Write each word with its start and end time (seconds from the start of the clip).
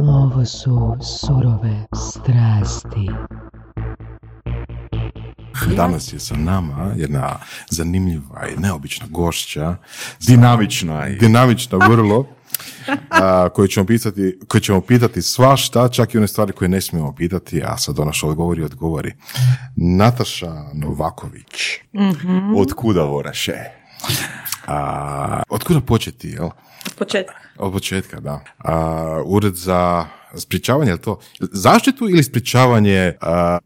Ovo 0.00 0.44
su 0.44 0.96
surove 1.00 1.86
strasti. 1.94 3.08
Danas 5.76 6.12
je 6.12 6.18
sa 6.18 6.36
nama 6.36 6.92
jedna 6.96 7.38
zanimljiva 7.70 8.48
i 8.48 8.60
neobična 8.60 9.06
gošća. 9.10 9.76
Dinamična 10.26 11.08
i... 11.08 11.16
Dinamična 11.16 11.78
vrlo. 11.90 12.26
A, 13.10 13.48
koju, 13.48 13.68
ćemo 13.68 13.86
pitati, 13.86 14.38
koju 14.48 14.60
ćemo 14.60 14.80
pitati 14.80 15.22
svašta, 15.22 15.88
čak 15.88 16.14
i 16.14 16.18
one 16.18 16.28
stvari 16.28 16.52
koje 16.52 16.68
ne 16.68 16.80
smijemo 16.80 17.14
pitati, 17.14 17.62
a 17.64 17.76
sad 17.76 17.98
ona 17.98 18.12
što 18.12 18.28
odgovori, 18.28 18.64
odgovori. 18.64 19.12
Nataša 19.76 20.52
Novaković. 20.74 21.78
Mhm. 21.94 22.54
Od 22.56 22.72
kuda 22.72 23.02
voraše? 23.02 23.54
A, 24.66 25.42
od 25.48 25.64
kuda 25.64 25.80
početi, 25.80 26.28
jel? 26.28 26.48
Od 26.86 26.94
početka. 26.94 27.34
Od 27.58 27.72
početka, 27.72 28.20
da. 28.20 28.40
A, 28.58 29.22
ured 29.26 29.54
za 29.54 30.06
sprječavanje, 30.34 30.96
to 30.96 31.18
zaštitu 31.40 32.08
ili 32.08 32.22
sprječavanje 32.22 33.12
a, 33.20 33.58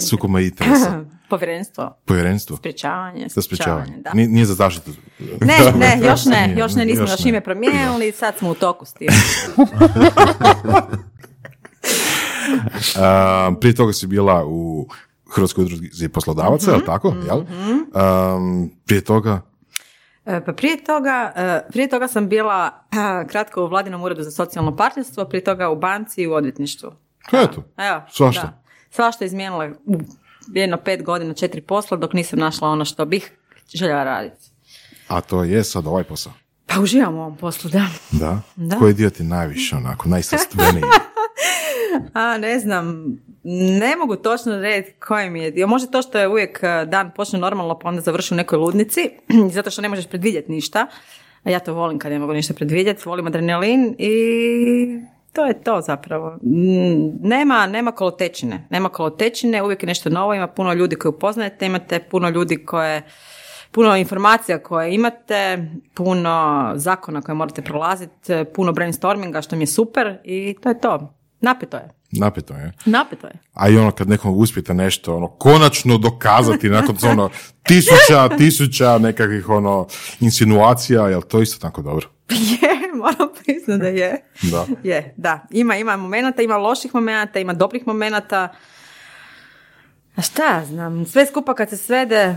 Sukoba 0.00 0.40
interesa. 0.40 1.04
Povjerenstvo. 1.30 1.96
Povjerenstvo? 2.04 2.56
Sprječavanje. 2.56 3.26
Za 3.28 3.42
sprječavanje. 3.42 3.92
Da. 3.96 4.12
Nije, 4.14 4.28
nije 4.28 4.46
za 4.46 4.54
zaštitu. 4.54 4.90
Ne, 5.40 5.58
ne, 5.78 6.00
još 6.02 6.24
ne, 6.24 6.46
Nije, 6.46 6.58
još 6.58 6.74
ne, 6.74 6.84
nismo 6.84 7.02
još 7.04 7.24
ne. 7.24 7.28
ime 7.28 7.40
promijenili, 7.40 8.12
sad 8.12 8.38
smo 8.38 8.50
u 8.50 8.54
toku 8.54 8.84
s 8.84 8.92
tim. 8.92 9.08
Prije 13.60 13.74
toga 13.74 13.92
si 13.92 14.06
bila 14.06 14.44
u 14.46 14.88
Hrvatskoj 15.30 15.64
udruzi 15.64 16.08
poslodavaca, 16.08 16.66
Mhm, 16.66 16.70
je 16.70 16.76
li 16.76 16.86
tako? 16.86 17.14
Jel? 17.26 17.38
Um, 18.36 18.70
prije 18.86 19.00
toga, 19.00 19.40
Pa 20.24 20.52
prije 20.52 20.84
toga, 20.84 21.32
e, 21.36 21.70
prije 21.72 21.88
toga 21.88 22.08
sam 22.08 22.28
bila 22.28 22.70
a, 22.90 23.24
kratko 23.26 23.64
u 23.64 23.68
Vladinom 23.68 24.02
uredu 24.02 24.22
za 24.22 24.30
socijalno 24.30 24.76
partnerstvo, 24.76 25.24
prije 25.24 25.44
toga 25.44 25.68
u 25.68 25.76
banci 25.76 26.22
i 26.22 26.26
u 26.26 26.32
odvjetništvu. 26.32 26.92
eto, 27.32 27.64
Evo, 27.76 28.02
Svašta. 28.10 28.42
Da. 28.42 28.62
Svašta 28.90 29.24
izmijenila 29.24 29.68
u 29.86 29.98
jedno 30.52 30.76
pet 30.76 31.02
godina, 31.02 31.34
četiri 31.34 31.60
posla, 31.60 31.96
dok 31.96 32.12
nisam 32.12 32.38
našla 32.38 32.68
ono 32.68 32.84
što 32.84 33.04
bih 33.04 33.32
željela 33.74 34.04
raditi. 34.04 34.46
a 35.08 35.20
to 35.20 35.44
je 35.44 35.64
sad 35.64 35.86
ovaj 35.86 36.04
posao. 36.04 36.32
Pa 36.66 36.80
uživam 36.80 37.14
u 37.14 37.20
ovom 37.20 37.36
poslu, 37.36 37.70
da. 37.70 37.86
Da? 38.10 38.40
Da. 38.56 38.76
Koji 38.76 38.94
dio 38.94 39.10
ti 39.10 39.22
najviše 39.24 39.76
onako, 39.76 40.08
najstrastveniji? 40.08 40.82
A, 42.14 42.38
ne 42.38 42.58
znam, 42.58 43.16
ne 43.44 43.96
mogu 43.96 44.16
točno 44.16 44.56
reći 44.56 44.92
koji 44.92 45.30
mi 45.30 45.42
je 45.42 45.50
dio. 45.50 45.66
Može 45.66 45.90
to 45.90 46.02
što 46.02 46.18
je 46.18 46.28
uvijek 46.28 46.60
e, 46.62 46.86
dan 46.86 47.10
počne 47.16 47.38
normalno 47.38 47.78
pa 47.78 47.88
onda 47.88 48.00
završi 48.00 48.34
u 48.34 48.36
nekoj 48.36 48.58
ludnici, 48.58 49.10
zato 49.54 49.70
što 49.70 49.82
ne 49.82 49.88
možeš 49.88 50.06
predvidjeti 50.06 50.52
ništa. 50.52 50.86
Ja 51.44 51.58
to 51.58 51.74
volim 51.74 51.98
kad 51.98 52.12
ne 52.12 52.18
mogu 52.18 52.32
ništa 52.32 52.54
predvidjeti, 52.54 53.02
volim 53.08 53.26
adrenalin 53.26 53.94
i 53.98 54.16
to 55.32 55.44
je 55.44 55.62
to 55.62 55.80
zapravo. 55.80 56.38
Mm, 56.42 57.28
Nema, 57.28 57.66
nema 57.66 57.92
kolotečine. 57.92 58.66
Nema 58.70 58.88
kolotečine, 58.88 59.62
uvijek 59.62 59.82
je 59.82 59.86
nešto 59.86 60.10
novo, 60.10 60.34
ima 60.34 60.46
puno 60.46 60.72
ljudi 60.72 60.96
koje 60.96 61.10
upoznajete, 61.10 61.66
imate 61.66 61.98
puno 61.98 62.28
ljudi 62.28 62.66
koje 62.66 63.02
puno 63.70 63.96
informacija 63.96 64.58
koje 64.58 64.94
imate, 64.94 65.68
puno 65.94 66.72
zakona 66.74 67.22
koje 67.22 67.34
morate 67.34 67.62
prolaziti, 67.62 68.32
puno 68.54 68.72
brainstorminga 68.72 69.42
što 69.42 69.56
mi 69.56 69.62
je 69.62 69.66
super 69.66 70.18
i 70.24 70.56
to 70.62 70.68
je 70.68 70.80
to. 70.80 71.14
Napeto 71.40 71.76
je. 71.76 72.01
Napeto 72.12 72.54
je. 72.54 72.72
Napeto 72.84 73.26
je. 73.26 73.32
A 73.54 73.68
i 73.68 73.78
ono 73.78 73.90
kad 73.90 74.08
nekom 74.08 74.36
uspijete 74.36 74.74
nešto, 74.74 75.16
ono, 75.16 75.28
konačno 75.28 75.98
dokazati 75.98 76.68
nakon 76.68 76.96
ono, 77.02 77.30
tisuća, 77.62 78.28
tisuća 78.38 78.98
nekakvih 78.98 79.48
ono, 79.48 79.86
insinuacija, 80.20 81.08
jel 81.08 81.22
to 81.22 81.42
isto 81.42 81.58
tako 81.58 81.82
dobro? 81.82 82.08
Je, 82.62 82.92
moram 82.94 83.28
priznati 83.44 83.82
da 83.82 83.88
je. 83.88 84.24
Da. 84.42 84.66
Je, 84.82 85.14
da. 85.16 85.46
Ima, 85.50 85.76
ima 85.76 85.96
momenata, 85.96 86.42
ima 86.42 86.56
loših 86.56 86.94
momenata, 86.94 87.40
ima 87.40 87.52
dobrih 87.52 87.86
momenata. 87.86 88.48
A 90.16 90.22
šta 90.22 90.44
ja 90.44 90.64
znam, 90.64 91.06
sve 91.06 91.26
skupa 91.26 91.54
kad 91.54 91.70
se 91.70 91.76
svede, 91.76 92.36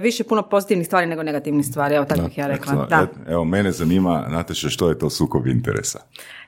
više 0.00 0.24
puno 0.24 0.42
pozitivnih 0.42 0.86
stvari 0.86 1.06
nego 1.06 1.22
negativnih 1.22 1.66
stvari, 1.66 1.94
evo 1.94 2.04
tako 2.04 2.22
bih 2.22 2.38
ja 2.38 2.46
rekla. 2.46 2.86
Da. 2.86 3.06
Evo, 3.28 3.44
mene 3.44 3.72
zanima, 3.72 4.26
Nataša, 4.28 4.68
što 4.68 4.88
je 4.88 4.98
to 4.98 5.10
sukob 5.10 5.46
interesa? 5.46 5.98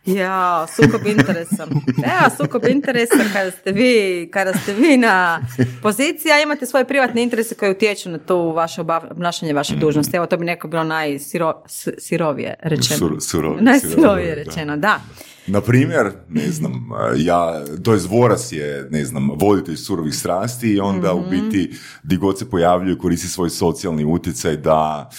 Ja, 0.06 0.66
sukob 0.69 1.06
interesa. 1.09 1.66
Evo, 1.87 2.31
sukob 2.38 2.64
interesa 2.64 3.14
kada 3.32 3.50
ste 3.50 3.72
vi, 3.72 4.28
kada 4.32 4.53
ste 4.54 4.72
vi 4.72 4.97
na 4.97 5.41
poziciji, 5.82 6.32
a 6.32 6.43
imate 6.43 6.66
svoje 6.66 6.84
privatne 6.84 7.22
interese 7.22 7.54
koje 7.54 7.70
utječu 7.70 8.10
na 8.10 8.19
to 8.19 8.38
vaše 8.43 8.81
obnašanje 9.10 9.53
vaše 9.53 9.76
dužnosti. 9.76 10.16
Evo, 10.16 10.26
to 10.26 10.37
bi 10.37 10.44
neko 10.44 10.69
bilo 10.69 10.84
najsirovije 10.84 12.54
rečeno. 12.60 12.98
Sur- 13.00 13.20
surovi- 13.20 13.60
Najsirovije 13.60 13.97
sirovije, 13.97 14.28
da. 14.28 14.43
rečeno, 14.43 14.76
da. 14.76 15.00
Na 15.47 15.60
primjer, 15.60 16.10
ne 16.28 16.43
znam, 16.43 16.72
ja, 17.16 17.53
to 17.77 17.93
je 17.93 18.00
Voras 18.00 18.53
je, 18.53 18.88
ne 18.91 19.05
znam, 19.05 19.31
voditelj 19.32 19.77
surovih 19.77 20.15
strasti 20.15 20.69
i 20.69 20.81
onda 20.81 21.09
Mhm. 21.10 21.19
u 21.19 21.31
biti 21.31 21.71
di 22.03 22.16
god 22.16 22.38
se 22.38 22.50
pojavljuje 22.50 22.99
koristi 22.99 23.28
svoj 23.28 23.50
socijalni 23.50 24.05
utjecaj 24.06 24.56
da 24.56 25.10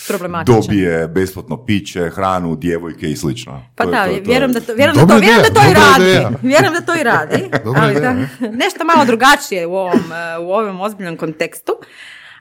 dobije 0.45 1.07
besplatno 1.07 1.65
piće, 1.65 2.09
hranu, 2.09 2.55
djevojke 2.55 3.07
i 3.07 3.15
slično. 3.15 3.63
Pa 3.75 3.83
To 3.83 3.89
je- 3.89 3.93
da, 3.93 4.03
to 4.03 4.05
je- 4.05 4.13
to 4.13 4.21
je- 4.21 4.23
vjerujem 4.23 4.53
da 4.53 4.59
to, 4.59 4.73
vjerujem 4.73 4.95
da 4.97 5.07
to, 5.07 5.19
vjerujem 5.19 5.43
da 5.43 5.61
to 5.61 5.69
i 5.69 5.73
radi. 5.73 6.37
Vjerujem 6.41 6.73
da 6.73 6.81
to 6.83 6.95
i 6.95 7.03
radi. 7.03 7.49
Ali 7.75 7.93
da, 7.95 8.13
nešto 8.51 8.85
malo 8.85 9.05
drugačije 9.05 9.67
u 9.67 9.75
ovom, 9.75 9.99
u 10.41 10.51
ovom 10.51 10.81
ozbiljnom 10.81 11.17
kontekstu. 11.17 11.71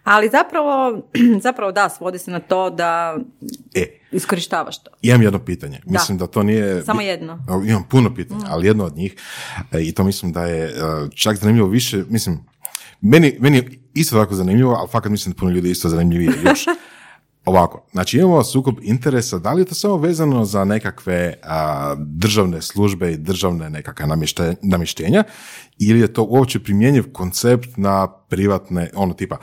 Ali 0.05 0.29
zapravo, 0.29 1.03
zapravo 1.47 1.73
da, 1.73 1.89
svodi 1.89 2.19
se 2.19 2.31
na 2.31 2.41
to 2.41 2.71
da 2.71 3.17
E, 3.75 3.87
iskorištavaš 4.13 4.83
to. 4.83 4.91
imam 5.03 5.23
jedno 5.23 5.39
pitanje. 5.39 5.81
Mislim 5.87 6.19
da 6.19 6.27
to 6.27 6.43
nije... 6.43 6.83
Samo 6.83 7.01
jedno. 7.01 7.39
Imam 7.67 7.85
puno 7.91 8.15
pitanja, 8.15 8.47
ali 8.49 8.67
jedno 8.67 8.85
od 8.85 8.97
njih, 8.97 9.15
e, 9.73 9.83
i 9.83 9.93
to 9.93 10.05
mislim 10.05 10.33
da 10.33 10.45
je 10.47 10.65
e, 10.67 10.73
čak 11.15 11.37
zanimljivo 11.37 11.69
više, 11.69 12.05
mislim, 12.09 12.39
meni, 13.01 13.37
meni 13.41 13.57
je 13.57 13.71
isto 13.95 14.17
tako 14.17 14.35
zanimljivo, 14.35 14.75
ali 14.75 14.89
fakat 14.89 15.11
mislim 15.13 15.33
da 15.33 15.39
puno 15.39 15.51
ljudi 15.51 15.71
isto 15.71 15.89
zanimljivije 15.89 16.33
još. 16.45 16.65
Ovako, 17.45 17.87
znači 17.93 18.19
imamo 18.19 18.45
sukob 18.45 18.75
interesa, 18.83 19.39
da 19.39 19.53
li 19.53 19.61
je 19.63 19.67
to 19.67 19.75
samo 19.75 19.97
vezano 19.97 20.45
za 20.45 20.65
nekakve 20.65 21.35
a, 21.43 21.95
državne 21.99 22.63
službe 22.63 23.13
i 23.13 23.17
državne 23.17 23.71
nekakve 23.71 24.07
namješta- 24.07 24.55
namještenja 24.63 25.25
ili 25.79 26.01
je 26.01 26.13
to 26.13 26.23
uopće 26.23 26.61
primjenjiv 26.61 27.13
koncept 27.13 27.77
na 27.77 28.09
privatne, 28.29 28.91
ono 28.95 29.15
tipa, 29.15 29.37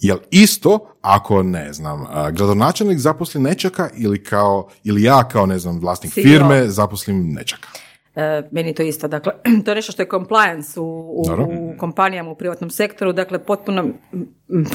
Jel 0.00 0.18
isto 0.30 0.78
ako, 1.00 1.42
ne 1.42 1.72
znam, 1.72 2.06
gradonačelnik 2.32 2.98
zaposli 2.98 3.40
nečaka 3.40 3.88
ili 3.96 4.24
kao, 4.24 4.68
ili 4.84 5.02
ja 5.02 5.28
kao, 5.28 5.46
ne 5.46 5.58
znam, 5.58 5.80
vlasnik 5.80 6.12
CEO. 6.12 6.22
firme 6.22 6.68
zaposlim 6.68 7.32
nečaka? 7.32 7.68
E, 8.16 8.42
meni 8.50 8.74
to 8.74 8.82
isto. 8.82 9.08
Dakle, 9.08 9.32
to 9.64 9.70
je 9.70 9.74
nešto 9.74 9.92
što 9.92 10.02
je 10.02 10.08
compliance 10.10 10.80
u, 10.80 10.84
u, 10.84 11.24
u 11.40 11.74
kompanijama 11.78 12.30
u 12.30 12.34
privatnom 12.34 12.70
sektoru. 12.70 13.12
Dakle, 13.12 13.44
potpuno, 13.44 13.88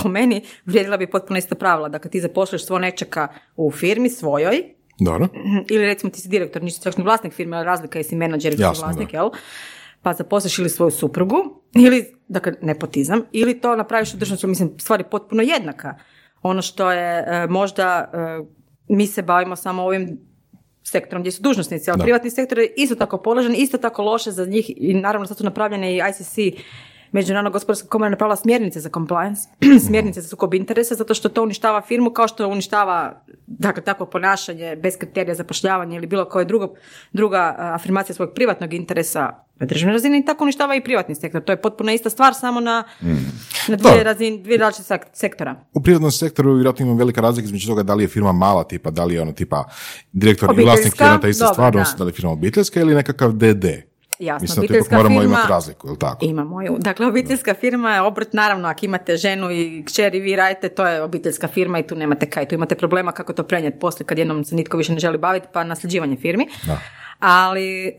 po 0.04 0.10
meni, 0.10 0.42
vrijedila 0.66 0.98
bi 0.98 1.08
potpuno 1.08 1.38
ista 1.38 1.56
pravila. 1.56 1.90
Dakle, 1.90 2.12
ti 2.12 2.22
zapošlješ 2.22 2.66
svo 2.66 2.80
nečaka 2.80 3.28
u 3.56 3.72
firmi 3.72 4.10
svojoj, 4.10 4.64
Dobro. 5.00 5.28
ili 5.74 5.86
recimo 5.86 6.12
ti 6.12 6.22
si 6.22 6.30
direktor, 6.30 6.64
nisi 6.64 6.84
čak 6.84 6.98
ni 6.98 7.04
vlasnik 7.04 7.34
firme, 7.34 7.58
ali 7.58 7.66
razlika 7.66 8.00
je 8.00 8.04
si 8.04 8.16
menadžer 8.16 8.54
ili 8.54 8.64
vlasnik, 8.64 9.12
da. 9.12 9.18
jel? 9.18 9.30
Pa 10.02 10.14
zaposliš 10.14 10.60
ili 10.60 10.70
svoju 10.70 10.92
suprugu, 10.92 11.61
ili, 11.76 12.14
dakle, 12.28 12.54
nepotizam, 12.62 13.22
ili 13.32 13.60
to 13.60 13.76
napraviš 13.76 14.14
u 14.14 14.18
državnom, 14.18 14.50
mislim, 14.50 14.80
stvari 14.80 15.04
potpuno 15.12 15.44
jednaka. 15.44 15.96
Ono 16.42 16.62
što 16.62 16.92
je 16.92 17.26
e, 17.28 17.48
možda, 17.48 18.12
e, 18.14 18.44
mi 18.88 19.08
se 19.08 19.22
bavimo 19.22 19.56
samo 19.56 19.84
ovim 19.84 20.20
sektorom 20.84 21.22
gdje 21.22 21.32
su 21.32 21.42
dužnosnici, 21.42 21.92
ali 21.92 21.98
Da. 21.98 22.04
privatni 22.04 22.30
sektor 22.30 22.60
je 22.60 22.74
isto 22.78 22.96
tako 22.96 23.18
položen, 23.18 23.56
isto 23.56 23.78
tako 23.78 24.04
loše 24.04 24.32
za 24.32 24.46
njih 24.46 24.72
i 24.78 24.94
naravno 24.94 25.28
sad 25.28 25.38
su 25.38 25.44
napravljene 25.44 25.96
i 25.96 26.02
ICC 26.10 26.38
Međunarodna 27.12 27.50
gospodarska 27.50 27.88
komora 27.88 28.08
je 28.08 28.12
napravila 28.12 28.36
smjernice 28.36 28.80
za 28.80 28.90
compliance, 28.90 29.42
smjernice 29.88 30.22
za 30.22 30.28
sukob 30.28 30.54
interesa, 30.54 30.96
zato 30.96 31.14
što 31.14 31.30
to 31.30 31.44
uništava 31.44 31.82
firmu 31.82 32.10
kao 32.10 32.28
što 32.28 32.48
uništava 32.48 33.24
dakle, 33.48 33.84
takvo 33.84 34.06
ponašanje 34.06 34.76
bez 34.76 34.98
kriterija 34.98 35.36
zapošljavanja 35.36 35.98
ili 35.98 36.08
bilo 36.08 36.26
koje 36.26 36.46
drugo, 36.46 36.74
druga 37.14 37.56
afirmacija 37.58 38.16
svog 38.16 38.30
privatnog 38.36 38.74
interesa 38.74 39.32
na 39.62 39.68
državnoj 39.68 39.94
razini 39.94 40.20
i 40.20 40.26
tako 40.26 40.44
uništava 40.44 40.76
i 40.76 40.84
privatni 40.84 41.16
sektor. 41.16 41.42
To 41.42 41.52
je 41.52 41.62
potpuno 41.62 41.92
ista 41.92 42.10
stvar, 42.10 42.34
samo 42.34 42.60
na, 42.60 42.84
na 43.68 43.76
dvije, 43.76 44.04
razine, 44.04 44.38
dvije 44.38 44.58
različite 44.58 44.94
sek- 44.94 45.08
sektora. 45.14 45.56
U 45.74 45.82
privatnom 45.82 46.12
sektoru 46.12 46.54
vjerojatno 46.54 46.86
ima 46.86 46.96
velika 46.96 47.22
razlika 47.22 47.46
između 47.46 47.68
toga 47.68 47.84
da 47.84 47.94
li 47.94 48.04
je 48.04 48.08
firma 48.08 48.32
mala 48.32 48.64
tipa, 48.64 48.92
da 48.92 49.06
li 49.06 49.14
je 49.14 49.22
ono 49.22 49.32
tipa 49.32 49.66
direktor 50.12 50.60
i 50.60 50.64
vlasnik 50.64 50.98
firma 50.98 51.20
ta 51.20 51.28
ista 51.28 51.54
stvar, 51.54 51.74
da. 51.74 51.86
da 51.98 52.04
li 52.04 52.10
je 52.10 52.14
firma 52.14 52.32
obiteljska 52.32 52.82
ili 52.82 52.96
nekakav 52.96 53.32
DD. 53.32 53.66
Jasno, 54.22 54.44
Mislim 54.44 54.56
da 54.56 54.62
tu 54.62 54.66
ipak 54.66 54.72
obiteljska 54.76 54.96
moramo 54.98 55.20
firma- 55.20 55.26
imati 55.26 55.50
razliku, 55.50 55.88
je 55.88 55.92
li 55.92 56.00
tako? 56.00 56.26
Imamo 56.26 56.62
ju. 56.62 56.76
Dakle, 56.80 57.08
obiteljska 57.08 57.54
firma 57.54 57.94
je 57.96 58.02
obrt, 58.02 58.34
naravno, 58.34 58.68
ako 58.68 58.86
imate 58.86 59.18
ženu 59.18 59.52
i 59.52 59.84
kćer 59.88 60.16
i 60.16 60.20
vi 60.20 60.36
radite, 60.36 60.70
to 60.70 60.88
je 60.88 61.02
obiteljska 61.02 61.48
firma 61.48 61.80
i 61.80 61.88
tu 61.88 61.96
nemate 61.96 62.30
kaj. 62.30 62.46
Tu 62.48 62.56
imate 62.56 62.76
problema 62.76 63.12
kako 63.12 63.34
to 63.34 63.44
prenijeti 63.44 63.80
poslije 63.80 64.06
kad 64.06 64.18
jednom 64.18 64.44
se 64.44 64.56
nitko 64.56 64.78
više 64.78 64.94
ne 64.94 65.00
želi 65.00 65.18
baviti, 65.18 65.48
pa 65.54 65.64
nasljeđivanje 65.64 66.18
firmi. 66.18 66.48
Da. 66.68 66.78
Ali 67.20 67.88
e, 67.88 67.92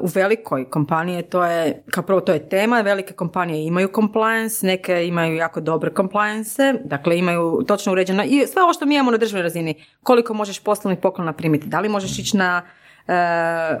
u 0.00 0.06
velikoj 0.14 0.70
kompaniji 0.70 1.22
to 1.22 1.44
je, 1.44 1.82
kao 1.90 2.02
prvo 2.04 2.20
to 2.20 2.32
je 2.32 2.48
tema, 2.48 2.80
velike 2.80 3.14
kompanije 3.14 3.66
imaju 3.66 3.88
compliance, 3.94 4.66
neke 4.66 5.06
imaju 5.06 5.36
jako 5.36 5.60
dobre 5.60 5.90
compliance, 5.96 6.74
dakle 6.84 7.18
imaju 7.18 7.64
točno 7.68 7.92
uređeno 7.92 8.24
i 8.24 8.46
sve 8.46 8.62
ovo 8.62 8.72
što 8.72 8.86
mi 8.86 8.94
imamo 8.94 9.10
na 9.10 9.16
državnoj 9.16 9.42
razini, 9.42 9.74
koliko 10.02 10.34
možeš 10.34 10.58
poslovnih 10.58 10.98
poklona 11.02 11.32
primiti, 11.32 11.66
da 11.66 11.80
li 11.80 11.88
možeš 11.88 12.18
ići 12.18 12.36
na 12.36 12.62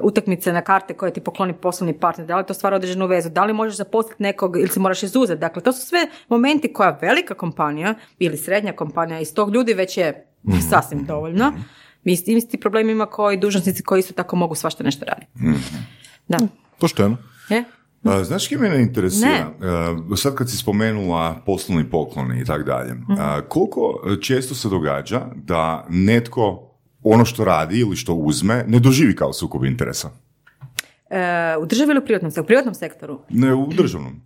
utakmice 0.02 0.52
na 0.52 0.60
karte 0.60 0.94
koje 0.94 1.12
ti 1.12 1.20
pokloni 1.20 1.52
poslovni 1.52 1.98
partner, 1.98 2.26
da 2.26 2.36
li 2.36 2.46
to 2.46 2.54
stvara 2.54 2.76
određenu 2.76 3.06
vezu, 3.06 3.30
da 3.30 3.44
li 3.44 3.52
možeš 3.52 3.76
zaposliti 3.76 4.22
nekog 4.22 4.56
ili 4.56 4.68
se 4.68 4.80
moraš 4.80 5.02
izuzeti. 5.02 5.40
Dakle, 5.40 5.62
to 5.62 5.72
su 5.72 5.86
sve 5.86 5.98
momenti 6.28 6.72
koja 6.72 6.98
velika 7.00 7.34
kompanija 7.34 7.94
ili 8.18 8.36
srednja 8.36 8.72
kompanija 8.72 9.20
iz 9.20 9.34
tog 9.34 9.54
ljudi 9.54 9.74
već 9.74 9.96
je 9.96 10.26
sasvim 10.70 11.04
dovoljno. 11.04 11.52
Isti, 12.04 12.32
isti 12.32 12.60
problem 12.60 12.90
ima 12.90 13.06
koji 13.06 13.36
dužnosnici 13.36 13.82
koji 13.82 14.00
isto 14.00 14.14
tako 14.14 14.36
mogu 14.36 14.54
svašta 14.54 14.84
nešto 14.84 15.04
raditi. 15.04 15.32
Da. 16.28 16.38
Pošteno. 16.78 17.16
Je? 17.50 17.64
A, 18.04 18.24
Znaš 18.24 18.48
kje 18.48 18.58
mene 18.58 18.82
interesira? 18.82 19.50
A, 19.62 20.16
Sad 20.16 20.34
kad 20.34 20.50
si 20.50 20.56
spomenula 20.56 21.42
poslovni 21.46 21.90
pokloni 21.90 22.40
i 22.40 22.44
tak 22.44 22.64
dalje, 22.64 22.94
a, 23.18 23.40
koliko 23.48 24.00
često 24.22 24.54
se 24.54 24.68
događa 24.68 25.22
da 25.34 25.86
netko 25.88 26.75
ono 27.12 27.24
što 27.24 27.44
radi 27.44 27.80
ili 27.80 27.96
što 27.96 28.14
uzme 28.14 28.64
ne 28.68 28.78
doživi 28.78 29.16
kao 29.16 29.32
sukob 29.32 29.64
interesa? 29.64 30.10
E, 31.10 31.56
u 31.60 31.66
državi 31.66 31.90
ili 31.90 31.98
u 31.98 32.04
privatnom 32.04 32.30
sektoru? 32.30 32.44
U 32.44 32.46
privatnom 32.46 32.74
sektoru. 32.74 33.20
Ne 33.28 33.54
u 33.54 33.66
državnom. 33.66 34.22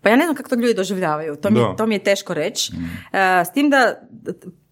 Pa 0.00 0.08
ja 0.08 0.16
ne 0.16 0.24
znam 0.24 0.36
kako 0.36 0.48
to 0.48 0.54
ljudi 0.54 0.74
doživljavaju, 0.74 1.36
to 1.36 1.50
mi, 1.50 1.60
to 1.76 1.86
mi 1.86 1.94
je 1.94 1.98
teško 1.98 2.34
reći. 2.34 2.72
E, 3.12 3.44
s 3.44 3.52
tim 3.52 3.70
da, 3.70 3.94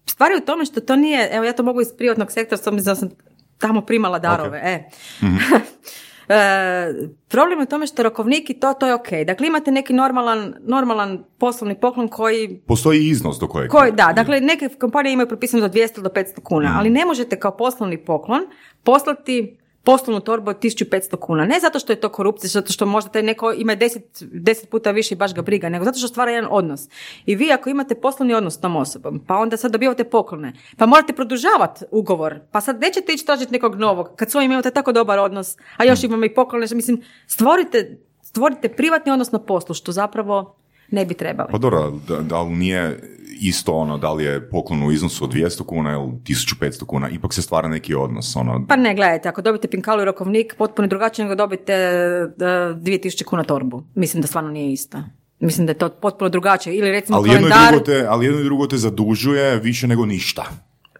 stvar 0.05 0.31
je 0.31 0.37
u 0.37 0.45
tome 0.45 0.65
što 0.65 0.81
to 0.81 0.95
nije, 0.95 1.29
evo 1.31 1.45
ja 1.45 1.53
to 1.53 1.63
mogu 1.63 1.81
iz 1.81 1.87
privatnog 1.97 2.31
sektora, 2.31 2.57
s 2.57 2.67
obzirom 2.67 2.85
da 2.85 2.95
sam 2.95 3.09
tamo 3.57 3.81
primala 3.81 4.19
darove, 4.19 4.57
e. 4.63 4.89
E, 6.29 6.93
problem 7.27 7.59
je 7.59 7.63
u 7.63 7.69
tome 7.69 7.87
što 7.87 8.03
rokovnik 8.03 8.49
i 8.49 8.59
to, 8.59 8.73
to 8.73 8.87
je 8.87 8.93
ok. 8.93 9.07
Dakle, 9.27 9.47
imate 9.47 9.71
neki 9.71 9.93
normalan, 9.93 10.53
normalan 10.59 11.23
poslovni 11.37 11.79
poklon 11.79 12.07
koji 12.07 12.61
Postoji 12.67 13.07
iznos 13.07 13.39
do 13.39 13.47
kojeg... 13.47 13.71
koji, 13.71 13.91
da, 13.91 14.13
dakle 14.15 14.41
neke 14.41 14.69
kompanije 14.79 15.13
imaju 15.13 15.27
propisano 15.27 15.67
do 15.67 15.73
200 15.73 16.01
do 16.01 16.09
500 16.09 16.41
kuna, 16.43 16.75
ali 16.77 16.89
ne 16.89 17.05
možete 17.05 17.39
kao 17.39 17.57
poslovni 17.57 18.05
poklon 18.05 18.41
poslati 18.83 19.57
poslovnu 19.87 20.19
torbu 20.19 20.49
od 20.49 20.59
1500 20.59 21.17
kuna. 21.19 21.45
Ne 21.45 21.59
zato 21.59 21.79
što 21.79 21.93
je 21.93 21.99
to 21.99 22.09
korupcija, 22.09 22.49
zato 22.49 22.73
što 22.73 22.85
možda 22.85 23.11
taj 23.11 23.23
neko 23.23 23.51
ima 23.51 23.75
10, 23.75 23.99
10 24.21 24.65
puta 24.67 24.91
više 24.91 25.15
i 25.15 25.17
baš 25.17 25.33
ga 25.33 25.41
briga, 25.41 25.69
nego 25.69 25.85
zato 25.85 25.97
što 25.97 26.07
stvara 26.07 26.31
jedan 26.31 26.49
odnos. 26.51 26.89
I 27.25 27.35
vi 27.35 27.51
ako 27.51 27.69
imate 27.69 27.95
poslovni 27.95 28.33
odnos 28.33 28.53
s 28.53 28.61
tom 28.61 28.75
osobom, 28.75 29.21
pa 29.27 29.35
onda 29.35 29.57
sad 29.57 29.71
dobivate 29.71 30.03
poklone, 30.03 30.53
pa 30.77 30.85
morate 30.85 31.13
produžavati 31.13 31.85
ugovor, 31.91 32.39
pa 32.51 32.61
sad 32.61 32.81
nećete 32.81 33.13
ići 33.13 33.25
tražiti 33.25 33.51
nekog 33.51 33.75
novog, 33.75 34.09
kad 34.15 34.31
s 34.31 34.35
ovim 34.35 34.51
imate 34.51 34.71
tako 34.71 34.91
dobar 34.91 35.19
odnos, 35.19 35.57
a 35.77 35.85
još 35.85 36.03
imamo 36.03 36.25
i 36.25 36.33
poklone, 36.33 36.67
mislim, 36.71 37.01
stvorite, 37.27 37.97
stvorite 38.21 38.69
privatni 38.69 39.11
odnos 39.11 39.31
na 39.31 39.39
poslu, 39.39 39.75
što 39.75 39.91
zapravo 39.91 40.55
ne 40.91 41.05
bi 41.05 41.13
trebali. 41.13 41.49
Pa 41.51 41.57
dobro, 41.57 41.91
da, 42.07 42.21
da 42.21 42.41
li 42.41 42.55
nije 42.55 42.99
isto 43.41 43.73
ono, 43.73 43.97
da 43.97 44.13
li 44.13 44.23
je 44.23 44.49
poklon 44.49 44.83
u 44.83 44.91
iznosu 44.91 45.23
od 45.23 45.33
200 45.33 45.65
kuna 45.65 45.91
ili 45.91 46.11
1500 46.11 46.85
kuna, 46.85 47.09
ipak 47.09 47.33
se 47.33 47.41
stvara 47.41 47.67
neki 47.67 47.95
odnos, 47.95 48.35
ono, 48.35 48.65
Pa 48.67 48.75
ne, 48.75 48.95
gledajte, 48.95 49.29
ako 49.29 49.41
dobite 49.41 49.67
pinkalu 49.67 50.01
i 50.01 50.05
rokovnik, 50.05 50.55
potpuno 50.57 50.85
je 50.85 50.89
drugačije 50.89 51.25
nego 51.25 51.35
dobite 51.35 51.73
e, 51.73 52.27
2000 52.37 53.23
kuna 53.23 53.43
torbu. 53.43 53.83
Mislim 53.95 54.21
da 54.21 54.27
stvarno 54.27 54.51
nije 54.51 54.73
isto. 54.73 54.97
Mislim 55.39 55.67
da 55.67 55.71
je 55.71 55.77
to 55.77 55.89
potpuno 55.89 56.29
drugačije. 56.29 56.75
Ili 56.75 56.91
recimo 56.91 57.17
ali 57.17 57.29
jedno, 57.29 57.47
i 57.47 57.51
drugo 57.69 57.85
te, 57.85 58.05
ali 58.09 58.25
jedno 58.25 58.41
i 58.41 58.43
drugo 58.43 58.67
te 58.67 58.77
zadužuje 58.77 59.59
više 59.59 59.87
nego 59.87 60.05
ništa. 60.05 60.45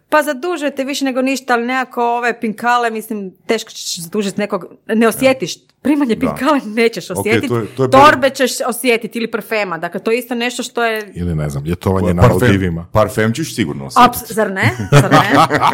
Pa 0.08 0.22
zadužujete 0.22 0.84
više 0.84 1.04
nego 1.04 1.22
ništa, 1.22 1.54
ali 1.54 1.64
nekako 1.64 2.04
ove 2.06 2.40
pinkale, 2.40 2.90
mislim, 2.90 3.32
teško 3.46 3.70
ćeš 3.70 3.98
zadužiti 3.98 4.40
nekog, 4.40 4.64
ne 4.86 5.08
osjetiš. 5.08 5.54
Primanje 5.82 6.14
Da. 6.14 6.20
pinkale 6.20 6.60
nećeš 6.66 7.10
osjetiti, 7.10 7.48
to 7.48 7.56
je- 7.56 7.66
to 7.66 7.82
je 7.84 7.90
torbe 7.90 8.30
ćeš 8.30 8.50
osjetiti 8.60 9.18
ili 9.18 9.30
parfema. 9.30 9.78
Dakle, 9.78 10.00
to 10.00 10.10
je 10.10 10.18
isto 10.18 10.34
nešto 10.34 10.62
što 10.62 10.84
je... 10.84 11.12
Ili 11.14 11.34
ne 11.34 11.50
znam, 11.50 11.64
ljetovanje 11.64 12.14
na 12.14 12.22
Parfem- 12.22 12.30
Maldivima. 12.40 12.86
Parfem 12.92 13.32
ćeš 13.32 13.54
sigurno 13.54 13.86
osjetiti. 13.86 14.18
Aps, 14.20 14.32
zar 14.32 14.50
ne? 14.50 14.70
Zar 14.92 15.10
ne? 15.12 15.18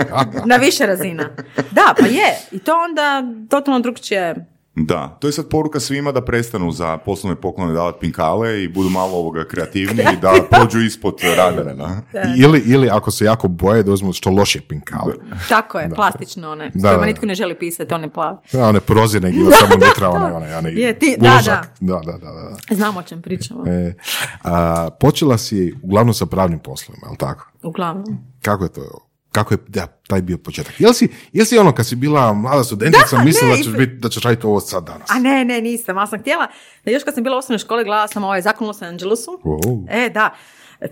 Na 0.47 0.57
više 0.57 0.87
razina. 0.87 1.31
Da, 1.71 1.95
pa 1.99 2.07
je. 2.07 2.39
I 2.53 2.59
to 2.59 2.73
onda 2.75 3.23
totalno 3.51 3.81
drugčije 3.81 4.35
Da, 4.77 5.09
to 5.11 5.29
je 5.29 5.33
sad 5.33 5.49
poruka 5.49 5.81
svima 5.81 6.13
da 6.13 6.25
prestanu 6.25 6.73
za 6.73 6.99
poslovne 6.99 7.37
poklone 7.37 7.73
davati 7.73 7.99
pinkale 8.01 8.63
i 8.63 8.69
budu 8.69 8.89
malo 8.91 9.13
ovoga 9.13 9.45
kreativniji 9.45 10.07
i 10.13 10.21
da 10.23 10.33
prođu 10.51 10.81
ispod 10.81 11.15
radara. 11.37 11.75
Da? 11.75 12.03
Ili, 12.39 12.59
ili 12.61 12.89
ako 12.89 13.11
se 13.11 13.25
jako 13.25 13.49
boje 13.49 13.83
da 13.83 13.93
uzmu 13.93 14.13
što 14.13 14.31
loše 14.31 14.61
pinkale. 14.61 15.15
Tako 15.49 15.79
je, 15.79 15.91
plastično 15.91 16.51
one, 16.51 16.71
Da, 16.75 16.97
da, 16.97 17.07
nitko 17.07 17.27
ne 17.27 17.35
želi 17.35 17.55
pisati, 17.55 17.95
one 17.95 18.11
plave. 18.11 18.37
Ja, 18.53 18.67
one 18.67 18.81
prozirne 18.81 19.31
gile 19.31 19.53
samo 19.61 19.75
unutra, 19.77 20.09
one, 20.11 20.33
one, 20.33 20.57
one, 20.57 20.73
Je, 20.73 20.99
ti- 20.99 21.17
da, 21.19 21.31
uložak. 21.31 21.71
Da, 21.81 21.95
da, 21.97 22.13
da, 22.13 22.31
da. 22.69 22.75
Znamo 22.75 22.99
o 22.99 23.03
čem 23.03 23.23
pričamo, 23.23 23.65
E, 23.67 23.95
a, 24.43 24.89
počela 24.91 25.39
si 25.39 25.75
uglavnom 25.83 26.15
sa 26.15 26.27
pravnim 26.27 26.59
poslovima, 26.59 27.07
jel 27.07 27.17
tako? 27.17 27.47
uglavnom. 27.63 28.19
Kako 28.43 28.65
je 28.65 28.73
to? 28.73 29.09
Kako 29.35 29.55
je 29.55 29.59
da, 29.69 29.87
taj 30.07 30.23
bio 30.23 30.39
početak? 30.39 30.81
Jel 30.81 30.93
si, 30.93 31.09
jel 31.33 31.47
si 31.47 31.59
ono 31.59 31.75
kad 31.75 31.87
si 31.87 31.97
bila 31.97 32.33
mlada 32.33 32.65
studentica 32.65 33.17
Da, 33.17 33.23
mislila 33.25 33.51
ne, 33.51 33.57
da 33.57 33.63
ćeš, 33.63 33.73
bit, 33.73 33.91
da 34.01 34.09
ćeš 34.09 34.23
raditi 34.23 34.47
ovo 34.47 34.61
sad 34.61 34.85
danas? 34.87 35.11
A 35.11 35.19
ne, 35.19 35.45
ne, 35.45 35.61
nisam, 35.61 35.99
ali 35.99 36.09
sam 36.09 36.21
htjela, 36.21 36.47
da 36.85 36.91
još 36.91 37.05
kad 37.05 37.15
sam 37.15 37.23
bila 37.23 37.37
u 37.37 37.39
osnovnoj 37.39 37.59
školi, 37.59 37.85
gledala 37.85 38.09
sam 38.09 38.25
ovaj 38.25 38.43
zakon 38.43 38.65
u 38.65 38.69
Los 38.69 38.83
Angelesu. 38.83 39.41
Wow. 39.45 39.87
E, 39.91 40.11
da. 40.11 40.35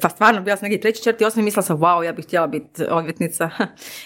Pa 0.02 0.08
stvarno, 0.08 0.40
bila 0.40 0.56
sam 0.56 0.64
negdje 0.64 0.80
treći, 0.80 1.02
četvrti, 1.02 1.24
osmi, 1.24 1.42
mislila 1.42 1.62
sam, 1.62 1.78
wow, 1.78 2.02
ja 2.02 2.12
bih 2.12 2.24
htjela 2.24 2.46
biti 2.46 2.84
odvjetnica. 2.90 3.50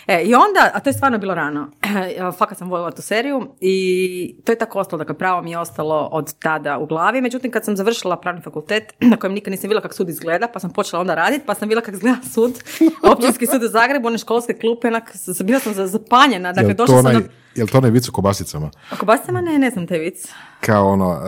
E, 0.07 0.23
I 0.23 0.35
onda, 0.35 0.71
a 0.75 0.81
to 0.81 0.89
je 0.89 0.95
stvarno 0.95 1.19
bilo 1.19 1.35
rano, 1.35 1.71
fakat 2.39 2.59
sam 2.59 2.71
voljela 2.71 2.91
tu 2.91 3.03
seriju 3.03 3.55
i 3.61 4.37
to 4.45 4.53
je 4.53 4.59
tako 4.59 4.79
ostalo, 4.79 4.99
dakle 4.99 5.19
pravo 5.19 5.43
mi 5.43 5.51
je 5.51 5.59
ostalo 5.59 6.09
od 6.13 6.35
tada 6.39 6.79
u 6.79 6.87
glavi. 6.87 7.21
Međutim, 7.21 7.51
kad 7.51 7.65
sam 7.65 7.77
završila 7.77 8.17
pravni 8.21 8.43
fakultet, 8.43 8.95
na 9.11 9.17
kojem 9.17 9.35
nikad 9.35 9.51
nisam 9.51 9.63
vidjela 9.63 9.81
kako 9.81 9.95
sud 9.95 10.09
izgleda, 10.09 10.49
pa 10.49 10.59
sam 10.61 10.71
počela 10.73 11.01
onda 11.01 11.15
raditi, 11.15 11.47
pa 11.47 11.55
sam 11.55 11.69
vidjela 11.69 11.83
kako 11.83 11.97
izgleda 11.97 12.17
sud, 12.35 12.53
općinski 13.13 13.47
sud 13.47 13.63
u 13.63 13.69
Zagrebu, 13.69 14.07
one 14.07 14.19
školske 14.19 14.53
klupe, 14.55 14.89
onak, 14.89 15.13
bila 15.45 15.61
sam 15.61 15.75
za- 15.75 15.87
zapanjena, 15.87 16.53
dakle, 16.53 16.75
došla 16.75 17.03
sam 17.03 17.13
do... 17.13 17.21
jel 17.57 17.67
to 17.67 17.79
onaj 17.79 17.91
vic 17.91 18.09
o 18.09 18.13
kobasicama? 18.13 18.71
Ako 18.91 19.07
basama, 19.07 19.41
ne, 19.41 19.59
ne 19.59 19.71
znam 19.71 19.87
taj 19.87 19.99
vic. 19.99 20.29
Kao 20.61 20.89
ono, 20.89 21.11
uh, 21.11 21.21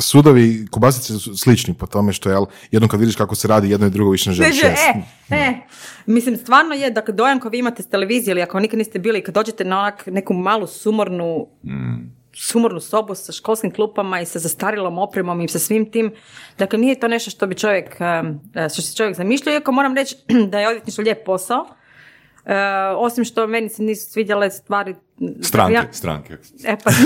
sudovi 0.00 0.44
i 0.44 0.66
kobasice 0.66 1.18
su 1.18 1.36
slični 1.36 1.74
po 1.74 1.86
tome 1.86 2.12
što, 2.12 2.30
jel, 2.30 2.46
jednom 2.70 2.88
kad 2.88 3.00
vidiš 3.00 3.16
kako 3.16 3.34
se 3.34 3.48
radi, 3.48 3.70
jedno 3.70 3.86
i 3.86 3.90
drugo 3.90 4.10
više 4.10 4.30
ne 4.30 4.34
želiš 4.34 4.62
e, 4.62 4.68
e, 5.30 5.54
mislim, 6.06 6.36
stvarno 6.36 6.74
je, 6.74 6.90
dakle, 6.90 7.14
dojam 7.14 7.40
koji 7.40 7.50
vi 7.50 7.58
imate 7.58 7.82
s 7.82 7.88
televizije 7.88 8.32
ili 8.32 8.42
ako 8.42 8.60
nikad 8.60 8.78
niste 8.78 8.98
bili, 8.98 9.22
kad 9.22 9.34
dođete 9.34 9.64
na 9.64 9.78
onak 9.78 10.06
neku 10.06 10.34
malu 10.34 10.66
sumornu, 10.66 11.46
sumornu 12.34 12.80
sobu 12.80 13.14
sa 13.14 13.32
školskim 13.32 13.70
klupama 13.70 14.20
i 14.20 14.26
sa 14.26 14.38
zastarilom 14.38 14.98
opremom 14.98 15.40
i 15.40 15.48
sa 15.48 15.58
svim 15.58 15.90
tim, 15.90 16.12
dakle, 16.58 16.78
nije 16.78 17.00
to 17.00 17.08
nešto 17.08 17.30
što 17.30 17.46
bi 17.46 17.54
čovjek, 17.54 17.96
um, 18.00 18.40
e, 18.54 18.68
što 18.68 18.82
se 18.82 18.96
čovjek 18.96 19.16
zamišljao, 19.16 19.52
iako 19.52 19.72
moram 19.72 19.94
reći 19.94 20.16
da 20.50 20.60
je 20.60 20.68
odvjetništvo 20.68 21.02
lijep 21.02 21.24
posao, 21.24 21.66
E, 22.46 22.54
osim 22.96 23.24
što 23.24 23.46
meni 23.46 23.68
se 23.68 23.82
nisu 23.82 24.10
svidjele 24.10 24.50
stvari... 24.50 24.94
Stranke, 25.42 25.74
Ja- 25.74 25.84
stranke. 25.92 26.32
E 26.64 26.76
pa 26.84 26.90
ne, 26.90 26.96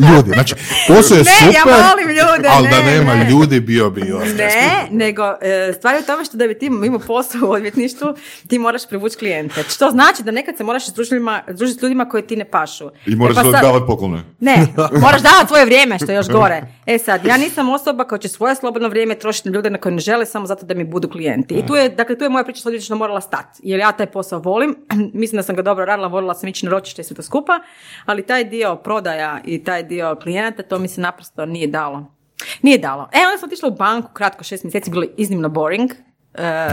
Ljudi, 0.08 0.30
znači, 0.30 0.54
posao 0.88 1.16
je 1.16 1.24
Ne, 1.24 1.30
ja 1.46 1.60
super, 1.62 1.74
volim 1.90 2.08
ljude, 2.08 2.48
ali 2.48 2.68
da 2.68 2.78
ne, 2.78 2.84
nema 2.88 3.14
ne. 3.14 3.30
ljudi 3.30 3.60
bio 3.60 3.90
bi 3.90 4.12
ostaje 4.12 4.36
Ne, 4.36 4.88
nego 4.90 5.22
e, 5.22 5.72
stvar 5.72 5.94
je 5.94 6.00
u 6.00 6.04
tome 6.04 6.24
što 6.24 6.36
da 6.36 6.46
bi 6.46 6.58
ti 6.58 6.66
imao 6.66 6.98
posao 7.00 7.40
u 7.42 7.52
odvjetništvu, 7.52 8.08
ti 8.48 8.58
moraš 8.58 8.88
privući 8.88 9.16
klijente. 9.16 9.62
Što 9.68 9.90
znači 9.90 10.22
da 10.22 10.30
nekad 10.30 10.56
se 10.56 10.64
moraš 10.64 10.86
družiti 10.88 11.78
s 11.78 11.82
ljudima 11.82 12.04
koji 12.04 12.22
ti 12.22 12.36
ne 12.36 12.44
pašu. 12.44 12.90
I 13.06 13.16
moraš 13.16 13.36
E 13.36 13.40
pa 13.42 13.42
sad- 13.42 13.62
davati 13.62 13.84
poklone. 13.86 14.24
Ne, 14.40 14.66
moraš 15.02 15.22
davati 15.22 15.46
svoje 15.48 15.64
vrijeme, 15.64 15.98
što 15.98 16.12
je 16.12 16.16
još 16.16 16.28
gore. 16.28 16.62
E 16.86 16.98
sad, 16.98 17.24
ja 17.26 17.36
nisam 17.36 17.68
osoba 17.68 18.04
koja 18.04 18.18
će 18.18 18.28
svoje 18.28 18.54
slobodno 18.54 18.88
vrijeme 18.88 19.14
trošiti 19.14 19.48
na 19.48 19.54
ljude 19.54 19.70
na 19.70 19.78
koje 19.78 19.92
ne 19.92 20.00
žele 20.00 20.26
samo 20.26 20.46
zato 20.46 20.66
da 20.66 20.74
mi 20.74 20.84
budu 20.84 21.08
klijenti. 21.08 21.54
I 21.54 21.66
tu 21.66 21.74
je, 21.74 21.88
dakle, 21.88 22.18
tu 22.18 22.24
je 22.24 22.30
moja 22.30 22.44
priča 22.44 22.60
s 22.60 22.66
odvjetništvom 22.66 22.98
morala 22.98 23.20
stati. 23.20 23.60
Jer 23.62 23.80
ja 23.80 23.92
taj 23.92 24.06
posao 24.06 24.38
volim, 24.38 24.76
mislim 25.14 25.36
da 25.36 25.42
sam 25.42 25.56
ga 25.56 25.62
dobro 25.62 25.84
radila, 25.84 26.08
volila 26.08 26.34
sam 26.34 26.48
ići 26.48 26.66
na 26.66 26.72
ročište 26.72 27.02
i 27.02 27.04
sve 27.04 27.16
to 27.16 27.22
skupa, 27.30 27.60
ali 28.06 28.22
taj 28.22 28.44
dio 28.44 28.76
prodaja 28.76 29.40
i 29.44 29.64
taj 29.64 29.82
dio 29.82 30.16
klijenata, 30.16 30.62
to 30.62 30.78
mi 30.78 30.88
se 30.88 31.00
naprosto 31.00 31.46
nije 31.46 31.66
dalo. 31.66 32.14
Nije 32.62 32.78
dalo. 32.78 33.08
E, 33.12 33.18
onda 33.18 33.38
sam 33.38 33.46
otišla 33.46 33.68
u 33.68 33.74
banku, 33.74 34.12
kratko, 34.12 34.44
šest 34.44 34.64
mjeseci, 34.64 34.90
bilo 34.90 35.02
je 35.02 35.10
iznimno 35.16 35.48
boring. 35.48 35.90
E, 36.34 36.68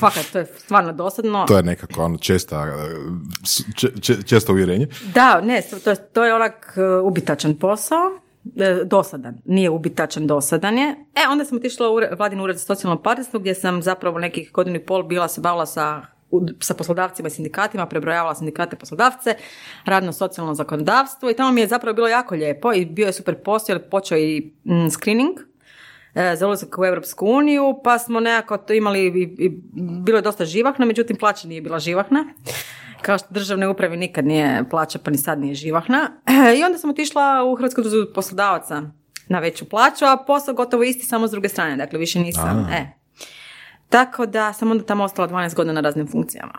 fakat, 0.00 0.26
to 0.32 0.38
je 0.38 0.46
stvarno 0.46 0.92
dosadno. 0.92 1.44
To 1.48 1.56
je 1.56 1.62
nekako 1.62 2.02
ono 2.02 2.18
česta, 2.18 2.60
uh, 2.60 3.12
s- 3.44 3.62
če- 3.76 4.00
če- 4.00 4.22
često 4.22 4.52
uvjerenje. 4.52 4.86
Da, 5.14 5.40
ne, 5.40 5.62
to 5.84 5.90
je, 5.90 5.96
to 5.96 6.24
je 6.24 6.34
onak 6.34 6.74
e, 6.76 6.98
ubitačan 6.98 7.54
posao, 7.54 8.20
e, 8.56 8.84
dosadan, 8.84 9.34
nije 9.44 9.70
ubitačan, 9.70 10.26
dosadan 10.26 10.78
je. 10.78 10.88
E, 11.14 11.28
onda 11.30 11.44
sam 11.44 11.58
otišla 11.58 11.90
u 11.90 12.16
vladin 12.18 12.40
ured 12.40 12.56
za 12.56 12.64
socijalno 12.64 13.02
partnerstvo 13.02 13.40
gdje 13.40 13.54
sam 13.54 13.82
zapravo 13.82 14.18
nekih 14.18 14.52
godinu 14.52 14.76
i 14.76 14.86
pol 14.86 15.02
bila 15.02 15.28
se 15.28 15.40
bavila 15.40 15.66
sa 15.66 16.02
sa 16.60 16.74
poslodavcima 16.74 17.28
i 17.28 17.30
sindikatima, 17.30 17.86
prebrojavala 17.86 18.34
sindikate 18.34 18.76
poslodavce, 18.76 19.34
radno 19.84 20.12
socijalno 20.12 20.54
zakonodavstvo 20.54 21.30
i 21.30 21.34
tamo 21.34 21.52
mi 21.52 21.60
je 21.60 21.66
zapravo 21.66 21.94
bilo 21.94 22.08
jako 22.08 22.34
lijepo 22.34 22.72
i 22.72 22.84
bio 22.86 23.06
je 23.06 23.12
super 23.12 23.42
posao 23.42 23.74
jer 23.74 23.90
počeo 23.90 24.18
i 24.18 24.52
mm, 24.64 24.90
screening 24.90 25.38
e, 26.14 26.36
za 26.36 26.46
ulazak 26.46 26.78
u 26.78 26.84
Europsku 26.84 27.26
uniju, 27.26 27.80
pa 27.84 27.98
smo 27.98 28.20
nekako 28.20 28.56
to 28.58 28.72
imali, 28.72 29.06
i, 29.06 29.44
i 29.44 29.48
bilo 30.04 30.18
je 30.18 30.22
dosta 30.22 30.44
živahno, 30.44 30.86
međutim 30.86 31.16
plaća 31.16 31.48
nije 31.48 31.60
bila 31.62 31.78
živahna. 31.78 32.24
Kao 33.02 33.18
što 33.18 33.26
državne 33.30 33.68
upravi 33.68 33.96
nikad 33.96 34.26
nije 34.26 34.64
plaća, 34.70 34.98
pa 34.98 35.10
ni 35.10 35.18
sad 35.18 35.40
nije 35.40 35.54
živahna. 35.54 36.10
I 36.58 36.64
onda 36.64 36.78
sam 36.78 36.90
otišla 36.90 37.44
u 37.44 37.54
Hrvatsku 37.54 37.82
poslodavaca 38.14 38.82
na 39.28 39.38
veću 39.38 39.68
plaću, 39.68 40.04
a 40.04 40.16
posao 40.26 40.54
gotovo 40.54 40.82
isti, 40.82 41.06
samo 41.06 41.28
s 41.28 41.30
druge 41.30 41.48
strane. 41.48 41.76
Dakle, 41.76 41.98
više 41.98 42.20
nisam, 42.20 42.68
e. 42.72 43.01
Tako 43.92 44.26
da 44.26 44.52
sam 44.52 44.70
onda 44.70 44.84
tamo 44.84 45.04
ostala 45.04 45.28
12 45.28 45.54
godina 45.54 45.72
na 45.72 45.80
raznim 45.80 46.08
funkcijama. 46.08 46.54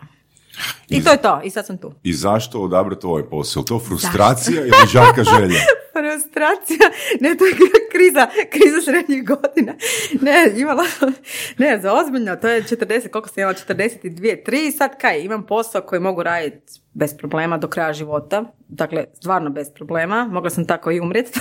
I 0.88 1.04
to 1.04 1.10
je 1.10 1.22
to, 1.22 1.40
i 1.44 1.50
sad 1.50 1.66
sam 1.66 1.78
tu. 1.78 1.92
I 2.02 2.12
zašto 2.12 2.60
odabrati 2.60 3.06
ovaj 3.06 3.22
posao? 3.30 3.62
To 3.62 3.78
frustracija 3.78 4.60
ili 4.60 4.88
žarka 4.92 5.24
želja? 5.24 5.60
Frustracija, 5.98 6.90
ne, 7.20 7.36
to 7.36 7.46
je 7.46 7.52
kriza, 7.92 8.28
kriza 8.50 8.82
srednjih 8.84 9.24
godina. 9.26 9.74
Ne, 10.20 10.52
imala, 10.56 10.84
ne, 11.58 11.80
za 11.82 11.92
ozbiljno, 11.92 12.36
to 12.36 12.48
je 12.48 12.62
40, 12.62 13.08
koliko 13.08 13.28
sam 13.28 13.40
imala, 13.40 13.54
42, 13.68 14.42
3, 14.46 14.76
sad 14.76 14.98
kaj, 15.00 15.20
imam 15.20 15.46
posao 15.46 15.82
koji 15.82 16.00
mogu 16.00 16.22
raditi 16.22 16.80
bez 16.92 17.16
problema 17.18 17.58
do 17.58 17.68
kraja 17.68 17.92
života, 17.92 18.44
dakle, 18.68 19.04
stvarno 19.14 19.50
bez 19.50 19.70
problema, 19.74 20.28
mogla 20.30 20.50
sam 20.50 20.66
tako 20.66 20.90
i 20.90 21.00
umrijeti, 21.00 21.40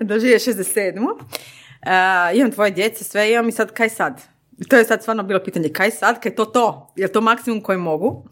doživje 0.00 0.38
67. 0.38 0.98
Uh, 1.00 2.38
imam 2.38 2.52
tvoje 2.52 2.70
djece, 2.70 3.04
sve 3.04 3.32
imam 3.32 3.48
i 3.48 3.52
sad 3.52 3.72
kaj 3.72 3.88
sad? 3.88 4.37
To 4.68 4.76
je 4.76 4.84
sad 4.84 5.02
stvarno 5.02 5.22
bilo 5.22 5.40
pitanje 5.44 5.68
kaj 5.68 5.90
sad, 5.90 6.20
kaj 6.20 6.30
je 6.30 6.36
to 6.36 6.44
to, 6.44 6.92
je 6.96 7.12
to 7.12 7.20
maksimum 7.20 7.60
koji 7.60 7.78
mogu? 7.78 8.24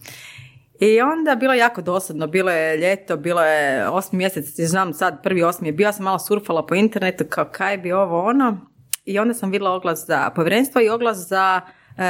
I 0.80 1.00
onda 1.00 1.34
bilo 1.34 1.54
jako 1.54 1.82
dosadno, 1.82 2.26
bilo 2.26 2.50
je 2.50 2.76
ljeto, 2.76 3.16
bilo 3.16 3.42
je 3.42 3.88
osmi 3.88 4.16
mjesec, 4.16 4.60
znam 4.60 4.92
sad 4.94 5.22
prvi 5.22 5.42
osmi 5.42 5.68
je 5.68 5.72
bio, 5.72 5.92
sam 5.92 6.04
malo 6.04 6.18
surfala 6.18 6.66
po 6.66 6.74
internetu 6.74 7.24
kao 7.28 7.44
kaj 7.52 7.78
bi 7.78 7.92
ovo 7.92 8.22
ono 8.22 8.60
i 9.04 9.18
onda 9.18 9.34
sam 9.34 9.50
vidjela 9.50 9.74
oglas 9.74 10.06
za 10.06 10.30
povjerenstvo 10.30 10.80
i 10.80 10.88
oglas 10.88 11.16
za 11.16 11.60
e, 11.96 12.02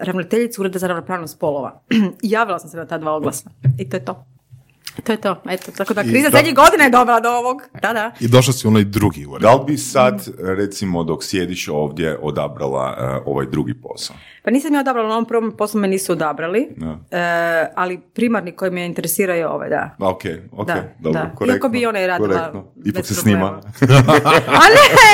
ravnateljicu 0.00 0.62
Ureda 0.62 0.78
za 0.78 0.86
ravnopravnost 0.86 1.34
spolova. 1.34 1.82
Javila 2.22 2.58
sam 2.58 2.70
se 2.70 2.76
na 2.76 2.86
ta 2.86 2.98
dva 2.98 3.12
oglasa 3.12 3.50
i 3.78 3.90
to 3.90 3.96
je 3.96 4.04
to. 4.04 4.37
To 5.04 5.12
je 5.12 5.20
to. 5.20 5.42
Eto, 5.50 5.72
tako 5.76 5.94
da 5.94 6.02
kriza 6.02 6.30
zadnjih 6.30 6.54
godina 6.54 6.84
je 6.84 6.90
dobra 6.90 7.20
do 7.20 7.30
ovog. 7.30 7.62
Da, 7.82 7.92
da. 7.92 8.12
I 8.20 8.28
došla 8.28 8.52
si 8.52 8.66
u 8.66 8.70
onaj 8.70 8.84
drugi 8.84 9.26
ured. 9.26 9.42
Da 9.42 9.54
li 9.54 9.64
bi 9.66 9.76
sad, 9.78 10.28
recimo, 10.38 11.04
dok 11.04 11.24
sjediš 11.24 11.68
ovdje, 11.68 12.18
odabrala 12.22 12.96
uh, 12.98 13.32
ovaj 13.32 13.46
drugi 13.46 13.74
posao? 13.74 14.16
Pa 14.48 14.50
nisam 14.50 14.74
ja 14.74 14.80
odabrala, 14.80 15.08
na 15.08 15.14
ovom 15.14 15.24
prvom 15.24 15.56
poslu 15.56 15.80
me 15.80 15.88
nisu 15.88 16.12
odabrali, 16.12 16.68
e, 17.10 17.66
ali 17.74 18.00
primarni 18.14 18.52
koji 18.52 18.70
me 18.70 18.86
interesira 18.86 19.34
je 19.34 19.48
ovaj, 19.48 19.68
da. 19.68 19.96
Ok, 19.98 20.22
ok, 20.52 20.66
da, 20.66 20.82
dobro, 20.98 21.20
da. 21.20 21.34
korektno. 21.34 21.54
Iako 21.54 21.68
bi 21.68 21.86
ona 21.86 22.00
i 22.00 22.06
radila. 22.06 22.28
korektno. 22.28 22.64
Ipak 22.84 23.06
se 23.06 23.14
problema. 23.14 23.60
snima. 23.62 23.96
A 24.62 24.64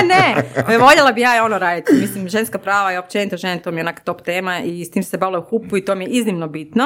ne, 0.09 0.15
ne, 0.15 0.79
voljela 0.79 1.13
bi 1.13 1.21
ja 1.21 1.45
ono 1.45 1.59
raditi. 1.59 1.93
Mislim, 1.93 2.29
ženska 2.29 2.59
prava 2.59 2.93
i 2.93 2.97
općenito 2.97 3.37
žene, 3.37 3.63
to 3.63 3.71
mi 3.71 3.77
je 3.77 3.83
onak 3.83 4.01
top 4.01 4.23
tema 4.23 4.59
i 4.59 4.85
s 4.85 4.91
tim 4.91 5.03
se 5.03 5.19
bavila 5.19 5.39
u 5.39 5.43
hupu 5.43 5.77
i 5.77 5.85
to 5.85 5.95
mi 5.95 6.05
je 6.05 6.11
iznimno 6.11 6.49
bitno. 6.49 6.85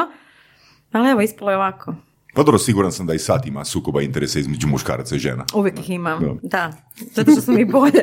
Ali 0.92 1.10
evo, 1.10 1.20
ispalo 1.20 1.50
je 1.50 1.56
ovako. 1.56 1.94
Pa 2.38 2.42
dobro, 2.42 2.58
siguran 2.58 2.92
sam 2.92 3.06
da 3.06 3.14
i 3.14 3.18
sad 3.18 3.46
ima 3.46 3.64
sukoba 3.64 4.02
interesa 4.02 4.38
između 4.38 4.68
muškaraca 4.68 5.16
i 5.16 5.18
žena. 5.18 5.44
Uvijek 5.54 5.78
ih 5.80 5.90
imam, 5.90 6.38
da. 6.42 6.72
Zato 7.14 7.32
što 7.32 7.40
su 7.40 7.52
mi 7.52 7.64
bolje. 7.64 8.02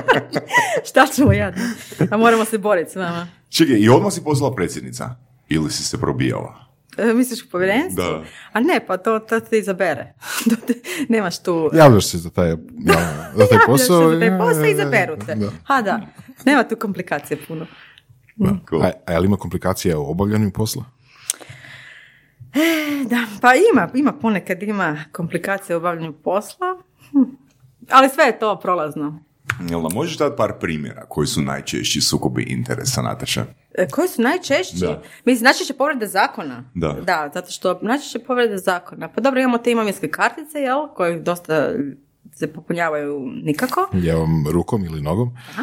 Šta 0.88 1.06
ćemo 1.06 1.32
jadno? 1.32 1.62
A 2.10 2.16
moramo 2.16 2.44
se 2.44 2.58
boriti 2.58 2.90
s 2.90 2.96
vama. 2.96 3.28
Čekaj, 3.48 3.76
i 3.76 3.88
odmah 3.88 4.12
si 4.12 4.24
postala 4.24 4.54
predsjednica? 4.54 5.14
Ili 5.48 5.70
si 5.70 5.84
se 5.84 5.98
probijala? 5.98 6.54
E, 6.98 7.14
misliš 7.14 7.44
u 7.44 7.50
povjerenstvu? 7.50 8.02
Da. 8.02 8.24
A 8.52 8.60
ne, 8.60 8.80
pa 8.86 8.96
to, 8.96 9.18
to 9.18 9.40
te 9.40 9.58
izabere. 9.58 10.14
Nemaš 11.08 11.42
tu... 11.42 11.70
Javljaš 11.74 12.06
se 12.06 12.18
za 12.18 12.30
taj, 12.30 12.48
ja, 12.50 12.56
za 13.36 13.46
taj 13.46 13.58
posao. 13.66 14.02
Javljaš 14.02 14.18
se 14.18 14.30
za 14.30 14.38
taj 14.38 14.38
posao 14.38 14.66
i 14.66 14.70
izaberu 14.70 15.16
te. 15.26 15.34
Da. 15.34 15.50
Ha, 15.64 15.82
da. 15.82 16.00
Nema 16.44 16.64
tu 16.64 16.76
komplikacije 16.76 17.38
puno. 17.48 17.66
Cool. 18.68 18.82
A, 18.82 18.90
a 19.06 19.12
je 19.12 19.20
li 19.20 19.26
ima 19.26 19.36
komplikacija 19.36 19.98
u 19.98 20.10
obavljanju 20.10 20.50
posla? 20.50 20.84
Da, 23.10 23.24
pa 23.40 23.52
ima, 23.72 23.88
ima 23.94 24.12
ponekad 24.12 24.62
ima 24.62 25.04
komplikacije 25.12 25.76
u 25.76 25.78
obavljanju 25.78 26.12
posla. 26.12 26.66
Hm. 27.10 27.22
Ali 27.90 28.08
sve 28.08 28.24
je 28.24 28.38
to 28.38 28.60
prolazno. 28.60 29.20
Jel 29.70 29.82
da 29.82 29.88
možeš 29.94 30.18
dati 30.18 30.36
par 30.36 30.52
primjera 30.60 31.06
koji 31.08 31.26
su 31.26 31.42
najčešći 31.42 32.00
sukobi 32.00 32.42
interesa, 32.42 33.02
Nataša? 33.02 33.44
E, 33.74 33.88
Koji 33.88 34.08
su 34.08 34.22
najčešći? 34.22 34.76
Da. 34.80 35.02
Mislim, 35.24 35.44
najčešće 35.44 35.74
povrede 35.74 36.06
zakona. 36.06 36.64
Da. 36.74 36.92
Da, 36.92 37.30
zato 37.34 37.50
što 37.50 37.78
najčešće 37.82 38.18
povrede 38.18 38.58
zakona. 38.58 39.08
Pa 39.08 39.20
dobro, 39.20 39.40
imamo 39.40 39.58
te 39.58 39.70
imovinske 39.70 40.08
kartice, 40.10 40.58
jel, 40.58 40.88
koje 40.94 41.20
dosta 41.20 41.72
se 42.34 42.52
popunjavaju 42.52 43.30
nikako. 43.42 43.88
Ljevom 43.92 44.46
rukom 44.52 44.84
ili 44.84 45.02
nogom? 45.02 45.28
E, 45.58 45.62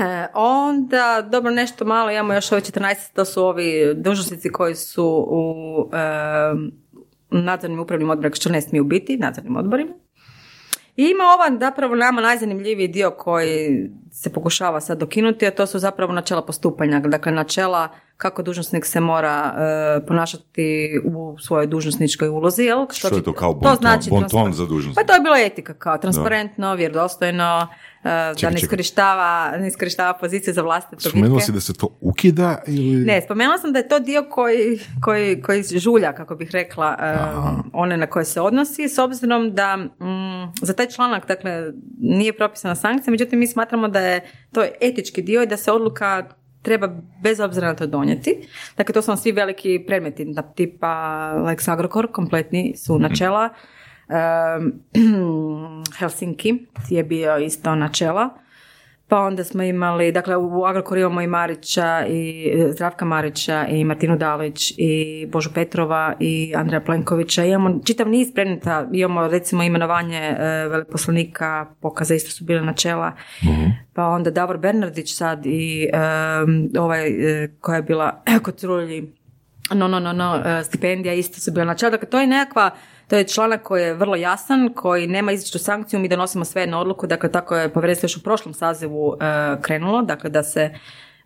onda, 0.34 1.28
dobro, 1.30 1.50
nešto 1.50 1.84
malo, 1.84 2.10
imamo 2.10 2.34
još 2.34 2.52
ove 2.52 2.60
14, 2.60 3.14
to 3.14 3.24
su 3.24 3.44
ovi 3.44 3.94
dužnosnici 3.94 4.52
koji 4.52 4.74
su 4.74 5.26
u 5.28 5.88
e, 5.92 6.06
nadzornim 7.30 7.80
upravnim 7.80 8.10
odborima, 8.10 8.34
što 8.34 8.48
ne 8.48 8.60
smiju 8.60 8.84
biti, 8.84 9.16
nadzornim 9.16 9.56
odborima. 9.56 9.92
I 10.96 11.02
ima 11.02 11.24
ovaj 11.24 11.58
zapravo 11.60 11.94
nama 11.94 12.20
najzanimljiviji 12.20 12.88
dio 12.88 13.10
koji 13.10 13.90
se 14.12 14.32
pokušava 14.32 14.80
sad 14.80 14.98
dokinuti, 14.98 15.46
a 15.46 15.50
to 15.50 15.66
su 15.66 15.78
zapravo 15.78 16.12
načela 16.12 16.42
postupanja. 16.42 17.00
Dakle, 17.00 17.32
načela 17.32 17.88
kako 18.22 18.42
dužnosnik 18.42 18.86
se 18.86 19.00
mora 19.00 19.54
e, 19.98 20.06
ponašati 20.06 20.64
u 21.04 21.36
svojoj 21.38 21.66
dužnosničkoj 21.66 22.28
ulozi. 22.28 22.62
Jel? 22.62 22.86
Što 22.92 23.08
je 23.08 23.14
će- 23.14 23.22
to 23.22 23.32
kao 23.32 23.54
bon 23.54 23.76
ton? 23.76 23.98
Bon 24.10 24.20
ton 24.20 24.22
transparent- 24.22 24.52
za 24.52 24.66
dužnosnika? 24.66 25.00
Pa 25.00 25.06
to 25.06 25.14
je 25.14 25.20
bila 25.20 25.38
etika 25.38 25.74
kao 25.74 25.98
transparentno, 25.98 26.74
vjerodostojno, 26.74 27.66
e, 28.04 28.08
da 28.08 28.34
čekaj. 28.36 28.54
ne 28.54 28.60
iskorištava, 28.60 29.56
ne 29.58 29.68
iskorištava 29.68 30.18
poziciju 30.18 30.54
za 30.54 30.62
vlastite 30.62 31.08
Spomenula 31.08 31.40
si 31.40 31.52
da 31.52 31.60
se 31.60 31.74
to 31.74 31.88
ukida 32.00 32.62
ili... 32.66 33.04
Ne, 33.04 33.20
spomenula 33.24 33.58
sam 33.58 33.72
da 33.72 33.78
je 33.78 33.88
to 33.88 34.00
dio 34.00 34.24
koji, 34.30 34.78
koji, 35.02 35.42
koji 35.42 35.62
žulja, 35.62 36.12
kako 36.12 36.34
bih 36.34 36.50
rekla, 36.52 36.96
e, 37.00 37.16
one 37.72 37.96
na 37.96 38.06
koje 38.06 38.24
se 38.24 38.40
odnosi, 38.40 38.88
s 38.88 38.98
obzirom 38.98 39.54
da 39.54 39.76
mm, 39.76 40.52
za 40.62 40.72
taj 40.72 40.86
članak, 40.86 41.28
dakle, 41.28 41.72
nije 42.00 42.32
propisana 42.32 42.74
sankcija, 42.74 43.10
međutim, 43.10 43.38
mi 43.38 43.46
smatramo 43.46 43.88
da 43.88 44.00
je 44.00 44.20
to 44.52 44.64
etički 44.80 45.22
dio 45.22 45.42
i 45.42 45.46
da 45.46 45.56
se 45.56 45.72
odluka 45.72 46.24
treba 46.62 46.88
bez 47.22 47.40
obzira 47.40 47.66
na 47.66 47.74
to 47.74 47.86
donijeti. 47.86 48.48
Dakle, 48.76 48.92
to 48.92 49.02
su 49.02 49.10
vam 49.10 49.16
svi 49.16 49.32
veliki 49.32 49.84
predmeti, 49.86 50.24
da, 50.24 50.42
tipa 50.42 51.32
Lex 51.46 51.68
Agrokor, 51.68 52.12
kompletni 52.12 52.74
su 52.76 52.98
načela. 52.98 53.48
Um, 54.08 54.72
Helsinki 55.98 56.66
je 56.88 57.04
bio 57.04 57.38
isto 57.38 57.74
načela. 57.74 58.41
Pa 59.12 59.20
onda 59.20 59.44
smo 59.44 59.62
imali, 59.62 60.12
dakle 60.12 60.36
u 60.36 60.64
Agrokoru 60.64 61.00
imamo 61.00 61.20
i 61.20 61.26
Marića 61.26 62.06
i 62.08 62.50
e, 62.54 62.72
Zdravka 62.72 63.04
Marića 63.04 63.66
i 63.66 63.84
Martinu 63.84 64.16
Dalić 64.16 64.72
i 64.76 65.26
Božu 65.32 65.50
Petrova 65.54 66.14
i 66.20 66.52
Andreja 66.56 66.80
Plenkovića. 66.80 67.44
Imamo 67.44 67.80
čitav 67.84 68.08
niz 68.08 68.28
predmeta, 68.34 68.88
imamo 68.92 69.28
recimo 69.28 69.62
imenovanje 69.62 70.18
e, 70.18 70.68
veleposlanika, 70.68 71.66
pokaza 71.80 72.14
isto 72.14 72.30
su 72.30 72.44
bile 72.44 72.60
načela. 72.60 73.12
Pa 73.92 74.06
onda 74.06 74.30
Davor 74.30 74.58
Bernardić 74.58 75.16
sad 75.16 75.46
i 75.46 75.88
e, 75.92 75.98
ovaj 76.78 77.08
e, 77.08 77.48
koja 77.60 77.76
je 77.76 77.82
bila 77.82 78.22
kod 78.44 78.60
Trulji 78.60 79.12
no, 79.74 79.88
no, 79.88 80.00
no, 80.00 80.12
no, 80.12 80.42
e, 80.44 80.64
stipendija 80.64 81.14
isto 81.14 81.40
su 81.40 81.52
bila 81.52 81.64
načela. 81.64 81.90
Dakle, 81.90 82.08
to 82.08 82.20
je 82.20 82.26
nekakva, 82.26 82.70
to 83.12 83.16
je 83.16 83.24
članak 83.24 83.62
koji 83.62 83.82
je 83.82 83.94
vrlo 83.94 84.16
jasan, 84.16 84.72
koji 84.74 85.06
nema 85.06 85.32
izričitu 85.32 85.58
sankciju, 85.58 86.00
mi 86.00 86.08
donosimo 86.08 86.44
sve 86.44 86.66
na 86.66 86.80
odluku, 86.80 87.06
dakle, 87.06 87.32
tako 87.32 87.56
je 87.56 87.68
povjerenstvo 87.68 88.04
još 88.06 88.16
u 88.16 88.22
prošlom 88.22 88.54
sazivu 88.54 89.16
e, 89.20 89.24
krenulo, 89.62 90.02
dakle, 90.02 90.30
da 90.30 90.42
se 90.42 90.74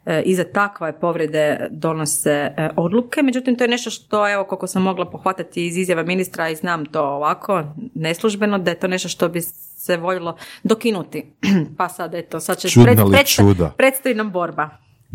e, 0.06 0.22
i 0.22 0.34
za 0.34 0.44
takve 0.44 1.00
povrede 1.00 1.68
donose 1.70 2.30
e, 2.32 2.70
odluke, 2.76 3.22
međutim 3.22 3.56
to 3.56 3.64
je 3.64 3.68
nešto 3.68 3.90
što, 3.90 4.32
evo, 4.32 4.44
koliko 4.44 4.66
sam 4.66 4.82
mogla 4.82 5.10
pohvatati 5.10 5.66
iz 5.66 5.76
izjava 5.76 6.02
ministra 6.02 6.48
i 6.48 6.56
znam 6.56 6.86
to 6.86 7.02
ovako, 7.02 7.64
neslužbeno, 7.94 8.58
da 8.58 8.70
je 8.70 8.78
to 8.78 8.88
nešto 8.88 9.08
što 9.08 9.28
bi 9.28 9.40
se 9.40 9.96
voljelo 9.96 10.36
dokinuti. 10.62 11.24
pa 11.78 11.88
sad, 11.88 12.14
eto, 12.14 12.40
sad 12.40 12.58
će 12.58 12.68
Čudna 12.68 12.90
li 13.04 13.12
predsta- 13.12 13.42
čuda? 13.42 13.70
predstoji 13.76 14.14
nam 14.14 14.30
borba. 14.32 14.70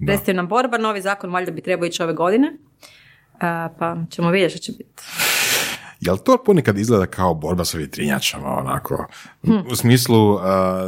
Predstoji 0.05 0.35
nam 0.35 0.47
borba, 0.47 0.77
novi 0.77 1.01
zakon 1.01 1.31
valjda 1.31 1.51
bi 1.51 1.61
trebao 1.61 1.85
ići 1.85 2.03
ove 2.03 2.13
godine. 2.13 2.53
Pa 3.79 3.97
ćemo 4.09 4.31
vidjeti 4.31 4.51
što 4.51 4.63
će 4.63 4.71
biti. 4.71 5.03
Jel 6.01 6.17
to 6.17 6.37
ponekad 6.37 6.77
izgleda 6.77 7.05
kao 7.05 7.33
borba 7.33 7.65
sa 7.65 7.77
vjetrinjačama, 7.77 8.47
onako? 8.49 9.05
U 9.71 9.75
smislu, 9.75 10.39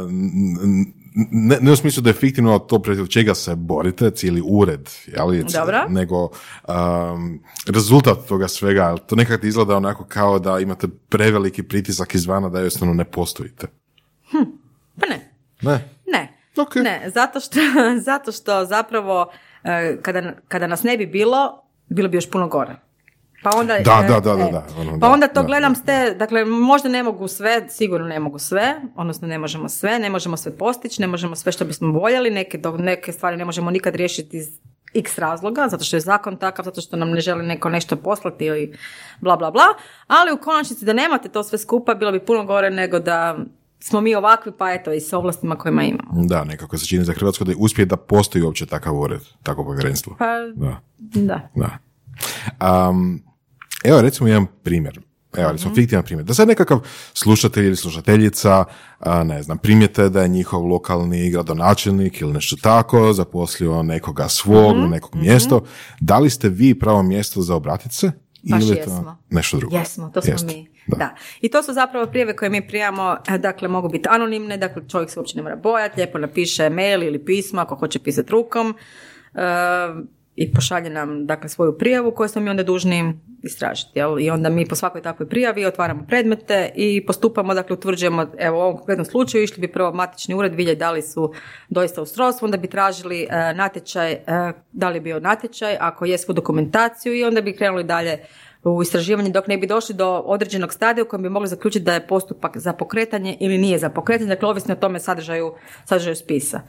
n- 0.02 0.92
ne, 1.30 1.58
ne 1.60 1.72
u 1.72 1.76
smislu 1.76 2.02
da 2.02 2.10
je 2.10 2.14
fiktivno 2.14 2.58
to 2.58 2.78
protiv 2.78 3.06
čega 3.06 3.34
se 3.34 3.54
borite, 3.56 4.10
cijeli 4.10 4.42
ured, 4.44 4.90
jeli, 5.06 5.44
nego 5.88 6.22
um, 6.24 6.30
rezultat 7.66 8.18
toga 8.28 8.48
svega, 8.48 8.96
to 8.98 9.16
nekad 9.16 9.44
izgleda 9.44 9.76
onako 9.76 10.04
kao 10.04 10.38
da 10.38 10.58
imate 10.58 10.88
preveliki 11.08 11.62
pritisak 11.62 12.14
izvana 12.14 12.48
da 12.48 12.58
jednostavno 12.58 12.94
ne 12.94 13.04
postojite. 13.04 13.66
Pa 15.00 15.06
ne, 15.06 15.30
Ne? 15.62 15.88
ne. 16.06 16.38
Ok. 16.56 16.74
Ne, 16.76 17.10
zato 17.14 17.40
što, 17.40 17.58
zato 18.10 18.32
što 18.32 18.64
zapravo 18.64 19.30
e, 19.64 19.96
kada, 20.02 20.32
kada 20.48 20.66
nas 20.66 20.82
ne 20.82 20.96
bi 20.96 21.06
bilo, 21.06 21.62
bilo 21.88 22.08
bi 22.08 22.16
još 22.16 22.30
puno 22.30 22.48
gore. 22.48 22.76
Pa 23.44 23.50
onda, 23.54 23.74
Da, 23.74 24.02
e, 24.04 24.08
da, 24.08 24.20
da, 24.20 24.34
da, 24.34 24.42
e, 24.42 24.52
da, 24.52 24.64
ono, 24.78 24.90
pa 24.92 24.96
da, 24.98 25.08
onda 25.08 25.28
to 25.28 25.40
da, 25.40 25.46
gledam 25.46 25.72
da. 25.72 25.78
s 25.78 25.84
te, 25.84 26.14
dakle 26.14 26.44
možda 26.44 26.88
ne 26.88 27.02
mogu 27.02 27.28
sve, 27.28 27.66
sigurno 27.70 28.06
ne 28.08 28.20
mogu 28.20 28.38
sve, 28.38 28.74
odnosno 28.96 29.28
ne 29.28 29.38
možemo 29.38 29.68
sve, 29.68 29.98
ne 29.98 30.10
možemo 30.10 30.36
sve 30.36 30.52
postići, 30.52 31.00
ne 31.00 31.06
možemo 31.06 31.36
sve 31.36 31.52
što 31.52 31.64
bismo 31.64 31.92
voljeli, 31.92 32.30
neke, 32.30 32.58
do- 32.58 32.76
neke 32.78 33.12
stvari 33.12 33.36
ne 33.36 33.44
možemo 33.44 33.70
nikad 33.70 33.94
riješiti 33.94 34.36
iz 34.36 34.48
x 34.94 35.18
razloga, 35.18 35.68
zato 35.68 35.84
što 35.84 35.96
je 35.96 36.00
zakon 36.00 36.36
takav, 36.36 36.64
zato 36.64 36.80
što 36.80 36.96
nam 36.96 37.10
ne 37.10 37.20
želi 37.20 37.46
neko 37.46 37.68
nešto 37.68 37.96
poslati 37.96 38.44
ili 38.44 38.76
bla 39.20 39.36
bla 39.36 39.50
bla, 39.50 39.64
ali 40.06 40.32
u 40.32 40.38
konačnici 40.38 40.84
da 40.84 40.92
nemate 40.92 41.28
to 41.28 41.42
sve 41.42 41.58
skupa 41.58 41.94
bilo 41.94 42.12
bi 42.12 42.20
puno 42.20 42.44
gore 42.44 42.70
nego 42.70 42.98
da 42.98 43.36
smo 43.80 44.00
mi 44.00 44.14
ovakvi 44.14 44.52
pa 44.52 44.72
eto 44.72 44.92
i 44.92 45.00
s 45.00 45.12
ovlastima 45.12 45.56
kojima 45.56 45.82
imamo. 45.82 46.24
Da, 46.24 46.44
nekako 46.44 46.78
se 46.78 46.86
čini 46.86 47.04
za 47.04 47.12
Hrvatsku 47.12 47.44
da 47.44 47.52
uspije 47.58 47.86
da 47.86 47.96
postoji 47.96 48.42
uopće 48.44 48.66
takav 48.66 48.96
ured, 48.96 49.20
takvo 49.42 49.64
povjerenstvo. 49.64 50.16
Pa 50.18 50.26
Da, 50.54 50.80
da. 50.98 51.40
da. 51.54 51.78
Um, 52.88 53.22
evo 53.84 54.00
recimo 54.00 54.28
jedan 54.28 54.46
primjer. 54.62 55.00
Evo, 55.34 55.52
recimo, 55.52 55.70
Mhm. 55.70 55.74
fiktivan 55.74 56.04
primjer. 56.04 56.24
Da 56.24 56.34
sad 56.34 56.48
nekakav 56.48 56.80
slušatelj 57.14 57.66
ili 57.66 57.76
slušateljica, 57.76 58.64
a, 59.00 59.24
ne 59.24 59.42
znam, 59.42 59.58
primijete 59.58 60.08
da 60.08 60.22
je 60.22 60.28
njihov 60.28 60.64
lokalni 60.64 61.30
gradonačelnik 61.30 62.20
ili 62.20 62.32
nešto 62.32 62.56
tako, 62.56 63.12
zaposlio 63.12 63.82
nekoga 63.82 64.28
svog, 64.28 64.72
Mhm. 64.72 64.80
na 64.80 64.88
nekog 64.88 65.14
mjesto. 65.14 65.64
Da 66.00 66.18
li 66.18 66.30
ste 66.30 66.48
vi 66.48 66.74
pravo 66.74 67.02
mjesto 67.02 67.42
za 67.42 67.54
obratiti 67.54 67.94
se? 67.94 68.12
Baš 68.42 68.62
ili 68.62 68.70
je 68.70 68.84
to 68.84 68.90
jesmo. 68.90 69.18
nešto 69.30 69.56
drugo? 69.56 69.76
Jesmo, 69.76 70.10
to 70.10 70.22
smo 70.22 70.32
Jeste, 70.32 70.46
mi. 70.46 70.68
Da. 70.86 70.96
Da. 70.96 71.14
I 71.40 71.48
to 71.48 71.62
su 71.62 71.72
zapravo 71.72 72.06
prijave 72.06 72.36
koje 72.36 72.50
mi 72.50 72.68
prijavamo, 72.68 73.16
eh, 73.28 73.38
dakle 73.38 73.68
mogu 73.68 73.88
biti 73.88 74.08
anonimne, 74.10 74.56
dakle 74.56 74.82
čovjek 74.88 75.10
se 75.10 75.18
uopće 75.18 75.36
ne 75.36 75.42
mora 75.42 75.56
bojati, 75.56 75.96
lijepo 75.96 76.18
napiše 76.18 76.70
mail 76.70 77.02
ili 77.02 77.24
pismo 77.24 77.60
ako 77.60 77.74
hoće 77.74 77.98
pisati 77.98 78.30
rukom 78.30 78.74
eh, 79.34 79.40
i 80.36 80.52
pošalje 80.52 80.90
nam 80.90 81.26
dakle 81.26 81.48
svoju 81.48 81.78
prijavu 81.78 82.10
koju 82.10 82.28
smo 82.28 82.42
mi 82.42 82.50
onda 82.50 82.62
dužni 82.62 83.14
istražiti. 83.42 83.98
Jel? 83.98 84.20
I 84.20 84.30
onda 84.30 84.48
mi 84.48 84.66
po 84.66 84.74
svakoj 84.74 85.02
takvoj 85.02 85.28
prijavi 85.28 85.66
otvaramo 85.66 86.04
predmete 86.08 86.72
i 86.74 87.06
postupamo, 87.06 87.54
dakle 87.54 87.74
utvrđujemo, 87.74 88.26
evo 88.38 88.58
u 88.58 88.60
ovom 88.60 88.76
konkretnom 88.76 89.04
slučaju 89.04 89.44
išli 89.44 89.60
bi 89.60 89.72
prvo 89.72 89.92
matični 89.92 90.34
ured 90.34 90.54
vidjeti 90.54 90.78
da 90.78 90.90
li 90.90 91.02
su 91.02 91.32
doista 91.68 92.02
u 92.02 92.06
srodstvu, 92.06 92.44
onda 92.44 92.56
bi 92.56 92.70
tražili 92.70 93.22
eh, 93.22 93.54
natječaj, 93.54 94.12
eh, 94.12 94.22
da 94.72 94.88
li 94.88 94.96
je 94.96 95.00
bio 95.00 95.20
natječaj, 95.20 95.76
ako 95.80 96.04
je 96.04 96.18
svu 96.18 96.32
dokumentaciju 96.32 97.14
i 97.14 97.24
onda 97.24 97.40
bi 97.40 97.56
krenuli 97.56 97.84
dalje 97.84 98.18
u 98.64 98.82
istraživanju 98.82 99.30
dok 99.30 99.46
ne 99.46 99.58
bi 99.58 99.66
došli 99.66 99.94
do 99.94 100.22
određenog 100.24 100.72
stadija 100.72 101.04
u 101.04 101.08
kojem 101.08 101.22
bi 101.22 101.28
mogli 101.28 101.48
zaključiti 101.48 101.84
da 101.84 101.94
je 101.94 102.06
postupak 102.06 102.56
za 102.56 102.72
pokretanje 102.72 103.36
ili 103.40 103.58
nije 103.58 103.78
za 103.78 103.90
pokretanje, 103.90 104.28
dakle 104.28 104.48
ovisno 104.48 104.74
o 104.74 104.76
tome 104.76 105.00
sadržaju, 105.00 105.54
sadržaju 105.84 106.16
spisa. 106.16 106.60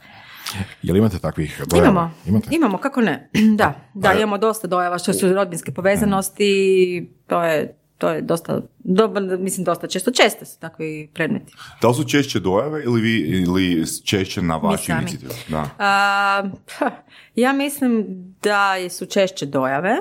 Jel 0.82 0.96
imate 0.96 1.18
takvih 1.18 1.62
dojava? 1.66 1.88
Imamo, 1.88 2.10
Imate? 2.26 2.48
imamo, 2.50 2.78
kako 2.78 3.00
ne? 3.00 3.30
Da, 3.58 3.74
da, 3.94 4.12
imamo 4.12 4.38
dosta 4.38 4.66
dojava 4.66 4.98
što 4.98 5.12
su 5.12 5.32
rodbinske 5.32 5.72
povezanosti 5.72 7.10
to 7.26 7.42
je, 7.42 7.76
to 7.98 8.10
je 8.10 8.22
dosta, 8.22 8.60
dobar, 8.78 9.22
mislim 9.22 9.64
dosta 9.64 9.86
često, 9.86 10.10
često 10.10 10.44
su 10.44 10.60
takvi 10.60 11.10
predmeti. 11.14 11.52
Da 11.82 11.88
li 11.88 11.94
su 11.94 12.04
češće 12.04 12.40
dojave 12.40 12.84
ili 12.84 13.00
vi 13.00 13.18
ili 13.18 13.84
češće 14.04 14.42
na 14.42 14.56
vašu 14.56 14.92
inicijativu? 14.92 15.32
Da. 15.48 15.70
A, 15.78 16.42
ja 17.34 17.52
mislim 17.52 18.04
da 18.42 18.74
su 18.90 19.06
češće 19.06 19.46
dojave, 19.46 19.96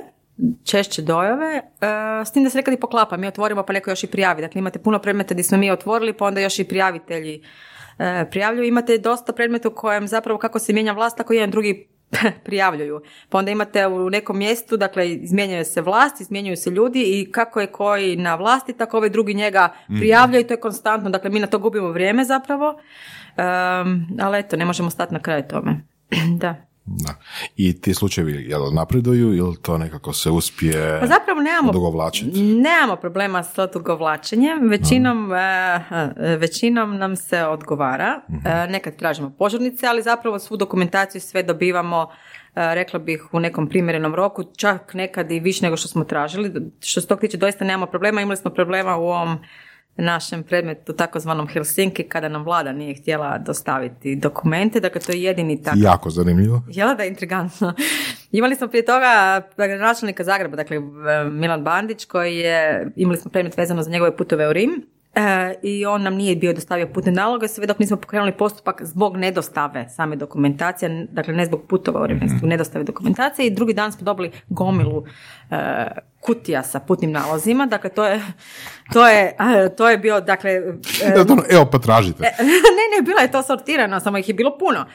češće 0.63 1.01
dojave, 1.01 1.61
e, 1.81 2.25
s 2.25 2.31
tim 2.31 2.43
da 2.43 2.49
se 2.49 2.57
nekad 2.57 2.73
i 2.73 2.79
poklapa, 2.79 3.17
mi 3.17 3.27
otvorimo 3.27 3.63
pa 3.63 3.73
neko 3.73 3.89
još 3.89 4.03
i 4.03 4.07
prijavi, 4.07 4.41
dakle 4.41 4.59
imate 4.59 4.79
puno 4.79 4.99
predmeta 4.99 5.33
gdje 5.33 5.43
smo 5.43 5.57
mi 5.57 5.71
otvorili 5.71 6.13
pa 6.13 6.25
onda 6.25 6.41
još 6.41 6.59
i 6.59 6.63
prijavitelji 6.63 7.41
prijavljuju, 8.31 8.67
imate 8.67 8.97
dosta 8.97 9.33
predmeta 9.33 9.67
u 9.67 9.75
kojem 9.75 10.07
zapravo 10.07 10.39
kako 10.39 10.59
se 10.59 10.73
mijenja 10.73 10.93
vlast, 10.93 11.17
tako 11.17 11.33
jedan 11.33 11.51
drugi 11.51 11.87
prijavljuju. 12.45 13.01
Pa 13.29 13.37
onda 13.37 13.51
imate 13.51 13.87
u 13.87 14.09
nekom 14.09 14.37
mjestu, 14.37 14.77
dakle 14.77 15.11
izmjenjuje 15.11 15.65
se 15.65 15.81
vlast, 15.81 16.21
izmjenjuju 16.21 16.57
se 16.57 16.69
ljudi 16.69 17.03
i 17.03 17.31
kako 17.31 17.61
je 17.61 17.67
koji 17.67 18.15
na 18.15 18.35
vlasti, 18.35 18.73
tako 18.73 18.97
ovaj 18.97 19.09
drugi 19.09 19.33
njega 19.33 19.73
prijavljaju 19.87 20.41
i 20.41 20.47
to 20.47 20.53
je 20.53 20.59
konstantno, 20.59 21.09
dakle 21.09 21.29
mi 21.29 21.39
na 21.39 21.47
to 21.47 21.59
gubimo 21.59 21.91
vrijeme 21.91 22.25
zapravo, 22.25 22.79
Em, 23.37 24.07
ali 24.19 24.39
eto, 24.39 24.57
ne 24.57 24.65
možemo 24.65 24.89
stati 24.89 25.13
na 25.13 25.19
kraju 25.19 25.43
tome. 25.49 25.81
da. 26.41 26.55
Da. 26.85 27.13
I 27.55 27.81
ti 27.81 27.93
slučajevi 27.93 28.45
jel 28.49 28.73
napreduju 28.73 29.35
ili 29.35 29.57
to 29.61 29.77
nekako 29.77 30.13
se 30.13 30.29
uspije 30.29 30.97
Pa 30.99 31.07
zapravo 31.07 31.41
nemamo, 31.41 31.69
odugovlačiti? 31.69 32.41
nemamo 32.41 32.95
problema 32.95 33.43
s 33.43 33.57
odugovlačenjem. 33.57 34.69
Većinom, 34.69 35.33
e, 35.33 36.37
većinom 36.37 36.97
nam 36.97 37.15
se 37.15 37.43
odgovara. 37.43 38.21
E, 38.45 38.67
nekad 38.67 38.95
tražimo 38.95 39.29
požurnice, 39.39 39.87
ali 39.87 40.01
zapravo 40.01 40.39
svu 40.39 40.57
dokumentaciju 40.57 41.21
sve 41.21 41.43
dobivamo 41.43 42.07
rekla 42.55 42.99
bih 42.99 43.23
u 43.31 43.39
nekom 43.39 43.69
primjerenom 43.69 44.15
roku, 44.15 44.43
čak 44.57 44.93
nekad 44.93 45.31
i 45.31 45.39
više 45.39 45.65
nego 45.65 45.77
što 45.77 45.87
smo 45.87 46.03
tražili. 46.03 46.53
Što 46.79 47.01
se 47.01 47.07
tog 47.07 47.19
tiče 47.19 47.37
doista 47.37 47.65
nemamo 47.65 47.85
problema. 47.85 48.21
Imali 48.21 48.37
smo 48.37 48.51
problema 48.51 48.97
u 48.97 49.03
ovom 49.03 49.37
našem 49.97 50.43
predmetu 50.43 50.93
takozvanom 50.93 51.47
Helsinki 51.47 52.03
kada 52.03 52.29
nam 52.29 52.43
vlada 52.43 52.71
nije 52.71 52.95
htjela 52.95 53.37
dostaviti 53.37 54.15
dokumente. 54.15 54.79
Dakle, 54.79 55.01
to 55.01 55.11
je 55.11 55.23
jedini 55.23 55.63
takav 55.63 55.81
Jako 55.81 56.09
zanimljivo. 56.09 56.63
Jel 56.69 56.95
da 56.95 57.03
je 57.03 57.09
intrigantno? 57.09 57.73
Imali 58.31 58.55
smo 58.55 58.67
prije 58.67 58.85
toga 58.85 59.41
načelnika 59.79 60.23
Zagreba, 60.23 60.55
dakle 60.55 60.79
Milan 61.31 61.63
Bandić, 61.63 62.05
koji 62.05 62.35
je, 62.37 62.87
imali 62.95 63.17
smo 63.17 63.31
predmet 63.31 63.57
vezano 63.57 63.83
za 63.83 63.89
njegove 63.89 64.17
putove 64.17 64.49
u 64.49 64.53
Rim. 64.53 64.85
E, 65.15 65.55
I 65.63 65.85
on 65.85 66.01
nam 66.01 66.15
nije 66.15 66.35
bio 66.35 66.53
dostavio 66.53 66.87
putne 66.87 67.11
naloge, 67.11 67.47
sve 67.47 67.67
dok 67.67 67.79
nismo 67.79 67.97
pokrenuli 67.97 68.31
postupak 68.31 68.81
zbog 68.83 69.17
nedostave 69.17 69.89
same 69.89 70.15
dokumentacije, 70.15 71.07
dakle 71.11 71.33
ne 71.33 71.45
zbog 71.45 71.61
putova 71.67 72.01
u 72.01 72.07
nego 72.07 72.27
zbog 72.37 72.49
nedostave 72.49 72.83
dokumentacije. 72.83 73.47
I 73.47 73.49
drugi 73.49 73.73
dan 73.73 73.91
smo 73.91 74.05
dobili 74.05 74.31
gomilu 74.49 75.03
e, 75.51 75.87
kutija 76.19 76.63
sa 76.63 76.79
putnim 76.79 77.11
nalozima, 77.11 77.65
dakle 77.65 77.89
to 77.89 78.05
je, 78.05 78.21
to 78.93 79.07
je, 79.07 79.35
to 79.77 79.89
je 79.89 79.97
bio, 79.97 80.21
dakle, 80.21 80.51
e, 80.51 81.13
Evo, 81.15 81.25
ono, 81.29 81.43
Evo, 81.49 81.65
potražite. 81.65 82.23
ne, 82.77 82.85
ne, 82.95 83.01
bilo 83.05 83.19
je 83.19 83.31
to 83.31 83.43
sortirano, 83.43 83.99
samo 83.99 84.17
ih 84.17 84.27
je 84.27 84.33
bilo 84.33 84.57
puno. 84.57 84.85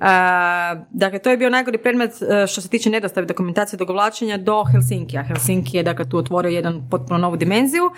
A, 0.00 0.74
dakle, 0.90 1.18
to 1.18 1.30
je 1.30 1.36
bio 1.36 1.50
najgori 1.50 1.78
predmet 1.78 2.10
e, 2.22 2.46
što 2.46 2.60
se 2.60 2.68
tiče 2.68 2.90
nedostave 2.90 3.26
dokumentacije 3.26 3.76
dogovlačenja 3.76 4.36
do 4.36 4.64
Helsinkija. 4.64 5.22
Helsinki 5.22 5.76
je 5.76 5.82
dakle, 5.82 6.08
tu 6.08 6.18
otvorio 6.18 6.50
jedan 6.50 6.88
potpuno 6.90 7.18
novu 7.18 7.36
dimenziju. 7.36 7.90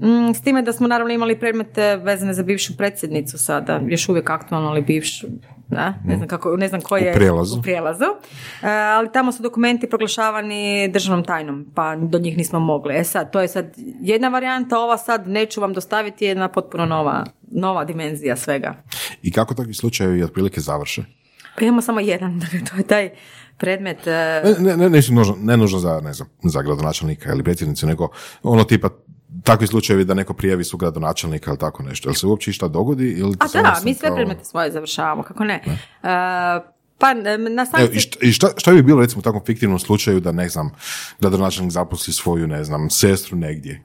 Mm, 0.00 0.34
s 0.34 0.40
time 0.42 0.62
da 0.62 0.72
smo 0.72 0.88
naravno 0.88 1.14
imali 1.14 1.38
predmete 1.38 1.96
vezane 1.96 2.34
za 2.34 2.42
bivšu 2.42 2.76
predsjednicu 2.76 3.38
sada, 3.38 3.80
još 3.86 4.08
uvijek 4.08 4.30
aktualno, 4.30 4.68
ali 4.68 4.82
bivšu, 4.82 5.26
da, 5.68 5.94
ne 6.04 6.16
znam, 6.16 6.28
kako, 6.28 6.56
ne 6.56 6.68
znam 6.68 6.80
koji 6.80 7.02
U 7.02 7.06
je 7.06 7.12
prijelazu. 7.12 7.58
u 7.58 7.62
prijelazu. 7.62 8.04
E, 8.62 8.68
ali 8.68 9.12
tamo 9.12 9.32
su 9.32 9.42
dokumenti 9.42 9.88
proglašavani 9.88 10.88
državnom 10.88 11.24
tajnom, 11.24 11.66
pa 11.74 11.96
do 11.96 12.18
njih 12.18 12.36
nismo 12.36 12.60
mogli. 12.60 12.94
E 12.96 13.04
sad, 13.04 13.32
to 13.32 13.40
je 13.40 13.48
sad 13.48 13.66
jedna 14.00 14.28
varijanta, 14.28 14.78
ova 14.78 14.98
sad 14.98 15.28
neću 15.28 15.60
vam 15.60 15.72
dostaviti 15.72 16.24
jedna 16.24 16.48
potpuno 16.48 16.86
nova, 16.86 17.24
nova 17.50 17.84
dimenzija 17.84 18.36
svega. 18.36 18.74
I 19.22 19.32
kako 19.32 19.54
takvi 19.54 19.74
slučajevi 19.74 20.22
otprilike 20.22 20.60
završe? 20.60 21.02
Pa 21.58 21.64
imamo 21.64 21.82
samo 21.82 22.00
jedan, 22.00 22.40
to 22.70 22.76
je 22.76 22.82
taj 22.82 23.10
predmet. 23.58 24.06
e, 24.06 24.42
Ne, 24.44 24.54
ne, 24.58 24.76
ne, 24.76 24.90
nisu 24.90 25.14
nužno, 25.14 25.36
ne 25.40 25.56
nužno 25.56 25.78
za, 25.78 26.00
ne 26.00 26.12
znam, 26.12 26.28
za 26.42 26.62
gradonačelnika 26.62 27.32
ili 27.32 27.42
predsjednicu, 27.44 27.86
nego 27.86 28.08
ono 28.42 28.64
tipa 28.64 28.88
takvi 29.44 29.66
slučajevi 29.66 30.04
da 30.04 30.14
neko 30.14 30.34
prijavi 30.34 30.64
su 30.64 30.76
gradonačelnika 30.76 31.50
ili 31.50 31.58
tako 31.58 31.82
nešto. 31.82 32.08
Jel 32.08 32.14
se 32.14 32.26
uopće 32.26 32.50
išta 32.50 32.68
dogodi? 32.68 33.10
Ili 33.10 33.32
A 33.32 33.44
da, 33.44 33.48
sam 33.48 33.84
mi 33.84 33.94
sve 33.94 34.08
kao- 34.08 34.16
predmete 34.16 34.44
svoje 34.44 34.72
završavamo, 34.72 35.22
kako 35.22 35.44
ne. 35.44 35.54
E, 35.54 35.70
pa 36.98 37.10
e, 37.10 37.14
na 37.38 37.62
Evo, 37.62 37.66
sankciji... 37.66 37.96
i 37.96 38.00
šta, 38.00 38.18
i 38.22 38.32
šta, 38.32 38.48
šta 38.56 38.72
bi 38.72 38.82
bilo 38.82 39.00
recimo 39.00 39.18
u 39.18 39.24
takvom 39.24 39.42
fiktivnom 39.44 39.78
slučaju 39.78 40.20
da 40.20 40.32
ne 40.32 40.48
znam, 40.48 40.70
gradonačelnik 41.20 41.72
zaposli 41.72 42.12
svoju, 42.12 42.46
ne 42.46 42.64
znam, 42.64 42.90
sestru 42.90 43.36
negdje? 43.36 43.82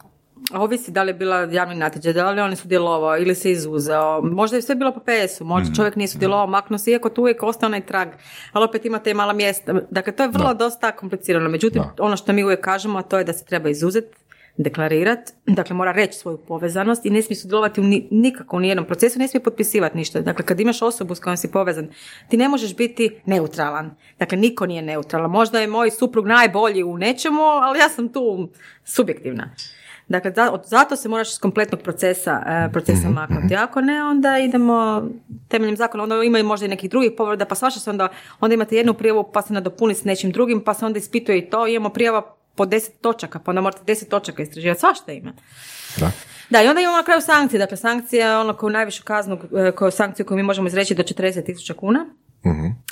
Ovisi 0.53 0.91
da 0.91 1.03
li 1.03 1.09
je 1.09 1.13
bila 1.13 1.37
javni 1.41 1.75
natječaj, 1.75 2.13
da 2.13 2.31
li 2.31 2.39
je 2.39 2.43
on 2.43 2.55
sudjelovao 2.55 3.17
ili 3.17 3.35
se 3.35 3.51
izuzeo. 3.51 4.21
Možda 4.23 4.55
je 4.55 4.61
sve 4.61 4.75
bilo 4.75 4.93
po 4.93 4.99
PS-u, 4.99 5.45
možda 5.45 5.65
Mhm. 5.65 5.75
čovjek 5.75 5.95
nije 5.95 6.07
sudjelovao, 6.07 6.47
maknuo 6.47 6.77
se, 6.77 6.91
iako 6.91 7.09
tu 7.09 7.21
uvijek 7.21 7.43
ostao 7.43 7.67
onaj 7.67 7.81
trag. 7.81 8.07
Ali 8.51 8.65
opet 8.65 8.85
imate 8.85 9.11
i 9.11 9.13
mala 9.13 9.33
mjesta. 9.33 9.73
Dakle, 9.91 10.13
to 10.13 10.23
je 10.23 10.29
vrlo 10.29 10.53
dosta 10.53 10.91
komplicirano. 10.91 11.49
Međutim, 11.49 11.81
Da. 11.81 11.93
ono 11.99 12.17
što 12.17 12.33
mi 12.33 12.43
uvijek 12.43 12.61
kažemo, 12.61 12.99
a 12.99 13.03
to 13.03 13.17
je 13.17 13.23
da 13.23 13.33
se 13.33 13.45
treba 13.45 13.69
izuzeti 13.69 14.17
deklarirati, 14.57 15.33
dakle 15.45 15.75
mora 15.75 15.91
reći 15.91 16.19
svoju 16.19 16.37
povezanost 16.37 17.05
i 17.05 17.09
ne 17.09 17.21
smije 17.21 17.37
sudjelovati 17.37 17.81
u 17.81 17.83
ni, 17.83 18.07
nikako 18.11 18.57
u 18.57 18.59
nijednom 18.59 18.85
procesu, 18.85 19.19
ne 19.19 19.27
smije 19.27 19.43
potpisivati 19.43 19.97
ništa. 19.97 20.21
Dakle, 20.21 20.45
kad 20.45 20.59
imaš 20.59 20.81
osobu 20.81 21.15
s 21.15 21.19
kojom 21.19 21.37
si 21.37 21.51
povezan, 21.51 21.87
ti 22.29 22.37
ne 22.37 22.49
možeš 22.49 22.75
biti 22.75 23.19
neutralan. 23.25 23.95
Dakle, 24.19 24.37
niko 24.37 24.65
nije 24.65 24.81
neutralan. 24.81 25.31
Možda 25.31 25.59
je 25.59 25.67
moj 25.67 25.91
suprug 25.91 26.27
najbolji 26.27 26.83
u 26.83 26.97
nečemu, 26.97 27.41
ali 27.41 27.79
ja 27.79 27.89
sam 27.89 28.09
tu 28.09 28.49
subjektivna. 28.83 29.49
Dakle, 30.07 30.33
zato 30.65 30.95
se 30.95 31.09
moraš 31.09 31.31
iz 31.31 31.39
kompletnog 31.39 31.81
procesa, 31.81 32.43
e, 32.47 32.71
procesa 32.71 33.09
maknuti. 33.09 33.55
Ako 33.55 33.81
ne, 33.81 34.03
onda 34.03 34.37
idemo 34.37 35.07
temeljem 35.47 35.77
zakona, 35.77 36.03
onda 36.03 36.23
ima 36.23 36.39
i 36.39 36.43
možda 36.43 36.65
i 36.65 36.69
nekih 36.69 36.89
drugih 36.89 37.11
povreda, 37.17 37.45
pa 37.45 37.55
svašta 37.55 37.79
se 37.79 37.89
onda, 37.89 38.07
onda 38.39 38.53
imate 38.53 38.75
jednu 38.75 38.93
prijavu 38.93 39.31
pa 39.33 39.41
se 39.41 39.53
nadopuni 39.53 39.95
s 39.95 40.03
nečim 40.03 40.31
drugim, 40.31 40.61
pa 40.61 40.73
se 40.73 40.85
onda 40.85 40.99
ispituje 40.99 41.37
i 41.37 41.49
to, 41.49 41.67
imamo 41.67 41.89
prijava 41.89 42.35
po 42.55 42.65
deset 42.65 43.01
točaka, 43.01 43.39
pa 43.39 43.51
onda 43.51 43.61
morate 43.61 43.81
deset 43.83 44.09
točaka 44.09 44.43
istraživati, 44.43 44.79
svašta 44.79 45.11
ima. 45.11 45.33
Da? 45.97 46.11
Da, 46.49 46.61
i 46.61 46.67
onda 46.67 46.81
imamo 46.81 46.97
na 46.97 47.03
kraju 47.03 47.21
sankcije, 47.21 47.59
dakle 47.59 47.77
sankcija 47.77 48.27
je 48.27 48.37
ono 48.37 48.53
koju 48.53 48.69
najvišu 48.69 49.03
kaznu, 49.03 49.39
e, 49.59 49.71
koju 49.71 49.91
sankciju 49.91 50.25
koju 50.25 50.35
mi 50.35 50.43
možemo 50.43 50.67
izreći 50.67 50.95
do 50.95 51.03
40 51.03 51.45
tisuća 51.45 51.73
kuna. 51.73 52.05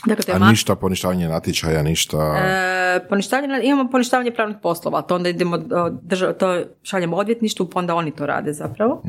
Dakle, 0.06 0.24
to 0.24 0.32
je 0.32 0.36
A 0.36 0.40
mak- 0.40 0.50
ništa, 0.50 0.76
poništavanje 0.76 1.28
natječaja, 1.28 1.84
ništa... 1.84 2.18
E, 2.38 3.08
poništavanje, 3.10 3.60
imamo 3.64 3.90
poništavanje 3.90 4.32
pravnih 4.32 4.58
poslova, 4.62 5.02
to 5.02 5.16
onda 5.16 5.30
idemo, 5.30 5.58
drža- 6.02 6.34
to 6.34 6.64
šaljemo 6.84 7.18
odvjetništvu, 7.18 7.66
pa 7.66 7.80
onda 7.80 7.96
oni 7.96 8.12
to 8.12 8.26
rade 8.26 8.54
zapravo. 8.54 9.04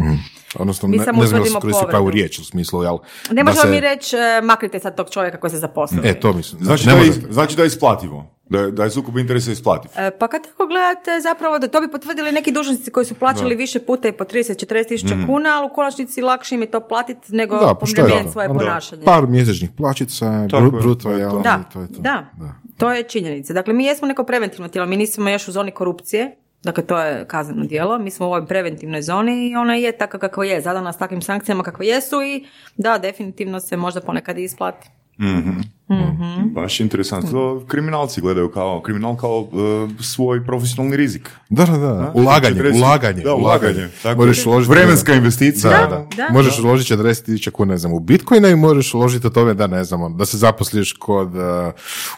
Odnosno, 0.54 0.88
mi 0.88 0.96
ne, 0.96 1.04
samo 1.04 1.20
ne 1.20 1.26
znam 1.26 1.42
da 1.42 1.72
se 1.72 1.86
pravu 1.88 2.10
riječ 2.10 2.38
u 2.38 2.44
smislu, 2.44 2.82
jel? 2.82 2.98
Ne 3.30 3.44
možemo 3.44 3.62
se- 3.62 3.68
mi 3.68 3.80
reći, 3.80 4.16
e, 4.16 4.40
maknite 4.42 4.78
sad 4.78 4.96
tog 4.96 5.10
čovjeka 5.10 5.40
koji 5.40 5.50
se 5.50 5.58
zaposlio. 5.58 6.02
E, 6.04 6.14
to 6.14 6.32
mislim. 6.32 6.64
Znači, 6.64 6.86
ne 6.86 6.92
da 6.94 6.98
je, 6.98 7.12
znači 7.30 7.56
da 7.56 7.62
je 7.62 7.66
isplativo. 7.66 8.33
Da 8.48 8.60
je, 8.60 8.70
da 8.70 8.84
je 8.84 8.90
sukob 8.90 9.18
interesa 9.18 9.52
isplativ. 9.52 9.90
E, 9.96 10.10
Pa 10.10 10.28
kad 10.28 10.42
tako 10.46 10.66
gledate, 10.66 11.20
zapravo 11.22 11.58
da 11.58 11.68
to 11.68 11.80
bi 11.80 11.90
potvrdili 11.90 12.32
neki 12.32 12.52
dužnosnici 12.52 12.90
koji 12.90 13.06
su 13.06 13.14
plaćali 13.14 13.54
više 13.54 13.78
puta 13.78 14.08
i 14.08 14.12
po 14.12 14.24
30-40 14.24 14.88
tisuća 14.88 15.14
kuna, 15.26 15.58
ali 15.58 15.66
u 15.66 15.74
konačnici 15.74 16.22
lakše 16.22 16.54
im 16.54 16.60
je 16.60 16.70
to 16.70 16.80
platiti 16.80 17.34
nego 17.36 17.58
Da, 17.58 17.74
pa 17.74 18.02
je 18.02 18.32
svoje 18.32 18.48
Ono, 18.48 18.58
ponašanje. 18.58 19.04
Par 19.04 19.26
mjesečnih 19.26 19.70
plaćica, 19.76 20.46
bruto, 20.82 20.94
to 21.02 21.10
je 21.10 21.30
to. 21.30 21.40
Da, 21.40 21.62
to 21.72 21.80
je 21.80 21.88
to. 21.88 22.00
da. 22.00 22.24
To 22.78 22.92
je 22.92 23.02
činjenica. 23.02 23.52
Dakle, 23.52 23.74
mi 23.74 23.84
jesmo 23.84 24.08
neko 24.08 24.24
preventivno 24.24 24.68
tijelo, 24.68 24.86
mi 24.86 24.96
nismo 24.96 25.30
još 25.30 25.48
u 25.48 25.52
zoni 25.52 25.70
korupcije, 25.70 26.36
Dakle, 26.64 26.86
to 26.86 26.98
je 26.98 27.24
kazneno 27.28 27.64
djelo. 27.64 27.98
Mi 27.98 28.10
smo 28.10 28.26
u 28.26 28.28
ovoj 28.28 28.46
preventivnoj 28.46 29.02
zoni 29.02 29.48
i 29.48 29.56
ona 29.56 29.74
je 29.74 29.98
takva 29.98 30.18
kakva 30.18 30.44
je, 30.44 30.60
zadana 30.60 30.92
s 30.92 30.98
takvim 30.98 31.22
sankcijama 31.22 31.62
kakve 31.62 31.86
jesu 31.86 32.22
i 32.22 32.44
da, 32.76 32.98
definitivno 32.98 33.60
se 33.60 33.76
možda 33.76 34.00
ponekad 34.00 34.38
i 34.38 34.44
isplati. 34.44 34.88
Mhm. 35.20 35.50
Mhm. 35.88 36.48
Baš 36.48 36.80
interesantno. 36.80 37.30
To 37.30 37.64
kriminalci 37.68 38.20
gledaju 38.20 38.50
kao 38.50 38.80
kriminal 38.80 39.16
kao 39.16 39.48
e, 39.98 40.02
svoj 40.02 40.46
profesionalni 40.46 40.96
rizik. 40.96 41.30
Da, 41.48 41.64
da, 41.64 41.76
da. 41.78 42.10
Ulaganje, 42.14 42.56
40 42.56 42.76
ulaganje. 42.76 43.22
Da, 43.22 43.34
ulaganje. 43.34 43.88
Tako 44.02 44.20
Možeš 44.20 44.46
uložiti- 44.46 44.70
Vremenska 44.70 45.14
investicija. 45.14 45.70
Da, 45.70 45.86
da. 45.86 46.06
da. 46.16 46.28
Možeš 46.30 46.58
uložiti 46.58 46.92
40.000 46.92 47.50
kuna, 47.50 47.72
ne 47.72 47.78
znam, 47.78 47.92
u 47.92 48.00
Bitcoina 48.00 48.48
i 48.48 48.56
možeš 48.56 48.94
uložiti 48.94 49.26
o 49.26 49.30
tome 49.30 49.54
da, 49.54 49.66
ne 49.66 49.84
znam, 49.84 50.16
da 50.16 50.26
se 50.26 50.36
zaposliš 50.36 50.92
kod 50.92 51.28
uh, 51.28 51.42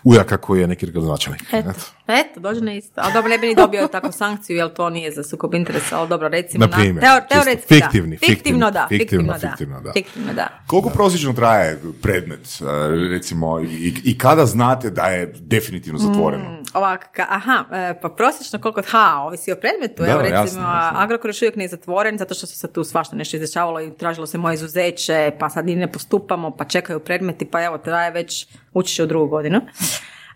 ujaka 0.04 0.36
koji 0.36 0.60
je 0.60 0.66
neki 0.66 0.86
gradonačelnik. 0.86 1.42
Eto, 1.44 1.70
Eto. 1.70 1.80
eto, 2.08 2.40
dođe 2.40 2.60
na 2.60 2.74
isto. 2.74 2.92
Ali 2.96 3.12
dobro, 3.12 3.28
ne 3.28 3.38
bi 3.38 3.46
ni 3.46 3.54
dobio 3.54 3.86
takvu 3.88 4.12
sankciju, 4.12 4.56
jer 4.56 4.68
to 4.68 4.90
nije 4.90 5.12
za 5.12 5.22
sukob 5.24 5.54
interesa, 5.54 5.98
ali 5.98 6.08
dobro, 6.08 6.28
recimo 6.28 6.66
Na 6.66 6.70
primjer, 6.72 7.04
teo- 7.04 7.20
čisto. 7.20 7.34
teoretski 7.34 7.74
Fiktivni, 7.74 8.10
da. 8.10 8.18
Fiktivno 8.18 8.36
fiktivno, 8.66 8.70
da, 8.70 8.86
fiktivno, 8.88 9.32
fiktivno 9.32 9.32
da. 9.34 9.48
fiktivno 9.48 9.80
da. 9.80 9.92
Fiktivno 9.92 10.32
da. 10.34 10.48
Koliko 10.66 10.88
prosječno 10.90 11.32
traje 11.32 11.80
predmet, 12.02 12.40
e, 12.60 13.16
i, 13.60 13.94
i 14.04 14.18
kada 14.18 14.46
znate 14.46 14.90
da 14.90 15.06
je 15.06 15.32
definitivno 15.40 15.98
zatvoreno? 15.98 16.62
Ovak, 16.74 17.16
ka- 17.16 17.26
aha, 17.28 17.64
e, 17.72 18.00
pa 18.00 18.08
prosječno 18.08 18.60
koliko, 18.60 18.82
ha, 18.86 19.22
ovisi 19.26 19.52
o 19.52 19.56
predmetu, 19.56 20.02
Da, 20.02 20.10
evo 20.10 20.20
recimo, 20.22 20.40
jasno, 20.40 20.60
jasno. 20.60 21.00
Agrokor 21.00 21.28
još 21.30 21.42
uvijek 21.42 21.56
nije 21.56 21.68
zatvoren, 21.68 22.18
zato 22.18 22.34
što 22.34 22.46
se 22.46 22.56
sad 22.56 22.72
tu 22.72 22.84
svašta 22.84 23.16
nešto 23.16 23.36
izdešavalo 23.36 23.80
i 23.80 23.96
tražilo 23.96 24.26
se 24.26 24.38
moje 24.38 24.54
izuzeće, 24.54 25.32
pa 25.38 25.50
sad 25.50 25.68
i 25.68 25.76
ne 25.76 25.92
postupamo, 25.92 26.50
pa 26.50 26.64
čekaju 26.64 27.00
predmeti, 27.00 27.44
pa 27.44 27.64
evo, 27.64 27.78
traje 27.78 28.10
već, 28.10 28.46
ući 28.74 29.02
u 29.02 29.06
drugu 29.06 29.28
godinu. 29.28 29.60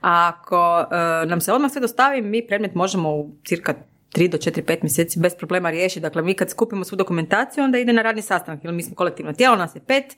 A 0.00 0.32
ako 0.34 0.86
e, 0.90 1.26
nam 1.26 1.40
se 1.40 1.52
odmah 1.52 1.70
sve 1.70 1.80
dostavi, 1.80 2.22
mi 2.22 2.46
predmet 2.46 2.74
možemo 2.74 3.10
u 3.10 3.30
cirka 3.44 3.74
3 4.14 4.28
do 4.28 4.38
4, 4.38 4.62
5 4.62 4.78
mjeseci 4.82 5.20
bez 5.20 5.34
problema 5.34 5.70
riješiti. 5.70 6.00
Dakle, 6.00 6.22
mi 6.22 6.34
kad 6.34 6.50
skupimo 6.50 6.84
svu 6.84 6.96
dokumentaciju, 6.96 7.64
onda 7.64 7.78
ide 7.78 7.92
na 7.92 8.02
radni 8.02 8.22
sastanak, 8.22 8.64
jer 8.64 8.72
mi 8.72 8.82
smo 8.82 8.94
kolektivno 8.94 9.32
tijelo, 9.32 9.56
nas 9.56 9.76
je 9.76 9.80
pet, 9.80 10.16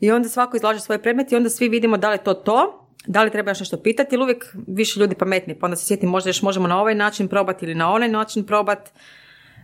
i 0.00 0.10
onda 0.10 0.28
svako 0.28 0.56
izlaže 0.56 0.80
svoj 0.80 0.98
predmet 0.98 1.32
i 1.32 1.36
onda 1.36 1.50
svi 1.50 1.68
vidimo 1.68 1.96
da 1.96 2.08
li 2.08 2.14
je 2.14 2.24
to 2.24 2.34
to, 2.34 2.84
da 3.06 3.22
li 3.22 3.30
treba 3.30 3.50
još 3.50 3.60
nešto 3.60 3.76
pitati, 3.76 4.14
jer 4.14 4.22
uvijek 4.22 4.44
više 4.66 5.00
ljudi 5.00 5.14
pametni, 5.14 5.54
pa 5.54 5.66
onda 5.66 5.76
se 5.76 5.86
sjeti 5.86 6.06
možda 6.06 6.30
još 6.30 6.42
možemo 6.42 6.68
na 6.68 6.80
ovaj 6.80 6.94
način 6.94 7.28
probati 7.28 7.64
ili 7.64 7.74
na 7.74 7.92
onaj 7.92 8.08
način 8.08 8.44
probati. 8.44 8.90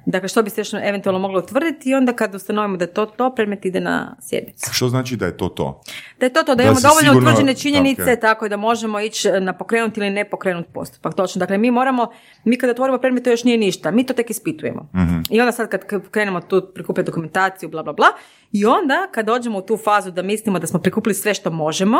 Dakle, 0.06 0.28
što 0.28 0.42
bi 0.42 0.50
se 0.50 0.60
još 0.60 0.72
eventualno 0.74 1.18
moglo 1.18 1.38
utvrditi 1.38 1.90
i 1.90 1.94
onda 1.94 2.12
kad 2.12 2.34
ustanovimo 2.34 2.76
da 2.76 2.84
je 2.84 2.92
to 2.92 3.06
to, 3.06 3.34
predmet 3.34 3.64
ide 3.64 3.80
na 3.80 4.16
sjednicu. 4.20 4.70
Što 4.72 4.88
znači 4.88 5.16
da 5.16 5.26
je 5.26 5.36
to 5.36 5.48
to? 5.48 5.80
Da 6.20 6.26
je 6.26 6.32
to 6.32 6.40
to, 6.40 6.46
da, 6.46 6.54
Da 6.54 6.62
imamo 6.62 6.80
dovoljno 6.80 7.00
sigurno- 7.10 7.30
utvrđene 7.30 7.54
činjenice, 7.54 8.12
ok. 8.12 8.20
tako 8.20 8.48
da 8.48 8.56
možemo 8.56 9.00
ići 9.00 9.28
na 9.30 9.52
pokrenut 9.52 9.96
ili 9.96 10.10
ne 10.10 10.24
pokrenut 10.24 10.66
postupak. 10.74 11.14
Točno, 11.14 11.38
dakle 11.38 11.58
mi 11.58 11.70
moramo, 11.70 12.10
mi 12.44 12.58
kada 12.58 12.70
otvorimo 12.70 12.98
predmet 12.98 13.24
to 13.24 13.30
još 13.30 13.44
nije 13.44 13.58
ništa, 13.58 13.90
mi 13.90 14.06
to 14.06 14.14
tek 14.14 14.30
ispitujemo. 14.30 14.88
I 15.30 15.40
onda 15.40 15.52
sad 15.52 15.68
kad 15.68 16.10
krenemo 16.10 16.40
tu 16.40 16.70
prikupiti 16.74 17.06
dokumentaciju, 17.06 17.68
bla, 17.68 17.82
bla, 17.82 17.92
bla, 17.92 18.06
i 18.54 18.64
onda 18.64 19.08
kad 19.12 19.26
dođemo 19.26 19.58
u 19.58 19.62
tu 19.62 19.76
fazu 19.76 20.10
da 20.10 20.22
mislimo 20.22 20.58
da 20.58 20.66
smo 20.66 20.80
prikupili 20.80 21.14
sve 21.14 21.34
što 21.34 21.50
možemo, 21.50 21.98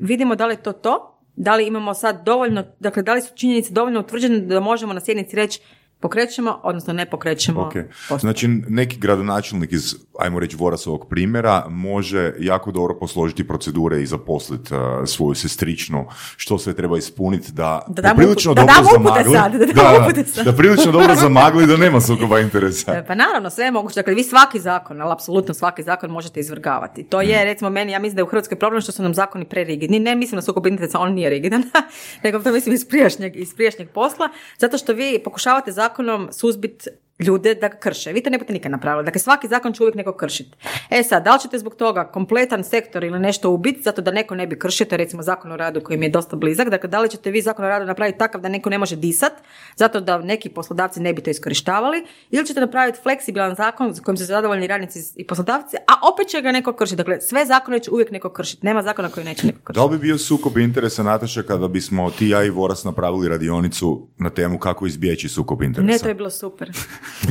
vidimo 0.00 0.34
da 0.34 0.46
li 0.46 0.52
je 0.52 0.62
to 0.62 0.72
to, 0.72 1.18
da 1.36 1.56
li 1.56 1.66
imamo 1.66 1.94
sad 1.94 2.24
dovoljno, 2.24 2.64
dakle 2.78 3.02
da 3.02 3.14
li 3.14 3.22
su 3.22 3.34
činjenice 3.34 3.72
dovoljno 3.72 4.00
utvrđene 4.00 4.40
da 4.40 4.60
možemo 4.60 4.92
na 4.92 5.00
sjednici 5.00 5.36
reći 5.36 5.60
pokrećemo, 6.00 6.60
odnosno 6.62 6.92
ne 6.92 7.10
pokrećemo 7.10 7.60
Ok. 7.60 7.72
postupak. 7.72 8.20
Znači, 8.20 8.48
neki 8.68 8.98
gradonačelnik 8.98 9.72
iz, 9.72 9.94
ajmo 10.18 10.40
reći, 10.40 10.56
Vorasovog 10.56 11.06
primjera 11.08 11.64
može 11.68 12.34
jako 12.38 12.70
dobro 12.72 12.94
posložiti 12.98 13.48
procedure 13.48 14.02
i 14.02 14.06
zaposliti 14.06 14.74
uh, 14.74 14.80
svoju 15.06 15.34
sestričnu, 15.34 16.06
što 16.36 16.58
sve 16.58 16.74
treba 16.74 16.98
ispuniti 16.98 17.52
da, 17.52 17.82
Da 17.88 18.02
damo 18.02 18.14
prilično 18.16 18.54
da 18.54 18.60
dobro 18.62 18.74
zamagli. 18.92 19.34
sad, 19.34 19.52
da 19.74 20.04
upute 20.04 20.24
sad. 20.24 20.44
da 20.44 20.52
prilično 20.52 20.92
dobro 20.92 21.14
zamagli 21.14 21.66
da 21.66 21.76
nema 21.76 22.00
sukoba 22.00 22.40
interesa. 22.40 22.92
E, 22.92 23.04
Pa 23.06 23.14
naravno, 23.14 23.50
sve 23.50 23.64
je 23.64 23.70
moguće. 23.70 23.94
Dakle, 23.94 24.14
vi 24.14 24.22
svaki 24.24 24.60
zakon, 24.60 25.00
ali 25.00 25.12
apsolutno 25.12 25.54
svaki 25.54 25.82
zakon 25.82 26.10
možete 26.10 26.40
izvrgavati. 26.40 27.04
To 27.04 27.20
je, 27.20 27.44
recimo, 27.44 27.70
meni, 27.70 27.92
ja 27.92 27.98
mislim 27.98 28.16
da 28.16 28.20
je 28.20 28.24
u 28.24 28.28
Hrvatskoj 28.28 28.58
problem 28.58 28.82
što 28.82 28.92
su 28.92 29.02
nam 29.02 29.14
zakoni 29.14 29.44
prerigidni. 29.44 29.98
Ne 29.98 30.14
mislim 30.14 30.36
na 30.36 30.42
sukob 30.42 30.66
interesa, 30.66 30.98
on 30.98 31.12
nije 31.12 31.30
rigidan, 31.30 31.62
nego 32.24 32.38
to 32.38 32.52
mislim 32.52 32.74
iz 32.74 32.88
prijašnjeg, 32.88 33.36
iz 33.36 33.54
prijašnjeg 33.54 33.90
posla, 33.90 34.28
zato 34.58 34.78
što 34.78 34.92
vi 34.92 35.20
pokušavate 35.24 35.72
zakonom 35.90 36.32
suzbiti 36.32 36.90
ljude 37.20 37.54
da 37.54 37.68
ga 37.68 37.76
krše. 37.76 38.12
Vi 38.12 38.22
to 38.22 38.30
ne 38.30 38.38
budete 38.38 38.52
nikad 38.52 38.72
napravili. 38.72 39.04
Dakle, 39.04 39.20
svaki 39.20 39.48
zakon 39.48 39.72
će 39.72 39.82
uvijek 39.82 39.94
neko 39.94 40.12
kršiti. 40.12 40.56
E 40.90 41.02
sad, 41.02 41.24
da 41.24 41.34
li 41.34 41.40
ćete 41.40 41.58
zbog 41.58 41.74
toga 41.74 42.04
kompletan 42.04 42.64
sektor 42.64 43.04
ili 43.04 43.20
nešto 43.20 43.50
ubiti, 43.50 43.82
zato 43.82 44.02
da 44.02 44.10
neko 44.10 44.34
ne 44.34 44.46
bi 44.46 44.58
kršio, 44.58 44.86
to 44.86 44.94
je 44.94 44.96
recimo 44.96 45.22
zakon 45.22 45.52
o 45.52 45.56
radu 45.56 45.80
koji 45.80 45.98
mi 45.98 46.06
je 46.06 46.10
dosta 46.10 46.36
blizak, 46.36 46.68
dakle, 46.68 46.88
da 46.88 47.00
li 47.00 47.08
ćete 47.08 47.30
vi 47.30 47.42
zakon 47.42 47.64
o 47.64 47.68
radu 47.68 47.86
napraviti 47.86 48.18
takav 48.18 48.40
da 48.40 48.48
neko 48.48 48.70
ne 48.70 48.78
može 48.78 48.96
disat, 48.96 49.32
zato 49.76 50.00
da 50.00 50.18
neki 50.18 50.48
poslodavci 50.48 51.00
ne 51.00 51.12
bi 51.12 51.22
to 51.22 51.30
iskorištavali, 51.30 52.06
ili 52.30 52.46
ćete 52.46 52.60
napraviti 52.60 52.98
fleksibilan 53.02 53.54
zakon 53.54 53.92
za 53.92 54.02
kojim 54.02 54.16
su 54.16 54.24
zadovoljni 54.24 54.66
radnici 54.66 54.98
i 55.16 55.26
poslodavci, 55.26 55.76
a 55.76 56.08
opet 56.12 56.28
će 56.28 56.40
ga 56.40 56.52
neko 56.52 56.72
kršiti. 56.72 56.96
Dakle, 56.96 57.20
sve 57.20 57.46
zakone 57.46 57.78
će 57.78 57.90
uvijek 57.90 58.10
neko 58.10 58.30
kršiti. 58.32 58.66
Nema 58.66 58.82
zakona 58.82 59.08
koji 59.08 59.24
neće 59.24 59.46
neko 59.46 59.58
kršiti. 59.64 59.80
Da 59.80 59.84
li 59.84 59.90
bi 59.90 59.98
bio 59.98 60.18
sukob 60.18 60.58
interesa, 60.58 61.02
Nataša, 61.02 61.42
kada 61.42 61.68
bismo 61.68 62.10
ti, 62.10 62.28
ja 62.28 62.44
i 62.44 62.50
Voras 62.50 62.84
napravili 62.84 63.28
radionicu 63.28 64.08
na 64.18 64.30
temu 64.30 64.58
kako 64.58 64.86
izbjeći 64.86 65.28
sukob 65.28 65.62
interesa? 65.62 65.92
Ne, 65.92 65.98
to 65.98 66.08
je 66.08 66.14
bilo 66.14 66.30
super. 66.30 66.70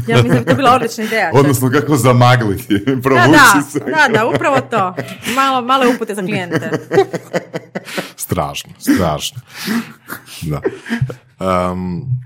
Ja 0.08 0.16
mislim 0.16 0.34
da 0.34 0.40
bi 0.40 0.46
to 0.46 0.56
bila 0.56 0.76
odlična 0.76 1.04
ideja. 1.04 1.32
Odnosno, 1.34 1.70
kako 1.70 1.98
zamagliti, 1.98 2.86
provući 3.04 3.30
da, 3.56 3.62
se. 3.72 3.80
da, 3.80 4.14
da, 4.14 4.26
upravo 4.26 4.62
to. 4.62 4.96
Malo, 5.36 5.62
male 5.62 5.88
upute 5.96 6.16
za 6.16 6.22
klijente. 6.22 6.72
Strašno, 8.16 8.72
strašno. 8.80 9.42
Da. 10.42 10.62
Um, 11.72 12.20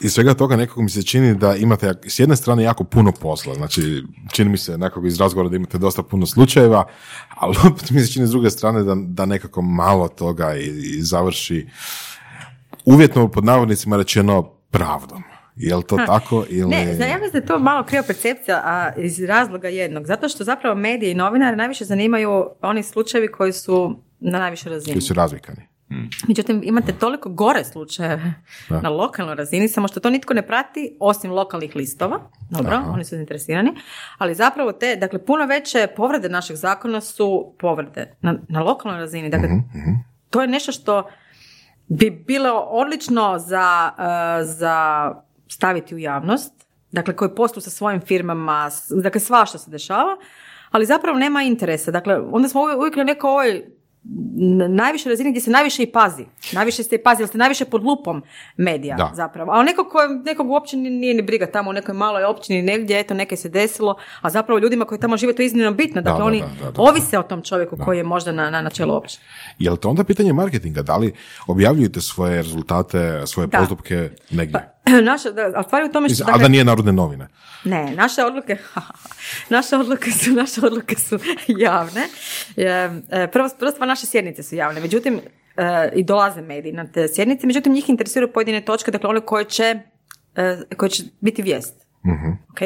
iz 0.00 0.12
svega 0.12 0.34
toga 0.34 0.56
nekako 0.56 0.82
mi 0.82 0.90
se 0.90 1.02
čini 1.02 1.34
da 1.34 1.54
imate 1.54 1.94
s 2.06 2.18
jedne 2.18 2.36
strane 2.36 2.62
jako 2.62 2.84
puno 2.84 3.12
posla, 3.12 3.54
znači 3.54 4.02
čini 4.32 4.50
mi 4.50 4.58
se 4.58 4.78
nekako 4.78 5.06
iz 5.06 5.20
razgovora 5.20 5.48
da 5.48 5.56
imate 5.56 5.78
dosta 5.78 6.02
puno 6.02 6.26
slučajeva, 6.26 6.84
ali 7.28 7.56
opet 7.72 7.90
mi 7.90 8.00
se 8.00 8.12
čini 8.12 8.26
s 8.26 8.30
druge 8.30 8.50
strane 8.50 8.82
da, 8.82 8.94
da 8.98 9.26
nekako 9.26 9.62
malo 9.62 10.08
toga 10.08 10.54
i, 10.54 10.66
i 10.66 11.02
završi 11.02 11.66
uvjetno 12.84 13.28
pod 13.28 13.44
navodnicima 13.44 13.96
rečeno 13.96 14.42
pravdom. 14.70 15.22
Je 15.56 15.76
li 15.76 15.82
to 15.82 15.98
tako 16.06 16.44
ili... 16.48 16.68
Ne, 16.70 16.94
znam, 16.94 17.08
ja 17.08 17.14
mislim 17.14 17.32
da 17.32 17.38
je 17.38 17.46
to 17.46 17.58
malo 17.58 17.84
kriva 17.84 18.02
percepcija, 18.02 18.60
a 18.64 18.92
iz 18.96 19.24
razloga 19.24 19.68
jednog. 19.68 20.06
Zato 20.06 20.28
što 20.28 20.44
zapravo 20.44 20.74
mediji 20.74 21.10
i 21.10 21.14
novinari 21.14 21.56
najviše 21.56 21.84
zanimaju 21.84 22.46
oni 22.62 22.82
slučajevi 22.82 23.28
koji 23.28 23.52
su 23.52 23.96
na 24.20 24.38
najvišoj 24.38 24.72
razini. 24.72 24.94
Koji 24.94 25.02
su 25.02 25.14
razvikani. 25.14 25.62
Međutim, 26.28 26.60
imate 26.64 26.92
toliko 26.92 27.28
gore 27.28 27.64
slučajeve 27.64 28.34
Da. 28.68 28.80
na 28.80 28.88
lokalnoj 28.88 29.34
razini, 29.34 29.68
samo 29.68 29.88
što 29.88 30.00
to 30.00 30.10
nitko 30.10 30.34
ne 30.34 30.46
prati, 30.46 30.96
osim 31.00 31.32
lokalnih 31.32 31.76
listova. 31.76 32.20
Dobro, 32.50 32.76
Aha. 32.76 32.90
oni 32.90 33.04
su 33.04 33.14
zainteresirani. 33.14 33.72
Ali 34.18 34.34
zapravo 34.34 34.72
te, 34.72 34.96
dakle, 34.96 35.24
puno 35.24 35.46
veće 35.46 35.86
povrede 35.96 36.28
našeg 36.28 36.56
zakona 36.56 37.00
su 37.00 37.54
povrede 37.58 38.14
na, 38.20 38.38
na 38.48 38.62
lokalnoj 38.62 39.00
razini. 39.00 39.30
Dakle, 39.30 39.48
to 40.30 40.42
je 40.42 40.48
nešto 40.48 40.72
što 40.72 41.08
bi 41.88 42.10
bilo 42.26 42.50
odlično 42.60 43.38
za, 43.38 43.90
eh, 43.98 44.44
za 44.44 45.12
staviti 45.48 45.94
u 45.94 45.98
javnost, 45.98 46.52
dakle 46.92 47.16
koji 47.16 47.30
poslu 47.30 47.62
sa 47.62 47.70
svojim 47.70 48.00
firmama, 48.00 48.70
dakle 48.92 49.20
svašta 49.20 49.58
se 49.58 49.70
dešava, 49.70 50.16
ali 50.70 50.86
zapravo 50.86 51.18
nema 51.18 51.42
interesa. 51.42 51.90
Dakle, 51.90 52.18
onda 52.22 52.48
smo 52.48 52.60
uvijek, 52.78 52.96
na 52.96 53.04
nekoj 53.04 53.30
ovoj 53.30 53.64
n- 54.36 54.74
najvišoj 54.74 55.10
razini 55.10 55.30
gdje 55.30 55.40
se 55.40 55.50
najviše 55.50 55.82
i 55.82 55.86
pazi. 55.88 56.24
Najviše 56.52 56.82
ste 56.82 56.96
i 56.96 57.02
pazi, 57.02 57.22
jer 57.22 57.28
ste 57.28 57.38
najviše 57.38 57.64
pod 57.64 57.84
lupom 57.84 58.22
medija 58.56 58.96
Da. 58.96 59.10
zapravo. 59.14 59.52
A 59.52 59.62
nekog, 59.62 59.86
ko, 59.88 59.98
nekog 60.24 60.50
uopće 60.50 60.76
ni- 60.76 60.90
nije 60.90 61.14
ni 61.14 61.22
briga 61.22 61.46
tamo 61.46 61.70
u 61.70 61.72
nekoj 61.72 61.94
maloj 61.94 62.24
općini 62.24 62.62
negdje, 62.62 63.00
eto 63.00 63.14
neke 63.14 63.36
se 63.36 63.48
desilo, 63.48 63.94
a 64.20 64.30
zapravo 64.30 64.58
ljudima 64.58 64.84
koji 64.84 65.00
tamo 65.00 65.16
žive 65.16 65.32
to 65.32 65.42
je 65.42 65.46
iznimno 65.46 65.70
bitno. 65.72 66.02
Dakle, 66.02 66.18
da, 66.18 66.24
oni 66.24 66.40
da, 66.40 66.64
da, 66.64 66.70
da. 66.70 66.82
ovise 66.82 67.18
o 67.18 67.22
tom 67.22 67.42
čovjeku 67.42 67.76
koji 67.76 67.98
je 67.98 68.04
možda 68.04 68.32
na, 68.32 68.50
na, 68.50 68.62
na 68.62 68.70
čelu 68.70 68.94
općine. 68.94 69.24
Je 69.58 69.70
li 69.70 69.76
to 69.76 69.90
onda 69.90 70.04
pitanje 70.04 70.32
marketinga? 70.32 70.82
Da 70.82 70.96
li 70.96 71.14
objavljujete 71.46 72.00
svoje 72.00 72.36
rezultate, 72.36 73.22
svoje 73.26 73.46
Da. 73.46 73.58
postupke 73.58 74.10
negdje? 74.30 74.60
Naša, 75.10 75.30
da, 75.30 75.52
ali 75.54 75.64
stvar 75.64 75.82
je 75.82 75.88
u 75.88 75.92
tome 75.92 76.08
što... 76.08 76.24
Dakle, 76.24 76.34
a 76.34 76.38
da 76.38 76.48
nije 76.48 76.64
narodne 76.64 76.92
novine. 76.92 77.28
Ne, 77.64 77.94
naše 77.94 78.24
odluke, 78.24 78.56
naše 79.56 79.76
odluke 79.76 80.10
su, 80.10 80.30
naše 80.30 80.60
odluke 80.66 80.96
su 80.96 81.18
javne. 81.66 82.02
E, 82.56 82.64
e, 83.10 83.26
Prvo, 83.32 83.48
prvo 83.58 83.70
stvar, 83.70 83.88
naše 83.88 84.06
sjednice 84.06 84.42
su 84.42 84.54
javne, 84.54 84.80
međutim, 84.80 85.20
e, 85.56 85.90
i 85.94 86.04
dolaze 86.04 86.42
mediji 86.42 86.72
na 86.72 86.86
te 86.86 87.08
sjednice, 87.08 87.46
međutim, 87.46 87.72
njih 87.72 87.88
interesiraju 87.88 88.32
pojedine 88.32 88.60
točke, 88.60 88.90
dakle 88.90 89.10
one 89.10 89.20
koje 89.20 89.44
će, 89.44 89.80
e, 90.36 90.56
koje 90.76 90.90
će 90.90 91.02
biti 91.20 91.42
vijest. 91.42 91.85
Ok? 92.50 92.60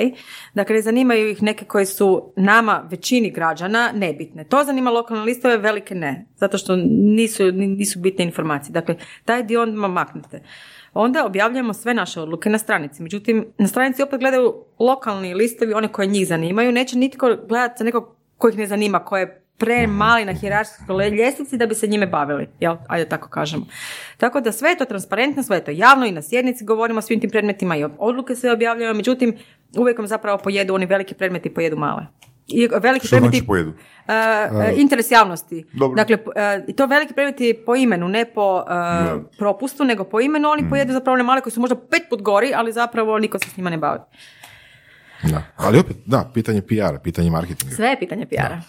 Dakle, 0.54 0.74
ne 0.74 0.82
zanimaju 0.82 1.28
ih 1.30 1.42
neke 1.42 1.64
koje 1.64 1.86
su 1.86 2.32
nama, 2.36 2.86
većini 2.90 3.30
građana, 3.30 3.92
nebitne. 3.94 4.44
To 4.44 4.64
zanima 4.64 4.90
lokalne 4.90 5.24
listove, 5.24 5.56
velike 5.56 5.94
ne. 5.94 6.26
Zato 6.36 6.58
što 6.58 6.76
nisu, 6.90 7.52
nisu 7.52 7.98
bitne 7.98 8.24
informacije. 8.24 8.72
Dakle, 8.72 8.96
taj 9.24 9.42
dio 9.42 9.62
onda 9.62 9.88
maknete. 9.88 10.42
Onda 10.94 11.26
objavljamo 11.26 11.72
sve 11.72 11.94
naše 11.94 12.20
odluke 12.20 12.50
na 12.50 12.58
stranici. 12.58 13.02
Međutim, 13.02 13.46
na 13.58 13.66
stranici 13.66 14.02
opet 14.02 14.20
gledaju 14.20 14.54
lokalni 14.78 15.34
listovi, 15.34 15.74
one 15.74 15.88
koje 15.88 16.06
njih 16.06 16.26
zanimaju. 16.26 16.72
Neće 16.72 16.98
nitko 16.98 17.36
gledati 17.48 17.84
nekog 17.84 18.16
kojih 18.38 18.58
ne 18.58 18.66
zanima, 18.66 19.04
koje 19.04 19.39
premali 19.60 20.24
na 20.24 20.32
hijerarhijskoj 20.32 21.10
ljestvici 21.10 21.56
da 21.56 21.66
bi 21.66 21.74
se 21.74 21.86
njime 21.86 22.06
bavili, 22.06 22.48
jel? 22.60 22.76
Ajde 22.88 23.08
tako 23.08 23.28
kažemo. 23.28 23.66
Tako 24.16 24.40
da 24.40 24.52
sve 24.52 24.70
je 24.70 24.78
to 24.78 24.84
transparentno, 24.84 25.42
sve 25.42 25.56
je 25.56 25.64
to 25.64 25.70
javno 25.70 26.06
i 26.06 26.12
na 26.12 26.22
sjednici 26.22 26.64
govorimo 26.64 26.98
o 26.98 27.02
svim 27.02 27.20
tim 27.20 27.30
predmetima 27.30 27.76
i 27.76 27.84
odluke 27.98 28.34
se 28.34 28.50
objavljaju, 28.50 28.94
međutim 28.94 29.36
uvijek 29.78 29.98
vam 29.98 30.06
zapravo 30.06 30.38
pojedu 30.38 30.74
oni 30.74 30.86
veliki 30.86 31.14
predmeti 31.14 31.54
pojedu 31.54 31.76
male. 31.76 32.06
I 32.46 32.68
veliki 32.82 33.06
Što 33.06 33.16
predmeti, 33.16 33.36
znači 33.36 33.46
pojedu? 33.46 33.70
Uh, 33.70 34.78
interes 34.78 35.10
javnosti. 35.10 35.64
Dobro. 35.72 35.96
Dakle, 35.96 36.16
uh, 36.16 36.74
to 36.76 36.86
veliki 36.86 37.14
predmeti 37.14 37.54
po 37.66 37.76
imenu, 37.76 38.08
ne 38.08 38.24
po 38.24 38.56
uh, 38.56 39.22
propustu, 39.38 39.84
nego 39.84 40.04
po 40.04 40.20
imenu, 40.20 40.48
oni 40.48 40.68
pojedu 40.70 40.92
zapravo 40.92 41.14
one 41.14 41.22
male 41.22 41.40
koji 41.40 41.52
su 41.52 41.60
možda 41.60 41.76
pet 41.76 42.02
put 42.10 42.22
gori, 42.22 42.52
ali 42.54 42.72
zapravo 42.72 43.18
niko 43.18 43.38
se 43.38 43.50
s 43.50 43.56
njima 43.56 43.70
ne 43.70 43.76
bavi. 43.76 44.00
Da. 45.22 45.42
Ali 45.56 45.78
opet, 45.78 45.96
da, 46.06 46.30
pitanje 46.34 46.62
PR, 46.62 46.98
pitanje 47.02 47.30
marketinga. 47.30 47.74
Sve 47.74 47.88
je 47.88 47.98
pitanje 47.98 48.26
PR-a. 48.26 48.60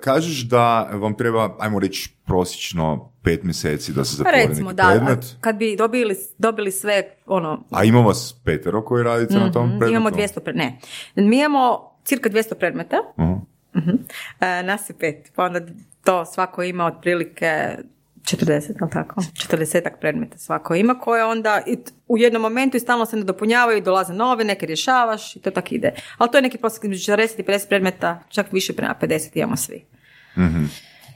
Kažeš 0.00 0.40
da 0.40 0.82
vam 0.82 1.16
treba, 1.16 1.56
ajmo 1.58 1.78
reći, 1.78 2.16
prosječno 2.26 3.12
pet 3.22 3.42
mjeseci 3.42 3.92
da 3.92 4.04
se 4.04 4.16
zatvori 4.16 4.38
Recimo, 4.38 4.70
neki 4.70 4.76
da, 4.76 4.90
predmet. 4.90 5.36
kad 5.40 5.56
bi 5.56 5.76
dobili, 5.76 6.16
dobili 6.38 6.70
sve, 6.70 7.02
ono, 7.26 7.64
A 7.70 7.84
ima 7.84 8.00
vas 8.00 8.40
petero 8.44 8.84
koji 8.84 9.04
radite 9.04 9.34
na 9.34 9.52
tom 9.52 9.68
predmetu? 9.68 9.90
imamo 9.90 10.10
200 10.10 10.16
predmeta, 10.34 10.78
ne, 11.14 11.24
mi 11.24 11.38
imamo 11.38 11.90
cirka 12.04 12.28
200 12.30 12.54
predmeta, 12.54 12.96
Mhm. 13.18 13.32
Mhm. 13.76 13.96
E, 14.40 14.62
nas 14.62 14.90
je 14.90 14.94
pet, 14.94 15.32
pa 15.34 15.44
onda 15.44 15.60
to 16.04 16.24
svako 16.24 16.62
ima 16.62 16.86
otprilike 16.86 17.76
40, 18.26 18.74
ali 18.80 18.90
tako? 18.90 19.20
40 19.20 19.90
predmeta 20.00 20.38
svako 20.38 20.74
ima 20.74 20.98
koje 20.98 21.24
onda 21.24 21.62
u 22.08 22.18
jednom 22.18 22.42
momentu 22.42 22.76
i 22.76 22.80
stalno 22.80 23.06
se 23.06 23.16
nadopunjavaju 23.16 23.78
i 23.78 23.80
dolaze 23.80 24.12
nove, 24.12 24.44
neke 24.44 24.66
rješavaš 24.66 25.36
i 25.36 25.40
to 25.40 25.50
tako 25.50 25.68
ide. 25.70 25.94
Ali 26.18 26.30
to 26.30 26.38
je 26.38 26.42
neki 26.42 26.58
prosjek 26.58 26.84
između 26.84 27.12
40 27.12 27.40
i 27.40 27.42
50 27.42 27.68
predmeta, 27.68 28.22
čak 28.28 28.52
više 28.52 28.72
prema 28.72 28.94
50 29.00 29.30
imamo 29.34 29.56
svi. 29.56 29.84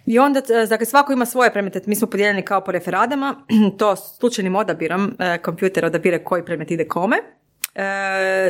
I 0.07 0.18
onda, 0.18 0.38
e, 0.38 0.66
dakle, 0.66 0.87
svako 0.87 1.12
ima 1.12 1.27
svoje 1.27 1.53
predmete, 1.53 1.81
mi 1.87 1.96
smo 1.96 2.09
podijeljeni 2.09 2.42
kao 2.42 2.64
po 2.64 2.73
referadama, 2.73 3.35
to 3.79 3.96
slučajnim 3.96 4.57
odabirom, 4.57 5.16
e, 5.18 5.38
kompjuter 5.38 5.85
odabire 5.85 6.25
koji 6.25 6.44
predmet 6.44 6.70
ide 6.70 6.88
kome. 6.88 7.16
E, 7.74 7.85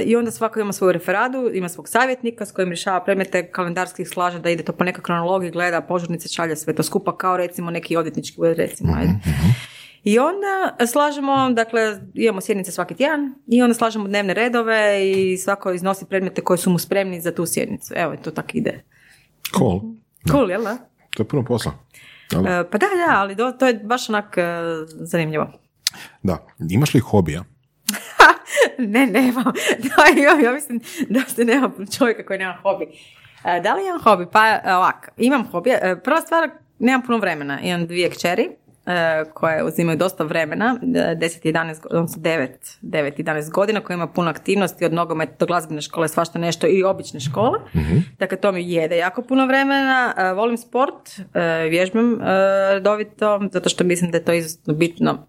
I 0.02 0.16
onda 0.16 0.30
svako 0.30 0.60
ima 0.60 0.72
svoju 0.72 0.92
referadu, 0.92 1.50
ima 1.54 1.68
svog 1.68 1.88
savjetnika 1.88 2.46
s 2.46 2.52
kojim 2.52 2.68
rješava 2.68 3.04
predmete 3.04 3.50
kalendarskih 3.50 4.08
slaže 4.08 4.38
da 4.38 4.50
ide 4.50 4.62
to 4.62 4.72
po 4.72 4.84
nekoj 4.84 5.02
kronologiji, 5.02 5.50
gleda 5.50 5.80
požurnice, 5.80 6.28
šalje 6.28 6.56
sve 6.56 6.74
to 6.74 6.82
skupa 6.82 7.16
kao 7.16 7.36
recimo 7.36 7.70
neki 7.70 7.96
odvjetnički 7.96 8.40
ured 8.40 8.58
recimo. 8.58 8.94
ajde. 8.96 9.12
I 10.04 10.18
onda 10.18 10.76
slažemo, 10.86 11.50
dakle, 11.50 12.00
imamo 12.14 12.40
sjednice 12.40 12.72
svaki 12.72 12.94
tjedan 12.94 13.34
i 13.46 13.62
onda 13.62 13.74
slažemo 13.74 14.08
dnevne 14.08 14.34
redove 14.34 15.10
i 15.10 15.36
svako 15.36 15.72
iznosi 15.72 16.04
predmete 16.04 16.40
koji 16.42 16.58
su 16.58 16.70
mu 16.70 16.78
spremni 16.78 17.20
za 17.20 17.34
tu 17.34 17.46
sjednicu. 17.46 17.94
Evo, 17.96 18.16
to 18.16 18.30
tako 18.30 18.48
ide. 18.52 18.84
Cool. 19.58 19.80
Cool, 20.30 20.50
jel 20.50 20.62
da? 20.62 20.76
To 21.16 21.22
je 21.22 21.28
puno 21.28 21.44
posla. 21.44 21.72
E, 22.32 22.36
pa 22.70 22.78
da, 22.78 22.86
da, 23.06 23.14
ali 23.14 23.34
do- 23.34 23.52
to 23.52 23.66
je 23.66 23.74
baš 23.74 24.08
onak 24.08 24.38
e, 24.38 24.42
zanimljivo. 24.90 25.52
Da. 26.22 26.46
Imaš 26.70 26.94
li 26.94 27.00
hobija? 27.00 27.44
ne, 28.94 29.06
nemam. 29.06 29.44
Da, 29.96 30.22
ja, 30.22 30.40
ja 30.44 30.52
mislim 30.52 30.80
da 31.08 31.20
se 31.20 31.44
nema 31.44 31.70
čovjeka 31.98 32.26
koji 32.26 32.38
nema 32.38 32.54
hobi. 32.62 32.86
E, 33.44 33.60
da 33.60 33.74
li 33.74 33.86
imam 33.86 34.00
hobi? 34.00 34.26
Pa 34.32 34.48
e, 34.48 34.74
ovak, 34.74 35.08
imam 35.16 35.46
hobi. 35.50 35.70
E, 35.70 35.96
Prva 36.04 36.20
stvar, 36.20 36.50
nemam 36.78 37.02
puno 37.02 37.18
vremena. 37.18 37.60
Imam 37.60 37.86
dvije 37.86 38.10
kćeri 38.10 38.48
koje 39.34 39.64
uzimaju 39.64 39.98
dosta 39.98 40.24
vremena, 40.24 40.78
e, 40.82 40.86
10 41.16 41.46
i 41.48 41.52
11, 41.52 41.80
go- 41.80 41.88
odnosno 41.90 42.22
9, 42.22 42.48
9 42.82 43.20
i 43.20 43.22
11 43.24 43.50
godina, 43.50 43.80
koje 43.80 43.94
ima 43.94 44.06
puno 44.06 44.30
aktivnosti 44.30 44.84
od 44.84 44.92
nogometa 44.92 45.32
do 45.38 45.46
glazbene 45.46 45.80
škole, 45.82 46.08
svašta 46.08 46.38
nešto 46.38 46.66
i 46.66 46.82
obične 46.84 47.20
škole. 47.20 47.58
Dakle, 48.18 48.38
to 48.38 48.52
mi 48.52 48.72
jede 48.72 48.96
jako 48.96 49.22
puno 49.22 49.46
vremena. 49.46 50.14
Volim 50.36 50.56
sport, 50.56 51.10
vježbam 51.70 52.18
redovito, 52.72 53.40
zato 53.52 53.68
što 53.68 53.84
mislim 53.84 54.10
da 54.10 54.18
je 54.18 54.24
to 54.24 54.32
izuzetno 54.32 54.74
bitno 54.74 55.26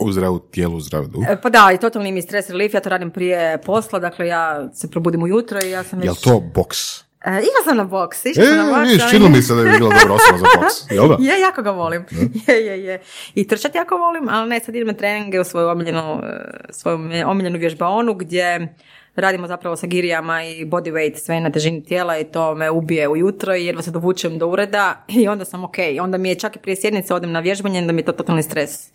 U 0.00 0.12
zdravu 0.12 0.38
tijelu, 0.40 0.76
u 0.76 0.80
zdrav 0.80 1.06
duh. 1.06 1.24
E, 1.28 1.36
Pa 1.36 1.50
da, 1.50 1.70
i 1.74 1.78
totalni 1.78 2.12
mi 2.12 2.22
stres 2.22 2.50
relief, 2.50 2.74
ja 2.74 2.80
to 2.80 2.88
radim 2.88 3.10
prije 3.10 3.58
posla, 3.58 3.98
dakle 3.98 4.26
ja 4.26 4.68
se 4.74 4.90
probudim 4.90 5.22
ujutro 5.22 5.58
i 5.60 5.70
ja 5.70 5.84
sam 5.84 5.98
već... 5.98 6.06
Jel 6.06 6.14
to 6.16 6.40
boks? 6.54 7.00
E, 7.00 7.30
išla 7.30 7.64
sam 7.64 7.76
na 7.76 7.84
boks, 7.84 8.24
išla 8.26 8.44
sam 8.44 8.56
na 8.56 8.62
E, 8.62 8.66
boks. 8.68 8.80
vidiš, 8.82 9.02
ali- 9.14 9.28
mi 9.28 9.42
se 9.42 9.54
da 9.54 9.62
bi 9.62 9.70
bila 9.70 9.90
dobra 9.92 10.14
osoba 10.14 10.38
za 10.38 10.46
boks. 10.56 10.74
Jel 10.90 11.08
da? 11.08 11.16
Je, 11.20 11.40
jako 11.40 11.62
ga 11.62 11.70
volim. 11.70 12.04
Je, 12.48 12.54
je, 12.56 12.84
je. 12.84 13.00
I 13.34 13.48
trčati 13.48 13.78
jako 13.78 13.96
volim, 13.96 14.28
ali 14.28 14.48
ne, 14.48 14.60
sad 14.60 14.74
idem 14.74 14.86
na 14.88 14.94
treninge 14.94 15.40
u 15.40 15.44
svoju 15.44 15.68
omiljenu, 15.68 16.20
e, 16.22 16.40
svoju 16.70 16.98
omiljenu 17.26 17.58
vježbaonu 17.58 18.14
gdje 18.14 18.74
radimo 19.16 19.46
zapravo 19.46 19.76
sa 19.76 19.86
girijama 19.86 20.44
i 20.44 20.64
body 20.64 20.92
weight, 20.92 21.16
sve 21.16 21.40
na 21.40 21.50
težini 21.50 21.84
tijela 21.84 22.18
i 22.18 22.24
to 22.24 22.54
me 22.54 22.70
ubije 22.70 23.08
ujutro 23.08 23.56
i 23.56 23.66
jedva 23.66 23.82
se 23.82 23.90
dovučem 23.90 24.38
do 24.38 24.46
ureda 24.46 25.04
i 25.08 25.28
onda 25.28 25.44
sam 25.44 25.64
ok. 25.64 25.74
Onda 26.00 26.18
mi 26.18 26.28
je 26.28 26.34
čak 26.34 26.56
i 26.56 26.58
prije 26.58 26.76
sjednice 26.76 27.14
odem 27.14 27.32
na 27.32 27.40
vježbanje, 27.40 27.78
onda 27.78 27.92
mi 27.92 28.00
je 28.00 28.04
to 28.04 28.12
totalni 28.12 28.42
stres. 28.42 28.88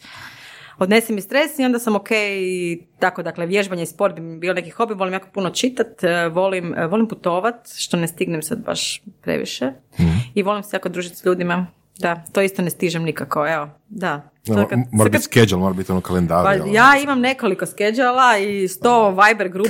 Odnese 0.77 1.13
mi 1.13 1.21
stres 1.21 1.59
i 1.59 1.63
onda 1.63 1.79
sam 1.79 1.95
ok 1.95 2.07
tako, 2.99 3.23
dakle, 3.23 3.45
vježbanje 3.45 3.83
i 3.83 3.87
sport 3.87 4.15
bi 4.15 4.21
mi 4.21 4.37
bio 4.37 4.53
neki 4.53 4.69
hobi, 4.69 4.93
volim 4.93 5.13
jako 5.13 5.27
puno 5.29 5.49
čitat, 5.49 6.03
e, 6.03 6.27
volim, 6.27 6.73
e, 6.73 6.87
volim 6.87 7.07
putovat, 7.07 7.55
što 7.69 7.97
ne 7.97 8.07
stignem 8.07 8.41
sad 8.41 8.59
baš 8.59 9.01
previše 9.21 9.71
i 10.33 10.43
volim 10.43 10.63
se 10.63 10.75
jako 10.75 10.89
družiti 10.89 11.15
s 11.15 11.25
ljudima, 11.25 11.67
da, 11.97 12.23
to 12.31 12.41
isto 12.41 12.61
ne 12.61 12.69
stižem 12.69 13.03
nikako, 13.03 13.47
evo, 13.47 13.69
da. 13.89 14.29
No, 14.47 14.67
kad- 14.67 14.79
mora 14.91 15.09
biti 15.09 15.23
schedule, 15.23 15.59
mora 15.59 15.73
biti 15.73 15.91
ono 15.91 16.01
kalendar. 16.01 16.43
pa 16.45 16.53
jel? 16.53 16.67
ja 16.67 16.99
imam 17.03 17.19
nekoliko 17.19 17.65
skedžala 17.65 18.37
i 18.37 18.67
sto 18.67 19.09
Viber 19.11 19.49
grupa 19.49 19.67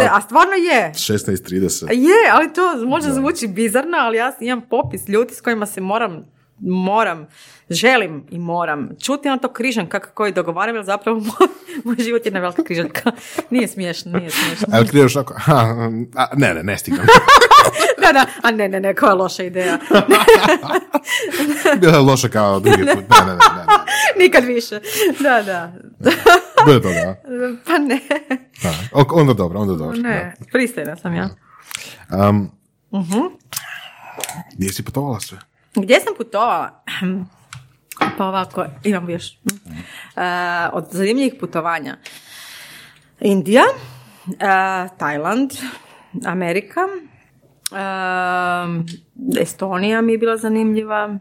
se- 0.00 0.08
a 0.12 0.20
stvarno 0.20 0.52
je. 0.54 0.92
16.30. 0.94 1.90
Je, 1.92 2.30
ali 2.32 2.52
to 2.52 2.86
možda 2.86 3.12
zvuči 3.12 3.46
bizarno, 3.48 3.96
ali 3.98 4.16
ja 4.16 4.32
imam 4.40 4.60
popis 4.60 5.08
ljudi 5.08 5.34
s 5.34 5.40
kojima 5.40 5.66
se 5.66 5.80
moram, 5.80 6.24
moram, 6.60 7.26
želim 7.70 8.26
i 8.30 8.38
moram 8.38 8.88
čuti 9.02 9.28
na 9.28 9.38
to 9.38 9.48
križanka 9.48 10.00
koji 10.00 10.32
dogovaram, 10.32 10.74
jer 10.76 10.84
zapravo 10.84 11.20
moj, 11.20 11.48
moj 11.84 11.96
život 11.98 12.20
je 12.20 12.26
jedna 12.26 12.40
velika 12.40 12.64
križanka. 12.64 13.12
Nije 13.50 13.68
smiješno, 13.68 14.18
nije 14.18 14.30
smiješno. 14.30 14.66
A 14.72 14.76
jel 14.76 14.86
ti 14.86 14.98
ideš 14.98 15.16
onako, 15.16 15.34
ha, 15.38 15.54
a, 16.14 16.26
ne, 16.36 16.54
ne, 16.54 16.62
ne 16.62 16.78
stigam. 16.78 17.06
Da, 18.00 18.12
da, 18.12 18.26
a 18.42 18.50
ne, 18.50 18.68
ne, 18.68 18.80
ne, 18.80 18.94
koja 18.94 19.14
loša 19.14 19.42
ideja. 19.42 19.78
Bila 21.80 21.92
je 21.92 21.98
loša 21.98 22.28
kao 22.28 22.60
drugi 22.60 22.82
put. 22.84 23.04
Ne, 23.10 23.26
ne, 23.26 23.32
ne. 23.34 23.64
Nikad 24.24 24.44
više. 24.44 24.80
Da, 25.20 25.42
da. 25.42 25.72
Bude 26.66 26.82
to, 26.82 26.88
da. 26.88 27.16
Pa 27.66 27.78
ne, 27.78 28.00
da. 28.62 28.72
Ok, 28.92 29.12
onda 29.12 29.32
dobro, 29.34 29.60
onda 29.60 29.74
dobro. 29.74 29.96
ne, 29.96 30.34
pristojna 30.52 30.96
sam 30.96 31.14
ja. 31.14 31.28
Da. 32.10 32.28
Um, 32.28 32.50
Mhm. 32.92 33.20
Gdje 34.54 34.72
si 34.72 34.82
putovala 34.84 35.20
sve? 35.20 35.38
Gdje 35.76 36.00
sam 36.00 36.14
putovala? 36.16 36.82
Pa 38.18 38.26
ovako, 38.26 38.66
imam 38.84 39.10
još. 39.10 39.32
E, 39.32 39.38
od 40.72 40.86
zanimljivih 40.90 41.34
putovanja. 41.40 41.96
Indija, 43.20 43.62
e, 43.62 44.88
Tajland, 44.98 45.50
Amerika, 46.26 46.80
e, 47.72 49.40
Estonija 49.40 50.00
mi 50.00 50.12
je 50.12 50.18
bila 50.18 50.36
zanimljiva, 50.36 51.18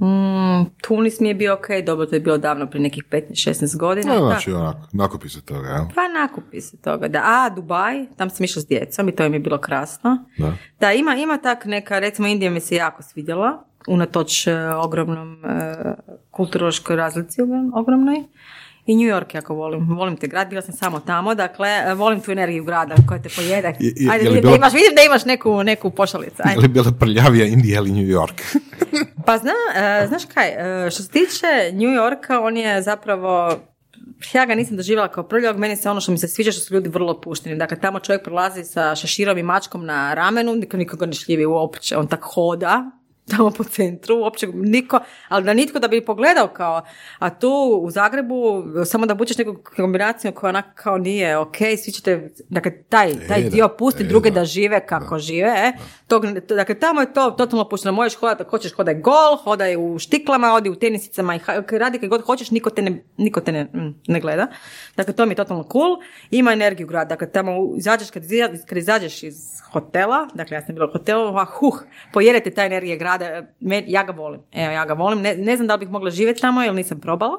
mm, 0.00 0.70
Tunis 0.82 1.20
mi 1.20 1.28
je 1.28 1.34
bio 1.34 1.54
ok, 1.54 1.66
dobro, 1.86 2.06
to 2.06 2.14
je 2.16 2.20
bilo 2.20 2.38
davno, 2.38 2.66
prije 2.66 2.82
nekih 2.82 3.04
15-16 3.10 3.76
godina. 3.78 4.14
No, 4.14 4.20
znači, 4.20 4.52
onako, 4.52 4.78
nakupi 4.92 5.28
se 5.28 5.40
toga, 5.44 5.68
jel? 5.68 5.84
Pa 5.94 6.08
nakupi 6.20 6.60
se 6.60 6.76
toga. 6.76 7.08
Da. 7.08 7.22
A, 7.24 7.50
Dubaj, 7.50 8.06
tam 8.16 8.30
sam 8.30 8.44
išla 8.44 8.62
s 8.62 8.66
djecom 8.66 9.08
i 9.08 9.12
to 9.12 9.28
mi 9.28 9.36
je 9.36 9.40
bilo 9.40 9.58
krasno. 9.58 10.24
Da. 10.38 10.52
Da, 10.80 10.92
ima, 10.92 11.14
ima 11.14 11.38
tak 11.38 11.64
neka, 11.64 11.98
recimo 11.98 12.28
Indija 12.28 12.50
mi 12.50 12.60
se 12.60 12.74
jako 12.76 13.02
svidjela, 13.02 13.64
unatoč 13.88 14.46
e, 14.46 14.68
ogromnom 14.68 15.44
e, 15.44 15.74
kulturološkoj 16.30 16.96
razlici 16.96 17.42
ogrom- 17.42 17.70
ogromnoj. 17.74 18.24
I 18.88 18.96
New 18.96 19.08
York 19.08 19.34
jako 19.34 19.54
volim. 19.54 19.88
Volim 19.88 20.16
te 20.16 20.26
grad, 20.26 20.48
bila 20.48 20.62
sam 20.62 20.74
samo 20.74 21.00
tamo, 21.00 21.34
dakle, 21.34 21.68
volim 21.94 22.20
tu 22.20 22.32
energiju 22.32 22.64
grada 22.64 22.94
koja 23.08 23.22
te 23.22 23.28
pojede. 23.28 23.68
Ajde, 23.68 23.84
je 24.14 24.18
vidim, 24.20 24.34
da 24.34 24.40
bila- 24.40 24.56
imaš, 24.56 24.72
vidim 24.72 24.94
da 24.96 25.02
imaš 25.02 25.24
neku, 25.24 25.62
neku 25.62 25.90
pošalicu. 25.90 26.36
Je 26.38 26.50
Ajde. 26.50 26.60
li 26.60 26.68
bila 26.68 26.92
prljavija 26.92 27.46
Indija 27.46 27.78
ili 27.78 27.90
New 27.90 28.08
York? 28.10 28.56
Pa 29.26 29.38
zna, 29.38 29.52
e, 29.76 30.06
znaš 30.06 30.22
kaj, 30.24 30.48
e, 30.86 30.90
što 30.90 31.02
se 31.02 31.08
tiče 31.10 31.46
New 31.72 31.90
Yorka, 31.90 32.40
on 32.40 32.56
je 32.56 32.82
zapravo 32.82 33.58
ja 34.34 34.46
ga 34.46 34.54
nisam 34.54 34.76
doživjela 34.76 35.08
kao 35.08 35.24
prljavog, 35.24 35.60
meni 35.60 35.76
se 35.76 35.90
ono 35.90 36.00
što 36.00 36.12
mi 36.12 36.18
se 36.18 36.28
sviđa 36.28 36.52
što 36.52 36.60
su 36.60 36.74
ljudi 36.74 36.88
vrlo 36.88 37.12
opušteni. 37.12 37.56
Dakle, 37.56 37.80
tamo 37.80 38.00
čovjek 38.00 38.24
prolazi 38.24 38.64
sa 38.64 38.94
šeširom 38.94 39.38
i 39.38 39.42
mačkom 39.42 39.86
na 39.86 40.14
ramenu, 40.14 40.54
niko 40.54 40.76
nikoga 40.76 41.06
ne 41.06 41.12
šljivi 41.12 41.46
uopće, 41.46 41.96
on 41.96 42.06
tak 42.06 42.20
hoda 42.24 42.90
tamo 43.36 43.50
po 43.50 43.64
centru, 43.64 44.16
uopće 44.16 44.46
niko, 44.54 45.00
ali 45.28 45.44
da 45.44 45.54
nitko 45.54 45.78
da 45.78 45.88
bi 45.88 46.04
pogledao 46.04 46.48
kao, 46.48 46.82
a 47.18 47.30
tu 47.30 47.80
u 47.82 47.90
Zagrebu 47.90 48.64
samo 48.86 49.06
da 49.06 49.14
bučeš 49.14 49.38
neku 49.38 49.56
kombinaciju 49.76 50.32
koja 50.32 50.48
onak 50.48 50.64
kao 50.74 50.98
nije 50.98 51.38
ok, 51.38 51.56
svi 51.84 51.92
ćete, 51.92 52.30
dakle 52.48 52.82
taj, 52.82 53.14
taj 53.28 53.40
E, 53.40 53.50
dio 53.50 53.68
da, 53.68 53.74
pusti 53.74 54.02
e, 54.02 54.06
druge 54.06 54.30
da. 54.30 54.40
da, 54.40 54.44
žive 54.44 54.86
kako 54.86 55.18
žive, 55.18 55.48
e. 55.48 55.72
Tog, 56.06 56.26
dakle 56.48 56.74
tamo 56.74 57.00
je 57.00 57.12
to 57.12 57.30
totalno 57.30 57.68
pušteno, 57.68 57.92
možeš 57.92 58.18
hodati, 58.18 58.44
hoćeš 58.50 58.72
hodaj 58.72 58.94
gol, 58.94 59.36
hodaj 59.44 59.76
u 59.76 59.98
štiklama, 59.98 60.54
odi 60.54 60.70
u 60.70 60.74
tenisicama 60.74 61.34
i 61.36 61.40
radi 61.70 61.98
kad 61.98 62.08
god 62.08 62.22
hoćeš, 62.22 62.50
niko 62.50 62.70
te 62.70 62.82
ne, 62.82 63.04
niko 63.16 63.40
te 63.40 63.52
ne, 63.52 63.64
mm, 63.64 63.94
ne 64.06 64.20
gleda. 64.20 64.46
Dakle, 64.96 65.14
to 65.14 65.26
mi 65.26 65.32
je 65.32 65.36
totalno 65.36 65.68
cool. 65.72 65.96
Ima 66.30 66.52
energiju 66.52 66.86
grad, 66.86 67.08
dakle 67.08 67.30
tamo 67.30 67.52
izađeš, 67.76 68.10
kad, 68.10 68.22
iza- 68.24 68.66
kad 68.66 68.78
izađeš 68.78 69.22
iz 69.22 69.36
hotela, 69.72 70.28
dakle 70.34 70.56
ja 70.56 70.62
sam 70.66 70.74
bila 70.74 70.86
u 70.86 70.92
hotelu, 70.92 71.36
a 71.36 71.44
huh, 71.44 71.74
pojedete 72.12 72.50
ta 72.50 72.64
energije 72.64 72.96
grada, 72.96 73.17
Me- 73.60 73.84
ja 73.86 74.02
ga 74.02 74.12
volim, 74.12 74.40
evo 74.52 74.72
ja 74.72 74.84
ga 74.84 74.94
volim, 74.94 75.20
ne, 75.20 75.34
ne 75.36 75.56
znam 75.56 75.66
da 75.68 75.74
li 75.74 75.78
bih 75.78 75.90
mogla 75.90 76.10
živjeti 76.10 76.40
tamo 76.40 76.62
jer 76.62 76.74
nisam 76.74 77.00
probala, 77.00 77.38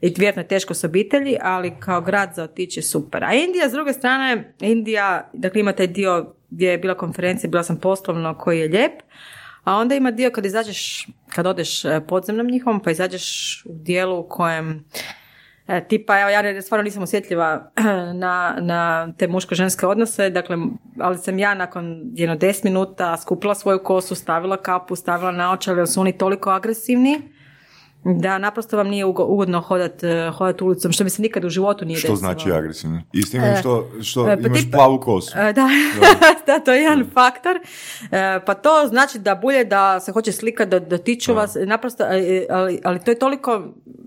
i 0.00 0.14
vjerojatno 0.18 0.42
je 0.42 0.48
teško 0.48 0.74
s 0.74 0.84
obitelji, 0.84 1.36
ali 1.42 1.74
kao 1.80 2.00
grad 2.00 2.32
za 2.34 2.44
otići 2.44 2.78
je 2.78 2.84
super. 2.84 3.24
A 3.24 3.34
Indija, 3.34 3.68
s 3.68 3.72
druge 3.72 3.92
strane, 3.92 4.54
Indija, 4.60 5.30
dakle 5.32 5.60
ima 5.60 5.72
taj 5.72 5.86
dio 5.86 6.34
gdje 6.50 6.68
je 6.68 6.78
bila 6.78 6.94
konferencija, 6.94 7.50
bila 7.50 7.62
sam 7.62 7.76
poslovno, 7.76 8.38
koji 8.38 8.60
je 8.60 8.68
lijep, 8.68 8.92
a 9.64 9.76
onda 9.76 9.94
ima 9.94 10.10
dio 10.10 10.30
kad 10.30 10.46
izađeš, 10.46 11.08
kad 11.28 11.46
odeš 11.46 11.84
e, 11.84 12.00
podzemnom 12.08 12.46
njihovom, 12.46 12.80
pa 12.80 12.90
izađeš 12.90 13.62
u 13.66 13.72
dijelu 13.72 14.18
u 14.18 14.28
kojem 14.28 14.84
tipa, 15.88 16.20
evo, 16.20 16.30
ja 16.30 16.62
stvarno 16.62 16.82
nisam 16.82 17.02
osjetljiva 17.02 17.70
na, 18.22 18.56
na 18.60 19.12
te 19.18 19.28
muško-ženske 19.28 19.86
odnose, 19.86 20.30
dakle, 20.30 20.56
ali 20.98 21.18
sam 21.18 21.38
ja 21.38 21.54
nakon 21.54 22.02
jedno 22.14 22.36
10 22.36 22.64
minuta 22.64 23.16
skupila 23.16 23.54
svoju 23.54 23.82
kosu, 23.84 24.14
stavila 24.14 24.56
kapu, 24.56 24.96
stavila 24.96 25.32
naočale, 25.32 25.78
jer 25.78 25.88
su 25.88 26.00
oni 26.00 26.18
toliko 26.18 26.50
agresivni 26.50 27.20
da 28.04 28.38
naprosto 28.38 28.76
vam 28.76 28.88
nije 28.88 29.04
ugo- 29.04 29.24
ugodno 29.24 29.60
hodat, 29.60 30.04
e, 30.04 30.30
hodat 30.30 30.62
ulicom, 30.62 30.92
što 30.92 31.04
mi 31.04 31.10
se 31.10 31.22
nikad 31.22 31.44
u 31.44 31.50
životu 31.50 31.84
nije 31.84 31.96
Što 31.96 32.02
desilo. 32.04 32.16
znači 32.16 32.52
agresivno? 32.52 33.02
Istina 33.12 33.56
što, 33.56 33.88
što 34.02 34.22
e, 34.22 34.36
pa 34.36 34.46
imaš 34.46 34.58
tipa- 34.60 34.72
plavu 34.72 35.00
kosu. 35.00 35.32
Da, 35.34 35.52
da, 36.46 36.58
to 36.58 36.72
je 36.72 36.82
jedan 36.82 37.10
faktor. 37.10 37.58
Pa 38.46 38.54
to 38.54 38.86
znači 38.88 39.18
da 39.18 39.34
bulje 39.34 39.64
da 39.64 40.00
se 40.00 40.12
hoće 40.12 40.32
slikati, 40.32 40.70
da 40.70 40.80
dotiču 40.80 41.34
vas, 41.34 41.56
naprosto, 41.56 42.04
ali, 42.50 42.78
ali 42.84 43.00
to 43.00 43.10
je 43.10 43.18
toliko, 43.18 43.58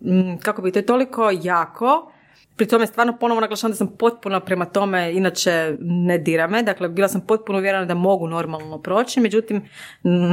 mm, 0.01 0.37
kako 0.37 0.61
bi, 0.61 0.71
to 0.71 0.79
je 0.79 0.85
toliko 0.85 1.29
jako, 1.33 2.11
pri 2.55 2.67
tome 2.67 2.87
stvarno 2.87 3.17
ponovo 3.17 3.41
naglašavam 3.41 3.71
da 3.71 3.75
sam 3.75 3.87
potpuno 3.89 4.39
prema 4.39 4.65
tome, 4.65 5.13
inače 5.13 5.75
ne 5.79 6.17
dira 6.17 6.47
me, 6.47 6.63
dakle 6.63 6.89
bila 6.89 7.07
sam 7.07 7.21
potpuno 7.21 7.59
uvjerena 7.59 7.85
da 7.85 7.93
mogu 7.93 8.27
normalno 8.27 8.77
proći, 8.77 9.19
međutim 9.19 9.61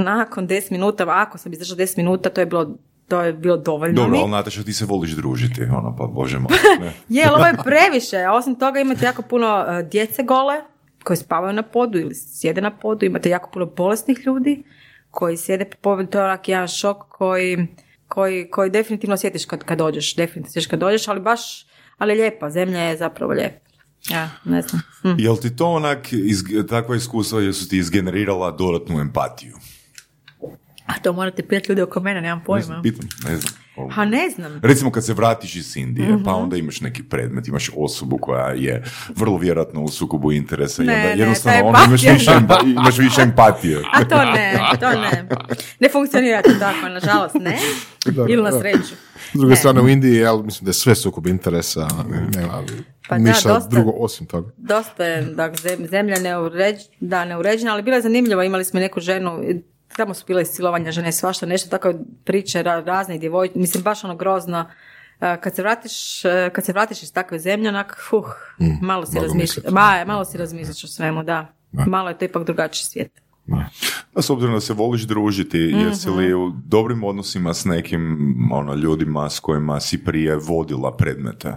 nakon 0.05 0.49
10 0.49 0.73
minuta, 0.73 1.05
ako 1.09 1.39
sam 1.39 1.53
izdržala 1.53 1.79
10 1.79 1.97
minuta, 1.97 2.31
to 2.31 2.41
je 2.41 2.47
bilo 2.47 2.75
to 3.13 3.21
je 3.21 3.33
bilo 3.33 3.57
dovoljno 3.57 3.95
Dobro, 3.95 4.11
mi. 4.11 4.19
ali 4.19 4.31
Nataša, 4.31 4.63
ti 4.63 4.73
se 4.73 4.85
voliš 4.85 5.11
družiti, 5.11 5.63
ono, 5.63 5.97
pa 5.99 6.07
bože 6.07 6.39
moj. 6.39 6.51
Je, 7.09 7.25
ali 7.25 7.35
ovo 7.35 7.47
je 7.47 7.57
previše. 7.65 8.17
A 8.17 8.33
Osim 8.33 8.55
toga 8.55 8.81
imate 8.81 9.05
jako 9.05 9.23
puno 9.23 9.65
e, 9.69 9.83
djece 9.83 10.23
gole 10.23 10.55
koji 11.05 11.17
spavaju 11.17 11.53
na 11.53 11.63
podu 11.63 11.99
ili 11.99 12.15
sjede 12.15 12.61
na 12.61 12.71
podu. 12.71 13.07
Imate 13.07 13.31
jako 13.31 13.51
puno 13.51 13.67
bolesnih 13.67 14.19
ljudi 14.27 14.63
koji 15.11 15.37
sjede 15.37 15.65
po 15.65 15.77
podu. 15.81 16.07
To 16.07 16.19
je 16.19 16.25
onak 16.25 16.49
jedan 16.49 16.69
šok 16.69 16.97
koji, 17.09 17.67
koji, 18.09 18.51
koji 18.51 18.71
definitivno 18.71 19.15
osjetiš 19.15 19.45
kad, 19.45 19.65
kad 19.65 19.79
dođeš. 19.79 20.17
Definitivno 20.17 20.49
osjetiš 20.49 20.67
kad 20.67 20.81
dođeš, 20.81 21.09
ali 21.09 21.21
baš, 21.21 21.67
ali 21.99 22.15
lijepa. 22.15 22.51
Zemlja 22.51 22.81
je 22.81 22.97
zapravo 22.97 23.33
lijepa. 23.33 23.67
Ja, 24.11 24.31
ne 24.45 24.63
znam. 24.63 24.83
Hm. 25.03 25.15
Jel 25.19 25.37
ti 25.37 25.57
to 25.57 25.67
onak, 25.67 26.13
iz, 26.13 26.43
takva 26.69 26.97
iskustva 26.97 27.41
jesu 27.41 27.69
ti 27.69 27.79
izgenerirala 27.79 28.51
dodatnu 28.51 29.01
empatiju? 29.01 29.57
A 30.87 30.93
to 30.95 31.13
morate 31.13 31.43
pitati 31.43 31.69
ljudi 31.69 31.83
oko 31.83 32.01
mene, 32.01 32.21
nemam 32.21 32.39
Ne 32.39 32.45
pojma. 32.45 32.63
znam, 32.63 32.83
pitam, 32.83 33.09
ne 33.25 33.37
znam. 33.37 33.55
Ha, 33.91 34.05
ne 34.05 34.31
znam. 34.31 34.61
Recimo 34.63 34.91
kad 34.91 35.05
se 35.05 35.15
vratiš 35.15 35.57
iz 35.57 35.77
Indije, 35.77 36.09
Mhm. 36.09 36.25
pa 36.25 36.33
onda 36.33 36.57
imaš 36.57 36.81
neki 36.81 37.03
predmet, 37.03 37.49
imaš 37.49 37.71
osobu 37.77 38.19
koja 38.19 38.47
je 38.49 38.85
vrlo 39.09 39.39
vjerojatno 39.39 39.83
u 39.83 39.89
sukobu 39.89 40.33
interesa 40.33 40.83
i 40.83 40.87
Ne, 40.87 40.95
onda 40.95 41.05
ne, 41.07 41.19
jednostavno 41.19 41.53
taj 41.53 41.63
ono, 41.63 41.79
imaš, 41.87 42.03
više, 42.03 42.31
imaš 42.67 42.99
više 42.99 43.21
empatije. 43.23 43.83
A 43.93 44.05
to 44.05 44.25
ne, 44.25 44.59
to 44.81 44.91
ne. 44.91 45.29
Ne 45.81 45.89
funkcionira 45.89 46.43
to 46.43 46.51
tako, 46.53 46.89
nažalost, 46.91 47.35
ne. 47.37 47.59
Ili 48.29 48.43
na 48.43 48.53
sreću. 48.53 48.95
S 49.27 49.35
druge 49.35 49.51
Ne. 49.51 49.57
strane 49.57 49.81
u 49.81 49.89
Indiji, 49.89 50.15
jel, 50.15 50.39
mislim 50.39 50.65
da 50.65 50.69
je 50.69 50.75
sve 50.75 50.95
sukob 50.95 51.27
interesa, 51.27 51.89
nema 52.31 52.63
Pa 53.09 53.19
da, 53.19 53.31
dosta- 53.33 53.69
drugo 53.69 53.91
osim 53.93 54.27
toga. 54.27 54.51
dosta 54.59 55.05
je 55.05 55.23
dakle, 55.25 55.57
zem- 55.59 55.87
zemlja 55.87 56.19
neuređ, 56.19 56.77
da, 57.01 57.25
neuređena, 57.25 57.73
ali 57.73 57.83
bila 57.83 57.97
je 57.97 58.03
zanimljiva. 58.03 58.45
Imali 58.45 58.65
smo 58.65 58.81
neku 58.81 59.01
ženu, 59.01 59.41
tamo 59.93 60.15
su 60.15 60.25
bile 60.27 60.45
silovanja 60.45 60.93
žene, 60.93 61.13
svašta 61.13 61.47
nešto, 61.47 61.71
tako 61.71 61.93
priče 62.25 62.59
ra- 62.61 62.81
raznih 62.81 63.21
djevojčica, 63.21 63.59
mislim 63.59 63.83
baš 63.83 64.05
ono 64.05 64.17
grozno. 64.17 64.67
E, 65.21 65.37
Kad 65.37 65.55
se 65.55 65.63
vratiš, 65.63 65.93
e, 66.25 66.51
kad 66.51 66.65
se 66.65 66.73
vratiš 66.73 67.03
iz 67.03 67.13
takve 67.13 67.39
zemlje, 67.39 67.69
onak, 67.69 67.97
fuh, 68.01 68.37
malo 68.83 69.07
si 69.07 69.19
razmišljaš, 69.19 69.65
ma, 69.67 70.05
malo 70.07 70.25
si 70.25 70.39
razmišljaš 70.39 70.85
o 70.85 70.89
svemu, 70.89 71.23
da. 71.23 71.47
Malo 71.87 72.09
je 72.09 72.19
to 72.19 72.25
ipak 72.25 72.45
drugačiji 72.45 72.85
svijet. 72.85 73.13
A 74.15 74.23
s 74.23 74.31
obzirom 74.31 74.55
da 74.55 74.61
se 74.61 74.73
voliš 74.73 75.03
družiti, 75.03 75.59
jesi 75.59 76.09
Mhm. 76.09 76.19
li 76.19 76.35
u 76.35 76.53
dobrim 76.57 77.05
odnosima 77.05 77.55
s 77.55 77.65
nekim 77.65 78.19
ono, 78.53 78.75
ljudima 78.75 79.31
s 79.31 79.41
kojima 79.41 79.81
si 79.81 80.05
prije 80.05 80.37
vodila 80.39 80.97
predmete? 80.97 81.55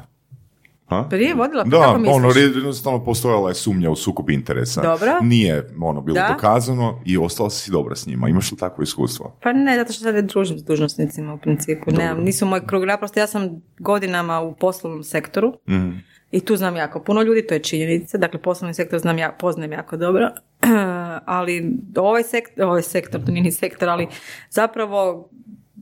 Ha? 0.85 1.07
Prije 1.09 1.33
vodila, 1.33 1.63
pa 1.63 1.69
Da, 1.69 1.77
kako 1.77 1.97
misliš? 1.97 2.15
ono, 2.15 2.29
jednostavno 2.55 3.03
postojala 3.03 3.49
je 3.49 3.55
sumnja 3.55 3.89
u 3.89 3.95
sukob 3.95 4.29
interesa. 4.29 4.81
Dobro. 4.81 5.19
Nije 5.21 5.69
ono 5.81 6.01
bilo 6.01 6.13
Da. 6.15 6.29
dokazano 6.29 7.01
i 7.05 7.17
ostala 7.17 7.49
si 7.49 7.71
dobra 7.71 7.95
s 7.95 8.07
njima. 8.07 8.29
Imaš 8.29 8.51
li 8.51 8.57
takvo 8.57 8.83
iskustvo? 8.83 9.35
Pa 9.41 9.53
ne, 9.53 9.75
zato 9.75 9.93
što 9.93 10.03
sad 10.03 10.15
ne 10.15 10.21
družim 10.21 10.59
s 10.59 10.63
dužnosnicima 10.63 11.33
u 11.33 11.37
principu. 11.37 11.91
Ne, 11.91 12.15
nisu 12.15 12.45
moj 12.45 12.67
krug, 12.67 12.83
naprosto 12.83 13.19
ja 13.19 13.27
sam 13.27 13.49
godinama 13.79 14.41
u 14.41 14.55
poslovnom 14.55 15.03
sektoru 15.03 15.53
Mhm. 15.69 15.89
i 16.31 16.39
tu 16.39 16.55
znam 16.55 16.75
jako 16.75 16.99
puno 16.99 17.21
ljudi, 17.21 17.47
to 17.47 17.53
je 17.53 17.59
činjenica. 17.59 18.17
Dakle, 18.17 18.41
poslovni 18.41 18.73
sektor 18.73 18.99
znam 18.99 19.17
ja, 19.17 19.31
poznajem 19.31 19.71
jako 19.71 19.97
dobro, 19.97 20.29
ali 21.25 21.65
ovaj 21.97 22.23
sektor, 22.23 22.65
ovaj 22.65 22.81
sektor, 22.81 23.21
to 23.21 23.31
nije 23.31 23.43
ni 23.43 23.51
sektor, 23.51 23.89
ali 23.89 24.07
zapravo 24.49 25.29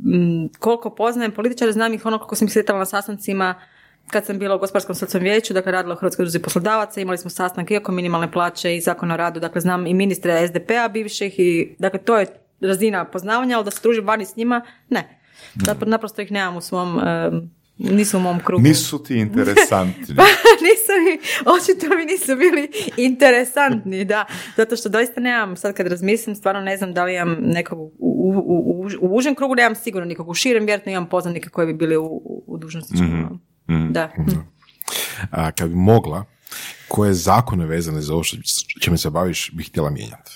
m, 0.06 0.50
koliko 0.52 0.89
poznajem 0.89 1.32
političare, 1.32 1.72
znam 1.72 1.94
ih 1.94 2.06
ono 2.06 2.18
koliko 2.18 2.36
sam 2.36 2.48
ih 2.48 2.54
sretala 2.54 2.80
na 2.80 2.86
sastancima 2.86 3.56
kad 4.12 4.26
sam 4.26 4.39
bila 4.39 4.56
u 4.56 4.60
gospodarskom 4.60 4.96
socijalnom 4.96 5.24
vijeću, 5.30 5.54
dakle 5.54 5.72
radila 5.72 5.94
u 5.96 5.98
Hrvatskoj 5.98 6.24
udruzi 6.24 6.39
poslodavaca, 6.39 7.02
imali 7.02 7.18
smo 7.18 7.30
sastanke 7.30 7.74
i 7.74 7.78
oko 7.78 7.92
minimalne 7.92 8.32
plaće 8.32 8.76
i 8.76 8.82
zakon 8.82 9.12
o 9.12 9.18
radu, 9.18 9.39
dakle 9.39 9.62
znam 9.62 9.88
i 9.88 9.94
ministre 9.94 10.48
SDP-a 10.48 10.88
bivših 10.88 11.39
i 11.39 11.76
dakle 11.80 12.00
to 12.00 12.18
je 12.18 12.26
razina 12.62 13.06
poznavanja, 13.06 13.56
ali 13.58 13.66
da 13.66 13.72
se 13.72 13.80
družim 13.84 14.06
vani 14.08 14.26
s 14.26 14.36
njima, 14.36 14.62
ne. 14.89 15.20
Zapravo 15.66 15.89
naprosto 15.89 16.22
ih 16.22 16.32
nemam 16.32 16.56
u 16.58 16.62
svom, 16.62 17.00
nisu 17.78 18.18
u 18.18 18.22
mom 18.22 18.39
krugu. 18.39 18.63
Nisu 18.63 19.04
ti 19.04 19.16
interesantni. 19.18 20.16
nisu 20.68 20.92
mi, 21.06 21.20
očito 21.56 21.96
mi 21.98 22.06
nisu 22.06 22.36
bili 22.36 22.70
interesantni, 22.98 24.06
da. 24.06 24.26
Zato 24.58 24.76
što 24.76 24.89
doista 24.89 25.22
nemam, 25.22 25.56
sad 25.56 25.76
kad 25.76 25.88
razmislim, 25.88 26.36
stvarno 26.36 26.62
ne 26.62 26.78
znam 26.78 26.94
da 26.94 27.04
li 27.04 27.16
imam 27.16 27.38
nekog 27.39 27.80
u, 27.80 27.92
u, 28.00 28.30
u, 28.30 28.88
u- 29.02 29.16
užem 29.18 29.36
krugu, 29.36 29.56
nemam 29.56 29.76
sigurno 29.76 30.06
nikog. 30.06 30.30
U 30.30 30.34
širem 30.34 30.66
vjerojatno 30.66 30.92
imam 30.92 31.10
poznanike 31.10 31.50
koji 31.50 31.68
bi 31.68 31.74
bili 31.74 31.98
u, 31.98 32.04
u, 32.06 32.44
u 32.48 32.58
dužnosničkom. 33.67 33.93
Da. 33.93 34.10
A, 35.32 35.52
kad 35.52 35.69
bi 35.69 35.76
mogla, 35.76 36.26
koje 36.88 37.13
zakone 37.13 37.65
vezane 37.65 38.02
za 38.02 38.13
ovo 38.13 38.23
što 38.23 38.38
čime 38.82 38.97
se 38.97 39.10
baviš 39.10 39.52
bi 39.54 39.63
htjela 39.63 39.89
mijenjati? 39.89 40.32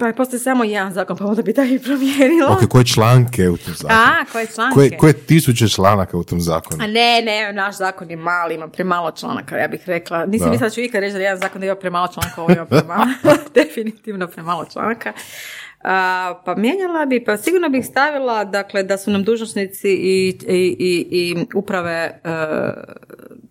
Pa 0.00 0.12
postoji 0.16 0.40
samo 0.40 0.64
jedan 0.64 0.92
zakon, 0.92 1.16
pa 1.16 1.24
onda 1.24 1.42
bi 1.42 1.54
taj 1.54 1.74
i 1.74 1.78
promijenila. 1.78 2.52
Ok, 2.52 2.68
koje 2.68 2.84
članke 2.84 3.48
u 3.48 3.56
tom 3.56 3.74
zakonu? 3.74 4.00
A, 4.00 4.24
koje 4.32 4.46
članke? 4.46 4.74
Koje, 4.74 4.96
koje 4.96 5.12
tisuće 5.12 5.68
članaka 5.68 6.16
u 6.16 6.24
tom 6.24 6.40
zakonu? 6.40 6.84
A 6.84 6.86
ne, 6.86 7.22
ne, 7.24 7.52
naš 7.52 7.76
zakon 7.76 8.10
je 8.10 8.16
mali, 8.16 8.54
ima 8.54 8.68
premalo 8.68 9.10
članaka, 9.10 9.56
ja 9.56 9.68
bih 9.68 9.80
rekla. 9.86 10.26
Nisam 10.26 10.50
mislila 10.50 10.68
da 10.68 10.74
ću 10.74 10.80
ikad 10.80 11.00
reći 11.00 11.12
da 11.12 11.18
jedan 11.18 11.38
zakon 11.40 11.60
da 11.60 11.66
ima 11.66 11.76
premalo 11.76 12.08
članaka, 12.08 12.42
ovo 12.42 12.52
ima 12.52 12.66
premalo. 12.78 13.06
Definitivno 13.54 14.26
premalo 14.26 14.64
članaka. 14.72 15.12
A, 15.84 16.34
pa 16.44 16.54
mijenjala 16.54 17.06
bi, 17.06 17.24
pa 17.24 17.36
sigurno 17.36 17.68
bih 17.68 17.86
stavila 17.86 18.44
dakle, 18.44 18.82
da 18.82 18.98
su 18.98 19.10
nam 19.10 19.24
dužnosnici 19.24 19.88
i, 19.88 20.38
i, 20.48 20.76
i, 20.78 21.06
i 21.10 21.46
uprave 21.54 21.92
e, 21.92 22.20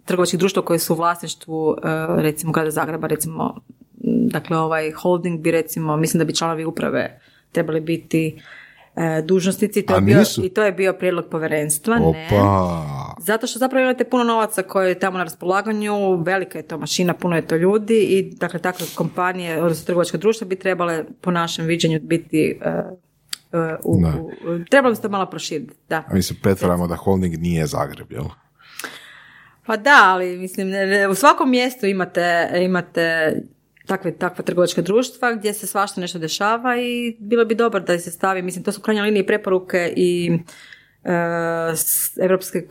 trgovačkih 0.06 0.40
društva 0.40 0.66
koje 0.66 0.80
su 0.80 0.94
u 0.94 0.98
vlasništvu 0.98 1.76
e, 1.78 1.88
recimo 2.22 2.52
grada 2.52 2.72
Zagreba, 2.72 3.08
recimo 3.08 3.62
dakle 4.04 4.58
ovaj 4.58 4.92
holding 4.92 5.40
bi 5.40 5.52
recimo, 5.52 5.98
mislim 5.98 6.20
da 6.20 6.26
bi 6.26 6.36
članovi 6.36 6.66
uprave 6.66 7.20
trebali 7.52 7.82
biti 7.82 8.42
dužnosnici 9.24 9.82
to 9.82 9.94
A 9.94 9.98
je 9.98 10.02
bio, 10.02 10.20
nisu? 10.20 10.46
i 10.46 10.50
to 10.50 10.64
je 10.64 10.72
bio 10.72 10.94
prijedlog 10.94 11.26
povjerenstva. 11.26 12.00
Ne. 12.00 12.28
Zato 13.20 13.48
što 13.48 13.60
zapravo 13.60 13.84
imate 13.84 14.04
puno 14.04 14.24
novaca 14.24 14.64
koje 14.64 14.90
je 14.90 15.00
tamo 15.00 15.18
na 15.18 15.24
raspolaganju, 15.24 16.16
velika 16.16 16.58
je 16.58 16.64
to 16.64 16.78
mašina, 16.78 17.14
puno 17.14 17.36
je 17.36 17.48
to 17.48 17.56
ljudi 17.56 18.00
i 18.00 18.32
dakle 18.32 18.60
takve 18.60 18.86
kompanije, 18.96 19.64
odnosno 19.64 19.86
trgovačka 19.86 20.18
društva 20.18 20.48
bi 20.48 20.56
trebale 20.56 21.04
po 21.22 21.32
našem 21.32 21.66
viđenju 21.66 22.00
biti 22.02 22.60
e, 22.62 22.70
e, 23.54 23.76
u, 23.84 23.94
u- 23.94 24.32
trebalo 24.70 24.92
bi 24.92 24.96
se 24.96 25.02
to 25.02 25.10
malo 25.10 25.26
proširiti, 25.26 25.74
da. 25.90 25.98
A 25.98 26.14
mi 26.14 26.22
se 26.22 26.34
pretvaramo 26.44 26.88
da 26.88 26.96
holding 26.96 27.38
nije 27.38 27.68
Zagreb, 27.68 28.12
jel? 28.12 28.26
Pa 29.66 29.78
da, 29.78 30.02
ali 30.04 30.38
mislim, 30.38 30.68
u 31.12 31.16
svakom 31.16 31.50
mjestu 31.52 31.86
imate, 31.86 32.50
imate 32.56 33.36
takve, 33.88 34.12
takva 34.12 34.44
trgovačka 34.44 34.82
društva 34.82 35.34
gdje 35.34 35.54
se 35.54 35.68
svašta 35.68 36.02
nešto 36.02 36.20
dešava 36.20 36.78
i 36.78 37.16
bilo 37.20 37.46
bi 37.46 37.56
dobro 37.56 37.80
da 37.80 38.00
se 38.00 38.12
stavi, 38.12 38.42
mislim, 38.42 38.64
to 38.64 38.72
su 38.72 38.80
u 38.80 38.84
krajnjoj 38.84 39.06
liniji 39.06 39.26
preporuke 39.26 39.94
i 39.96 40.40
Europske, 42.22 42.64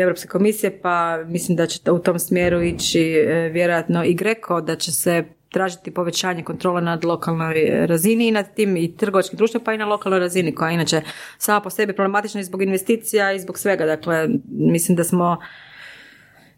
Europske 0.00 0.28
komisije, 0.28 0.80
pa 0.82 1.24
mislim 1.26 1.56
da 1.56 1.66
će 1.66 1.90
u 1.90 1.98
tom 1.98 2.18
smjeru 2.18 2.62
ići 2.62 3.00
e, 3.00 3.48
vjerojatno 3.48 4.04
i 4.04 4.14
Greko, 4.14 4.60
da 4.60 4.76
će 4.76 4.92
se 4.92 5.24
tražiti 5.50 5.90
povećanje 5.90 6.42
kontrole 6.42 6.82
nad 6.82 7.04
lokalnoj 7.04 7.86
razini 7.86 8.28
i 8.28 8.30
nad 8.30 8.54
tim 8.54 8.76
i 8.76 8.96
trgovačkim 8.96 9.36
društvom, 9.36 9.64
pa 9.64 9.74
i 9.74 9.78
na 9.78 9.86
lokalnoj 9.86 10.20
razini, 10.20 10.54
koja 10.54 10.70
inače 10.70 11.02
sama 11.38 11.60
po 11.60 11.70
sebi 11.70 11.92
problematična 11.92 12.40
i 12.40 12.44
zbog 12.44 12.62
investicija 12.62 13.32
i 13.32 13.40
zbog 13.40 13.58
svega. 13.58 13.86
Dakle, 13.86 14.28
mislim 14.50 14.96
da 14.96 15.04
smo 15.04 15.38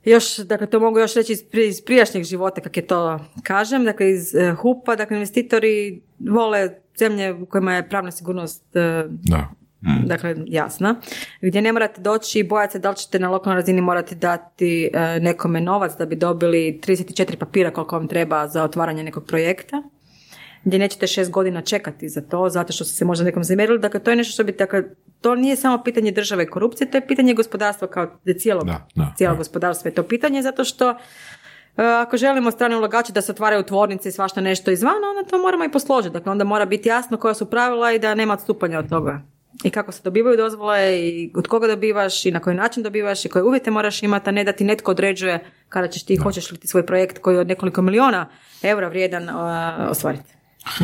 još, 0.05 0.36
dakle, 0.36 0.66
to 0.66 0.80
mogu 0.80 0.98
još 0.98 1.14
reći 1.14 1.32
iz, 1.32 1.80
prijašnjeg 1.86 2.24
života, 2.24 2.61
kako 2.61 2.78
je 2.78 2.86
to 2.86 3.18
kažem, 3.42 3.84
dakle, 3.84 4.11
iz 4.11 4.34
uh, 4.34 4.59
HUP-a, 4.59 4.96
dakle, 4.96 5.16
investitori 5.16 6.01
vole 6.18 6.70
zemlje 6.98 7.32
u 7.32 7.46
kojima 7.46 7.74
je 7.74 7.88
pravna 7.88 8.11
sigurnost 8.11 8.64
uh, 8.74 9.11
da. 9.11 9.48
Mm. 9.82 10.07
Dakle, 10.07 10.36
jasna. 10.46 11.01
Gdje 11.40 11.62
ne 11.62 11.72
morate 11.72 12.01
doći 12.01 12.38
i 12.38 12.44
bojati 12.44 12.72
se 12.72 12.78
da 12.78 12.90
li 12.90 12.96
ćete 12.96 13.18
na 13.18 13.30
lokalnoj 13.30 13.61
razini 13.61 13.80
morati 13.80 14.14
dati 14.14 14.90
uh, 14.94 15.22
nekome 15.22 15.61
novac 15.61 15.92
da 15.98 16.07
bi 16.07 16.16
dobili 16.16 16.80
34 16.86 17.36
papira 17.36 17.70
koliko 17.70 17.96
vam 17.96 18.09
treba 18.09 18.48
za 18.48 18.64
otvaranje 18.64 19.03
nekog 19.03 19.24
projekta 19.26 19.82
gdje 20.64 20.78
nećete 20.78 21.06
šest 21.06 21.30
godina 21.30 21.62
čekati 21.62 22.08
za 22.08 22.20
to, 22.20 22.48
zato 22.48 22.72
što 22.72 22.84
su 22.84 22.94
se 22.94 23.04
možda 23.04 23.24
nekom 23.24 23.44
zamjerili. 23.44 23.78
Dakle, 23.78 24.00
to 24.00 24.11
je 24.11 24.16
nešto 24.16 24.32
što 24.32 24.44
bi, 24.44 24.52
dakle, 24.52 24.82
to 25.20 25.34
nije 25.34 25.56
samo 25.56 25.82
pitanje 25.82 26.11
države 26.11 26.44
i 26.44 26.46
korupcije, 26.46 26.90
to 26.90 26.96
je 26.96 27.06
pitanje 27.06 27.34
gospodarstva 27.34 27.88
kao 27.88 28.11
cijelog, 28.38 28.68
cijelo 29.16 29.36
gospodarstvo 29.36 29.88
je 29.88 29.94
to 29.94 30.02
pitanje, 30.02 30.42
zato 30.42 30.64
što 30.64 30.90
e, 30.90 30.94
ako 31.76 32.16
želimo 32.16 32.50
strane 32.50 32.76
ulagače 32.76 33.12
da 33.12 33.22
se 33.22 33.32
otvaraju 33.32 33.62
tvornice 33.62 34.08
i 34.08 34.12
svašta 34.12 34.40
nešto 34.40 34.70
izvana, 34.70 35.08
onda 35.16 35.30
to 35.30 35.38
moramo 35.38 35.64
i 35.64 35.72
posložiti. 35.72 36.12
Dakle, 36.12 36.32
onda 36.32 36.44
mora 36.44 36.66
biti 36.66 36.88
jasno 36.88 37.16
koja 37.16 37.34
su 37.34 37.46
pravila 37.46 37.92
i 37.92 37.98
da 37.98 38.14
nema 38.14 38.34
odstupanja 38.34 38.78
od 38.78 38.88
toga. 38.88 39.22
I 39.64 39.70
kako 39.70 39.92
se 39.92 40.00
dobivaju 40.04 40.36
dozvole 40.36 40.98
i 40.98 41.32
od 41.34 41.46
koga 41.46 41.66
dobivaš 41.66 42.26
i 42.26 42.30
na 42.30 42.40
koji 42.40 42.56
način 42.56 42.82
dobivaš 42.82 43.24
i 43.24 43.28
koje 43.28 43.42
uvjete 43.42 43.70
moraš 43.70 44.02
imati, 44.02 44.28
a 44.28 44.32
ne 44.32 44.44
da 44.44 44.52
ti 44.52 44.64
netko 44.64 44.90
određuje 44.90 45.44
kada 45.68 45.88
ćeš 45.88 46.04
ti, 46.04 46.16
hoćeš 46.16 46.50
li 46.50 46.58
ti 46.58 46.68
svoj 46.68 46.86
projekt 46.86 47.18
koji 47.18 47.34
je 47.34 47.40
od 47.40 47.48
nekoliko 47.48 47.82
miliona 47.82 48.28
eura 48.62 48.88
vrijedan 48.88 49.28
uh, 49.28 49.90
ostvariti. 49.90 50.39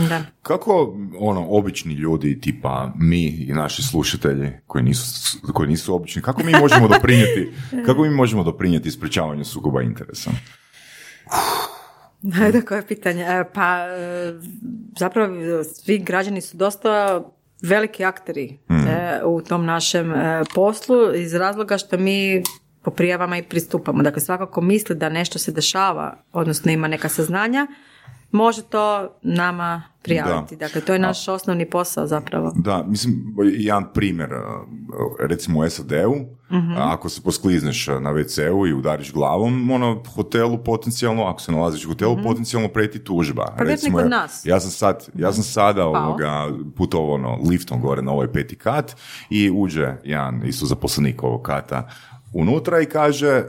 Da. 0.09 0.24
Kako 0.43 0.97
ono 1.18 1.47
obični 1.49 1.95
ljudi 1.95 2.41
tipa 2.41 2.93
mi 2.97 3.27
i 3.27 3.53
naši 3.53 3.83
slušatelji 3.83 4.53
koji 4.66 4.85
nisu, 4.85 5.39
koji 5.53 5.68
nisu 5.68 5.95
obični, 5.95 6.22
kako 6.22 6.43
mi 6.43 6.53
možemo 6.53 6.89
doprinijeti 6.89 7.53
kako 7.87 8.03
mi 8.03 8.11
možemo 8.11 8.45
doprinijeti 8.45 8.91
sprečavanju 8.91 9.45
sukoba 9.45 9.83
interesa? 9.83 10.31
Ajde, 12.43 12.62
koje 12.62 12.87
pitanje? 12.87 13.22
E, 13.22 13.45
pa 13.55 13.79
e, 13.79 14.35
zapravo 14.99 15.64
svi 15.64 15.99
građani 15.99 16.41
su 16.41 16.57
dosta 16.57 17.22
veliki 17.62 18.05
akteri 18.05 18.59
mm. 18.70 18.74
u 19.24 19.43
tom 19.43 19.64
našem 19.64 20.12
poslu 20.55 21.14
iz 21.14 21.35
razloga 21.35 21.79
što 21.79 21.99
mi 21.99 22.43
po 22.83 22.91
prijavama 22.91 23.39
i 23.39 23.43
pristupamo. 23.43 24.03
Dakle, 24.03 24.20
svakako 24.20 24.61
misli 24.61 24.97
da 24.97 25.09
nešto 25.09 25.39
se 25.39 25.53
dešava, 25.53 26.16
odnosno 26.33 26.72
ima 26.72 26.89
neka 26.89 27.09
saznanja, 27.09 27.66
može 28.31 28.62
to 28.62 29.09
nama 29.22 29.83
prijaviti. 30.03 30.57
Dakle, 30.57 30.81
to 30.81 30.93
je 30.93 30.99
naš 30.99 31.29
osnovni 31.29 31.70
posao 31.70 32.07
zapravo. 32.07 32.53
Da, 32.57 32.85
mislim, 32.87 33.35
jedan 33.53 33.93
primjer, 33.95 34.31
recimo 35.20 35.61
u 35.61 35.70
SAD-u, 35.70 36.14
mhm. 36.57 36.72
ako 36.77 37.09
se 37.09 37.22
posklizneš 37.22 37.87
na 37.87 38.12
WC-u 38.12 38.66
i 38.66 38.72
udariš 38.72 39.12
glavom, 39.12 39.70
ono, 39.70 40.03
hotelu 40.14 40.59
potencijalno, 40.59 41.24
ako 41.24 41.41
se 41.41 41.53
nalaziš 41.53 41.85
u 41.85 41.89
hotelu, 41.89 42.16
mm 42.16 42.22
potencijalno 42.27 42.68
preti 42.68 42.99
tužba. 42.99 43.55
Pa 43.59 43.64
recimo, 43.64 43.99
kod 43.99 44.11
nas. 44.11 44.47
Ja 44.47 44.61
sam, 44.61 44.70
sad, 44.70 45.09
ja 45.14 45.33
sam 45.33 45.43
sada 45.43 45.87
ovoga, 45.87 46.49
putovao 46.77 47.14
ono, 47.14 47.39
liftom 47.51 47.81
gore 47.81 48.03
na 48.03 48.12
ovaj 48.12 48.33
peti 48.33 48.57
kat 48.57 48.97
i 49.31 49.51
uđe 49.51 49.95
jedan 50.05 50.47
isto 50.47 50.66
zaposlenik 50.66 51.22
ovog 51.22 51.43
kata 51.43 51.89
unutra 52.33 52.81
i 52.81 52.87
kaže 52.87 53.45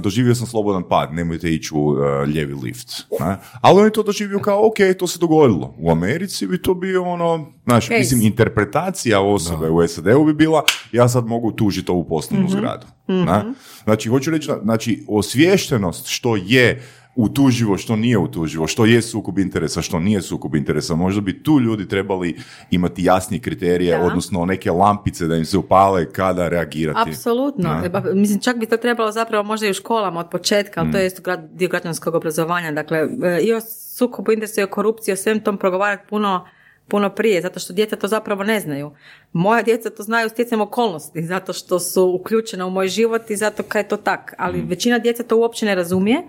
doživio 0.00 0.34
sam 0.34 0.46
slobodan 0.46 0.82
pad, 0.88 1.14
nemojte 1.14 1.54
ići 1.54 1.74
u 1.74 1.78
uh, 1.78 1.98
lijevi 2.26 2.54
lift. 2.54 2.88
Ne? 3.20 3.36
Ali 3.60 3.80
on 3.80 3.84
je 3.84 3.92
to 3.92 4.02
doživio 4.02 4.38
kao, 4.38 4.66
ok, 4.66 4.98
to 4.98 5.06
se 5.06 5.18
dogodilo. 5.18 5.74
U 5.78 5.90
Americi 5.90 6.46
bi 6.46 6.62
to 6.62 6.74
bio 6.74 7.02
ono, 7.02 7.52
znaš, 7.64 7.88
mislim, 7.88 8.20
interpretacija 8.20 9.20
osobe 9.20 9.70
u 9.70 9.88
SAD-u 9.88 10.24
bi 10.24 10.34
bila, 10.34 10.62
ja 10.92 11.08
sad 11.08 11.26
mogu 11.26 11.52
tužiti 11.52 11.90
ovu 11.90 12.08
poslovnu 12.08 12.46
mm 12.46 12.50
zgradu. 12.50 12.86
mm 13.08 13.54
Znači, 13.84 14.08
hoću 14.08 14.30
reći, 14.30 14.50
znači, 14.62 15.04
osviještenost 15.08 16.06
što 16.06 16.36
je 16.36 16.82
utuživo, 17.16 17.78
što 17.78 17.96
nije 17.96 18.18
utuživo, 18.18 18.66
što 18.66 18.84
je 18.84 19.02
sukob 19.02 19.38
interesa, 19.38 19.82
što 19.82 19.98
nije 20.00 20.22
sukob 20.22 20.54
interesa. 20.54 20.94
Možda 20.94 21.20
bi 21.20 21.42
tu 21.42 21.60
ljudi 21.60 21.88
trebali 21.88 22.36
imati 22.70 23.04
jasnije 23.04 23.40
kriterije, 23.40 24.00
odnosno 24.00 24.44
neke 24.44 24.70
lampice 24.70 25.26
da 25.26 25.36
im 25.36 25.44
se 25.44 25.58
upale 25.58 26.12
kada 26.12 26.48
reagirati. 26.48 27.10
Apsolutno. 27.10 27.82
Mislim, 28.14 28.40
čak 28.40 28.56
bi 28.56 28.66
to 28.66 28.76
trebalo 28.76 29.12
zapravo 29.12 29.44
možda 29.44 29.66
i 29.66 29.70
u 29.70 29.74
školama 29.74 30.20
od 30.20 30.30
početka, 30.30 30.80
ali 30.80 30.92
to 30.92 30.98
mm. 30.98 31.00
je 31.00 31.48
dio 31.52 31.68
građanskog 31.68 32.14
obrazovanja. 32.14 32.72
Dakle, 32.72 32.98
e, 32.98 33.40
i 33.42 33.52
o 33.52 33.60
sukobu 33.96 34.32
interesa 34.32 34.60
i 34.60 34.64
o 34.64 34.68
korupciji, 34.68 35.12
o 35.12 35.16
svem 35.16 35.40
tom 35.40 35.58
progovarati 35.58 36.08
puno 36.08 36.46
puno 36.88 37.10
prije, 37.10 37.42
zato 37.42 37.60
što 37.60 37.72
djeca 37.72 37.96
to 37.96 38.08
zapravo 38.08 38.44
ne 38.44 38.60
znaju. 38.60 38.90
Moja 39.32 39.62
djeca 39.62 39.90
to 39.90 40.02
znaju 40.02 40.28
stjecajem 40.28 40.60
okolnosti, 40.60 41.22
zato 41.22 41.52
što 41.52 41.78
su 41.80 42.18
uključena 42.20 42.66
u 42.66 42.70
moj 42.70 42.88
život 42.88 43.30
i 43.30 43.36
zato 43.36 43.62
kaj 43.62 43.80
je 43.80 43.88
to 43.88 43.96
tak. 43.96 44.34
Ali 44.38 44.62
mm. 44.62 44.68
većina 44.68 44.98
djeca 44.98 45.22
to 45.22 45.36
uopće 45.36 45.66
ne 45.66 45.74
razumije, 45.74 46.22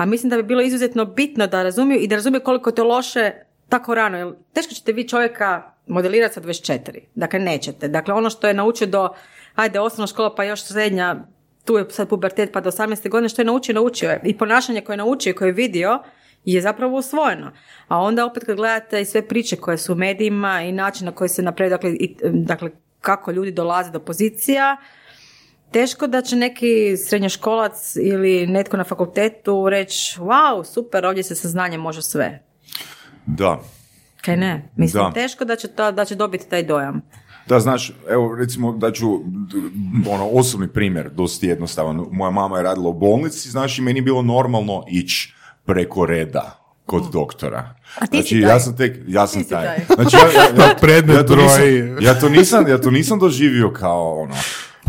a 0.00 0.04
mislim 0.06 0.30
da 0.30 0.36
bi 0.36 0.42
bilo 0.42 0.62
izuzetno 0.62 1.04
bitno 1.04 1.46
da 1.46 1.62
razumiju 1.62 2.00
i 2.00 2.08
da 2.08 2.14
razumiju 2.14 2.40
koliko 2.44 2.70
to 2.70 2.84
loše 2.84 3.32
tako 3.68 3.94
rano. 3.94 4.18
Jer 4.18 4.32
teško 4.52 4.74
ćete 4.74 4.92
vi 4.92 5.08
čovjeka 5.08 5.62
modelirati 5.86 6.34
sa 6.34 6.40
24. 6.40 6.98
Dakle, 7.14 7.38
nećete. 7.38 7.88
Dakle, 7.88 8.14
ono 8.14 8.30
što 8.30 8.48
je 8.48 8.54
naučio 8.54 8.86
do, 8.86 9.08
ajde, 9.54 9.80
osnovna 9.80 10.06
škola 10.06 10.34
pa 10.34 10.44
još 10.44 10.62
srednja, 10.62 11.16
tu 11.64 11.76
je 11.76 11.84
sad 11.90 12.08
pubertet 12.08 12.52
pa 12.52 12.60
do 12.60 12.70
18. 12.70 13.08
godine, 13.08 13.28
što 13.28 13.42
je 13.42 13.46
naučio, 13.46 13.74
naučio 13.74 14.10
je. 14.10 14.20
I 14.24 14.38
ponašanje 14.38 14.80
koje 14.80 14.94
je 14.94 14.98
naučio 14.98 15.30
i 15.30 15.34
koje 15.34 15.48
je 15.48 15.52
vidio, 15.52 15.98
je 16.44 16.60
zapravo 16.60 16.98
usvojeno. 16.98 17.52
A 17.88 17.98
onda 17.98 18.26
opet 18.26 18.44
kad 18.44 18.56
gledate 18.56 19.00
i 19.00 19.04
sve 19.04 19.28
priče 19.28 19.56
koje 19.56 19.78
su 19.78 19.92
u 19.92 19.96
medijima 19.96 20.62
i 20.62 20.72
način 20.72 21.06
na 21.06 21.12
koji 21.12 21.28
se 21.28 21.42
napravi, 21.42 21.70
dakle, 21.70 21.90
i, 21.90 22.16
dakle 22.22 22.70
kako 23.00 23.30
ljudi 23.30 23.52
dolaze 23.52 23.90
do 23.90 24.00
pozicija, 24.00 24.76
teško 25.72 26.06
da 26.06 26.22
će 26.22 26.36
neki 26.36 26.96
srednjoškolac 26.96 27.96
ili 27.96 28.46
netko 28.46 28.76
na 28.76 28.84
fakultetu 28.84 29.68
reći 29.68 30.20
wow, 30.20 30.64
super, 30.64 31.06
ovdje 31.06 31.22
se 31.22 31.48
znanje 31.48 31.78
može 31.78 32.02
sve. 32.02 32.42
Da. 33.26 33.60
Kaj 34.20 34.36
ne? 34.36 34.70
Mislim, 34.76 35.04
da. 35.04 35.12
teško 35.12 35.44
da 35.44 35.56
će, 35.56 35.68
to, 35.68 35.92
da 35.92 36.04
će 36.04 36.14
dobiti 36.14 36.48
taj 36.48 36.62
dojam. 36.62 37.02
Da, 37.46 37.60
znaš, 37.60 37.92
evo 38.08 38.36
recimo 38.36 38.72
da 38.72 38.92
ću, 38.92 39.20
ono, 40.10 40.28
osobni 40.32 40.68
primjer, 40.68 41.10
dosta 41.10 41.46
jednostavan. 41.46 42.06
Moja 42.10 42.30
mama 42.30 42.56
je 42.56 42.62
radila 42.62 42.88
u 42.88 42.92
bolnici, 42.92 43.50
znaš, 43.50 43.78
i 43.78 43.82
meni 43.82 43.98
je 43.98 44.02
bilo 44.02 44.22
normalno 44.22 44.84
ići 44.90 45.34
preko 45.64 46.06
reda 46.06 46.60
kod 46.86 47.02
mm. 47.02 47.10
doktora. 47.12 47.74
A 47.98 48.06
ti 48.06 48.16
znači, 48.16 48.28
si 48.28 48.40
taj. 48.40 48.50
ja 48.50 48.60
sam 48.60 48.76
tek, 48.76 48.96
ja 49.06 49.26
sam 49.26 49.44
taj. 49.44 49.66
taj. 49.66 49.96
Znači, 49.96 50.16
ja, 50.16 50.42
ja, 50.42 50.66
ja, 50.66 50.74
predmet 50.80 51.16
ja 51.16 51.26
to, 51.26 51.36
nisam, 51.36 51.62
ja, 52.00 52.20
to 52.20 52.28
nisam, 52.28 52.68
ja 52.68 52.78
to 52.78 52.90
nisam 52.90 53.18
doživio 53.18 53.72
kao 53.72 54.20
ono, 54.20 54.34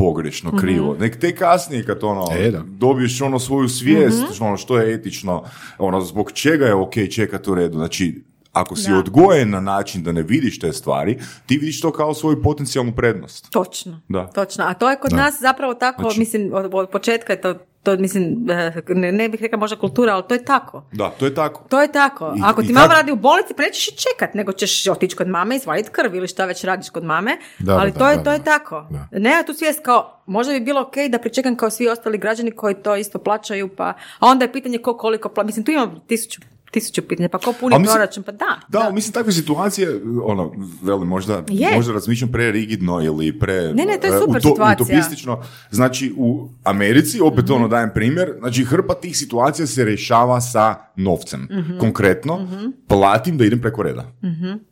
pogrešno, 0.01 0.49
mhm. 0.49 0.59
krivo. 0.59 0.95
Nek 0.99 1.19
te 1.19 1.35
kasnije 1.35 1.85
kad 1.85 2.03
ono, 2.03 2.25
e, 2.37 2.51
dobiješ 2.65 3.21
ono 3.21 3.39
svoju 3.39 3.69
svijest, 3.69 4.21
mm 4.21 4.31
ono 4.41 4.57
što 4.57 4.77
je 4.77 4.93
etično, 4.93 5.43
ono, 5.77 6.01
zbog 6.01 6.31
čega 6.31 6.65
je 6.65 6.73
ok 6.73 6.93
čekati 7.11 7.51
u 7.51 7.55
redu. 7.55 7.77
Znači, 7.77 8.21
ako 8.53 8.75
si 8.75 8.91
da. 8.91 8.97
odgojen 8.97 9.49
na 9.49 9.59
način 9.59 10.03
da 10.03 10.11
ne 10.11 10.23
vidiš 10.23 10.59
te 10.59 10.73
stvari, 10.73 11.19
ti 11.45 11.57
vidiš 11.57 11.81
to 11.81 11.91
kao 11.91 12.13
svoju 12.13 12.41
potencijalnu 12.43 12.91
prednost. 12.95 13.49
Točno. 13.51 14.01
Da. 14.07 14.27
Točno. 14.27 14.65
A 14.67 14.73
to 14.73 14.89
je 14.89 14.97
kod 14.97 15.13
nas 15.13 15.39
zapravo 15.41 15.73
tako, 15.73 16.01
znači, 16.01 16.19
mislim, 16.19 16.51
od, 16.53 16.69
od 16.73 16.89
početka 16.89 17.33
je 17.33 17.41
to 17.41 17.53
to 17.83 17.97
mislim, 17.97 18.49
eh, 18.49 18.81
ne, 18.87 19.11
ne 19.11 19.29
bih 19.29 19.41
rekla 19.41 19.57
možda 19.57 19.79
kultura, 19.79 20.13
ali 20.13 20.23
to 20.27 20.33
je 20.33 20.45
tako. 20.45 20.83
Da, 20.91 21.09
to 21.09 21.25
je 21.25 21.35
tako. 21.35 21.63
To 21.69 21.81
je 21.81 21.91
tako. 21.91 22.35
Ako 22.43 22.61
ti 22.63 22.73
mama 22.73 22.93
radi 22.93 23.11
u 23.11 23.15
bolnici, 23.15 23.53
pa 23.57 23.63
nećeš 23.63 23.87
i 23.87 23.97
čekat, 23.97 24.33
nego 24.33 24.51
ćeš 24.51 24.87
otići 24.87 25.15
kod 25.15 25.27
mame, 25.27 25.55
izvaditi 25.55 25.89
krv 25.91 26.15
ili 26.15 26.27
šta 26.27 26.45
već 26.45 26.63
radiš 26.63 26.89
kod 26.89 27.03
mame, 27.03 27.37
da, 27.59 27.77
ali 27.77 27.93
to, 27.93 28.09
je, 28.09 28.23
to 28.23 28.31
je 28.31 28.43
tako. 28.43 28.87
Ne, 29.11 29.43
tu 29.47 29.53
svijest 29.53 29.79
kao, 29.83 30.21
možda 30.25 30.53
bi 30.53 30.59
bilo 30.59 30.81
ok 30.81 30.95
da 31.09 31.19
pričekam 31.19 31.55
kao 31.55 31.69
svi 31.69 31.87
ostali 31.87 32.17
građani 32.17 32.51
koji 32.51 32.75
to 32.75 32.95
isto 32.95 33.19
plaćaju, 33.19 33.75
pa, 33.75 33.93
a 34.19 34.27
onda 34.27 34.45
je 34.45 34.51
pitanje 34.51 34.77
ko 34.77 34.97
koliko 34.97 35.29
plaća. 35.29 35.45
Mislim, 35.45 35.65
tu 35.65 35.71
imam 35.71 36.01
tisuću 36.07 36.41
tisuću 36.71 37.01
pitanja, 37.01 37.29
pa 37.29 37.37
ko 37.37 37.53
puni 37.59 37.75
proračun, 37.85 38.23
pa 38.23 38.31
da. 38.31 38.59
Da, 38.67 38.79
da. 38.79 38.91
mislim, 38.91 39.13
takve 39.13 39.31
situacije, 39.31 40.01
ono, 40.23 40.51
veli, 40.81 41.05
možda, 41.05 41.43
možda 41.75 41.93
razmišljam 41.93 42.31
pre 42.31 42.51
rigidno 42.51 43.01
ili 43.01 43.39
pre 43.39 43.73
ne, 43.73 43.85
ne, 43.85 43.97
to 44.01 44.07
je 44.07 44.19
super 44.19 44.37
uto, 44.37 44.49
situacija. 44.49 44.85
utopistično. 44.85 45.43
Znači, 45.71 46.13
u 46.17 46.49
Americi, 46.63 47.21
opet 47.21 47.49
mm 47.49 47.51
ono 47.51 47.67
dajem 47.67 47.91
primjer, 47.93 48.33
znači 48.39 48.63
hrpa 48.63 48.93
tih 48.93 49.17
situacija 49.17 49.67
se 49.67 49.85
rješava 49.85 50.41
sa 50.41 50.75
novcem. 50.95 51.39
mm 51.41 51.79
Konkretno, 51.79 52.37
mm 52.37 52.73
platim 52.87 53.37
da 53.37 53.45
idem 53.45 53.61
preko 53.61 53.83
reda. 53.83 54.11
mm 54.23 54.71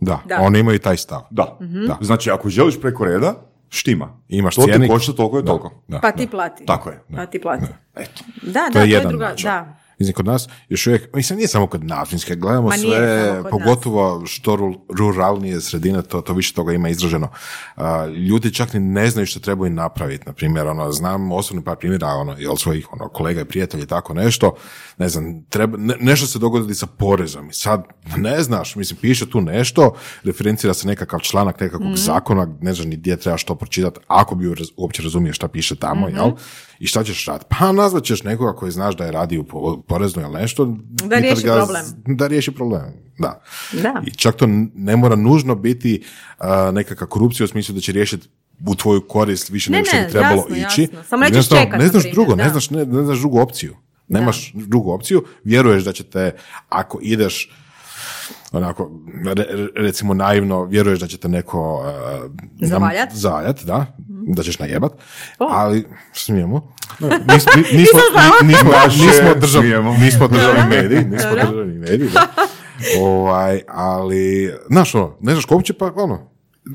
Da, 0.00 0.20
da, 0.26 0.40
oni 0.40 0.58
imaju 0.58 0.78
taj 0.78 0.96
stav. 0.96 1.20
Da. 1.30 1.58
da. 1.60 1.98
Znači, 2.00 2.30
ako 2.30 2.48
želiš 2.48 2.80
preko 2.80 3.04
reda, 3.04 3.34
štima. 3.68 4.20
Imaš 4.28 4.54
to 4.54 4.62
ti 4.62 4.88
košta 4.88 5.12
toliko 5.12 5.36
je 5.36 5.44
toliko. 5.44 5.82
pa 6.02 6.12
ti 6.12 6.26
plati. 6.26 6.66
Tako 6.66 6.90
je. 6.90 7.02
Pa 7.16 7.26
ti 7.26 7.40
plati. 7.40 7.66
Eto. 7.96 8.24
Da, 8.42 8.66
to 8.72 8.78
da, 8.78 8.80
je 8.80 9.02
to 9.02 9.08
je 9.08 9.08
druga, 9.08 9.34
da. 9.42 9.78
Mislim, 9.98 10.14
kod 10.14 10.26
nas 10.26 10.48
još 10.68 10.86
uvijek, 10.86 11.14
mislim, 11.14 11.36
nije 11.36 11.48
samo 11.48 11.66
kod 11.66 11.84
nas, 11.84 12.12
mislim, 12.12 12.40
gledamo 12.40 12.68
Ma 12.68 12.78
sve, 12.78 13.42
pogotovo 13.50 14.26
što 14.26 14.52
ru- 14.56 14.80
ruralnije 14.98 15.60
sredine, 15.60 16.02
to, 16.02 16.20
to 16.20 16.32
više 16.32 16.54
toga 16.54 16.72
ima 16.72 16.88
izraženo. 16.88 17.28
A, 17.76 18.06
ljudi 18.06 18.54
čak 18.54 18.72
ni 18.72 18.80
ne 18.80 19.10
znaju 19.10 19.26
što 19.26 19.40
trebaju 19.40 19.72
napraviti, 19.72 20.26
na 20.26 20.32
primjer, 20.32 20.66
ono, 20.66 20.92
znam 20.92 21.32
osobno 21.32 21.62
par 21.62 21.76
primjera, 21.76 22.06
ono, 22.08 22.34
jel 22.38 22.56
svojih 22.56 22.92
ono, 22.92 23.08
kolega 23.08 23.40
i 23.40 23.44
prijatelja 23.44 23.82
i 23.82 23.86
tako 23.86 24.14
nešto, 24.14 24.54
ne 24.98 25.08
znam, 25.08 25.44
treba, 25.48 25.78
ne- 25.78 25.96
nešto 26.00 26.26
se 26.26 26.38
dogodi 26.38 26.74
sa 26.74 26.86
porezom 26.86 27.50
i 27.50 27.52
sad 27.52 27.84
ne 28.16 28.42
znaš, 28.42 28.76
mislim, 28.76 28.98
piše 29.00 29.30
tu 29.30 29.40
nešto, 29.40 29.94
referencira 30.24 30.74
se 30.74 30.86
nekakav 30.86 31.20
članak 31.20 31.60
nekakvog 31.60 31.96
zakona, 31.96 32.48
ne 32.60 32.74
znaš 32.74 32.86
ni 32.86 32.96
gdje 32.96 33.16
treba 33.16 33.38
što 33.38 33.54
pročitati, 33.54 34.00
ako 34.06 34.34
bi 34.34 34.54
uopće 34.76 35.02
razumio 35.02 35.32
šta 35.32 35.48
piše 35.48 35.76
tamo, 35.76 36.08
jel? 36.08 36.30
I 36.78 36.86
šta 36.86 37.04
ćeš 37.04 37.26
raditi? 37.26 37.46
Pa 37.58 37.72
nazvat 37.72 38.04
ćeš 38.04 38.22
nekoga 38.22 38.52
koji 38.52 38.72
znaš 38.72 38.96
da 38.96 39.04
je 39.04 39.12
radio 39.12 39.42
po, 39.42 39.82
porezno 39.88 40.22
ili 40.22 40.32
nešto. 40.32 40.76
Da 40.88 41.16
riješi 41.16 41.42
ga- 41.42 41.56
problem. 41.56 41.84
Da 42.06 42.26
riješi 42.26 42.52
problem, 42.52 42.82
da. 43.18 43.42
Da. 43.72 44.02
I 44.06 44.10
čak 44.10 44.36
to 44.36 44.46
ne 44.74 44.96
mora 44.96 45.16
nužno 45.16 45.54
biti 45.54 46.04
a, 46.38 46.70
nekakva 46.70 47.06
korupcija 47.06 47.44
u 47.44 47.48
smislu 47.48 47.74
da 47.74 47.80
će 47.80 47.92
riješiti 47.92 48.28
u 48.66 48.74
tvoju 48.74 49.00
korist 49.02 49.50
više 49.50 49.70
Ne, 49.72 49.78
nego 49.78 49.88
što 49.88 49.96
bi 49.98 50.10
trebalo 50.10 50.36
jasno, 50.48 50.56
ići. 50.56 50.82
jasno. 50.82 51.02
Samo 51.04 51.20
nećeš 51.20 51.34
Jednostavno, 51.34 51.64
čekat, 51.64 51.78
Ne 51.78 51.84
na 51.84 51.90
znaš 51.90 52.02
primjer, 52.02 52.14
drugo, 52.14 52.36
ne 52.36 52.44
da. 52.44 52.50
znaš, 52.50 52.70
ne, 52.70 52.86
ne 52.86 53.04
znaš 53.04 53.18
drugu 53.18 53.40
opciju. 53.40 53.76
Nemaš 54.08 54.52
drugu 54.54 54.92
opciju, 54.92 55.24
vjeruješ 55.44 55.84
da 55.84 55.92
će 55.92 56.04
te, 56.04 56.34
ako 56.68 56.98
ideš 57.02 57.50
onako, 58.52 58.90
re- 59.26 59.46
recimo 59.76 60.14
naivno, 60.14 60.64
vjeruješ 60.64 61.00
da 61.00 61.06
će 61.06 61.16
te 61.16 61.28
neko 61.28 61.84
uh, 62.60 62.68
Zavaljat? 62.68 63.12
zavaljat, 63.12 63.64
da, 63.64 63.96
da 64.34 64.42
ćeš 64.42 64.58
najebat, 64.58 64.92
O. 65.38 65.48
ali 65.50 65.84
smijemo. 66.12 66.72
Nis, 67.00 67.46
ni- 67.56 67.78
nismo, 67.78 68.00
držav, 69.40 69.62
državni 70.30 70.68
mediji, 70.70 71.04
nismo 71.04 71.30
državni 71.34 71.78
mediji, 71.78 72.08
da. 72.08 72.26
Ovaj, 73.00 73.60
ali, 73.68 74.52
znaš 74.70 74.94
ono, 74.94 75.16
ne 75.20 75.32
znaš 75.32 75.44
kog 75.44 75.62
će 75.62 75.72
pa, 75.72 75.92
ono, 75.96 76.30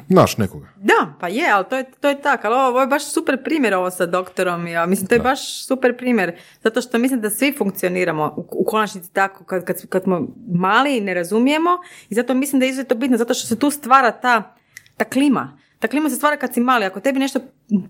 znaš 0.09 0.37
nekoga. 0.37 0.67
Da, 0.75 1.13
pa 1.19 1.27
je, 1.27 1.51
ali 1.51 1.65
to 1.69 1.77
je, 1.77 1.85
to 2.01 2.09
je 2.09 2.21
tako, 2.21 2.47
ali 2.47 2.55
ovo, 2.55 2.67
ovo 2.67 2.81
je 2.81 2.87
baš 2.87 3.11
super 3.13 3.43
primjer 3.43 3.73
ovo 3.73 3.91
sa 3.91 4.05
doktorom, 4.05 4.67
ja 4.67 4.85
mislim, 4.85 5.07
to 5.07 5.15
je 5.15 5.19
baš 5.19 5.65
super 5.65 5.97
primjer, 5.97 6.35
zato 6.63 6.81
što 6.81 6.97
mislim 6.97 7.21
da 7.21 7.29
svi 7.29 7.53
funkcioniramo 7.57 8.33
u, 8.37 8.45
u 8.51 8.65
konačnici 8.65 9.13
tako, 9.13 9.43
kad, 9.43 9.65
kad, 9.65 9.87
kad 9.89 10.03
smo 10.03 10.27
mali 10.53 10.97
i 10.97 11.01
ne 11.01 11.13
razumijemo 11.13 11.69
i 12.09 12.15
zato 12.15 12.33
mislim 12.33 12.59
da 12.59 12.65
je 12.65 12.69
izuzetno 12.69 12.95
bitno, 12.95 13.17
zato 13.17 13.33
što 13.33 13.47
se 13.47 13.59
tu 13.59 13.71
stvara 13.71 14.11
ta, 14.11 14.55
ta 14.97 15.05
klima. 15.05 15.57
Ta 15.83 15.87
klima 15.87 16.09
se 16.09 16.15
stvara 16.15 16.37
kad 16.37 16.53
si 16.53 16.61
mali, 16.61 16.85
ako 16.85 16.99
tebi 16.99 17.19
nešto 17.19 17.39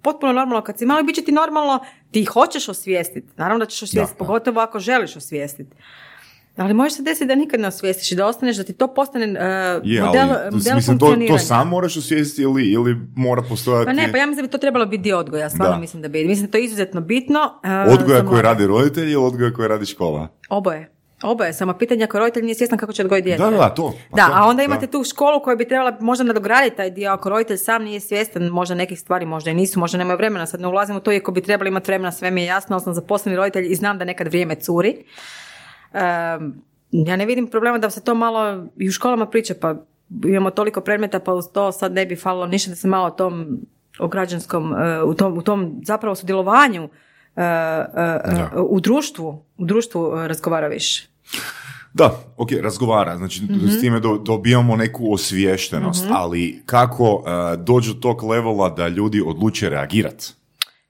potpuno 0.02 0.34
normalno 0.34 0.64
kad 0.64 0.78
si 0.78 0.86
mali, 0.86 1.04
bit 1.04 1.16
će 1.16 1.22
ti 1.22 1.32
normalno, 1.32 1.80
ti 2.12 2.26
hoćeš 2.26 2.70
osvijestiti, 2.70 3.28
naravno 3.38 3.66
da 3.66 3.70
ćeš 3.70 3.84
osvijestiti, 3.84 4.18
pogotovo 4.20 4.62
ako 4.62 4.80
želiš 4.80 5.16
osvijestiti. 5.16 5.76
Ali 6.56 6.74
može 6.74 6.96
se 6.96 7.04
desiti 7.04 7.26
da 7.26 7.36
nikad 7.36 7.60
ne 7.60 7.68
osvijestiš 7.68 8.12
i 8.12 8.16
da 8.16 8.26
ostaneš, 8.28 8.58
da 8.58 8.64
ti 8.64 8.74
to 8.74 8.88
postane 8.88 9.26
uh, 9.26 9.82
Je, 9.84 10.02
model, 10.02 10.22
ali, 10.22 10.52
model 10.52 10.76
mislim, 10.76 11.00
to, 11.00 11.16
to 11.28 11.38
sam 11.38 11.70
moraš 11.70 11.98
osvijestiti 11.98 12.42
ili, 12.42 12.64
ili 12.64 12.98
mora 13.16 13.42
postojati... 13.50 13.86
Pa 13.86 13.94
ne, 13.94 14.12
pa 14.12 14.18
ja 14.18 14.26
mislim 14.26 14.44
da 14.44 14.48
bi 14.48 14.52
to 14.52 14.58
trebalo 14.58 14.86
biti 14.86 15.04
dio 15.04 15.18
odgoja, 15.18 15.50
stvarno 15.50 15.76
Da. 15.76 15.80
mislim 15.82 16.02
da 16.02 16.08
bi. 16.08 16.26
Mislim 16.26 16.46
da 16.46 16.52
to 16.52 16.58
je 16.58 16.64
izuzetno 16.64 17.02
bitno. 17.02 17.40
uh, 17.88 17.94
Odgoja 17.94 18.24
mlade. 18.24 18.42
radi 18.42 18.68
roditelji 18.68 19.12
ili 19.12 19.26
odgoja 19.26 19.54
koji 19.54 19.68
radi 19.68 19.86
škola? 19.86 20.28
Oboje. 20.50 20.93
Oboje, 21.24 21.54
samo 21.54 21.74
pitanje 21.74 22.04
ako 22.04 22.20
roditelj 22.20 22.44
nije 22.44 22.56
svjestan 22.56 22.80
kako 22.80 22.94
će 22.94 23.02
odgojiti 23.02 23.26
dijete. 23.26 23.44
Da, 23.44 23.50
da, 23.50 23.70
to. 23.70 23.94
Pa 24.12 24.16
Da, 24.16 24.28
to, 24.28 24.34
a 24.36 24.48
onda 24.48 24.58
da. 24.58 24.64
imate 24.64 24.88
tu 24.88 25.04
školu 25.04 25.40
koja 25.44 25.56
bi 25.56 25.68
trebala 25.68 25.98
možda 26.00 26.24
nadograditi 26.24 26.76
taj 26.76 26.90
dio, 26.90 27.12
ako 27.12 27.30
roditelj 27.30 27.58
sam 27.58 27.84
nije 27.84 28.00
svjestan, 28.00 28.44
možda 28.44 28.76
nekih 28.76 29.00
stvari 29.00 29.26
možda 29.26 29.52
i 29.52 29.54
nisu, 29.54 29.80
možda 29.80 29.98
nemaju 29.98 30.18
vremena, 30.18 30.46
sad 30.46 30.62
ne 30.62 30.68
ulazim 30.68 30.96
u 30.96 31.00
to, 31.00 31.12
iako 31.12 31.32
bi 31.32 31.42
trebali 31.42 31.68
imati 31.68 31.92
vremena, 31.92 32.12
sve 32.12 32.32
mi 32.32 32.42
je 32.42 32.46
jasno, 32.46 32.76
ali 32.76 32.84
sam 32.84 32.94
zaposleni 32.94 33.36
roditelj 33.36 33.72
i 33.72 33.76
znam 33.76 33.98
da 33.98 34.06
nekad 34.06 34.28
vrijeme 34.28 34.56
curi. 34.56 35.06
Ehm, 35.94 36.50
ja 36.92 37.16
ne 37.16 37.26
vidim 37.26 37.48
problema 37.48 37.78
da 37.78 37.90
se 37.90 38.04
to 38.04 38.16
malo 38.16 38.66
i 38.78 38.90
u 38.90 38.92
školama 38.92 39.26
priča, 39.26 39.54
pa 39.62 39.76
imamo 40.26 40.50
toliko 40.50 40.82
predmeta, 40.82 41.20
pa 41.20 41.34
uz 41.34 41.46
to 41.54 41.72
sad 41.72 41.94
ne 41.94 42.06
bi 42.06 42.16
falilo 42.16 42.48
ništa 42.48 42.70
da 42.70 42.76
se 42.76 42.88
malo 42.88 43.08
o 43.08 43.12
tom 43.12 43.60
o 44.00 44.08
građanskom, 44.08 44.74
e, 44.74 45.04
u 45.04 45.14
tom, 45.14 45.38
u 45.38 45.42
tom 45.42 45.82
zapravo 45.84 46.16
sudjelovanju 46.16 46.90
e, 47.36 47.42
e, 47.42 48.20
u 48.58 48.80
društvu, 48.80 49.46
u 49.58 49.66
društvu 49.66 50.12
razgovara 50.28 50.68
više. 50.68 51.13
Da, 51.94 52.06
ok, 52.38 52.52
razgovara, 52.54 53.18
znači 53.18 53.44
Mhm. 53.44 53.68
s 53.68 53.82
time 53.82 54.00
do, 54.00 54.18
dobijamo 54.18 54.76
neku 54.76 55.14
osviještenost, 55.14 56.06
ali 56.12 56.64
kako 56.66 57.04
uh, 57.14 57.24
dođu 57.60 57.94
do 57.94 58.00
tog 58.00 58.24
levela 58.24 58.70
da 58.70 58.88
ljudi 58.88 59.24
odluče 59.26 59.70
reagirati? 59.70 60.26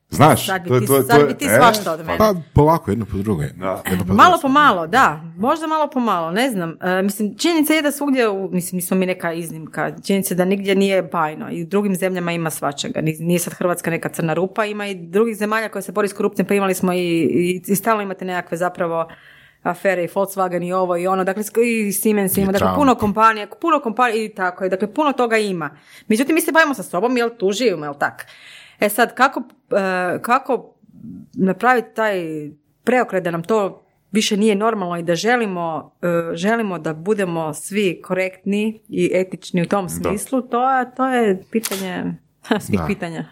Znaš, 0.10 0.46
Sad 0.46 0.62
bi 0.64 0.70
to, 0.70 0.80
ti- 0.80 0.86
to, 0.86 1.02
sad 1.02 1.20
to- 1.20 1.28
bi 1.28 1.34
ti 1.34 1.46
e, 1.46 1.58
svašta 1.58 1.92
od 1.92 2.00
mene. 2.00 2.18
Pa 2.18 2.34
polako, 2.54 2.92
jedno 2.92 3.06
po 3.06 3.18
druge. 3.18 3.46
Da. 3.48 3.82
Jedno 3.90 4.06
po 4.06 4.14
Malo 4.14 4.30
druge. 4.30 4.42
po 4.42 4.48
malo, 4.50 4.88
da. 4.88 5.22
Možda 5.38 5.68
malo 5.68 5.90
po 5.90 6.00
malo, 6.00 6.32
ne 6.32 6.50
znam. 6.50 6.78
E, 6.82 7.02
mislim, 7.02 7.38
činjenica 7.38 7.74
je 7.74 7.82
da 7.82 7.92
svugdje, 7.92 8.24
mislim, 8.52 8.78
nismo 8.78 8.98
mi 8.98 9.06
neka 9.06 9.34
iznimka. 9.34 9.92
Činjenica 9.98 10.34
je 10.34 10.38
da 10.38 10.46
nigdje 10.46 10.76
nije 10.76 11.04
bajno. 11.04 11.52
I 11.52 11.64
u 11.64 11.68
drugim 11.68 11.96
zemljama 11.96 12.32
ima 12.32 12.50
svačega. 12.50 13.02
Ni- 13.02 13.18
Nije 13.20 13.40
sad 13.40 13.54
Hrvatska 13.54 13.92
neka 13.92 14.10
crna 14.10 14.34
rupa, 14.34 14.66
ima 14.66 14.88
i 14.88 14.96
drugih 14.98 15.36
zemalja 15.38 15.70
koje 15.70 15.82
se 15.82 15.92
bori 15.92 16.08
s 16.08 16.14
korupcijom, 16.14 16.48
pa 16.48 16.54
imali 16.54 16.74
smo 16.74 16.94
i, 16.94 17.00
i, 17.22 17.62
i 17.68 17.76
stalno 17.76 18.04
imate 18.04 18.26
nekakve 18.26 18.58
zapravo 18.58 19.08
afere 19.64 20.04
i 20.04 20.08
Volkswagen 20.08 20.64
i 20.64 20.74
ovo 20.74 20.98
i 20.98 21.08
ono, 21.08 21.24
dakle 21.24 21.44
i 21.86 21.94
Siemens 21.94 22.38
ima, 22.38 22.52
dakle 22.54 22.76
puno 22.76 22.96
kompanija, 22.96 23.48
puno 23.52 23.80
kompanija 23.80 24.24
i 24.24 24.30
tako 24.30 24.64
je, 24.64 24.70
dakle 24.70 24.88
puno 24.90 25.12
toga 25.14 25.38
ima. 25.38 25.70
Međutim, 26.08 26.36
mi 26.36 26.42
se 26.42 26.52
bavimo 26.52 26.74
sa 26.74 26.84
sobom, 26.84 27.18
jel 27.18 27.30
tu 27.30 27.52
živimo, 27.52 27.86
jel 27.86 27.94
tak? 27.96 28.26
E 28.80 28.90
sad, 28.90 29.16
kako, 29.16 29.44
e, 29.72 30.22
kako 30.22 30.74
napraviti 31.34 31.88
taj 31.90 32.22
preokret 32.84 33.24
da 33.24 33.32
nam 33.32 33.44
to 33.44 33.80
više 34.12 34.38
nije 34.38 34.56
normalno 34.56 34.98
i 34.98 35.04
da 35.04 35.16
želimo, 35.16 35.92
e, 36.02 36.36
želimo 36.36 36.80
da 36.80 36.94
budemo 36.94 37.54
svi 37.54 38.02
korektni 38.02 38.82
i 38.90 39.12
etični 39.14 39.62
u 39.62 39.68
tom 39.68 39.90
smislu, 39.92 40.42
to, 40.42 40.72
je- 40.72 40.96
to 40.96 41.08
je 41.08 41.44
pitanje 41.52 42.04
svih 42.60 42.80
Da. 42.80 42.86
pitanja. 42.86 43.26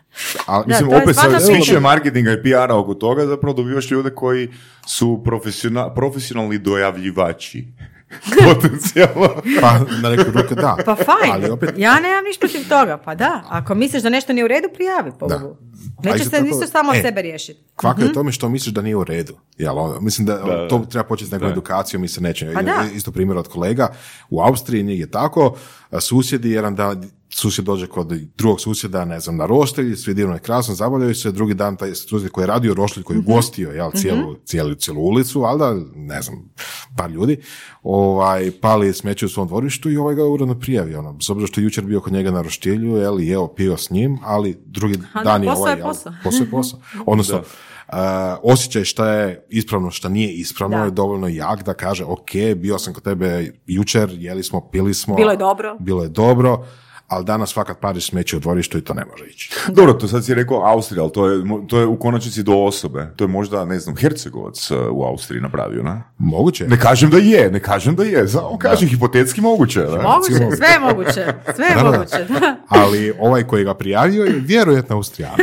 Ali, 0.46 0.64
Mislim, 0.68 0.90
je 0.90 0.98
opet 0.98 1.16
sa 1.16 1.28
više 1.50 1.80
marketinga 1.80 2.32
i 2.32 2.42
PR-a 2.44 2.76
oko 2.76 2.94
toga 2.94 3.26
zapravo 3.26 3.54
dobivaš 3.54 3.92
ljude 3.92 4.10
koji 4.10 4.50
su 4.88 5.22
profesiona- 5.26 5.94
profesionalni 5.96 6.58
dojavljivači. 6.60 7.68
Potencijalno. 8.46 9.30
pa 9.62 9.72
na 10.02 10.10
neku 10.10 10.32
ruku 10.32 10.56
da. 10.56 10.78
Pa 10.86 10.96
fajn, 10.96 11.32
Ali 11.32 11.50
opet, 11.50 11.70
ja 11.78 11.94
nemam 11.96 12.24
ništa 12.24 12.40
protiv 12.42 12.70
toga, 12.70 12.98
pa 12.98 13.16
da, 13.16 13.44
ako 13.48 13.76
misliš 13.76 14.04
da 14.04 14.10
nešto 14.10 14.34
nije 14.34 14.46
u 14.46 14.48
redu, 14.48 14.68
prijavi 14.74 15.12
po 15.20 15.28
Da. 15.28 15.38
Bogu. 15.38 15.58
A 15.98 16.02
Neće 16.04 16.24
se 16.24 16.30
tako- 16.32 16.44
nisu 16.44 16.68
samo 16.68 16.94
e, 16.94 17.02
sebe 17.02 17.22
riješiti. 17.22 17.60
kvaka 17.76 18.02
je 18.02 18.10
u 18.10 18.14
tome 18.14 18.32
što 18.32 18.50
misliš 18.50 18.74
da 18.74 18.82
nije 18.82 18.96
u 18.96 19.04
redu. 19.04 19.34
Jel, 19.58 19.80
ono, 19.80 20.02
mislim 20.02 20.26
da, 20.28 20.34
Da, 20.36 20.68
to 20.68 20.78
da. 20.78 20.86
treba 20.86 21.04
početi 21.04 21.30
s 21.30 21.32
nekom 21.32 21.48
Da. 21.48 21.52
edukacijom 21.52 22.04
i 22.04 22.08
se 22.08 22.22
neće. 22.22 22.54
Pa 22.54 22.62
da. 22.62 22.86
Isto 22.96 23.12
primjer 23.12 23.38
od 23.38 23.48
kolega. 23.48 23.88
U 24.30 24.42
Austriji 24.42 24.84
nije 24.84 25.12
tako. 25.12 25.56
a 25.92 26.00
Susjedi, 26.02 26.52
jedan 26.52 26.76
dan 26.76 27.10
susjed 27.34 27.66
dođe 27.66 27.88
kod 27.88 28.08
drugog 28.38 28.62
susjeda, 28.62 29.06
ne 29.06 29.20
znam, 29.20 29.38
na 29.38 29.46
roštilj, 29.46 29.96
svi 29.96 30.14
divno 30.14 30.34
je 30.34 30.40
krasno, 30.40 30.76
zabavljaju 30.76 31.16
se, 31.16 31.32
drugi 31.32 31.54
dan 31.54 31.78
taj 31.78 31.96
susjed 31.96 32.32
koji 32.32 32.44
je 32.44 32.48
radio 32.48 32.74
roštilj, 32.74 33.04
koji 33.04 33.18
je 33.18 33.20
ugostio, 33.20 33.72
jel, 33.72 33.92
cijelu, 33.92 34.36
cijelu, 34.46 34.76
cijelu 34.76 35.02
ulicu, 35.02 35.42
valjda, 35.42 35.76
ne 35.96 36.22
znam, 36.22 36.50
par 36.98 37.12
ljudi, 37.12 37.38
ovaj, 37.84 38.52
pali 38.62 38.94
smeće 38.94 39.26
u 39.26 39.30
svom 39.30 39.48
dvorištu 39.48 39.92
i 39.92 39.98
ovaj 39.98 40.16
ga 40.16 40.26
uredno 40.26 40.60
prijavio, 40.60 41.00
ono, 41.00 41.18
s 41.22 41.30
obzirom 41.30 41.48
što 41.48 41.62
je 41.62 41.64
jučer 41.64 41.84
bio 41.84 42.02
kod 42.02 42.14
njega 42.14 42.32
na 42.32 42.42
roštilju, 42.42 42.96
jel, 42.96 43.20
jeo, 43.20 43.48
pio 43.48 43.78
s 43.78 43.90
njim, 43.90 44.20
ali 44.24 44.58
drugi 44.66 45.00
A 45.14 45.24
da, 45.24 45.24
dan 45.24 45.44
je 45.44 45.50
posao 45.50 45.62
ovaj, 45.62 45.74
je 45.74 45.78
jel, 45.78 45.88
posao. 45.88 46.14
posao 46.24 46.44
je 46.44 46.52
posao. 46.52 46.80
Odnosno, 47.06 47.38
uh, 47.38 47.96
osjećaj 48.44 48.84
šta 48.84 49.14
je 49.14 49.46
ispravno, 49.50 49.92
šta 49.92 50.10
nije 50.10 50.34
ispravno 50.34 50.78
Da. 50.78 50.84
je 50.84 50.92
dovoljno 50.92 51.28
jak 51.28 51.64
da 51.64 51.74
kaže, 51.74 52.06
ok, 52.06 52.32
bio 52.56 52.80
sam 52.80 52.94
kod 52.94 53.04
tebe 53.04 53.52
jučer, 53.66 54.10
jeli 54.12 54.44
smo, 54.44 54.70
pili 54.70 54.94
smo. 54.94 55.16
Bilo 55.16 55.32
je 55.32 55.38
dobro. 55.38 55.78
Bilo 55.80 56.04
je 56.04 56.10
dobro, 56.10 56.66
ali 57.12 57.26
danas 57.26 57.54
fakat 57.54 57.80
pariš 57.80 58.10
smeće 58.10 58.38
u 58.38 58.40
dvorištu 58.40 58.78
i 58.78 58.82
to 58.82 58.94
ne 58.94 59.06
može 59.06 59.26
ići. 59.26 59.52
Dobro, 59.78 59.94
to 59.94 60.08
sad 60.08 60.26
si 60.26 60.34
rekao 60.34 60.62
Austrija, 60.66 61.04
ali 61.04 61.12
to 61.12 61.30
je, 61.30 61.44
to 61.68 61.80
je 61.80 61.86
u 61.86 62.00
konačnici 62.00 62.44
do 62.44 62.54
osobe. 62.54 63.14
To 63.16 63.24
je 63.24 63.28
možda, 63.28 63.66
ne 63.66 63.80
znam, 63.80 63.96
Hercegovac 63.96 64.72
uh, 64.72 64.78
u 64.92 65.04
Austriji 65.04 65.42
napravio, 65.42 65.84
ne? 65.84 66.02
Moguće. 66.18 66.68
Ne 66.68 66.80
kažem 66.80 67.10
da 67.10 67.18
je, 67.18 67.52
ne 67.52 67.60
kažem 67.60 67.96
da 67.96 68.04
je, 68.04 68.28
samo 68.28 68.58
kažem 68.58 68.90
hipotetski 68.90 69.42
moguće. 69.42 69.80
Ne? 69.80 69.86
Moguće, 69.86 70.56
sve 70.58 70.68
je 70.68 70.80
moguće, 70.80 71.26
sve 71.56 71.66
je 71.66 71.76
Da, 71.76 71.84
da, 71.84 71.92
da. 71.92 71.98
moguće. 71.98 72.26
da. 72.40 72.56
Ali 72.82 73.14
ovaj 73.20 73.44
koji 73.44 73.64
ga 73.64 73.74
prijavio 73.74 74.24
je 74.24 74.40
vjerojatno 74.40 74.96
Austrijan. 74.96 75.36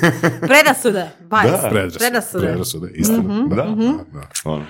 Predasude, 0.50 1.10
bajs. 1.20 1.50
Predrasude. 1.70 1.98
Predasude. 1.98 2.46
Predrasude, 2.46 2.90
istina. 2.94 3.46
Da, 3.48 3.56
da, 3.56 3.64
da. 4.12 4.28
Ono. 4.44 4.64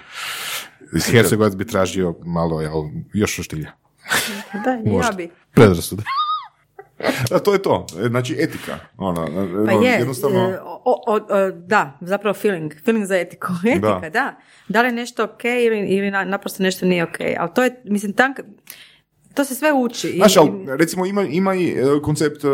Hercegovac 1.10 1.54
bi 1.54 1.66
tražio 1.66 2.14
malo, 2.24 2.60
jel, 2.60 2.82
još 3.12 3.36
roštilja. 3.36 3.72
Da, 4.64 4.90
i 4.90 4.94
ja 4.94 5.12
bi. 5.16 5.30
Predrasude. 5.54 6.02
Da, 7.30 7.38
to 7.44 7.52
je 7.52 7.62
to. 7.62 7.86
E, 7.98 8.08
Znači, 8.08 8.36
etika. 8.38 8.78
Ono, 8.96 9.26
Pa 9.66 9.72
ono, 9.72 9.82
je, 9.82 9.92
jednostavno... 9.92 10.38
e, 10.40 10.58
o, 10.60 10.80
o, 10.84 11.14
o, 11.28 11.50
da, 11.50 11.98
zapravo 12.00 12.34
feeling, 12.34 12.72
feeling 12.84 13.06
za 13.06 13.16
etiku. 13.16 13.48
Etika, 13.72 14.10
da. 14.10 14.34
Da, 14.68 14.82
li 14.82 14.88
je 14.88 14.92
nešto 14.92 15.24
ok 15.24 15.44
ili, 15.44 15.86
ili 15.86 16.10
na- 16.10 16.24
naprosto 16.24 16.62
nešto 16.62 16.86
nije 16.86 17.02
ok. 17.04 17.16
Ali 17.38 17.50
to 17.54 17.64
je, 17.64 17.80
mislim, 17.84 18.12
tanka, 18.12 18.42
to 19.38 19.44
se 19.44 19.54
sve 19.54 19.72
uči. 19.72 20.12
Znaš, 20.16 20.36
ali, 20.36 20.50
recimo 20.66 21.06
ima, 21.06 21.22
ima 21.22 21.54
i 21.54 21.68
e, 21.68 22.02
koncept, 22.02 22.44
e, 22.44 22.48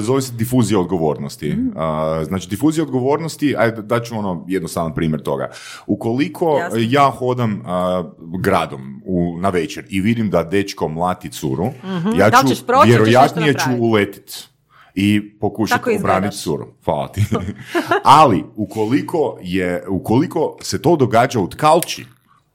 zove 0.00 0.22
se 0.22 0.32
difuzija 0.32 0.80
odgovornosti. 0.80 1.56
A, 1.76 2.22
znači, 2.24 2.48
difuzija 2.48 2.84
odgovornosti, 2.84 3.54
ajde 3.58 3.82
daću 3.82 4.18
ono 4.18 4.44
jednostavan 4.48 4.94
primjer 4.94 5.22
toga. 5.22 5.50
Ukoliko 5.86 6.58
Jasno. 6.58 6.78
ja 6.82 7.10
hodam 7.10 7.62
a, 7.66 8.04
gradom 8.38 9.02
u, 9.04 9.38
na 9.40 9.48
večer 9.48 9.84
i 9.88 10.00
vidim 10.00 10.30
da 10.30 10.42
dečko 10.42 10.88
mlati 10.88 11.30
curu, 11.30 11.64
ja 11.64 11.98
Mhm. 11.98 12.18
Da 12.18 12.40
li 12.44 12.56
ću, 12.56 12.66
proći 12.66 12.88
vjerojatnije 12.88 13.52
ću 13.52 13.58
napraviti? 13.58 13.82
uletit 13.82 14.48
i 14.94 15.38
pokušati 15.40 15.96
obraniti 15.98 16.36
curu. 16.36 16.66
Hvala 16.84 17.08
ti. 17.08 17.24
Ali, 18.20 18.44
ukoliko, 18.56 19.38
je, 19.42 19.84
ukoliko 19.88 20.56
se 20.60 20.82
to 20.82 20.96
događa 20.96 21.40
u 21.40 21.48
tkalči 21.48 22.04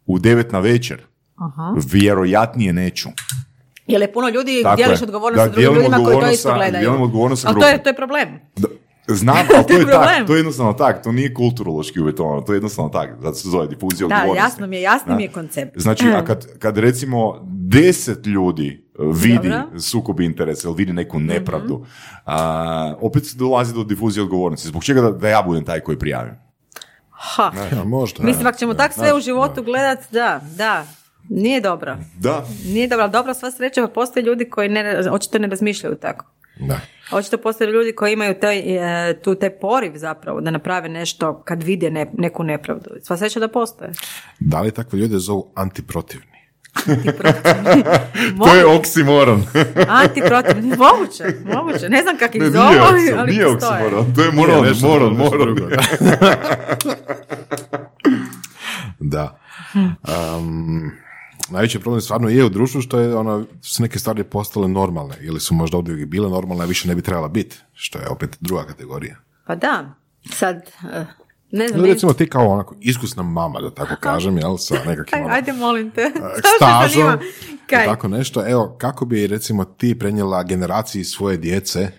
u 0.05 0.19
devet 0.19 0.51
na 0.51 0.59
večer, 0.59 1.01
vjerojatnije 1.91 2.73
neću. 2.73 3.09
Jer 3.87 4.01
je 4.01 4.13
puno 4.13 4.29
ljudi 4.29 4.59
Tako 4.63 4.75
dijeliš 4.75 4.99
je. 4.99 5.03
odgovornost 5.03 5.37
Da, 5.37 5.45
sa 5.45 5.51
drugim 5.51 5.73
ljudima 5.73 5.97
koji 5.97 6.19
to 6.19 6.29
isto 6.29 6.53
gledaju. 6.53 6.81
dijelimo 6.81 7.03
odgovornost 7.03 7.41
sa 7.41 7.47
Ali 7.47 7.59
to 7.61 7.67
je, 7.67 7.83
to 7.83 7.89
je 7.89 7.95
problem. 7.95 8.39
Da, 8.55 8.67
znam, 9.07 9.37
ali 9.37 9.47
to 9.57 9.63
To 9.63 9.73
je 9.73 9.79
je 9.79 9.85
problem. 9.85 10.03
tak, 10.09 10.27
to 10.27 10.33
je 10.33 10.39
jednostavno 10.39 10.73
tak, 10.73 11.03
to 11.03 11.11
nije 11.11 11.33
kulturološki 11.33 11.99
uvjetovano, 11.99 12.41
to 12.41 12.53
je 12.53 12.57
jednostavno 12.57 12.89
tak, 12.91 13.09
zato 13.21 13.35
se 13.35 13.49
zove 13.49 13.67
difuzija 13.67 14.07
Da, 14.07 14.15
odgovornosti. 14.15 14.45
jasno 14.45 14.67
mi 14.67 14.75
je, 14.75 14.81
jasno 14.81 15.07
Da. 15.07 15.15
mi 15.15 15.23
je 15.23 15.29
koncept. 15.29 15.77
Znači, 15.77 16.05
a 16.07 16.25
kad, 16.25 16.59
kad 16.59 16.77
recimo 16.77 17.35
deset 17.43 18.25
ljudi 18.25 18.85
uh, 18.99 19.15
vidi 19.15 19.49
Dobro. 19.49 19.67
Mhm. 19.67 19.77
sukob 19.79 20.19
interesa 20.19 20.67
ili 20.67 20.77
vidi 20.77 20.93
neku 20.93 21.19
nepravdu, 21.19 21.85
a, 22.25 22.95
opet 23.01 23.25
se 23.25 23.37
dolazi 23.37 23.73
do 23.73 23.83
difuzije 23.83 24.23
odgovornosti. 24.23 24.67
Zbog 24.67 24.83
čega 24.83 25.01
da, 25.01 25.11
da 25.11 25.29
ja 25.29 25.41
budem 25.41 25.65
taj 25.65 25.79
koji 25.79 25.99
prijavim? 25.99 26.33
Ha. 27.11 27.51
Ja, 27.71 27.83
možda. 27.83 28.23
Mislim, 28.23 28.47
ako 28.47 28.57
ćemo 28.57 28.73
tak 28.73 28.93
sve 28.93 29.13
u 29.13 29.19
životu 29.19 29.63
gledat, 29.63 29.99
da, 30.11 30.41
da, 30.57 30.85
nije 31.29 31.61
dobro. 31.61 31.97
Da. 32.15 32.45
Nije 32.65 32.87
dobro, 32.87 33.03
ali 33.03 33.11
dobra 33.11 33.33
sva 33.33 33.51
sreća, 33.51 33.81
pa 33.81 33.87
postoje 33.87 34.23
ljudi 34.23 34.45
koji 34.45 34.69
ne, 34.69 34.99
očito 35.11 35.39
ne 35.39 35.47
razmišljaju 35.47 35.95
tako. 35.95 36.25
Da. 36.59 36.79
Očito 37.11 37.37
postoje 37.37 37.67
ljudi 37.67 37.91
koji 37.91 38.13
imaju 38.13 38.33
taj, 38.33 38.59
e, 39.09 39.13
tu 39.15 39.35
taj 39.35 39.49
poriv 39.51 39.91
zapravo 39.95 40.41
da 40.41 40.51
naprave 40.51 40.89
nešto 40.89 41.41
kad 41.41 41.63
vide 41.63 41.89
ne- 41.91 42.11
neku 42.13 42.43
nepravdu. 42.43 42.89
Sva 43.01 43.17
sreća 43.17 43.39
da 43.39 43.47
postoje. 43.47 43.91
Da 44.39 44.61
li 44.61 44.71
takve 44.71 44.99
ljude 44.99 45.17
zovu 45.17 45.51
antiprotivni? 45.55 46.27
Antiprotivni. 46.87 47.83
To 48.39 48.55
je 48.55 48.65
oksimoron. 48.67 49.43
Antiprotivni. 50.03 50.67
Moguće, 50.69 51.23
moguće. 51.45 51.89
Ne 51.89 52.01
znam 52.01 52.17
kak 52.17 52.35
ih 52.35 52.43
zovu, 52.43 52.65
nije, 52.65 52.79
ali, 52.81 53.13
ali 53.17 53.31
nije 53.31 53.45
postoje. 53.45 53.71
oksimoron, 53.73 54.13
to 54.15 54.21
je 54.21 54.31
Nije, 54.31 54.47
moron, 54.47 54.65
nešto 54.65 54.87
moron, 54.87 55.15
drugo, 55.15 55.23
nešto 55.23 55.37
moron. 55.37 55.55
drugo, 55.55 55.75
Da. 58.99 59.39
Um, 60.37 60.91
najveći 61.49 61.79
problem 61.79 62.01
stvarno 62.01 62.29
je 62.29 62.45
u 62.45 62.49
društvu 62.49 62.81
što 62.81 62.99
je 62.99 63.15
ono, 63.15 63.45
su 63.61 63.83
neke 63.83 63.99
stvari 63.99 64.23
postale 64.23 64.67
normalne 64.67 65.15
ili 65.21 65.39
su 65.39 65.53
možda 65.53 65.77
ovdje 65.77 66.05
bile 66.05 66.29
normalne, 66.29 66.63
a 66.63 66.67
više 66.67 66.87
ne 66.87 66.95
bi 66.95 67.01
trebala 67.01 67.27
biti, 67.27 67.57
što 67.73 67.99
je 67.99 68.07
opet 68.09 68.37
druga 68.39 68.63
kategorija. 68.63 69.15
Pa 69.45 69.55
da, 69.55 69.93
sad, 70.25 70.55
e, 70.93 71.05
ne 71.51 71.67
znam, 71.67 71.81
meni- 71.81 71.93
recimo 71.93 72.13
ti 72.13 72.29
kao 72.29 72.47
onako 72.47 72.75
iskusna 72.79 73.23
mama, 73.23 73.61
da 73.61 73.71
tako 73.71 73.95
kažem, 73.95 74.37
jel, 74.37 74.57
sa 74.57 74.75
nekakvim 74.87 75.23
ono, 75.23 75.33
ajde 75.33 75.53
molim 75.53 75.91
te. 75.91 76.01
Me 76.15 76.41
stažom. 76.57 77.19
Kaj? 77.67 77.85
tako 77.85 78.07
nešto. 78.07 78.47
Evo, 78.47 78.75
kako 78.77 79.05
bi 79.05 79.27
recimo 79.27 79.65
ti 79.65 79.99
prenijela 79.99 80.43
generaciji 80.43 81.03
svoje 81.03 81.37
djece 81.37 81.91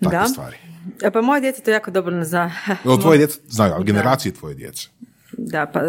takve 0.00 0.18
Da. 0.18 0.26
stvari? 0.26 0.56
E, 1.02 1.10
Pa 1.10 1.22
moje 1.22 1.40
djece 1.40 1.62
to 1.62 1.70
jako 1.70 1.90
dobro 1.90 2.16
ne 2.16 2.24
zna. 2.24 2.52
No, 2.84 2.96
tvoje 2.96 3.18
djece 3.18 3.40
znaju, 3.48 3.72
ali 3.72 3.84
generaciji 3.84 4.32
tvoje 4.32 4.54
djece. 4.54 4.88
Da, 5.38 5.66
pa 5.66 5.80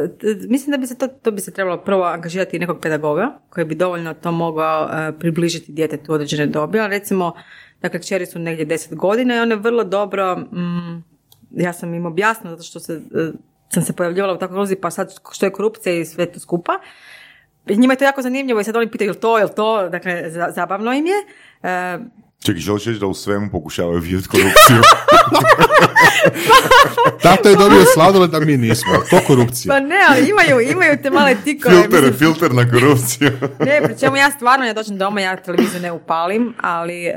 mislim 0.49 0.71
da 0.71 0.77
bi 0.77 0.87
se 0.87 0.97
to, 0.97 1.07
to 1.07 1.31
bi 1.31 1.41
se 1.41 1.51
trebalo 1.51 1.77
prvo 1.77 2.03
angažirati 2.03 2.59
nekog 2.59 2.79
pedagoga 2.81 3.39
koji 3.49 3.65
bi 3.65 3.75
dovoljno 3.75 4.13
to 4.13 4.31
mogao 4.31 4.89
e, 4.89 5.11
približiti 5.19 5.71
djetetu 5.71 6.11
u 6.11 6.15
određene 6.15 6.45
dobi, 6.45 6.79
ali 6.79 6.89
recimo, 6.89 7.33
dakle, 7.81 7.99
kćeri 7.99 8.25
su 8.25 8.39
negdje 8.39 8.65
10 8.65 8.95
godina 8.95 9.35
i 9.35 9.39
one 9.39 9.55
vrlo 9.55 9.83
dobro, 9.83 10.35
mm, 10.37 11.03
ja 11.51 11.73
sam 11.73 11.93
im 11.93 12.05
objasnila 12.05 12.55
zato 12.55 12.63
što 12.63 12.79
se, 12.79 12.93
e, 12.93 13.31
sam 13.69 13.83
se 13.83 13.93
pojavljivala 13.93 14.33
u 14.33 14.37
takvoj 14.37 14.57
ulozi, 14.57 14.75
pa 14.75 14.91
sad 14.91 15.13
što 15.31 15.45
je 15.45 15.51
korupcija 15.51 15.95
i 15.95 16.05
sve 16.05 16.31
to 16.31 16.39
skupa. 16.39 16.71
Njima 17.69 17.93
je 17.93 17.97
to 17.97 18.03
jako 18.03 18.21
zanimljivo 18.21 18.59
i 18.59 18.63
sad 18.63 18.75
oni 18.75 18.91
pitaju 18.91 19.07
jel 19.07 19.15
to, 19.15 19.37
jel 19.37 19.49
to, 19.55 19.89
dakle, 19.89 20.29
za- 20.29 20.51
zabavno 20.55 20.93
im 20.93 21.05
je. 21.05 21.15
Čekaj, 22.43 22.61
želiš 22.61 22.85
reći 22.85 22.99
da 22.99 23.05
u 23.05 23.13
svemu 23.13 23.49
pokušavaju 23.51 23.99
vidjeti 23.99 24.27
korupciju? 24.27 24.77
Tato 27.23 27.49
je 27.49 27.55
dobio 27.55 27.85
sladoled, 27.93 28.35
a 28.35 28.39
mi 28.39 28.57
nismo. 28.57 28.91
To 29.09 29.19
korupcija. 29.27 29.73
pa 29.73 29.79
ne, 29.79 29.95
ali 30.09 30.29
imaju, 30.29 30.71
imaju 30.71 30.97
te 31.03 31.09
male 31.09 31.35
tikove. 31.43 31.75
filter, 31.75 32.01
mislim, 32.01 32.19
filter 32.19 32.53
na 32.53 32.71
korupciju. 32.71 33.31
Ne, 33.59 33.81
pri 33.83 33.95
čemu 33.99 34.15
ja 34.15 34.31
stvarno 34.31 34.65
ja 34.65 34.73
dođem 34.73 34.97
doma, 34.97 35.21
ja 35.21 35.37
televiziju 35.37 35.81
ne 35.81 35.91
upalim, 35.91 36.53
ali... 36.61 37.05
e, 37.05 37.13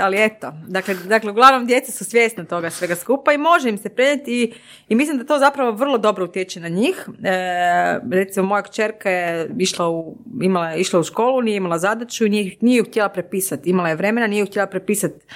ali 0.00 0.24
eto, 0.24 0.52
dakle, 0.68 0.94
dakle, 0.94 1.30
uglavnom 1.30 1.66
djeca 1.66 1.92
su 1.92 2.04
svjesna 2.04 2.44
toga 2.44 2.70
svega 2.70 2.94
skupa 2.94 3.32
i 3.32 3.38
može 3.38 3.68
im 3.68 3.78
se 3.78 3.88
prenijeti 3.88 4.42
i, 4.42 4.52
i 4.88 4.94
mislim 4.94 5.18
da 5.18 5.24
to 5.24 5.38
zapravo 5.38 5.72
vrlo 5.72 5.98
dobro 5.98 6.24
utječe 6.24 6.60
na 6.60 6.68
njih. 6.68 7.08
E, 7.24 7.98
recimo, 8.10 8.46
moja 8.46 8.62
kćerka 8.62 9.10
je 9.10 9.50
išla 9.58 9.88
u, 9.90 10.16
imala, 10.42 10.74
išla 10.74 11.00
u 11.00 11.04
školu, 11.04 11.42
nije 11.42 11.56
imala 11.56 11.78
zadaću, 11.78 12.28
nije, 12.28 12.56
nije 12.60 12.78
ju 12.78 12.84
htjela 12.84 13.08
prepisati, 13.08 13.70
imala 13.70 13.88
je 13.88 13.96
vremena, 13.96 14.26
nije 14.26 14.40
ju 14.40 14.46
htjela 14.46 14.66
prepisati 14.66 15.26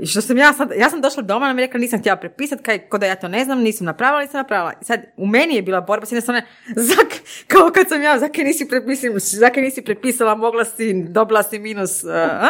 i 0.00 0.06
što 0.06 0.20
sam 0.20 0.38
ja 0.38 0.52
sad, 0.52 0.72
ja 0.76 0.90
sam 0.90 1.00
došla 1.00 1.22
doma, 1.22 1.44
ona 1.44 1.54
mi 1.54 1.62
rekla 1.62 1.80
nisam 1.80 2.00
htjela 2.00 2.16
prepisati, 2.16 2.62
kaj, 2.62 2.78
ko 2.78 2.98
da 2.98 3.06
ja 3.06 3.16
to 3.16 3.28
ne 3.28 3.44
znam, 3.44 3.58
nisam 3.60 3.84
napravila, 3.84 4.20
nisam 4.20 4.38
napravila. 4.38 4.72
I 4.80 4.84
sad, 4.84 5.00
u 5.16 5.26
meni 5.26 5.54
je 5.54 5.62
bila 5.62 5.80
borba 5.80 6.06
s 6.06 6.12
jedne 6.12 6.20
strane, 6.20 6.46
zak, 6.76 7.06
kao 7.46 7.70
kad 7.74 7.88
sam 7.88 8.02
ja, 8.02 8.18
zakaj 8.18 8.44
nisi, 8.44 8.68
prepisala, 8.68 9.18
zakaj 9.18 9.62
nisi 9.62 9.82
prepisala, 9.82 10.34
mogla 10.34 10.64
si, 10.64 10.94
dobila 10.94 11.42
si 11.42 11.58
minus, 11.58 12.04
e, 12.04 12.08
a? 12.12 12.48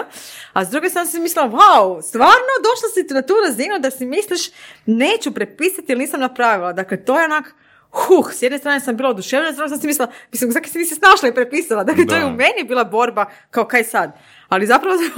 a 0.53 0.65
s 0.65 0.69
druge 0.69 0.89
strane 0.89 1.09
sam 1.09 1.23
mislila, 1.23 1.49
wow, 1.49 2.03
stvarno 2.03 2.55
došla 2.63 2.89
si 2.95 3.15
na 3.15 3.23
tu 3.23 3.35
razinu 3.47 3.79
da 3.79 3.91
si 3.91 4.07
misliš, 4.07 4.51
neću 4.87 5.35
prepisati 5.35 5.93
jer 5.93 5.99
nisam 5.99 6.21
napravila. 6.21 6.73
Dakle, 6.73 7.05
to 7.05 7.19
je 7.19 7.25
onak, 7.25 7.55
Huh, 7.95 8.33
s 8.33 8.43
jedne 8.43 8.59
strane 8.59 8.81
sam 8.81 8.97
bila 8.97 9.09
oduševljena, 9.09 9.53
s 9.53 9.57
druge 9.57 9.69
sam 9.69 9.79
si 9.79 9.87
mislila, 9.87 10.11
mislim, 10.33 10.51
zakaj 10.53 10.71
si 10.71 10.79
nisi 10.79 10.95
snašla 10.95 11.29
i 11.29 11.35
prepisala? 11.35 11.85
Dakle, 11.85 12.07
to 12.07 12.15
je 12.15 12.21
Da. 12.21 12.27
u 12.27 12.31
meni 12.31 12.65
bila 12.69 12.85
borba, 12.85 13.27
kao 13.51 13.65
kaj 13.65 13.85
sad? 13.85 14.13
Ali 14.55 14.67
zapravo 14.67 14.97
sam 15.01 15.11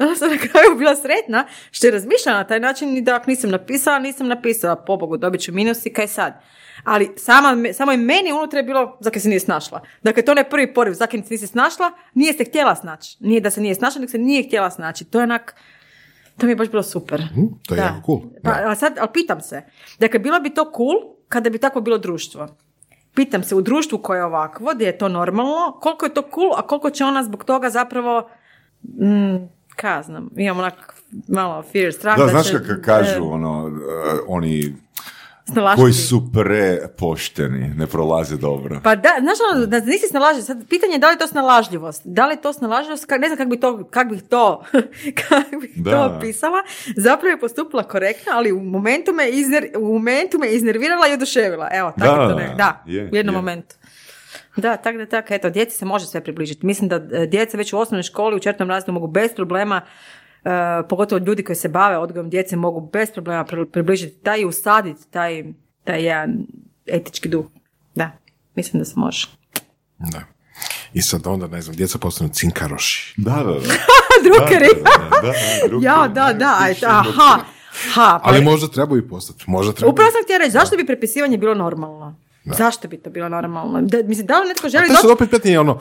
ona, 0.00 0.16
sam 0.16 0.30
na 0.30 0.36
kraju 0.36 0.78
bila 0.78 0.96
sretna 0.96 1.46
što 1.70 1.86
je 1.86 1.90
razmišljala 1.90 2.38
na 2.38 2.46
taj 2.46 2.60
način 2.60 2.96
i 2.96 3.00
da 3.00 3.16
ako 3.16 3.30
nisam 3.30 3.50
napisala, 3.50 3.98
nisam 3.98 4.28
napisala, 4.28 4.76
pobogu, 4.76 5.16
dobit 5.16 5.40
ću 5.40 5.52
minus 5.52 5.86
i 5.86 5.92
kaj 5.92 6.08
sad? 6.08 6.32
Ali 6.84 7.10
sama, 7.16 7.56
samo 7.72 7.92
je 7.92 7.98
meni 7.98 8.32
unutra 8.32 8.58
je 8.58 8.62
bilo 8.62 8.98
zakaj 9.00 9.20
se 9.20 9.28
nije 9.28 9.40
snašla. 9.40 9.80
Dakle, 10.02 10.22
to 10.22 10.32
je 10.32 10.50
prvi 10.50 10.74
poriv, 10.74 10.92
zakaj 10.92 11.22
se 11.22 11.26
nisi 11.30 11.46
snašla, 11.46 11.92
nije 12.14 12.32
se 12.32 12.44
htjela 12.44 12.74
snaći. 12.74 13.16
Nije 13.20 13.40
da 13.40 13.50
se 13.50 13.60
nije 13.60 13.74
snašla, 13.74 14.00
nego 14.00 14.10
se 14.10 14.18
nije 14.18 14.42
htjela 14.42 14.70
snaći. 14.70 15.04
To 15.04 15.18
je 15.18 15.22
onak, 15.22 15.54
to 16.38 16.46
mi 16.46 16.52
je 16.52 16.56
baš 16.56 16.68
bilo 16.68 16.82
super. 16.82 17.22
to 17.68 17.74
je 17.74 17.78
jako 17.78 18.06
cool. 18.06 18.20
Pa, 18.42 18.50
Da. 18.50 18.70
a 18.70 18.74
sad, 18.74 18.98
ali 18.98 19.08
pitam 19.12 19.40
se. 19.40 19.62
Dakle, 19.98 20.18
bilo 20.18 20.40
bi 20.40 20.54
to 20.54 20.72
cool 20.76 21.16
kada 21.28 21.50
bi 21.50 21.58
tako 21.58 21.80
bilo 21.80 21.98
društvo. 21.98 22.48
Pitam 23.14 23.42
se, 23.42 23.54
u 23.54 23.60
društvu 23.60 23.98
koje 23.98 24.18
je 24.18 24.24
ovakvo, 24.24 24.72
gdje 24.74 24.86
je 24.86 24.98
to 24.98 25.08
normalno, 25.08 25.78
koliko 25.80 26.06
je 26.06 26.14
to 26.14 26.22
cool, 26.34 26.54
a 26.56 26.66
koliko 26.66 26.90
će 26.90 27.04
ona 27.04 27.22
zbog 27.24 27.44
toga 27.44 27.70
zapravo, 27.70 28.30
mm, 28.82 29.36
ka 29.76 30.02
znam, 30.02 30.30
imam 30.36 30.58
onak 30.58 30.94
malo 31.28 31.62
fear, 31.72 31.92
strah 31.92 32.18
Da, 32.18 32.24
da, 32.24 32.30
znaš 32.30 32.46
će, 32.46 32.58
kako 32.58 32.82
kažu, 32.82 33.14
e, 33.16 33.20
ono, 33.20 33.64
uh, 33.66 34.20
oni 34.28 34.74
snalažiti. 35.52 35.80
koji 35.80 35.92
su 35.92 36.32
prepošteni, 36.32 37.74
ne 37.74 37.86
prolaze 37.86 38.36
dobro. 38.36 38.80
Pa 38.84 38.94
da, 38.94 39.08
znaš 39.20 39.38
ono, 39.52 39.66
da 39.66 39.80
nisi 39.80 40.06
snalažljiv, 40.08 40.42
sad 40.42 40.68
pitanje 40.68 40.92
je 40.92 40.98
da 40.98 41.06
li 41.08 41.14
je 41.14 41.18
to 41.18 41.26
snalažljivost, 41.26 42.02
da 42.04 42.26
li 42.26 42.32
je 42.32 42.40
to 42.40 42.52
snalažljivost, 42.52 43.10
ne 43.20 43.26
znam 43.28 43.36
kako 43.36 43.50
bi 43.50 43.60
to, 43.60 43.84
kak 43.90 44.08
bih 44.10 44.22
to, 44.28 44.64
kak 45.28 45.60
bih 45.60 45.70
Da. 45.76 45.90
to 45.90 46.16
opisala, 46.16 46.58
zapravo 46.96 47.30
je 47.30 47.40
postupila 47.40 47.82
korektno, 47.82 48.32
ali 48.34 48.52
u 48.52 48.60
momentu 48.60 49.12
me, 49.12 49.28
izner, 49.30 49.66
u 49.78 49.92
momentu 49.92 50.38
me 50.38 50.48
iznervirala 50.48 51.08
i 51.08 51.12
oduševila, 51.12 51.68
evo, 51.72 51.92
tako 51.98 52.16
Da, 52.16 52.28
to 52.28 52.34
ne, 52.34 52.54
da, 52.56 52.82
je, 52.86 53.10
u 53.12 53.16
jednom 53.16 53.34
je. 53.34 53.40
momentu. 53.40 53.76
Da, 54.56 54.76
tako 54.76 54.98
da 54.98 55.06
tako, 55.06 55.34
eto, 55.34 55.50
djeci 55.50 55.76
se 55.76 55.84
može 55.84 56.06
sve 56.06 56.20
približiti. 56.20 56.66
Mislim 56.66 56.88
da 56.88 56.96
e, 57.12 57.26
djeca 57.26 57.56
već 57.56 57.72
u 57.72 57.78
osnovnoj 57.78 58.02
školi, 58.02 58.36
u 58.36 58.40
četvrtom 58.40 58.68
razredu 58.68 58.92
mogu 58.92 59.06
bez 59.06 59.30
problema, 59.36 59.80
e, 60.44 60.48
pogotovo 60.88 61.18
ljudi 61.18 61.44
koji 61.44 61.56
se 61.56 61.68
bave 61.68 61.98
odgojom 61.98 62.30
djece, 62.30 62.56
mogu 62.56 62.80
bez 62.82 63.10
problema 63.10 63.44
pri- 63.44 63.66
približiti 63.66 64.16
taj 64.16 64.40
i 64.40 64.44
usaditi 64.44 65.10
taj, 65.10 65.44
taj 65.84 66.04
jedan 66.04 66.46
etički 66.86 67.28
duh. 67.28 67.44
Da, 67.94 68.10
mislim 68.54 68.78
da 68.78 68.84
se 68.84 68.92
može. 68.96 69.26
Da. 69.98 70.20
I 70.92 71.02
sad 71.02 71.26
onda, 71.26 71.46
ne 71.46 71.62
znam, 71.62 71.76
djeca 71.76 71.98
postanu 71.98 72.30
cinkaroši. 72.30 73.14
Da, 73.16 73.30
da, 73.30 73.42
da. 73.42 73.60
Drukeri. 74.24 74.68
Da, 74.74 74.90
da, 75.10 75.20
da, 75.22 75.32
da, 75.62 75.68
drukeri. 75.68 75.86
Ja, 75.86 76.08
da, 76.08 76.32
da, 76.32 76.56
aj, 76.60 76.74
aha, 76.86 77.38
ha, 77.94 78.18
pa, 78.18 78.20
Ali 78.22 78.44
možda 78.44 78.68
trebaju 78.68 79.08
postati, 79.08 79.44
možda 79.46 79.72
trebaju. 79.72 79.92
upravo 79.92 80.10
sam 80.10 80.24
htjela 80.24 80.38
reći, 80.38 80.50
zašto 80.50 80.76
bi 80.76 80.86
prepisivanje 80.86 81.38
bilo 81.38 81.54
normalno? 81.54 82.16
Zašto 82.44 82.88
bi 82.88 82.96
to 82.96 83.10
bilo 83.10 83.28
normalno? 83.28 83.82
Da, 83.82 84.02
mislim, 84.02 84.26
da 84.26 84.40
li 84.40 84.48
netko 84.48 84.68
želi 84.68 84.86
To 84.86 84.92
doći... 84.92 85.00
su 85.00 85.12
opet 85.12 85.30
pitanje 85.30 85.60
ono, 85.60 85.72
uh, 85.72 85.80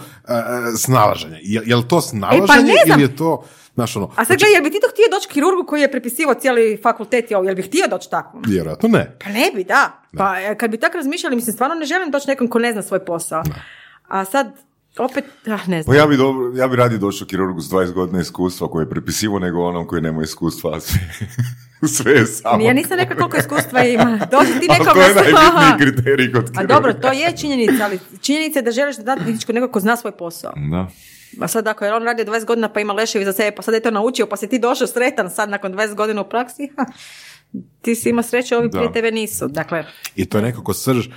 snalaženje. 0.78 1.40
Je, 1.42 1.62
je 1.66 1.76
li 1.76 1.88
to 1.88 2.02
snalaženje 2.02 2.48
pa 2.48 2.56
ne 2.56 2.74
znam. 2.86 3.00
ili 3.00 3.10
je 3.10 3.16
to, 3.16 3.44
znaš 3.76 3.96
ono, 3.96 4.12
A 4.16 4.26
sad 4.26 4.38
gledaj, 4.38 4.54
jel 4.54 4.64
bi 4.64 4.72
ti 4.72 4.80
to 4.82 4.88
htio 4.92 5.06
doći 5.12 5.28
kirurgu 5.28 5.64
koji 5.68 5.82
je 5.82 5.92
prepisivao 5.92 6.34
cijeli 6.34 6.80
fakultet 6.84 7.32
i 7.32 7.36
ovo, 7.36 7.44
jel 7.46 7.56
bi 7.56 7.62
htio 7.62 7.88
doći 7.90 8.10
takvom? 8.10 8.44
vjerojatno 8.48 8.90
ne. 8.90 9.18
Pa 9.24 9.30
ne 9.30 9.52
bi, 9.56 9.64
da. 9.64 9.92
Pa 10.18 10.40
e, 10.40 10.56
kad 10.58 10.72
bi 10.72 10.78
tako 10.80 10.98
razmišljali, 10.98 11.36
mislim, 11.36 11.54
stvarno 11.54 11.76
ne 11.76 11.86
želim 11.86 12.12
doći 12.12 12.28
nekom 12.28 12.48
ko 12.48 12.60
ne 12.60 12.72
zna 12.72 12.82
svoj 12.82 13.06
posao. 13.06 13.44
A 14.08 14.26
sad, 14.26 14.48
opet, 14.98 15.24
ah, 15.48 15.68
ne 15.68 15.78
Pa 15.78 15.84
znam. 15.84 15.96
ja 15.96 16.08
bi, 16.08 16.18
dobro, 16.18 16.52
ja 16.56 16.68
bi 16.68 16.76
radije 16.76 16.98
došao 17.00 17.28
kirurgu 17.28 17.62
s 17.62 17.70
20 17.70 17.92
godina 17.92 18.20
iskustva 18.22 18.68
koji 18.68 18.84
je 18.84 18.90
prepisivo 18.90 19.40
nego 19.40 19.64
onom 19.64 19.88
koji 19.88 20.02
nema 20.02 20.24
iskustva, 20.24 20.76
a 20.76 20.80
sve, 20.80 21.00
sve 21.96 22.12
je 22.12 22.26
samo. 22.26 22.64
Ja 22.66 22.74
nisam 22.74 22.98
rekla 22.98 23.16
koliko 23.16 23.38
iskustva 23.38 23.84
ima. 23.84 24.20
Dođi 24.32 24.60
ti 24.60 24.68
nekom 24.80 24.94
to 24.94 25.02
je 25.02 25.14
najbitniji 25.14 25.78
kriterij 25.80 26.32
kod 26.32 26.44
A 26.44 26.52
kirurga. 26.52 26.74
dobro, 26.74 26.94
to 26.94 27.12
je 27.12 27.38
činjenica, 27.38 27.86
ali 27.86 28.00
činjenica 28.22 28.60
je 28.60 28.64
da 28.64 28.72
želiš 28.72 28.98
dati 28.98 29.24
fizičko 29.24 29.54
nekog 29.54 29.72
ko 29.72 29.80
zna 29.80 29.96
svoj 29.96 30.12
posao. 30.12 30.54
Da. 30.72 30.88
A 31.42 31.48
sad 31.48 31.68
ako 31.68 31.86
je 31.86 31.94
on 31.94 32.04
radio 32.04 32.26
20 32.26 32.46
godina 32.46 32.70
pa 32.70 32.80
ima 32.80 32.94
leševi 32.94 33.26
za 33.26 33.34
sebe, 33.34 33.56
pa 33.56 33.62
sad 33.62 33.74
je 33.74 33.80
to 33.80 33.92
naučio, 33.92 34.28
pa 34.28 34.38
si 34.38 34.50
ti 34.50 34.60
došao 34.60 34.88
sretan 34.88 35.30
sad 35.30 35.50
nakon 35.50 35.74
20 35.74 35.96
godina 35.96 36.22
u 36.22 36.30
praksi, 36.30 36.70
ha, 36.78 36.86
ti 37.82 37.96
si 37.96 38.10
ima 38.10 38.24
sreće, 38.24 38.58
ovi 38.58 38.72
prije 38.72 38.94
tebe 38.94 39.12
nisu. 39.12 39.48
Dakle, 39.48 39.86
I 40.16 40.26
to 40.26 40.38
je 40.38 40.42
nekako 40.42 40.74
srž 40.74 41.08
uh, 41.08 41.14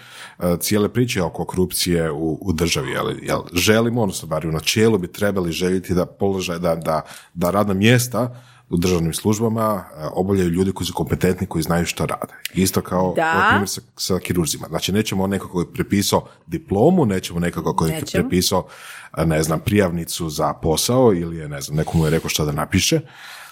cijele 0.60 0.88
priče 0.88 1.22
oko 1.22 1.44
korupcije 1.44 2.10
u, 2.10 2.38
u 2.40 2.52
državi. 2.52 2.90
Jel, 2.90 3.10
jel 3.22 3.40
želimo, 3.52 4.02
odnosno 4.02 4.28
bar 4.28 4.46
u 4.46 4.52
načelu 4.52 4.98
bi 4.98 5.12
trebali 5.12 5.52
željeti 5.52 5.94
da 5.94 6.06
položaj, 6.06 6.58
da, 6.58 6.74
da, 6.74 7.02
da 7.34 7.50
radna 7.50 7.74
mjesta 7.74 8.42
u 8.70 8.76
državnim 8.76 9.14
službama 9.14 9.74
uh, 9.74 10.04
obavljaju 10.12 10.48
ljudi 10.48 10.72
koji 10.72 10.86
su 10.86 10.94
kompetentni, 10.94 11.46
koji 11.46 11.62
znaju 11.62 11.86
što 11.86 12.06
rade. 12.06 12.34
Isto 12.54 12.80
kao 12.80 13.14
primjer, 13.14 13.68
sa, 13.68 13.80
sa 13.96 14.18
kirurzima. 14.18 14.66
Znači, 14.68 14.92
nećemo 14.92 15.26
nekako 15.26 15.52
koji 15.52 15.64
je 15.64 15.72
prepisao 15.72 16.28
diplomu, 16.46 17.06
nećemo 17.06 17.40
nekako 17.40 17.76
koji 17.76 17.90
je 17.90 18.02
prepisao, 18.12 18.58
uh, 18.58 19.26
ne 19.26 19.42
znam, 19.42 19.60
prijavnicu 19.60 20.30
za 20.30 20.52
posao 20.52 21.14
ili 21.14 21.36
je, 21.36 21.48
ne 21.48 21.60
znam, 21.60 21.76
nekomu 21.76 22.04
je 22.04 22.10
rekao 22.10 22.30
što 22.30 22.44
da 22.44 22.52
napiše, 22.52 23.00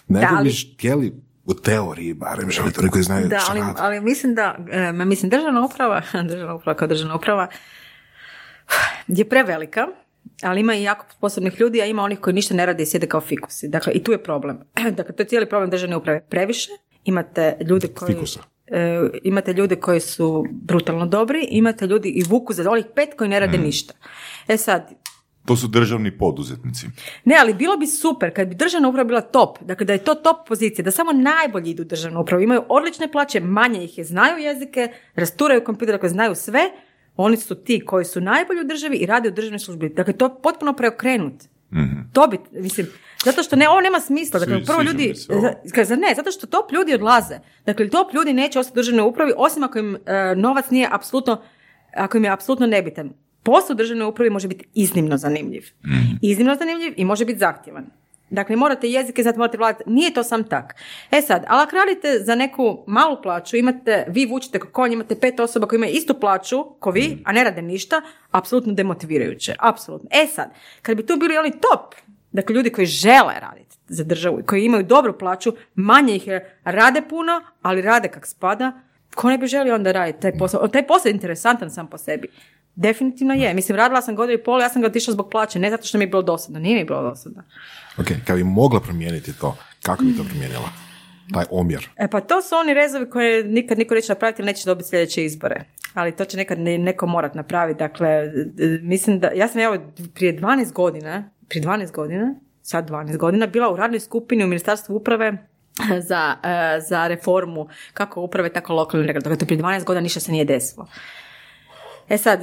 nego 0.08 0.42
bi 0.42 0.52
htjeli 0.52 1.29
u 1.44 1.54
teoriji 1.54 2.14
barem 2.14 2.50
želite 2.50 2.80
oni 2.80 2.90
koji 2.90 3.04
znaju 3.04 3.28
da, 3.28 3.40
ali, 3.48 3.60
ali 3.78 4.00
mislim 4.00 4.34
da, 4.34 4.56
e, 4.70 4.92
mislim, 4.92 5.30
državna 5.30 5.64
uprava, 5.64 6.02
državna 6.30 6.54
uprava 6.54 6.76
kao 6.76 6.88
državna 6.88 7.16
uprava 7.16 7.48
je 9.18 9.28
prevelika, 9.28 9.86
ali 10.42 10.60
ima 10.60 10.74
i 10.74 10.82
jako 10.82 11.06
sposobnih 11.10 11.60
ljudi, 11.60 11.82
a 11.82 11.86
ima 11.86 12.02
onih 12.02 12.18
koji 12.18 12.34
ništa 12.34 12.54
ne 12.54 12.66
rade 12.66 12.82
i 12.82 12.86
sjede 12.86 13.06
kao 13.06 13.20
fikusi. 13.20 13.68
Dakle, 13.68 13.92
i 13.92 14.04
tu 14.04 14.12
je 14.12 14.22
problem. 14.22 14.58
Dakle, 14.96 15.16
to 15.16 15.22
je 15.22 15.26
cijeli 15.26 15.48
problem 15.48 15.70
državne 15.70 15.96
uprave. 15.96 16.20
Previše, 16.28 16.70
imate 17.04 17.56
ljude 17.68 17.88
koji... 17.88 18.14
Fikusa. 18.14 18.40
e, 18.66 19.08
imate 19.22 19.52
ljude 19.52 19.76
koji 19.76 20.00
su 20.00 20.44
brutalno 20.50 21.06
dobri, 21.06 21.46
imate 21.50 21.86
ljudi 21.86 22.08
i 22.08 22.22
vuku 22.28 22.52
za 22.52 22.70
onih 22.70 22.86
pet 22.94 23.08
koji 23.18 23.30
ne 23.30 23.40
rade 23.40 23.58
ništa. 23.58 23.94
E 24.48 24.56
sad, 24.56 24.92
To 25.44 25.56
su 25.56 25.68
državni 25.68 26.18
poduzetnici. 26.18 26.86
ne, 27.24 27.36
ali 27.40 27.54
bilo 27.54 27.76
bi 27.76 27.86
super 27.86 28.34
kad 28.34 28.48
bi 28.48 28.54
državna 28.54 28.88
uprava 28.88 29.04
bila 29.04 29.20
top, 29.20 29.58
dakle 29.60 29.86
da 29.86 29.92
je 29.92 29.98
to 29.98 30.14
top 30.14 30.48
pozicija, 30.48 30.84
da 30.84 30.90
samo 30.90 31.12
najbolji 31.12 31.70
idu 31.70 31.82
u 31.82 31.86
državnu 31.86 32.20
upravu, 32.20 32.42
imaju 32.42 32.62
odlične 32.68 33.12
plaće, 33.12 33.40
manje 33.40 33.84
ih 33.84 33.98
je, 33.98 34.04
znaju 34.04 34.38
jezike, 34.38 34.88
rasturaju 35.14 35.64
kompjuter, 35.64 35.94
dakle 35.94 36.08
znaju 36.08 36.34
sve, 36.34 36.60
oni 37.16 37.36
su 37.36 37.54
ti 37.54 37.80
koji 37.80 38.04
su 38.04 38.20
najbolji 38.20 38.60
u 38.60 38.64
državi 38.64 38.96
i 38.96 39.06
rade 39.06 39.28
u 39.28 39.32
državnoj 39.32 39.58
službi. 39.58 39.88
Dakle, 39.88 40.12
to 40.12 40.24
je 40.24 40.42
potpuno 40.42 40.72
preokrenut. 40.72 41.34
To 42.12 42.26
bi, 42.26 42.38
mislim, 42.52 42.86
zato 43.24 43.42
što 43.42 43.56
ne, 43.56 43.68
ovo 43.68 43.80
nema 43.80 44.00
smisla. 44.00 44.40
Dakle, 44.40 44.56
Svi- 44.56 44.66
prvo 44.66 44.82
ljudi, 44.82 45.12
za- 45.84 45.96
ne? 45.96 46.14
Zato 46.16 46.30
što 46.30 46.46
top 46.46 46.72
ljudi 46.72 46.94
odlaze. 46.94 47.38
Dakle, 47.66 47.88
top 47.88 48.14
ljudi 48.14 48.32
neće 48.32 48.58
ostati 48.58 48.74
u 48.74 48.80
državnoj 48.80 49.06
upravi, 49.06 49.32
osim 49.36 49.62
ako 49.62 49.78
im 49.78 49.96
e, 49.96 50.34
novac 50.36 50.70
nije 50.70 50.88
apsolutno, 50.92 51.42
ako 51.94 52.16
im 52.16 52.24
je 52.24 52.30
apsolutno 52.30 52.66
nebitan. 52.66 53.10
Posao 53.42 53.74
u 53.74 53.76
državnoj 53.76 54.08
upravi 54.08 54.30
može 54.30 54.48
biti 54.48 54.64
iznimno 54.74 55.16
zanimljiv. 55.16 55.64
Iznimno 56.22 56.54
zanimljiv 56.54 56.94
i 56.96 57.04
može 57.04 57.24
biti 57.24 57.38
zahtjevan. 57.38 57.86
Dakle, 58.30 58.56
morate 58.56 58.88
jezike 58.88 59.22
znati, 59.22 59.38
morate 59.38 59.58
vladati. 59.58 59.84
Nije 59.86 60.14
to 60.14 60.22
sam 60.22 60.44
tak. 60.44 60.74
E 61.10 61.20
sad, 61.22 61.44
ali 61.48 61.62
ako 61.62 61.76
radite 61.76 62.18
za 62.24 62.34
neku 62.34 62.84
malu 62.86 63.22
plaću, 63.22 63.56
imate, 63.56 64.04
vi 64.08 64.26
vučite 64.26 64.58
kao 64.58 64.70
konj, 64.70 64.92
imate 64.92 65.20
pet 65.20 65.40
osoba 65.40 65.66
koji 65.66 65.76
imaju 65.78 65.92
istu 65.92 66.14
plaću 66.20 66.64
ko 66.64 66.90
vi, 66.90 67.22
a 67.24 67.32
ne 67.32 67.44
rade 67.44 67.62
ništa, 67.62 68.02
apsolutno 68.30 68.72
demotivirajuće. 68.72 69.54
Apsolutno. 69.58 70.08
E 70.12 70.26
sad, 70.26 70.50
kad 70.82 70.96
bi 70.96 71.06
tu 71.06 71.16
bili 71.16 71.38
oni 71.38 71.50
top, 71.50 71.94
dakle 72.32 72.54
ljudi 72.54 72.70
koji 72.70 72.86
žele 72.86 73.34
raditi 73.40 73.76
za 73.88 74.04
državu 74.04 74.40
i 74.40 74.42
koji 74.42 74.64
imaju 74.64 74.84
dobru 74.84 75.18
plaću, 75.18 75.52
manje 75.74 76.16
ih 76.16 76.26
je, 76.26 76.58
rade 76.64 77.02
puno, 77.08 77.42
ali 77.62 77.82
rade 77.82 78.08
kak 78.08 78.26
spada, 78.26 78.72
ko 79.14 79.30
ne 79.30 79.38
bi 79.38 79.46
želio 79.46 79.74
onda 79.74 79.92
raditi 79.92 80.20
taj 80.20 80.38
posao? 80.38 80.68
Taj 80.68 80.86
posao 80.86 81.08
je 81.08 81.14
interesantan 81.14 81.70
sam 81.70 81.86
po 81.86 81.98
sebi. 81.98 82.28
Definitivno 82.80 83.34
je. 83.34 83.54
Mislim, 83.54 83.76
radila 83.76 84.02
sam 84.02 84.16
godinu 84.16 84.38
i 84.38 84.42
pol, 84.42 84.60
ja 84.60 84.68
sam 84.68 84.82
ga 84.82 84.88
otišla 84.88 85.12
zbog 85.14 85.30
plaće, 85.30 85.58
ne 85.58 85.70
zato 85.70 85.86
što 85.86 85.98
mi 85.98 86.04
je 86.04 86.08
bilo 86.08 86.22
dosadno, 86.22 86.58
nije 86.60 86.78
mi 86.78 86.84
bilo 86.84 87.02
dosadno. 87.02 87.42
Ok, 87.98 88.06
kad 88.26 88.36
bi 88.36 88.44
mogla 88.44 88.80
promijeniti 88.80 89.38
to, 89.38 89.56
kako 89.82 90.04
bi 90.04 90.16
to 90.16 90.24
promijenila? 90.24 90.68
Taj 91.34 91.44
omjer. 91.50 91.88
E 91.96 92.08
pa 92.08 92.20
to 92.20 92.42
su 92.42 92.54
oni 92.54 92.74
rezovi 92.74 93.10
koje 93.10 93.44
nikad 93.44 93.78
niko 93.78 93.94
neće 93.94 94.12
napraviti 94.12 94.42
ili 94.42 94.46
neće 94.46 94.66
dobiti 94.66 94.88
sljedeće 94.88 95.24
izbore. 95.24 95.64
Ali 95.94 96.16
to 96.16 96.24
će 96.24 96.36
nekad 96.36 96.58
ne- 96.58 96.78
neko 96.78 97.06
morat 97.06 97.34
napraviti. 97.34 97.78
Dakle, 97.78 98.32
mislim 98.82 99.20
da, 99.20 99.30
ja 99.34 99.48
sam 99.48 99.60
evo 99.60 99.78
prije 100.14 100.40
12 100.40 100.72
godina, 100.72 101.30
prije 101.48 101.62
12 101.62 101.92
godina, 101.92 102.34
sad 102.62 102.90
12 102.90 103.16
godina, 103.16 103.46
bila 103.46 103.72
u 103.72 103.76
radnoj 103.76 104.00
skupini 104.00 104.44
u 104.44 104.46
Ministarstvu 104.46 104.96
uprave 104.96 105.32
za, 106.08 106.36
e, 106.44 106.80
za 106.88 107.08
reformu 107.08 107.68
kako 107.94 108.20
uprave, 108.20 108.52
tako 108.52 108.74
lokalne. 108.74 109.12
Dakle, 109.12 109.36
to 109.36 109.46
prije 109.46 109.62
12 109.62 109.84
godina 109.84 110.00
ništa 110.00 110.20
se 110.20 110.32
nije 110.32 110.44
desilo. 110.44 110.88
E 112.10 112.18
sad, 112.18 112.40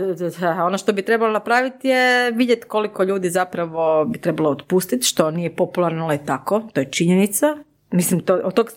ono 0.62 0.78
što 0.78 0.94
bi 0.94 1.02
trebalo 1.02 1.32
napraviti 1.32 1.88
je 1.88 2.32
vidjeti 2.32 2.68
koliko 2.68 3.04
ljudi 3.04 3.30
zapravo 3.30 4.06
bi 4.06 4.22
trebalo 4.22 4.50
otpustiti, 4.50 5.06
što 5.06 5.32
nije 5.32 5.56
popularno, 5.56 6.04
ali 6.06 6.16
je 6.16 6.26
tako, 6.26 6.62
to 6.74 6.80
je 6.80 6.92
činjenica. 6.92 7.58
Mislim, 7.92 8.20
to, 8.20 8.34
od 8.36 8.54
tog, 8.54 8.70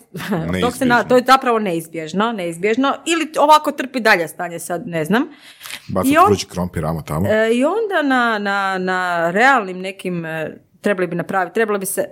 od 0.49 0.61
tog 0.61 0.73
se 0.73 0.85
na, 0.85 1.03
to 1.03 1.15
je 1.17 1.23
zapravo 1.27 1.59
neizbježno, 1.59 2.31
neizbježno, 2.31 2.93
ili 3.05 3.31
ovako 3.39 3.71
trpi 3.71 3.99
dalje 3.99 4.27
stanje, 4.27 4.59
sad 4.59 4.87
ne 4.87 5.05
znam. 5.05 5.27
Bacati 5.87 6.17
on- 6.17 6.25
vrući 6.27 6.47
krompir, 6.47 6.85
amo 6.85 7.01
tamo. 7.01 7.27
E, 7.29 7.49
I 7.53 7.63
onda 7.63 8.01
na, 8.03 8.39
na, 8.39 8.77
na 8.77 9.31
realnim 9.31 9.79
nekim, 9.79 10.25
e, 10.25 10.57
trebali 10.81 11.07
bi 11.07 11.15
napraviti, 11.15 11.53
trebalo 11.53 11.79
bi 11.79 11.85
se 11.85 12.05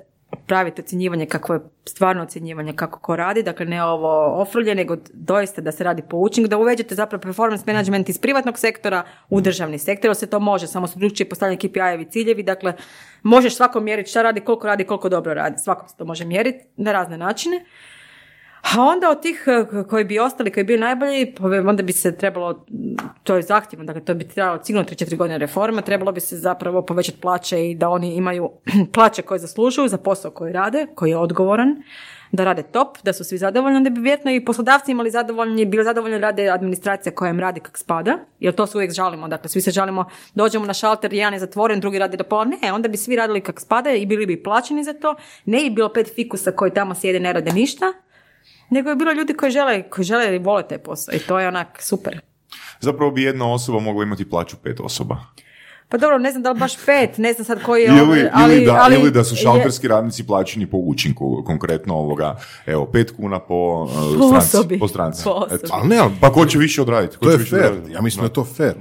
praviti 0.49 0.81
ocjenjivanje 0.81 1.25
kako 1.25 1.53
je 1.53 1.59
stvarno 1.85 2.23
ocjenjivanje 2.23 2.73
kako 2.73 2.99
ko 2.99 3.15
radi, 3.15 3.43
dakle 3.43 3.65
ne 3.65 3.83
ovo 3.83 4.41
ofrlje, 4.41 4.75
nego 4.75 4.97
doista 5.13 5.61
da 5.61 5.71
se 5.71 5.83
radi 5.83 6.01
po 6.09 6.17
učinku, 6.17 6.49
da 6.49 6.57
uveđete 6.57 6.95
zapravo 6.95 7.21
performance 7.21 7.63
management 7.67 8.09
iz 8.09 8.17
privatnog 8.17 8.59
sektora 8.59 9.03
u 9.29 9.41
državni 9.41 9.77
sektor, 9.77 10.15
se 10.15 10.27
to 10.27 10.39
može, 10.39 10.67
samo 10.67 10.87
su 10.87 10.99
drugčije 10.99 11.29
postavljeni 11.29 11.61
KPI-evi 11.61 12.11
ciljevi, 12.11 12.43
dakle 12.43 12.73
možeš 13.23 13.55
svako 13.55 13.79
mjeriti 13.79 14.09
šta 14.09 14.21
radi, 14.21 14.41
koliko 14.41 14.67
radi, 14.67 14.83
koliko 14.83 15.09
dobro 15.09 15.33
radi, 15.33 15.57
svako 15.57 15.87
se 15.87 15.97
to 15.97 16.05
može 16.05 16.25
mjeriti 16.25 16.65
na 16.77 16.91
razne 16.91 17.17
načine. 17.17 17.65
A 18.61 18.81
onda 18.81 19.09
od 19.09 19.21
tih 19.21 19.43
eh, 19.47 19.83
koji 19.89 20.03
bi 20.03 20.19
ostali, 20.19 20.51
koji 20.51 20.63
bi 20.63 20.67
bili 20.67 20.79
najbolji, 20.79 21.33
onda 21.67 21.83
bi 21.83 21.93
se 21.93 22.17
trebalo, 22.17 22.65
to 23.23 23.35
je 23.35 23.41
zahtjevno, 23.41 23.85
dakle 23.85 24.05
to 24.05 24.13
bi 24.13 24.27
trebalo 24.27 24.63
sigurno 24.63 24.89
3-4 24.89 25.17
godine 25.17 25.37
reforma, 25.37 25.81
trebalo 25.81 26.11
bi 26.11 26.19
se 26.19 26.37
zapravo 26.37 26.85
povećati 26.85 27.21
plaće 27.21 27.69
i 27.69 27.75
da 27.75 27.89
oni 27.89 28.15
imaju 28.15 28.49
plaće 28.93 29.21
koje 29.21 29.39
zaslužuju 29.39 29.87
za 29.87 29.97
posao 29.97 30.31
koji 30.31 30.53
rade, 30.53 30.87
koji 30.95 31.09
je 31.09 31.17
odgovoran, 31.17 31.83
da 32.31 32.43
rade 32.43 32.63
top, 32.63 32.97
da 33.03 33.13
su 33.13 33.23
svi 33.23 33.37
zadovoljni, 33.37 33.77
onda 33.77 33.89
bi 33.89 34.01
vjerojatno 34.01 34.31
i 34.31 34.45
poslodavci 34.45 34.91
imali 34.91 35.11
zadovoljni, 35.11 35.65
bili 35.65 35.83
zadovoljni 35.83 36.17
rade 36.17 36.49
administracija 36.49 37.15
koja 37.15 37.29
im 37.29 37.39
radi 37.39 37.59
kak 37.59 37.77
spada, 37.77 38.17
jer 38.39 38.55
to 38.55 38.67
se 38.67 38.77
uvijek 38.77 38.91
žalimo, 38.91 39.27
dakle 39.27 39.49
svi 39.49 39.61
se 39.61 39.71
žalimo, 39.71 40.05
dođemo 40.35 40.65
na 40.65 40.73
šalter, 40.73 41.13
jedan 41.13 41.33
je 41.33 41.39
zatvoren, 41.39 41.79
drugi 41.79 41.99
radi 41.99 42.17
do 42.17 42.23
pola, 42.23 42.45
ne, 42.45 42.73
onda 42.73 42.87
bi 42.87 42.97
svi 42.97 43.15
radili 43.15 43.41
kak 43.41 43.61
spada 43.61 43.91
i 43.91 44.05
bili 44.05 44.25
bi 44.25 44.43
plaćeni 44.43 44.83
za 44.83 44.93
to, 44.93 45.15
ne 45.45 45.63
bi 45.63 45.69
bilo 45.69 45.89
pet 45.89 46.11
fikusa 46.15 46.51
koji 46.51 46.73
tamo 46.73 46.95
sjede 46.95 47.19
ne 47.19 47.33
rade 47.33 47.51
ništa, 47.51 47.85
nego 48.69 48.89
je 48.89 48.95
bilo 48.95 49.11
ljudi 49.11 49.33
koji 49.33 49.51
žele, 49.51 49.83
koji 49.83 50.05
žele 50.05 50.35
i 50.35 50.39
vole 50.39 50.63
taj 50.63 50.77
posao 50.77 51.15
i 51.15 51.19
to 51.19 51.39
je 51.39 51.47
onak 51.47 51.67
super. 51.79 52.19
Zapravo 52.79 53.11
bi 53.11 53.23
jedna 53.23 53.53
osoba 53.53 53.79
mogla 53.79 54.03
imati 54.03 54.29
plaću 54.29 54.55
pet 54.57 54.79
osoba. 54.79 55.17
Pa 55.89 55.97
dobro, 55.97 56.17
ne 56.17 56.31
znam 56.31 56.43
da 56.43 56.51
li 56.51 56.59
baš 56.59 56.85
pet, 56.85 57.17
ne 57.17 57.33
znam 57.33 57.45
sad 57.45 57.63
koji 57.63 57.81
je... 57.81 57.87
Ili, 57.87 57.99
ovaj, 58.01 58.19
ili, 58.45 58.65
da, 58.65 58.77
ali 58.81 58.95
ili 58.95 59.11
da 59.11 59.23
su 59.23 59.35
je- 59.35 59.41
šalterski 59.41 59.87
radnici 59.87 60.27
plaćeni 60.27 60.65
po 60.67 60.77
učinku, 60.77 61.43
konkretno 61.45 61.95
ovoga, 61.95 62.37
evo, 62.65 62.85
pet 62.85 63.11
kuna 63.11 63.39
po, 63.39 63.83
uh, 63.83 63.91
Po 64.19 64.27
stranci. 64.27 64.57
osobi. 64.57 64.79
Po 64.79 64.87
stranci. 64.87 65.23
Po 65.23 65.29
osobi. 65.29 65.55
Eto. 65.55 65.67
Ali 65.71 65.87
ne, 65.87 65.97
ali 65.97 66.11
Pa 66.21 66.31
ko 66.31 66.45
će 66.45 66.57
više 66.57 66.81
odraditi? 66.81 67.17
Ko 67.17 67.25
to 67.25 67.31
će 67.31 67.33
je 67.33 67.37
više 67.37 67.49
fair. 67.49 67.65
odraditi? 67.65 67.91
Ja 67.93 68.01
mislim 68.01 68.21
da 68.21 68.25
je 68.25 68.33
to 68.33 68.45
fair. 68.45 68.73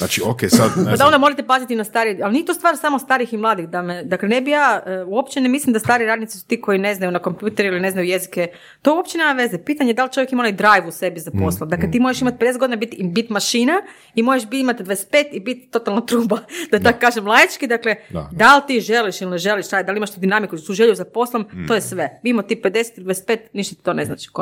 Znači, 0.00 0.22
ok, 0.24 0.40
sad, 0.48 0.70
ne 0.76 0.90
Pa 0.90 0.96
da 0.96 1.06
onda 1.06 1.18
morate 1.18 1.46
paziti 1.46 1.76
na 1.76 1.84
stari, 1.84 2.20
ali 2.22 2.32
nije 2.32 2.44
to 2.44 2.54
stvar 2.54 2.76
samo 2.76 2.98
starih 2.98 3.32
i 3.32 3.36
mladih. 3.36 3.68
Da 3.68 3.82
me, 3.82 4.04
dakle, 4.04 4.28
ne 4.28 4.40
bi 4.40 4.50
ja, 4.50 4.82
e, 4.86 5.02
uopće 5.04 5.40
ne 5.40 5.48
mislim 5.48 5.72
da 5.72 5.78
stari 5.78 6.06
radnici 6.06 6.38
su 6.38 6.46
ti 6.46 6.60
koji 6.60 6.78
ne 6.78 6.94
znaju 6.94 7.12
na 7.12 7.18
kompjuter 7.18 7.66
ili 7.66 7.80
ne 7.80 7.90
znaju 7.90 8.08
jezike. 8.08 8.48
To 8.82 8.94
uopće 8.94 9.18
nema 9.18 9.32
veze. 9.32 9.58
Pitanje 9.64 9.90
je 9.90 9.94
da 9.94 10.04
li 10.04 10.12
čovjek 10.12 10.32
ima 10.32 10.40
onaj 10.40 10.52
drive 10.52 10.88
u 10.88 10.90
sebi 10.90 11.20
za 11.20 11.30
posla. 11.40 11.66
Dakle, 11.66 11.90
ti 11.90 12.00
možeš 12.00 12.22
imati 12.22 12.44
50 12.44 12.58
godina 12.58 12.76
biti 12.76 12.96
i 12.96 13.04
bit 13.04 13.30
mašina 13.30 13.72
i 14.14 14.22
možeš 14.22 14.48
biti 14.48 14.60
imati 14.60 14.84
25 14.84 15.24
i 15.32 15.40
biti 15.40 15.70
totalno 15.70 16.00
truba, 16.00 16.38
da 16.70 16.80
tako 16.80 16.98
kažem 17.00 17.26
laički. 17.26 17.66
Dakle, 17.66 17.96
Da. 18.10 18.28
da 18.32 18.56
li 18.56 18.62
ti 18.66 18.80
želiš 18.80 19.20
ili 19.20 19.30
ne 19.30 19.38
želiš 19.38 19.70
raditi, 19.70 19.86
da 19.86 19.92
li 19.92 19.96
imaš 19.96 20.14
tu 20.14 20.20
dinamiku, 20.20 20.56
tu 20.58 20.72
želju 20.72 20.94
za 20.94 21.04
poslom, 21.04 21.46
to 21.68 21.74
je 21.74 21.80
sve. 21.80 22.20
Bi 22.22 22.30
imao 22.30 22.42
ti 22.42 22.60
50 22.64 22.90
ili 22.96 23.06
25, 23.06 23.38
ništa 23.52 23.74
ti 23.74 23.82
to 23.82 23.92
ne 23.92 24.04
znači 24.04 24.28
u 24.30 24.32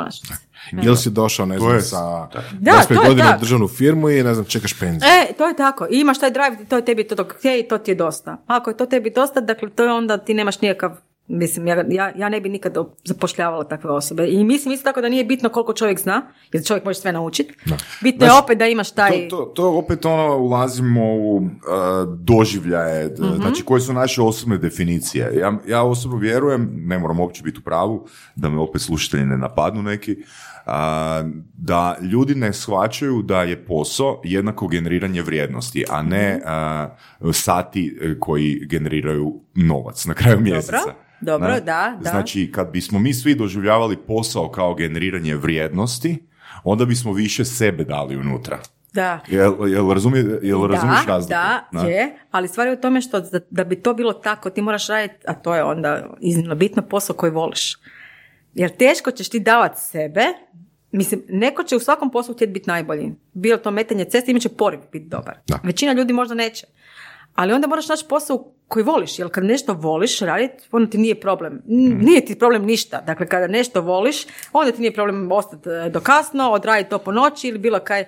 ili 0.74 0.96
si 0.96 1.10
došao, 1.10 1.46
ne 1.46 1.58
znam, 1.58 1.74
je- 1.74 1.80
sa 1.80 1.96
Da, 2.26 2.42
25 2.52 2.86
to 2.88 2.94
je 2.94 3.08
godina 3.08 3.34
u 3.36 3.40
državnu 3.40 3.68
firmu 3.68 4.10
i, 4.10 4.22
ne 4.22 4.34
znam, 4.34 4.46
čekaš 4.46 4.78
penziju. 4.80 5.08
E, 5.10 5.32
to 5.32 5.46
je 5.46 5.56
tako. 5.56 5.86
I 5.90 6.00
imaš 6.00 6.18
taj 6.18 6.30
drive, 6.30 6.56
to 6.68 6.76
je 6.76 6.84
tebi 6.84 7.04
to 7.04 7.14
dok 7.14 7.34
to 7.68 7.78
ti 7.78 7.90
je 7.90 7.94
dosta. 7.94 8.36
Ako 8.46 8.70
je 8.70 8.76
to 8.76 8.86
tebi 8.86 9.10
dosta, 9.10 9.40
dakle, 9.40 9.70
to 9.70 9.84
je 9.84 9.92
onda 9.92 10.18
ti 10.18 10.34
nemaš 10.34 10.60
nikakav 10.60 10.96
Mislim, 11.28 11.66
ja, 11.66 11.84
ja, 11.88 12.12
ja 12.16 12.28
ne 12.28 12.40
bi 12.40 12.48
nikad 12.48 12.76
zapošljavala 13.04 13.64
takve 13.64 13.90
osobe. 13.90 14.28
I 14.28 14.44
mislim 14.44 14.74
isto 14.74 14.84
tako 14.84 15.00
da 15.00 15.08
nije 15.08 15.24
bitno 15.24 15.48
koliko 15.48 15.72
čovjek 15.72 15.98
zna, 15.98 16.22
jer 16.52 16.64
čovjek 16.66 16.84
može 16.84 16.98
sve 17.00 17.12
naučiti. 17.12 17.54
Bitno 18.02 18.26
je 18.26 18.30
Znači, 18.30 18.44
opet 18.44 18.58
da 18.58 18.66
imaš 18.66 18.90
taj... 18.90 19.28
To, 19.28 19.36
to, 19.36 19.44
to 19.54 19.78
opet 19.78 20.04
ono 20.04 20.36
ulazimo 20.36 21.04
u 21.04 21.36
uh, 21.36 21.42
doživljaje, 22.18 23.06
Mhm. 23.18 23.36
znači 23.36 23.64
koje 23.64 23.80
su 23.80 23.92
naše 23.92 24.22
osobne 24.22 24.58
definicije. 24.58 25.32
Ja, 25.34 25.58
ja 25.68 25.82
osobno 25.82 26.16
vjerujem, 26.18 26.70
ne 26.74 26.98
moram 26.98 27.20
uopće 27.20 27.42
biti 27.42 27.58
u 27.58 27.62
pravu, 27.62 28.06
da 28.36 28.48
me 28.48 28.60
opet 28.60 28.82
slušatelji 28.82 29.24
ne 29.24 29.38
napadnu 29.38 29.82
neki, 29.82 30.16
da 31.54 31.96
ljudi 32.02 32.34
ne 32.34 32.52
shvaćaju 32.52 33.22
da 33.22 33.42
je 33.42 33.64
posao 33.64 34.20
jednako 34.24 34.68
generiranje 34.68 35.22
vrijednosti, 35.22 35.84
a 35.90 36.02
ne 36.02 36.40
Mhm. 37.20 37.30
sati 37.32 37.98
e, 38.02 38.18
koji 38.20 38.66
generiraju 38.66 39.40
novac 39.54 40.04
na 40.04 40.14
kraju 40.14 40.40
mjeseca. 40.40 40.94
dobro, 41.20 41.48
Ne? 41.48 41.60
da, 41.60 41.98
da. 42.02 42.10
Znači, 42.10 42.52
kad 42.52 42.70
bismo 42.70 42.98
mi 42.98 43.14
svi 43.14 43.34
doživljavali 43.34 43.96
posao 43.96 44.50
kao 44.50 44.74
generiranje 44.74 45.34
vrijednosti, 45.36 46.26
onda 46.64 46.84
bismo 46.84 47.12
više 47.12 47.44
sebe 47.44 47.84
dali 47.84 48.16
unutra. 48.16 48.58
Da. 48.92 49.20
Jel, 49.28 49.68
jel, 49.68 49.90
razumije, 49.90 50.38
jel 50.42 50.66
razumiješ 50.66 51.06
da, 51.06 51.12
razliku? 51.12 51.28
da, 51.72 51.80
je, 51.80 52.16
ali 52.30 52.48
stvar 52.48 52.66
je 52.66 52.72
u 52.72 52.80
tome 52.80 53.00
što 53.00 53.20
da, 53.20 53.40
da 53.50 53.64
bi 53.64 53.76
to 53.76 53.94
bilo 53.94 54.12
tako, 54.12 54.50
ti 54.50 54.62
moraš 54.62 54.88
raditi, 54.88 55.14
a 55.26 55.34
to 55.34 55.54
je 55.54 55.64
onda 55.64 56.14
iznimno 56.20 56.54
bitno, 56.54 56.82
posao 56.82 57.16
koji 57.16 57.32
voliš. 57.32 57.76
Jer 58.54 58.76
teško 58.76 59.10
ćeš 59.10 59.28
ti 59.28 59.40
davati 59.40 59.80
sebe, 59.80 60.24
mislim, 60.92 61.22
neko 61.28 61.62
će 61.62 61.76
u 61.76 61.80
svakom 61.80 62.10
poslu 62.10 62.34
htjeti 62.34 62.52
biti 62.52 62.70
najbolji. 62.70 63.12
Bilo 63.32 63.58
to 63.58 63.70
metanje 63.70 64.04
ceste, 64.04 64.30
imat 64.30 64.42
će 64.42 64.48
poriv 64.48 64.80
biti 64.92 65.06
dobar. 65.08 65.38
Da. 65.46 65.58
Većina 65.64 65.92
ljudi 65.92 66.12
možda 66.12 66.34
neće. 66.34 66.66
Ali 67.34 67.52
onda 67.52 67.66
moraš 67.66 67.88
naći 67.88 68.04
posao 68.08 68.52
koji 68.68 68.82
voliš, 68.84 69.18
jer 69.18 69.28
kad 69.30 69.44
nešto 69.44 69.72
voliš 69.74 70.20
raditi, 70.20 70.64
onda 70.72 70.90
ti 70.90 70.98
nije 70.98 71.20
problem. 71.20 71.62
N- 71.68 71.98
Nije 72.00 72.24
ti 72.24 72.38
problem 72.38 72.64
ništa. 72.64 73.00
Dakle, 73.00 73.26
kada 73.26 73.46
nešto 73.46 73.80
voliš, 73.80 74.26
onda 74.52 74.72
ti 74.72 74.80
nije 74.80 74.94
problem 74.94 75.32
ostati 75.32 75.68
e, 75.68 75.90
do 75.90 76.00
kasno, 76.00 76.50
odraditi 76.50 76.90
to 76.90 76.98
po 76.98 77.12
noći 77.12 77.48
ili 77.48 77.58
bilo 77.58 77.78
kaj, 77.78 78.00
e, 78.00 78.06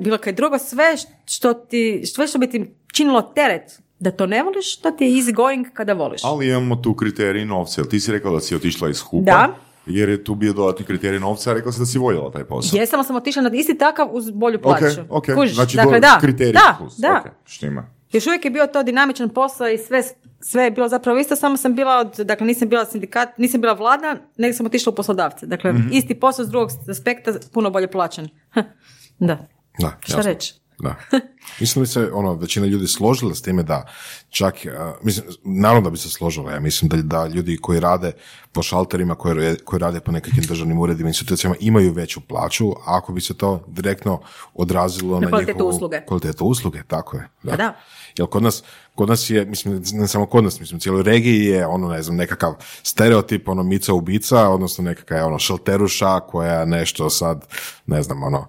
bilo 0.00 0.18
kaj 0.18 0.32
drugo. 0.32 0.58
Sve 0.58 0.94
što 1.26 1.54
ti, 1.54 2.02
sve 2.06 2.26
što 2.26 2.38
bi 2.38 2.50
ti 2.50 2.74
činilo 2.92 3.22
teret 3.22 3.80
da 4.00 4.10
to 4.10 4.26
ne 4.26 4.42
voliš, 4.42 4.76
to 4.76 4.90
ti 4.90 5.04
je 5.04 5.10
easy 5.12 5.32
going 5.32 5.66
kada 5.72 5.92
voliš. 5.92 6.20
Ali 6.24 6.48
imamo 6.48 6.76
tu 6.76 6.94
kriterij 6.94 7.44
novca. 7.44 7.80
Jel 7.80 7.88
ti 7.88 8.00
si 8.00 8.12
rekla 8.12 8.30
da 8.32 8.40
si 8.40 8.54
otišla 8.56 8.88
iz 8.88 9.00
hupa? 9.00 9.24
Da. 9.24 9.54
Jer 9.86 10.08
je 10.08 10.24
tu 10.24 10.34
bio 10.34 10.52
dodatni 10.52 10.86
kriterij 10.86 11.20
novca, 11.20 11.50
a 11.50 11.54
rekla 11.54 11.72
si 11.72 11.78
da 11.78 11.86
si 11.86 11.98
voljela 11.98 12.30
taj 12.30 12.44
posao. 12.44 12.78
Jesam, 12.78 12.98
ali 12.98 13.06
sam 13.06 13.16
otišla 13.16 13.42
na 13.42 13.50
isti 13.50 13.78
takav 13.78 14.08
uz 14.10 14.30
bolju 14.30 14.62
plaću. 14.62 14.84
Ok, 15.00 15.06
ok. 15.10 15.34
Kužiš? 15.34 15.54
Znači, 15.54 15.76
dakle, 15.76 16.00
da, 16.00 16.18
kriterij 16.20 16.52
da, 16.52 16.76
plus. 16.78 16.96
da. 16.96 17.20
Ok, 17.20 17.32
štima. 17.46 17.90
Još 18.12 18.26
uvijek 18.26 18.44
je 18.44 18.50
bio 18.50 18.66
to 18.66 18.82
dinamičan 18.82 19.28
posao 19.28 19.68
i 19.68 19.78
sve, 19.78 20.02
sve 20.40 20.64
je 20.64 20.70
bilo 20.70 20.88
zapravo 20.88 21.18
isto, 21.18 21.36
samo 21.36 21.56
sam 21.56 21.74
bila 21.74 21.96
od, 21.96 22.16
dakle 22.18 22.46
nisam 22.46 22.68
bila 22.68 22.84
sindikat, 22.84 23.38
nisam 23.38 23.60
bila 23.60 23.72
vlada, 23.72 24.16
nego 24.36 24.54
sam 24.54 24.66
otišla 24.66 24.90
u 24.90 24.94
poslodavce. 24.94 25.46
Dakle, 25.46 25.72
Mhm. 25.72 25.88
isti 25.92 26.14
posao 26.14 26.44
s 26.44 26.48
drugog 26.48 26.70
aspekta, 26.90 27.32
puno 27.52 27.70
bolje 27.70 27.90
plaćen. 27.90 28.28
da. 29.18 29.46
Da, 29.78 29.98
Šta 30.00 30.20
reći? 30.20 30.54
Da. 30.78 30.94
Mislim 31.60 31.80
da 31.80 31.84
bi 31.84 31.86
se 31.86 32.10
ono, 32.12 32.34
većina 32.34 32.66
ljudi 32.66 32.86
složila 32.86 33.34
s 33.34 33.42
time 33.42 33.62
da 33.62 33.86
čak, 34.30 34.54
mislim, 35.02 35.26
naravno 35.44 35.80
da 35.80 35.90
bi 35.90 35.96
se 35.96 36.08
složila, 36.08 36.52
ja 36.52 36.60
mislim 36.60 36.88
da, 36.88 36.96
da 36.96 37.26
ljudi 37.26 37.58
koji 37.62 37.80
rade 37.80 38.12
po 38.52 38.62
šalterima, 38.62 39.14
koji, 39.14 39.56
koji 39.64 39.80
rade 39.80 40.00
po 40.00 40.12
nekakvim 40.12 40.44
državnim 40.48 40.78
uredima, 40.78 41.08
institucijama, 41.08 41.56
imaju 41.60 41.92
veću 41.92 42.20
plaću, 42.20 42.72
ako 42.86 43.12
bi 43.12 43.20
se 43.20 43.34
to 43.36 43.64
direktno 43.66 44.20
odrazilo 44.54 45.20
na, 45.20 45.28
kvalitetu 45.28 45.58
njihovu 45.58 45.70
usluge. 45.70 46.00
kvalitetu 46.06 46.44
usluge, 46.44 46.82
tako 46.88 47.16
je. 47.16 47.28
Pa 47.44 47.56
da. 47.56 47.74
Jer 48.18 48.28
kod 48.28 48.42
nas, 48.42 48.62
kod 48.94 49.08
nas 49.08 49.30
je, 49.30 49.44
mislim, 49.44 49.82
ne 49.92 50.08
samo 50.08 50.26
kod 50.26 50.44
nas, 50.44 50.60
mislim, 50.60 50.76
u 50.76 50.80
cijeloj 50.80 51.02
regiji 51.02 51.44
je 51.44 51.66
ono, 51.66 51.88
ne 51.88 52.02
znam, 52.02 52.16
nekakav 52.16 52.54
stereotip, 52.82 53.48
ono, 53.48 53.62
mica 53.62 53.94
ubica, 53.94 54.48
odnosno 54.48 54.84
nekakav, 54.84 55.26
ono, 55.26 55.38
šalteruša 55.38 56.20
koja 56.20 56.64
nešto 56.64 57.10
sad, 57.10 57.46
ne 57.86 58.02
znam, 58.02 58.22
ono, 58.22 58.48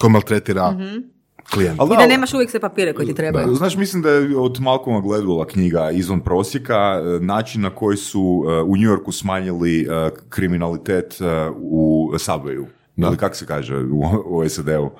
ko 0.00 0.08
maltretira 0.08 0.74
klijenta. 1.50 1.82
Ali 1.82 1.94
I 1.94 1.96
da 1.96 2.06
nemaš 2.06 2.34
uvijek 2.34 2.50
sve 2.50 2.60
papire 2.60 2.92
koji 2.92 3.08
ti 3.08 3.14
trebaju. 3.14 3.54
Znaš, 3.54 3.76
mislim 3.76 4.02
da 4.02 4.10
je 4.10 4.36
od 4.36 4.60
Malcolma 4.60 5.00
Gladwella 5.00 5.46
knjiga 5.46 5.90
Izvan 5.90 6.20
prosjeka, 6.20 6.74
e, 6.74 7.24
način 7.24 7.62
na 7.62 7.70
koji 7.70 7.96
su 7.96 8.44
e, 8.48 8.62
u 8.62 8.76
New 8.76 8.90
Yorku 8.90 9.12
smanjili 9.12 9.80
e, 9.80 10.10
kriminalitet 10.28 11.14
u 11.56 12.10
Subwayu. 12.14 12.64
Ili 12.96 13.16
kako 13.16 13.34
se 13.34 13.46
kaže 13.46 13.76
u, 13.76 14.02
u 14.26 14.48
SAD-u? 14.48 14.90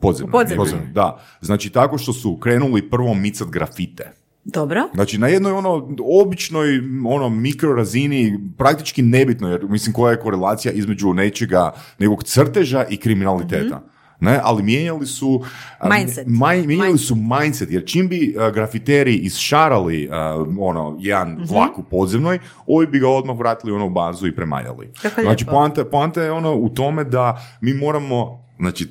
Podzemno. 0.00 0.32
Podzemno. 0.32 0.84
Da. 0.92 1.20
Znači, 1.40 1.70
tako 1.70 1.98
što 1.98 2.12
su 2.12 2.36
krenuli 2.36 2.90
prvo 2.90 3.14
micat 3.14 3.48
grafite. 3.48 4.12
Dobro. 4.44 4.88
Znači, 4.94 5.18
na 5.18 5.28
jednoj 5.28 5.52
ono 5.52 5.88
običnoj 6.22 6.80
ono 7.06 7.28
mikrorazini, 7.28 8.40
praktički 8.58 9.02
nebitno, 9.02 9.48
jer 9.48 9.64
mislim 9.68 9.92
koja 9.92 10.10
je 10.10 10.20
korelacija 10.20 10.72
između 10.72 11.12
nečega, 11.12 11.72
nekog 11.98 12.24
crteža 12.24 12.84
i 12.90 12.96
kriminaliteta. 12.96 13.82
Ne, 14.20 14.40
ali 14.42 14.62
mijenjali 14.62 15.06
su 15.06 15.42
a, 15.78 15.88
Mindset. 15.88 16.26
maj- 16.26 16.66
mijenjali 16.66 16.88
Mindset. 16.88 17.08
su 17.08 17.14
mindset, 17.16 17.70
jer 17.70 17.84
čim 17.86 18.08
bi 18.08 18.36
a, 18.38 18.50
grafiteri 18.50 19.14
isšarali 19.14 20.08
a, 20.12 20.44
ono, 20.58 20.96
jedan 21.00 21.46
vlak 21.50 21.78
u 21.78 21.82
podzemnoj, 21.82 22.38
ovi 22.66 22.86
bi 22.86 22.98
ga 22.98 23.08
odmah 23.08 23.38
vratili 23.38 23.72
ono 23.72 23.86
u 23.86 23.90
bazu 23.90 24.26
i 24.26 24.34
premaljali. 24.36 24.92
Kako 25.02 25.20
znači, 25.22 25.44
poanta, 25.44 25.84
poanta 25.84 26.22
je 26.22 26.32
ono 26.32 26.54
u 26.54 26.68
tome 26.68 27.04
da 27.04 27.42
mi 27.60 27.74
moramo, 27.74 28.44
znači, 28.58 28.88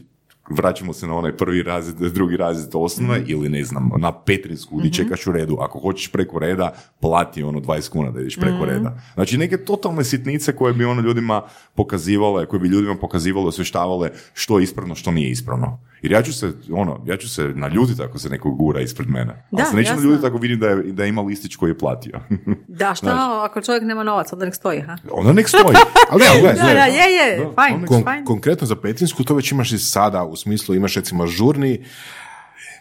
vraćamo 0.50 0.94
se 0.94 1.08
na 1.08 1.16
onaj 1.16 1.32
prvi 1.34 1.64
razred, 1.64 2.14
drugi 2.14 2.38
razred 2.38 2.70
osnove 2.74 3.20
Mhm. 3.20 3.26
ili 3.28 3.50
ne 3.50 3.64
znam, 3.64 3.90
na 3.98 4.12
Petrinsku 4.14 4.78
gdje 4.78 4.94
čekaš 4.94 5.28
u 5.28 5.32
redu. 5.32 5.58
Ako 5.60 5.80
hoćeš 5.80 6.12
preko 6.12 6.40
reda, 6.40 6.72
plati 7.00 7.44
ono 7.44 7.60
20 7.60 7.90
kuna 7.90 8.12
da 8.12 8.22
ideš 8.22 8.36
preko 8.36 8.56
Mhm. 8.56 8.66
reda. 8.66 8.98
Znači 9.14 9.38
neke 9.38 9.58
totalne 9.58 10.04
sitnice 10.04 10.56
koje 10.56 10.74
bi 10.74 10.86
ono 10.86 11.02
ljudima 11.02 11.42
pokazivale, 11.76 12.46
koje 12.46 12.60
bi 12.60 12.68
ljudima 12.68 12.96
pokazivale, 12.96 13.48
osvještavale 13.48 14.12
što 14.34 14.60
je 14.60 14.64
ispravno, 14.64 14.96
što 14.96 15.12
nije 15.12 15.30
ispravno. 15.30 15.80
Jer 16.02 16.12
ja 16.12 16.22
ću 16.22 16.34
se, 16.34 16.52
ono, 16.72 17.02
ja 17.06 17.18
ću 17.18 17.30
se 17.30 17.44
naljutiti 17.46 18.02
ako 18.02 18.20
se 18.20 18.30
neko 18.30 18.52
gura 18.52 18.82
ispred 18.82 19.10
mene. 19.10 19.26
Da, 19.26 19.38
Ali 19.54 19.66
se 19.66 19.76
neću 19.76 19.96
naljutiti 19.96 20.28
ako 20.28 20.38
vidim 20.38 20.60
da, 20.60 20.68
je, 20.68 20.76
da 20.84 21.06
ima 21.06 21.22
listić 21.22 21.56
koji 21.56 21.70
je 21.70 21.78
platio. 21.78 22.20
Da, 22.68 22.96
šta 22.96 23.10
ako 23.44 23.62
čovjek 23.62 23.84
nema 23.84 24.04
novac, 24.04 24.34
onda 24.34 24.46
nek 24.46 24.56
stoji, 24.56 24.82
ha? 24.82 24.98
Onda 25.12 25.34
nek 25.34 25.48
stoji. 25.50 25.76
Ali 26.12 26.22
ne, 26.22 26.42
gledaj, 26.42 26.68
Da, 26.68 26.74
da, 26.74 26.86
je, 26.86 27.14
je, 27.14 27.40
Da, 27.40 27.52
fajn, 27.54 27.82
Kon- 27.84 28.04
fajn. 28.04 28.26
konkretno 28.26 28.68
za 28.68 28.76
Petinsku 28.76 29.24
to 29.24 29.36
već 29.36 29.52
imaš 29.52 29.72
i 29.72 29.78
sada, 29.80 30.24
u 30.34 30.38
smislu 30.38 30.76
imaš 30.76 30.96
recimo 30.96 31.28
žurni, 31.28 31.86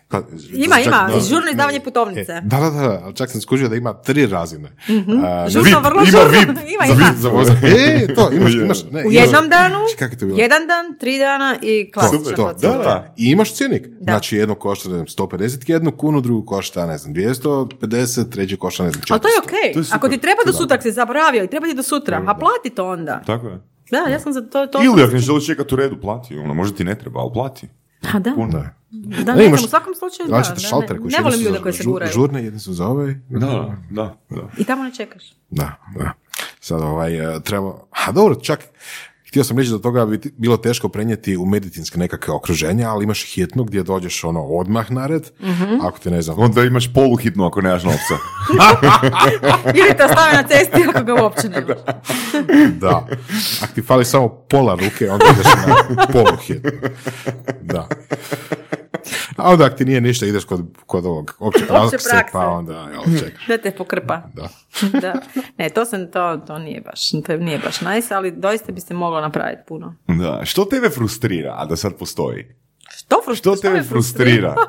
pa, 0.08 0.18
Ima, 0.52 0.76
čak- 0.76 0.86
ima, 0.86 1.08
da, 1.08 1.20
žurno 1.20 1.50
izdavanje 1.50 1.78
e, 1.78 1.80
putovnice. 1.80 2.40
Da, 2.42 2.56
da, 2.58 2.70
da, 2.70 3.00
ali 3.04 3.14
čak 3.14 3.30
sam 3.30 3.40
skužio 3.40 3.68
da 3.68 3.76
ima 3.76 3.92
tri 3.94 4.26
razine. 4.26 4.68
A, 5.24 5.48
Žurno, 5.48 5.70
VIP, 5.70 5.84
vrlo 5.84 6.02
ima 6.02 6.10
žurno. 6.12 6.30
VIP, 6.30 6.48
Ima, 6.74 6.86
za, 6.86 6.92
ima. 6.94 7.06
vi- 7.06 7.16
za 7.16 7.28
vozak. 7.28 7.56
E, 7.64 8.14
to, 8.14 8.30
imaš, 8.32 8.52
imaš. 8.54 8.78
Ne, 8.84 9.00
U 9.00 9.02
imaš- 9.02 9.14
jednom 9.16 9.48
danu, 9.48 9.78
Kako 9.98 10.12
je 10.12 10.18
to 10.18 10.26
bilo? 10.26 10.38
jedan 10.38 10.66
dan, 10.66 10.98
tri 11.00 11.18
dana 11.18 11.56
i 11.62 11.90
klasična 11.90 12.24
to, 12.26 12.52
to, 12.52 12.52
da, 12.62 12.78
da. 12.78 13.14
I 13.16 13.24
imaš 13.26 13.54
cjenik. 13.54 13.88
Znači, 14.00 14.36
jedno 14.36 14.54
košta 14.54 14.88
ne 14.88 14.94
znam, 14.94 15.06
151 15.08 15.62
kunu, 15.92 16.20
drugo 16.20 16.46
košta, 16.46 16.86
ne 16.86 16.98
znam, 16.98 17.14
250, 17.14 17.68
treće 18.30 18.56
košta, 18.56 18.84
ne 18.84 18.90
znam, 18.90 19.02
400. 19.02 19.12
Ali 19.12 19.20
to 19.20 19.28
je 19.28 19.34
okej. 19.40 19.84
Super. 19.84 19.96
Ako 19.96 20.08
ti 20.08 20.18
treba 20.18 20.38
do 20.46 20.52
sutra, 20.52 20.74
ako 20.74 20.82
si 20.82 20.92
zaboravio 20.92 21.44
i 21.44 21.48
treba 21.48 21.66
ti 21.66 21.74
do 21.74 21.82
sutra, 21.82 22.16
a 22.18 22.34
plati 22.34 22.70
to 22.70 22.88
onda. 22.88 23.22
Tako 23.26 23.46
je. 23.46 23.71
Da, 23.92 23.98
ja 23.98 24.20
sam 24.20 24.32
za 24.32 24.40
to... 24.40 24.66
to 24.66 24.82
Ili 24.84 25.02
ako 25.02 25.12
ne 25.12 25.18
želiš 25.18 25.46
čekati 25.46 25.74
u 25.74 25.76
redu, 25.76 26.00
plati. 26.00 26.38
Ono, 26.38 26.54
možda 26.54 26.76
ti 26.76 26.84
ne 26.84 26.94
treba, 26.98 27.20
ali 27.20 27.30
plati. 27.32 27.68
A 28.14 28.18
da, 28.18 28.32
Puno. 28.34 28.52
Da. 28.52 28.74
da, 29.24 29.32
Ne, 29.32 29.38
ne, 29.38 29.46
imaš 29.46 29.64
u 29.64 29.68
svakom 29.68 29.94
slučaju 29.94 30.28
da. 30.28 30.42
šaltere 30.60 30.94
ne, 30.94 31.00
koji 31.00 31.10
ne 31.12 31.18
su- 31.18 31.24
volim 31.24 31.40
ljude 31.40 31.58
koji 31.62 31.72
se 31.74 31.84
guraju. 31.84 32.12
Žurne, 32.12 32.44
jedni 32.44 32.60
su 32.60 32.72
za 32.72 32.86
ove. 32.86 33.20
Da, 33.28 33.76
da, 33.90 34.16
da. 34.30 34.48
I 34.58 34.64
tamo 34.64 34.84
ne 34.84 34.94
čekaš. 34.94 35.22
Da, 35.50 35.72
da. 35.98 36.12
Sad 36.60 36.80
ovaj, 36.80 37.36
e, 37.36 37.40
treba, 37.40 37.74
a 38.06 38.12
dobro, 38.12 38.34
čak, 38.34 38.60
htio 39.32 39.44
sam 39.44 39.58
reći 39.58 39.70
da 39.70 39.78
toga 39.78 40.06
bi 40.06 40.20
bilo 40.36 40.56
teško 40.56 40.88
prenijeti 40.88 41.36
u 41.36 41.46
medicinske 41.46 41.98
nekakve 41.98 42.34
okruženja, 42.34 42.90
ali 42.90 43.04
imaš 43.04 43.24
hitnu 43.24 43.64
gdje 43.64 43.82
dođeš 43.82 44.24
ono 44.24 44.42
odmah 44.42 44.90
na 44.90 45.06
red, 45.06 45.22
Mhm. 45.40 45.74
ako 45.82 45.98
ti 45.98 46.10
ne 46.10 46.22
znam, 46.22 46.38
Onda 46.38 46.62
imaš 46.62 46.92
poluhitnu 46.92 47.46
ako 47.46 47.60
nemaš 47.60 47.82
novca. 47.84 48.14
Ili 49.78 49.96
te 49.96 50.04
ostave 50.04 50.32
na 50.32 50.42
cesti 50.42 50.82
ako 50.88 51.04
ga 51.04 51.14
uopće 51.14 51.48
nemaš. 51.48 51.76
da, 52.70 53.06
ako 53.62 53.72
ti 53.74 53.82
fali 53.82 54.04
samo 54.04 54.28
pola 54.28 54.74
ruke, 54.74 55.10
onda 55.10 55.24
ideš 55.26 55.46
na 55.66 56.06
polu 56.06 56.36
hitnu. 56.38 56.70
Da. 57.62 57.88
A 59.36 59.50
onda 59.50 59.64
ako 59.64 59.76
ti 59.76 59.84
nije 59.84 60.00
ništa, 60.00 60.26
ideš 60.26 60.44
kod, 60.44 60.64
kod 60.86 61.06
ovog 61.06 61.36
opće 61.38 61.66
prakse, 61.66 61.96
prakse. 62.10 62.32
pa 62.32 62.46
onda, 62.48 62.72
jel. 62.92 63.02
Da 63.48 63.58
te 63.58 63.70
pokrpa. 63.70 64.22
Da. 64.34 64.48
da. 64.92 65.14
Ne, 65.58 65.68
to, 65.68 65.84
sam, 65.84 66.10
to, 66.10 66.36
to 66.36 66.58
nije 66.58 66.80
baš, 66.80 67.10
to 67.10 67.36
nije 67.36 67.58
baš 67.58 67.80
nice, 67.80 68.14
ali 68.14 68.30
doista 68.30 68.72
bi 68.72 68.80
se 68.80 68.94
moglo 68.94 69.20
napraviti 69.20 69.62
puno. 69.68 69.94
da. 70.08 70.40
Što 70.44 70.64
tebe 70.64 70.90
frustrira, 70.90 71.54
a 71.58 71.66
da 71.66 71.76
sad 71.76 71.96
postoji? 71.96 72.46
Što, 72.90 73.22
frus- 73.26 73.36
Što 73.36 73.56
tebe 73.56 73.74
me 73.74 73.82
frustrira? 73.82 74.54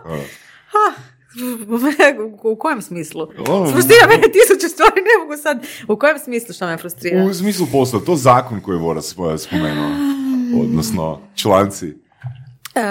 u, 2.43 2.51
u 2.51 2.55
kojem 2.55 2.81
smislu? 2.81 3.27
Ono- 3.47 3.71
Frustrira 3.71 4.07
mene 4.07 4.21
tisuće 4.23 4.67
stvari, 4.67 4.93
ne 4.95 5.23
mogu 5.23 5.41
sad. 5.41 5.63
U 5.87 5.97
kojem 5.97 6.19
smislu 6.19 6.53
što 6.53 6.67
me 6.67 6.77
frustrira? 6.77 7.23
U 7.23 7.33
smislu 7.33 7.67
posla, 7.71 7.99
to 7.99 8.15
zakon 8.15 8.61
koji 8.61 8.75
je 8.75 8.79
Voras 8.79 9.15
spomenuo. 9.37 9.89
Odnosno, 10.61 11.21
članci. 11.35 12.02
E, 12.75 12.81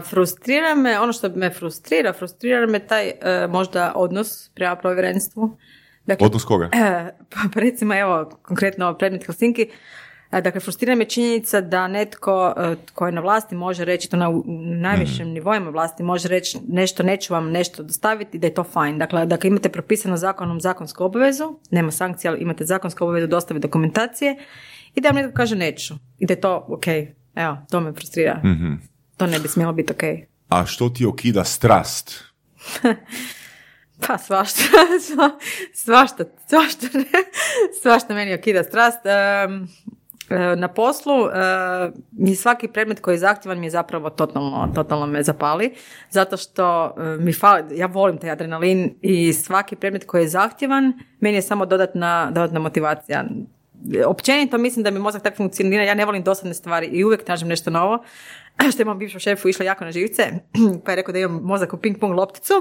frustrira 0.00 0.74
me, 0.74 1.00
ono 1.00 1.12
što 1.12 1.28
me 1.28 1.50
frustrira, 1.50 2.12
frustrira 2.12 2.66
me 2.66 2.78
taj 2.78 3.08
e, 3.08 3.14
možda 3.48 3.92
odnos 3.96 4.50
prema 4.54 4.76
povjerenstvu. 4.76 5.56
Dakle, 6.06 6.26
Odnos 6.26 6.44
koga? 6.44 6.64
E, 6.72 7.10
pa 7.30 7.60
recimo 7.60 7.94
evo 7.94 8.30
konkretno 8.42 8.94
predmet 8.94 9.26
Helsinki, 9.26 9.68
dakle 10.32 10.60
frustrira 10.60 10.94
me 10.94 11.04
činjenica 11.04 11.60
da 11.60 11.88
netko 11.88 12.54
tko 12.86 13.06
je 13.06 13.12
na 13.12 13.20
vlasti 13.20 13.54
može 13.54 13.84
reći 13.84 14.10
to 14.10 14.16
na 14.16 14.28
najvišim 14.80 15.24
Mhm. 15.26 15.34
nivoima 15.34 15.70
vlasti 15.70 16.02
može 16.02 16.28
reći 16.28 16.58
nešto 16.68 17.02
neću 17.02 17.34
vam 17.34 17.50
nešto 17.50 17.82
dostaviti 17.82 18.38
da 18.38 18.46
je 18.46 18.54
to 18.54 18.64
fajn. 18.64 18.98
Dakle, 18.98 19.26
dakle 19.26 19.48
imate 19.48 19.68
propisano 19.68 20.16
zakonom 20.16 20.60
zakonsku 20.60 21.04
obavezu, 21.04 21.58
nema 21.70 21.90
sankcija, 21.90 22.30
ali 22.30 22.40
imate 22.40 22.64
zakonsku 22.64 23.04
obavezu 23.04 23.26
dostaviti 23.26 23.66
dokumentacije 23.66 24.36
i 24.94 25.00
da 25.00 25.08
vam 25.08 25.16
netko 25.16 25.32
kaže 25.36 25.56
neću. 25.56 25.94
I 26.18 26.26
da 26.26 26.32
je 26.32 26.40
to 26.40 26.66
ok. 26.68 26.86
Evo, 27.34 27.56
to 27.70 27.80
me 27.80 27.92
frustrira. 27.92 28.40
Mhm. 28.44 28.74
To 29.20 29.26
ne 29.26 29.38
bi 29.38 29.48
smjelo 29.48 29.72
biti 29.72 29.92
ok. 29.92 30.02
A 30.48 30.66
što 30.66 30.88
ti 30.88 31.06
okida 31.06 31.44
strast? 31.44 32.24
Pa 34.06 34.18
svašta, 34.18 34.62
sva- 35.08 35.38
svašta, 35.74 36.24
svašta, 36.46 36.86
svašta 37.82 38.14
meni 38.14 38.34
okida 38.34 38.62
strast. 38.64 38.98
E, 39.06 39.48
na 40.56 40.68
poslu 40.68 41.14
e, 41.14 41.30
mi 42.12 42.34
svaki 42.34 42.68
predmet 42.68 43.00
koji 43.00 43.14
je 43.14 43.18
zahtjevan 43.18 43.58
mi 43.60 43.66
je 43.66 43.70
zapravo 43.70 44.10
totalno, 44.10 44.72
totalno 44.74 45.06
me 45.06 45.22
zapali, 45.22 45.74
zato 46.10 46.36
što 46.36 46.94
e, 46.98 47.16
mi 47.18 47.32
fali, 47.32 47.78
ja 47.78 47.86
volim 47.86 48.18
taj 48.18 48.30
adrenalin 48.30 48.94
i 49.02 49.32
svaki 49.32 49.76
predmet 49.76 50.04
koji 50.04 50.22
je 50.22 50.28
zahtjevan 50.28 50.92
meni 51.20 51.36
je 51.36 51.42
samo 51.42 51.66
dodatna, 51.66 52.30
dodatna 52.30 52.60
motivacija. 52.60 53.24
Općenito 54.06 54.58
mislim 54.58 54.82
da 54.82 54.90
mi 54.90 54.98
mozak 54.98 55.22
tako 55.22 55.36
funkcionira, 55.36 55.84
ja 55.84 55.94
ne 55.94 56.04
volim 56.04 56.22
dosadne 56.22 56.54
stvari 56.54 56.86
i 56.86 57.04
uvijek 57.04 57.24
tražim 57.24 57.48
nešto 57.48 57.70
novo, 57.70 58.04
što 58.72 58.82
je 58.82 58.86
mom 58.86 58.98
bivšom 58.98 59.20
šefu 59.20 59.48
išlo 59.48 59.64
jako 59.64 59.84
na 59.84 59.92
živce, 59.92 60.22
pa 60.84 60.92
je 60.92 60.96
rekao 60.96 61.12
da 61.12 61.18
imam 61.18 61.40
mozak 61.42 61.72
u 61.72 61.76
ping 61.76 61.98
pong 61.98 62.14
lopticu, 62.14 62.54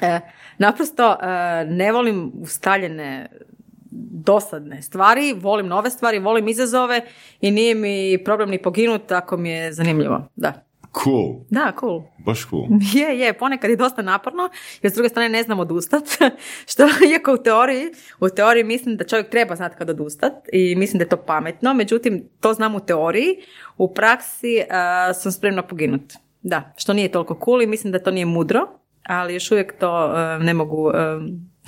E, 0.00 0.20
naprosto 0.58 1.12
e, 1.12 1.64
ne 1.64 1.92
volim 1.92 2.32
ustaljene 2.40 3.28
dosadne 4.24 4.82
stvari, 4.82 5.32
volim 5.32 5.66
nove 5.66 5.90
stvari, 5.90 6.18
volim 6.18 6.48
izazove 6.48 7.00
i 7.40 7.50
nije 7.50 7.74
mi 7.74 8.24
problem 8.24 8.50
ni 8.50 8.62
poginut 8.62 9.12
ako 9.12 9.36
mi 9.36 9.50
je 9.50 9.72
zanimljivo. 9.72 10.28
Da. 10.36 10.67
Cool. 11.04 11.44
Da, 11.50 11.72
cool. 11.80 12.02
Baš 12.18 12.46
cool. 12.50 12.66
Je, 12.94 13.18
je, 13.18 13.32
ponekad 13.32 13.70
je 13.70 13.76
dosta 13.76 14.02
naporno, 14.02 14.48
jer 14.82 14.92
s 14.92 14.94
druge 14.94 15.08
strane 15.08 15.28
ne 15.28 15.42
znam 15.42 15.60
odustat, 15.60 16.04
što 16.70 16.82
iako 17.10 17.34
u 17.34 17.42
teoriji, 17.42 17.84
u 18.20 18.28
teoriji 18.28 18.64
mislim 18.64 18.96
da 18.96 19.04
čovjek 19.04 19.30
treba 19.30 19.56
znati 19.56 19.76
kad 19.78 19.90
odustat 19.90 20.32
i 20.52 20.74
mislim 20.76 20.98
da 20.98 21.04
je 21.04 21.08
to 21.08 21.16
pametno, 21.16 21.74
međutim 21.74 22.28
to 22.40 22.52
znam 22.52 22.74
u 22.74 22.80
teoriji, 22.80 23.36
u 23.76 23.94
praksi 23.94 24.56
e, 24.56 24.64
sam 25.14 25.32
spremna 25.32 25.62
poginut. 25.62 26.12
Da, 26.42 26.72
što 26.76 26.92
nije 26.92 27.12
toliko 27.12 27.40
cool 27.44 27.62
i 27.62 27.66
mislim 27.66 27.92
da 27.92 28.02
to 28.02 28.10
nije 28.10 28.26
mudro, 28.26 28.60
ali 29.02 29.34
još 29.34 29.50
uvijek 29.50 29.78
to 29.78 30.16
e, 30.16 30.38
ne 30.38 30.54
mogu 30.54 30.90
e, 30.90 30.94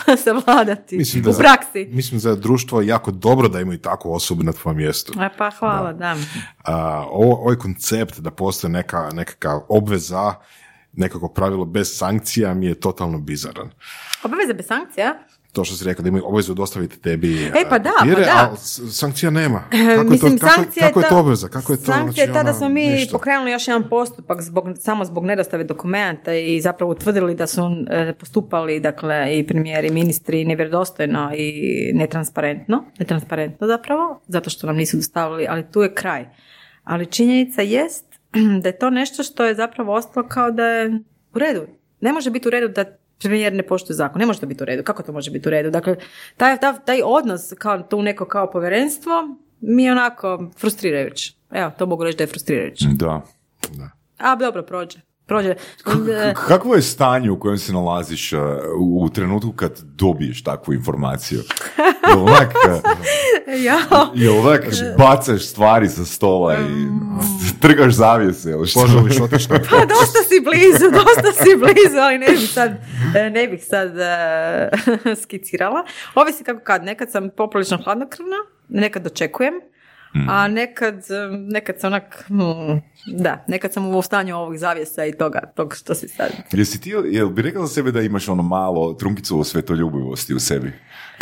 savladati 0.24 0.96
Mislim 0.96 1.22
da 1.22 1.30
u 1.30 1.32
za- 1.32 1.38
praksi. 1.38 1.84
Mislim 1.86 2.20
društvo 2.34 2.80
je 2.80 2.86
jako 2.86 3.10
dobro 3.10 3.48
da 3.48 3.60
imaju 3.60 3.78
takvu 3.78 4.12
osobu 4.12 4.42
na 4.42 4.52
tvojem 4.52 4.76
mjestu. 4.76 5.12
E, 5.20 5.28
Pa 5.38 5.50
hvala, 5.50 5.92
da. 5.92 6.16
A, 6.64 7.04
ovo, 7.08 7.36
ovaj 7.36 7.56
koncept 7.56 8.18
da 8.18 8.30
postoji 8.30 8.72
neka, 8.72 9.10
nekakva 9.12 9.64
obveza, 9.68 10.34
nekako 10.92 11.28
pravilo 11.28 11.64
bez 11.64 11.96
sankcija 11.96 12.54
mi 12.54 12.66
je 12.66 12.74
totalno 12.74 13.18
bizaran. 13.18 13.70
Obaveze 14.22 14.54
bez 14.54 14.66
sankcija? 14.66 15.18
To 15.52 15.64
što 15.64 15.76
si 15.76 15.84
rekao, 15.84 16.02
da 16.02 16.08
imaju 16.08 16.24
obvezu 16.26 16.54
dostaviti 16.54 17.00
tebi 17.00 17.44
E, 17.44 17.68
pa 17.70 17.78
da, 17.78 17.90
papire, 17.98 18.14
pa 18.16 18.20
da. 18.22 18.46
ali 18.48 18.56
sankcija 18.92 19.30
nema. 19.30 19.62
Kako 19.96 20.10
Mislim, 20.10 20.32
je 20.32 20.38
to, 20.38 20.46
kako, 20.46 20.54
sankcija 20.54 20.86
kako 20.86 21.00
je 21.00 21.02
ta- 21.02 21.08
to 21.08 21.18
obveza? 21.18 21.48
Kako 21.48 21.72
je 21.72 21.76
to, 21.76 21.84
Sankcija 21.84 22.22
je 22.22 22.26
znači, 22.26 22.38
ta 22.38 22.42
da 22.42 22.50
ono, 22.50 22.58
smo 22.58 22.68
mi 22.68 22.86
ništa. 22.86 23.12
pokrenuli 23.12 23.50
još 23.50 23.68
jedan 23.68 23.88
postupak 23.88 24.42
zbog, 24.42 24.64
samo 24.78 25.04
zbog 25.04 25.24
nedostave 25.24 25.64
dokumenta 25.64 26.34
i 26.34 26.60
zapravo 26.60 26.92
utvrdili 26.92 27.34
da 27.34 27.46
su 27.46 27.62
e, 27.90 28.12
postupali 28.12 28.80
dakle, 28.80 29.38
i 29.38 29.46
premijeri 29.46 29.88
i 29.88 29.92
ministri 29.92 30.44
nevjerodostojno 30.44 31.32
i 31.36 31.52
netransparentno. 31.94 32.84
Netransparentno 32.98 33.66
zapravo, 33.66 34.20
zato 34.26 34.50
što 34.50 34.66
nam 34.66 34.76
nisu 34.76 34.96
dostavili, 34.96 35.46
ali 35.48 35.64
tu 35.72 35.82
je 35.82 35.94
kraj. 35.94 36.26
Ali 36.84 37.06
činjenica 37.06 37.62
jest 37.62 38.04
da 38.62 38.68
je 38.68 38.78
to 38.78 38.90
nešto 38.90 39.22
što 39.22 39.44
je 39.44 39.54
zapravo 39.54 39.94
ostalo 39.94 40.28
kao 40.28 40.50
da 40.50 40.64
je 40.64 41.00
u 41.34 41.38
redu. 41.38 41.60
Ne 42.00 42.12
može 42.12 42.30
biti 42.30 42.48
u 42.48 42.50
redu 42.50 42.68
da 42.68 42.84
premijer 43.20 43.52
ne 43.52 43.62
poštuje 43.62 43.96
zakon. 43.96 44.18
Ne 44.18 44.26
može 44.26 44.40
to 44.40 44.46
biti 44.46 44.62
u 44.62 44.66
redu. 44.66 44.82
Kako 44.82 45.02
to 45.02 45.12
može 45.12 45.30
biti 45.30 45.48
u 45.48 45.50
redu? 45.50 45.70
Dakle, 45.70 45.96
taj, 46.36 46.60
taj, 46.60 46.72
taj 46.84 47.00
odnos 47.04 47.52
kao 47.58 47.82
tu 47.82 48.02
neko 48.02 48.24
kao 48.24 48.50
povjerenstvo 48.50 49.12
mi 49.60 49.84
je 49.84 49.92
onako 49.92 50.50
frustrirajući. 50.58 51.36
Evo, 51.50 51.70
to 51.78 51.86
mogu 51.86 52.04
reći 52.04 52.18
da 52.18 52.22
je 52.22 52.28
frustrirajući. 52.28 52.84
Da. 52.92 53.90
A, 54.18 54.36
dobro, 54.36 54.62
prođe. 54.62 54.98
Prođe. 55.26 55.50
E, 55.50 56.34
Kakvo 56.34 56.74
je 56.74 56.82
stanje 56.82 57.30
u 57.30 57.40
kojem 57.40 57.58
se 57.58 57.72
nalaziš 57.72 58.32
uh, 58.32 58.40
u, 58.80 59.08
trenutku 59.08 59.52
kad 59.52 59.80
dobiješ 59.80 60.44
takvu 60.44 60.74
informaciju? 60.74 61.40
Jel 62.08 62.22
onak, 62.22 62.54
uh, 64.38 64.44
onak 64.44 64.64
bacaš 64.98 65.46
stvari 65.46 65.88
sa 65.88 66.04
stola 66.04 66.54
i 66.54 66.86
trgaš 67.60 67.94
zavjese 67.94 68.50
ili 68.50 68.66
što? 68.66 68.80
Poželiš 68.80 69.20
otići 69.20 69.48
na 69.50 69.58
pa 69.70 69.86
dosta 69.86 70.18
si 70.28 70.40
blizu, 70.44 70.90
dosta 70.90 71.32
si 71.32 71.56
blizu, 71.56 71.98
ali 72.00 72.18
ne 72.18 72.26
bih 72.26 72.50
sad, 72.52 72.70
e, 73.16 73.30
ne 73.30 73.48
bih 73.48 73.64
sad 73.64 73.98
e, 73.98 75.14
skicirala. 75.22 75.84
Ovisi 76.14 76.44
kako 76.44 76.60
kad, 76.64 76.84
nekad 76.84 77.10
sam 77.10 77.28
poprilično 77.36 77.78
hladnokrvna, 77.84 78.36
nekad 78.68 79.02
dočekujem, 79.02 79.54
a 80.28 80.48
nekad, 80.48 80.94
e, 80.94 81.36
nekad 81.36 81.80
sam 81.80 81.92
onak, 81.92 82.24
hmm, 82.26 82.82
da, 83.06 83.44
nekad 83.48 83.72
sam 83.72 83.94
u 83.94 84.02
stanju 84.02 84.36
ovog 84.36 84.56
zavjesa 84.56 85.04
i 85.04 85.12
toga, 85.12 85.52
tog 85.56 85.74
što 85.76 85.94
si 85.94 86.08
sad. 86.08 86.30
Jesi 86.52 86.80
ti, 86.80 86.94
jel 87.04 87.28
bi 87.28 87.42
rekao 87.42 87.66
za 87.66 87.74
sebe 87.74 87.90
da 87.90 88.00
imaš 88.00 88.28
ono 88.28 88.42
malo 88.42 88.92
trunkicu 88.92 89.40
o 89.40 89.44
svetoljubivosti 89.44 90.34
u 90.34 90.40
sebi? 90.40 90.72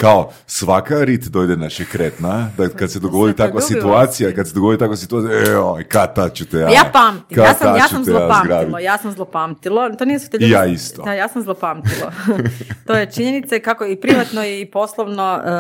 Kao 0.01 0.33
svaka 0.47 1.05
rit 1.05 1.25
dojde 1.25 1.57
na 1.57 1.71
šekretna, 1.71 2.51
da 2.57 2.69
kad 2.69 2.93
se 2.93 3.01
dogodi 3.01 3.37
takva 3.37 3.61
situacija, 3.61 4.35
kad 4.35 4.49
se 4.49 4.55
dogodi 4.55 4.79
takva 4.79 4.97
situacija, 4.97 5.53
eoj, 5.53 5.85
kad 5.85 6.15
tad 6.15 6.35
ću 6.35 6.47
te 6.47 6.57
ja... 6.57 6.69
Ja 6.69 6.91
pamtim, 6.93 7.39
ja 7.39 7.55
sam, 7.55 7.77
ja 7.77 7.89
sam 7.89 8.05
te 8.05 8.11
ja 8.11 8.19
zlopamtilo, 8.19 8.79
ja 8.79 8.99
sam 8.99 9.13
zlopamtilo, 9.13 9.91
to 9.91 10.05
nije 10.05 10.21
I 10.41 10.51
ja 10.51 10.67
isto. 10.67 11.03
Da, 11.03 11.13
ja 11.13 11.29
sam 11.29 11.43
zlopamtilo. 11.43 12.13
to 12.87 12.93
je 12.93 13.11
činjenica 13.11 13.59
kako 13.59 13.87
i 13.87 14.01
privatno 14.01 14.45
i 14.45 14.71
poslovno, 14.73 15.35
uh, 15.37 15.51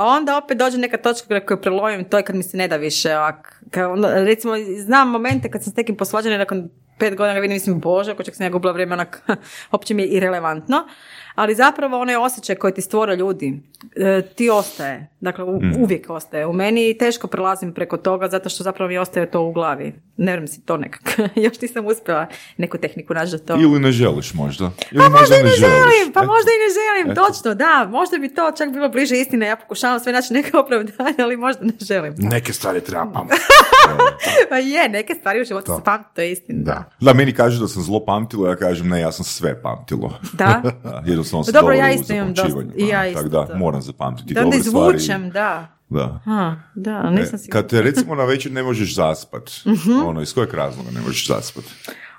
a 0.00 0.04
onda 0.06 0.38
opet 0.44 0.58
dođe 0.58 0.78
neka 0.78 0.96
točka 0.96 1.40
koju 1.46 1.60
prelomim, 1.60 2.04
to 2.04 2.16
je 2.16 2.22
kad 2.22 2.36
mi 2.36 2.42
se 2.42 2.56
ne 2.56 2.68
da 2.68 2.76
više 2.76 3.18
ovak, 3.18 3.62
ono, 3.76 4.08
recimo 4.08 4.54
znam 4.78 5.10
momente 5.10 5.50
kad 5.50 5.64
sam 5.64 5.72
s 5.72 5.76
nekim 5.76 5.96
posvađana 5.96 6.38
nakon 6.38 6.68
pet 6.98 7.16
godina 7.16 7.34
ga 7.34 7.40
vidim, 7.40 7.54
mislim, 7.54 7.80
bože, 7.80 8.12
ako 8.12 8.22
čak 8.22 8.34
sam 8.34 8.46
ja 8.46 8.50
gubila 8.50 8.72
vrijeme, 8.72 8.92
onak, 8.92 9.22
uopće 9.72 9.94
mi 9.94 10.02
je 10.02 10.08
irelevantno, 10.08 10.76
ali 11.34 11.54
zapravo 11.54 11.98
onaj 11.98 12.16
osjećaj 12.16 12.56
koji 12.56 12.74
ti 12.74 12.80
stvore 12.80 13.16
ljudi, 13.16 13.62
e, 13.96 14.22
ti 14.28 14.50
ostaje, 14.50 15.08
dakle 15.20 15.44
u- 15.44 15.60
uvijek 15.78 16.10
ostaje. 16.10 16.46
U 16.46 16.52
meni 16.52 16.90
i 16.90 16.98
teško 16.98 17.26
prelazim 17.26 17.72
preko 17.72 17.96
toga 17.96 18.28
zato 18.28 18.48
što 18.48 18.64
zapravo 18.64 18.88
mi 18.88 18.98
ostaje 18.98 19.30
to 19.30 19.42
u 19.42 19.52
glavi. 19.52 19.84
Ne 20.16 20.26
vjerujem 20.26 20.48
si 20.48 20.60
to 20.60 20.76
nekako. 20.76 21.10
Još 21.40 21.60
nisam 21.60 21.86
uspjela 21.86 22.26
neku 22.56 22.78
tehniku 22.78 23.14
naći 23.14 23.30
za 23.30 23.38
to. 23.38 23.54
Ili 23.54 23.80
ne 23.80 23.92
želiš 23.92 24.34
možda. 24.34 24.64
Ili 24.90 24.98
Pa 24.98 25.08
možda 25.10 25.36
i 25.36 25.42
ne 25.42 25.48
želiš. 25.48 25.60
želim, 25.60 26.12
pa 26.14 26.20
Eto. 26.20 26.26
možda 26.26 26.50
i 26.50 26.60
ne 26.60 26.70
želim, 26.74 27.16
točno, 27.16 27.54
da, 27.54 27.88
možda 27.90 28.18
bi 28.18 28.28
to 28.30 28.52
čak 28.52 28.70
bilo 28.70 28.88
bliže 28.88 29.16
istine, 29.16 29.46
ja 29.46 29.56
pokušavam 29.56 30.00
sve 30.00 30.12
naći 30.12 30.32
neke 30.32 30.56
opravdanje, 30.56 30.92
ali 31.18 31.36
možda 31.36 31.64
ne 31.64 31.72
želim. 31.80 32.14
Neke 32.18 32.52
stvari 32.52 32.80
treba. 32.80 33.26
Pa 34.50 34.56
je, 34.56 34.88
neke 34.88 35.14
stvari 35.14 35.40
u 35.40 35.44
životu 35.44 35.66
se 35.68 35.84
pamti, 35.84 36.08
to 36.14 36.20
je 36.20 36.32
istina. 36.32 36.62
Da. 36.64 36.84
Da, 37.00 37.12
meni 37.14 37.32
kaže 37.32 37.60
da 37.60 37.68
sam 37.68 37.82
zlo 37.82 38.04
pamtilo, 38.04 38.48
ja 38.48 38.56
kažem 38.56 38.88
ne, 38.88 39.00
ja 39.00 39.12
sam 39.12 39.24
sve 39.24 39.62
pamtilo. 39.62 40.18
Da? 40.32 40.60
Da, 40.82 41.02
sam 41.24 41.42
Dobro, 41.42 41.60
dobar 41.62 41.74
ja 41.76 41.92
isto 41.92 42.12
imam 42.12 42.34
dosta- 42.34 42.62
ja 42.78 43.06
isto, 43.06 43.18
Tako 43.18 43.28
da, 43.30 43.44
da. 43.44 43.56
moram 43.56 43.82
zapamtiti 43.82 44.34
Da 44.34 44.40
onda 44.40 44.50
dobre 44.50 44.62
stvari. 44.62 44.96
izvučem, 44.96 45.30
da. 45.30 45.68
Da. 45.88 46.20
Ha, 46.24 46.56
da, 46.74 47.10
nisam 47.10 47.34
E, 47.34 47.38
sigurna. 47.38 47.52
kad 47.52 47.70
te 47.70 47.82
recimo 47.82 48.14
na 48.14 48.24
večer 48.24 48.52
ne 48.52 48.62
možeš 48.62 48.94
zaspat, 48.94 49.50
Mhm. 49.66 49.92
ono, 50.00 50.22
iz 50.22 50.34
kojeg 50.34 50.54
razloga 50.54 50.90
ne 50.90 51.00
možeš 51.00 51.28
zaspat? 51.28 51.64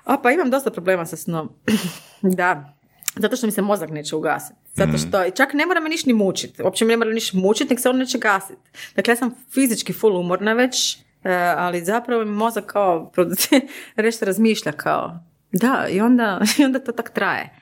A 0.04 0.16
pa 0.16 0.30
imam 0.30 0.50
dosta 0.50 0.70
problema 0.70 1.06
sa 1.06 1.16
snom. 1.16 1.50
da. 2.22 2.72
Zato 3.16 3.36
što 3.36 3.46
mi 3.46 3.52
se 3.52 3.62
mozak 3.62 3.90
neće 3.90 4.16
ugasiti. 4.16 4.54
Zato 4.74 4.98
što, 4.98 5.24
i 5.24 5.30
čak 5.30 5.52
ne 5.52 5.66
mora 5.66 5.80
me 5.80 5.88
ništa 5.88 6.06
ni 6.06 6.14
mučiti. 6.14 6.62
Uopće 6.62 6.84
me 6.84 6.88
ne 6.88 6.96
mora 6.96 7.10
ništa 7.10 7.38
mučiti, 7.38 7.70
nek 7.70 7.80
se 7.80 7.88
on 7.88 7.96
neće 7.96 8.18
gasiti. 8.18 8.60
Dakle, 8.96 9.12
ja 9.12 9.16
sam 9.16 9.34
fizički 9.50 9.92
full 9.92 10.16
umorna 10.16 10.52
već, 10.52 10.94
e, 11.24 11.32
ali 11.56 11.84
zapravo 11.84 12.24
mi 12.24 12.30
mozak 12.30 12.66
kao 12.66 13.12
nešto 13.96 14.24
razmišlja 14.24 14.72
kao. 14.72 15.18
Da, 15.52 15.86
i 15.90 16.00
onda, 16.00 16.40
i 16.58 16.64
onda 16.64 16.78
to 16.78 16.92
tak 16.92 17.10
traje. 17.10 17.55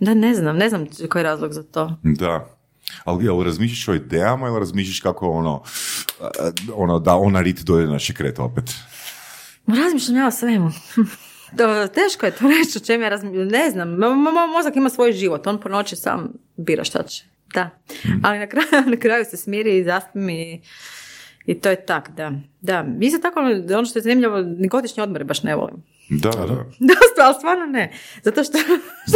Da, 0.00 0.14
ne 0.14 0.34
znam, 0.34 0.56
ne 0.56 0.68
znam 0.68 0.86
koji 1.10 1.20
je 1.20 1.24
razlog 1.24 1.52
za 1.52 1.62
to. 1.62 1.96
Da. 2.02 2.58
Ali 3.04 3.24
jel 3.24 3.42
razmišljaš 3.42 3.88
o 3.88 3.94
idejama 3.94 4.48
ili 4.48 4.58
razmišljaš 4.58 5.00
kako 5.00 5.30
ono, 5.30 5.62
a, 6.20 6.28
ono 6.74 6.98
da 6.98 7.16
ona 7.16 7.40
rit 7.40 7.60
dođe 7.60 7.86
na 7.86 7.98
šekret 7.98 8.38
opet? 8.38 8.64
Razmišljam 9.66 10.16
ja 10.16 10.26
o 10.26 10.30
svemu. 10.30 10.70
To, 11.56 11.86
teško 11.86 12.26
je 12.26 12.32
to 12.32 12.48
reći 12.48 12.78
o 12.78 12.86
čem 12.86 13.02
ja 13.02 13.08
razmišljam. 13.08 13.48
Ne 13.48 13.70
znam, 13.70 13.88
mo- 13.88 14.14
mo- 14.14 14.32
moj 14.32 14.46
mozak 14.52 14.76
ima 14.76 14.90
svoj 14.90 15.12
život, 15.12 15.46
on 15.46 15.60
po 15.60 15.68
noći 15.68 15.96
sam 15.96 16.32
bira 16.56 16.84
šta 16.84 17.02
će. 17.02 17.24
Da. 17.54 17.70
Ali 18.22 18.38
na 18.38 18.46
kraju, 18.46 18.68
na 18.90 18.96
kraju 18.96 19.24
se 19.24 19.36
smiri 19.36 19.78
i 19.78 19.84
zaspim 19.84 20.28
i, 20.28 20.62
i 21.46 21.60
to 21.60 21.70
je 21.70 21.86
tak, 21.86 22.10
da. 22.10 22.32
Da, 22.60 22.86
isto 23.00 23.18
tako 23.18 23.40
ono 23.76 23.84
što 23.84 23.98
je 23.98 24.02
zanimljivo, 24.02 24.40
ni 24.40 24.68
godišnje 24.68 25.02
odmore 25.02 25.24
baš 25.24 25.42
ne 25.42 25.56
volim. 25.56 25.76
Da, 26.10 26.30
da. 26.30 26.44
Dosta, 26.90 27.20
ali 27.20 27.34
stvarno 27.34 27.66
ne. 27.66 27.92
Zato 28.22 28.44
što... 28.44 28.58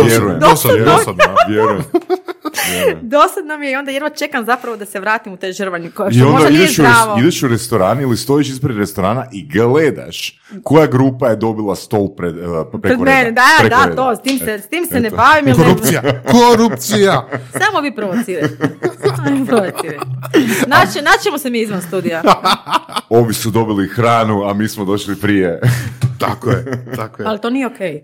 Vjerujem. 0.04 0.40
Dosta 0.50 0.68
Dosadno. 0.76 1.24
Vjerujem. 1.48 1.82
Dosadno 3.16 3.56
mi 3.56 3.66
je 3.66 3.72
i 3.72 3.76
onda 3.76 3.90
jedva 3.90 4.10
čekam 4.10 4.44
zapravo 4.44 4.76
da 4.76 4.84
se 4.84 5.00
vratim 5.00 5.32
u 5.32 5.36
te 5.36 5.52
žrvanje, 5.52 5.90
koje 5.90 6.10
I 6.10 6.14
što 6.14 6.20
onda 6.20 6.32
možda 6.32 6.50
nije 6.50 6.58
ideš 6.58 6.70
u, 6.70 6.74
zdravo. 6.74 7.18
ideš 7.18 7.42
u 7.42 7.48
restoran 7.48 8.00
ili 8.00 8.16
stojiš 8.16 8.48
ispred 8.48 8.76
restorana 8.76 9.26
i 9.32 9.48
gledaš 9.48 10.40
koja 10.62 10.86
grupa 10.86 11.28
je 11.28 11.36
dobila 11.36 11.76
stol 11.76 12.08
pred, 12.08 12.36
uh, 12.36 12.42
preko 12.42 12.78
Pred 12.78 12.92
reda. 12.92 13.04
mene, 13.06 13.32
da, 13.32 13.42
Preko 13.58 13.76
da, 13.76 13.84
reda. 13.84 13.96
to, 13.96 14.16
s 14.16 14.22
tim 14.22 14.38
se, 14.38 14.58
s 14.58 14.68
tim 14.68 14.86
se 14.86 15.00
ne 15.00 15.10
bavim. 15.10 15.44
ne- 15.46 15.54
Korupcija, 15.54 16.02
korupcija. 16.24 17.28
Samo 17.60 17.80
vi 17.80 17.94
provocirajte. 17.94 18.68
Naći, 20.66 20.98
naćemo 21.02 21.38
se 21.38 21.50
mi 21.50 21.60
izvan 21.60 21.82
studija. 21.82 22.22
Ovi 23.08 23.34
su 23.34 23.50
dobili 23.50 23.88
hranu, 23.88 24.42
a 24.42 24.54
mi 24.54 24.68
smo 24.68 24.84
došli 24.84 25.16
prije. 25.16 25.60
Tako 26.22 26.50
je, 26.50 26.64
tako 26.96 27.22
je. 27.22 27.28
Ali 27.28 27.40
to 27.40 27.50
nije 27.50 27.66
okej. 27.66 28.02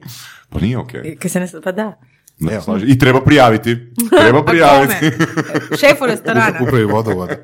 pa 0.51 0.59
nije 0.59 0.79
okej. 0.79 1.17
Kaj 1.17 1.29
se 1.31 1.41
ne... 1.41 1.49
Pa 1.65 1.73
da. 1.73 1.99
Ne, 2.41 2.53
Evo. 2.55 2.79
I 2.87 2.99
treba 2.99 3.21
prijaviti. 3.21 3.77
Treba 4.21 4.45
prijaviti. 4.51 5.11
Šefu 5.81 6.07
restorana. 6.07 6.59
Upravi 6.63 6.85
vodovoda. 6.85 7.35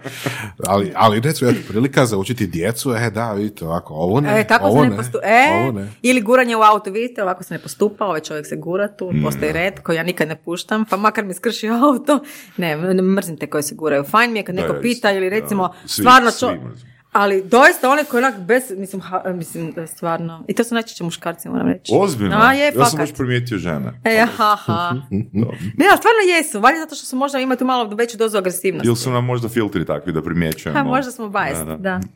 Ali, 0.67 0.93
ali 0.97 1.21
recimo, 1.21 1.51
eto, 1.51 1.61
prilika 1.69 2.07
za 2.07 2.19
učiti 2.19 2.47
djecu, 2.47 2.95
e, 2.95 3.11
da, 3.11 3.33
vidite, 3.33 3.65
ovako, 3.65 3.95
ovo 3.95 4.21
ne, 4.21 4.41
E, 4.41 4.45
tako 4.45 4.65
ovo 4.67 4.85
se 4.85 4.91
ne 4.91 4.97
postupa. 4.97 5.19
E, 5.25 5.47
ovo 5.55 5.73
ne. 5.73 5.89
ili 6.03 6.21
guranje 6.21 6.57
u 6.57 6.63
auto, 6.63 6.91
vidite, 6.91 7.23
ovako 7.23 7.45
se 7.45 7.55
ne 7.55 7.61
postupa, 7.61 8.05
ovaj 8.05 8.21
čovjek 8.21 8.47
se 8.47 8.57
gura 8.57 8.89
tu, 8.89 9.13
postoji 9.25 9.53
red 9.53 9.81
koji 9.81 9.97
ja 9.97 10.03
nikad 10.03 10.29
ne 10.29 10.37
puštam, 10.37 10.85
pa 10.85 10.97
makar 10.97 11.25
mi 11.25 11.35
skrši 11.35 11.69
auto. 11.69 12.21
Ne, 12.57 12.77
mrzim 13.03 13.37
te 13.37 13.47
koji 13.47 13.63
se 13.63 13.75
guraju. 13.75 14.05
Fajn 14.05 14.33
mi 14.33 14.39
je 14.39 14.45
kad 14.45 14.55
neko 14.55 14.75
pita 14.83 15.13
ili 15.13 15.29
recimo 15.31 15.69
Da, 15.69 15.75
svi- 15.85 16.03
stvarno 16.03 16.31
čo... 16.31 16.57
Ali 17.15 17.43
doista 17.45 17.91
one 17.91 18.05
koji 18.05 18.25
onak 18.25 18.41
bez, 18.41 18.63
mislim, 18.77 19.03
ha, 19.03 19.23
mislim, 19.35 19.73
da, 19.73 19.87
stvarno, 19.87 20.45
i 20.49 20.55
to 20.55 20.65
su 20.65 20.75
najčešće 20.75 21.05
muškarci, 21.05 21.49
moram 21.49 21.69
reći. 21.69 21.93
Ozbiljno. 21.95 22.37
A, 22.41 22.53
je, 22.53 22.73
ja 22.77 22.85
sam 22.85 22.99
baš 22.99 23.13
primijetio 23.13 23.59
žene. 23.59 24.01
E, 24.05 24.27
ha, 24.37 24.57
ha. 24.57 24.95
Ne, 25.79 25.87
ali 25.91 25.99
stvarno 25.99 26.21
jesu, 26.37 26.61
valjda 26.61 26.81
zato 26.81 26.95
što 26.95 27.07
su 27.07 27.17
možda 27.17 27.39
imaju 27.39 27.59
tu 27.59 27.65
malo 27.65 27.95
veću 27.95 28.17
dozu 28.17 28.39
agresivnosti. 28.39 28.89
Ili 28.89 28.97
su 28.97 29.11
nam 29.11 29.25
možda 29.25 29.49
filtri 29.49 29.85
takvi 29.85 30.13
da 30.13 30.23
primjećujemo. 30.23 30.79
Ha, 30.79 30.85
možda 30.85 31.11
smo 31.11 31.29
biased, 31.29 31.67
da. 31.67 32.01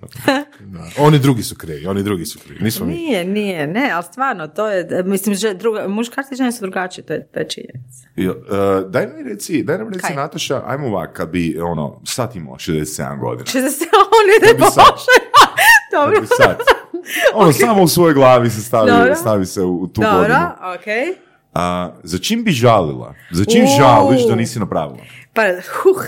Da. 0.60 0.80
Oni 0.98 1.18
drugi 1.18 1.42
su 1.42 1.56
krivi, 1.56 1.86
oni 1.86 2.02
drugi 2.02 2.26
su 2.26 2.38
krivi, 2.38 2.60
nismo 2.64 2.86
mi. 2.86 2.92
Nije, 2.92 3.24
nije, 3.24 3.66
ne, 3.66 3.90
ali 3.94 4.04
stvarno, 4.04 4.48
to 4.48 4.68
je, 4.68 5.02
mislim, 5.04 5.34
že, 5.34 5.54
druga, 5.54 5.88
muškarci 5.88 6.34
i 6.34 6.36
žene 6.36 6.52
su 6.52 6.60
drugačiji, 6.60 7.04
to 7.04 7.12
je, 7.12 7.26
to 7.26 7.38
je 7.38 7.48
činjenica. 7.48 8.08
E, 8.16 8.84
daj 8.88 9.06
mi 9.06 9.22
reci, 9.30 9.62
daj 9.62 9.78
nam 9.78 9.88
reci 9.88 10.00
Kaj? 10.00 10.16
Nataša, 10.16 10.62
ajmo 10.66 10.86
ovak, 10.86 11.12
kad 11.12 11.28
bi, 11.28 11.58
ono, 11.60 12.00
sad 12.04 12.36
imala 12.36 12.56
67 12.56 13.20
godina. 13.20 13.44
60 13.44 13.84
sad? 14.70 14.84
Bože. 14.92 15.18
Dobro. 15.92 16.26
Sad, 16.36 16.58
ono, 17.34 17.52
samo 17.52 17.82
u 17.82 17.88
svojoj 17.88 18.14
glavi 18.14 18.50
se 18.50 18.62
stavi, 18.62 18.90
Dobro. 18.90 19.14
stavi 19.14 19.46
se 19.46 19.62
u, 19.62 19.82
u 19.82 19.86
tu 19.86 20.00
Dobro, 20.00 20.18
godinu. 20.18 20.46
okej. 20.80 21.14
A, 21.54 21.90
za 22.02 22.18
čim 22.18 22.44
bi 22.44 22.50
žalila? 22.50 23.14
Za 23.30 23.44
čim 23.44 23.64
U. 23.64 23.68
žališ 23.78 24.26
da 24.28 24.34
nisi 24.34 24.58
napravila? 24.58 24.98
Pa, 25.32 25.42
huh, 25.82 26.04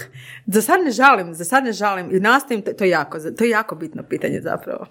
za 0.47 0.63
sad 0.63 0.81
ne 0.85 0.91
žalim, 0.91 1.35
za 1.35 1.45
sad 1.45 1.65
ne 1.65 1.73
žalim 1.73 2.17
i 2.17 2.21
nastojim, 2.21 2.63
to, 2.79 2.85
je 2.85 2.91
jako, 2.91 3.19
to 3.39 3.45
je 3.45 3.51
jako 3.51 3.75
bitno 3.75 4.03
pitanje 4.03 4.41
zapravo. 4.41 4.87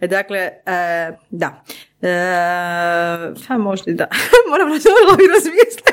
E, 0.00 0.06
Dakle, 0.06 0.38
e, 0.66 1.12
da. 1.30 1.62
E, 2.02 3.58
možda 3.58 3.92
da, 3.92 4.06
moram 4.50 4.68
razmisliti 4.68 5.92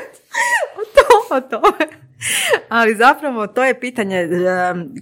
o, 0.76 0.84
to, 0.94 1.34
o 1.36 1.40
tome. 1.40 2.07
Ali 2.68 2.96
zapravo 2.96 3.46
to 3.46 3.64
je 3.64 3.80
pitanje 3.80 4.16
e, 4.16 4.28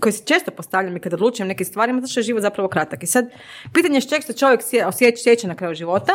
koje 0.01 0.13
se 0.13 0.25
često 0.25 0.51
postavljam 0.51 0.97
i 0.97 1.01
kad 1.01 1.15
odlučujem 1.15 1.49
nekim 1.49 1.67
stvarima, 1.67 2.01
zato 2.01 2.11
što 2.11 2.21
je 2.21 2.25
život 2.25 2.43
zapravo 2.43 2.69
kratak. 2.69 3.03
I 3.03 3.07
sad, 3.07 3.27
pitanje 3.73 3.97
je 3.97 4.03
čeg 4.03 4.23
se 4.23 4.33
čovjek 4.33 4.61
sje- 4.61 4.87
osjeća, 4.87 5.17
sjeća 5.17 5.49
na 5.49 5.55
kraju 5.55 5.75
života, 5.75 6.13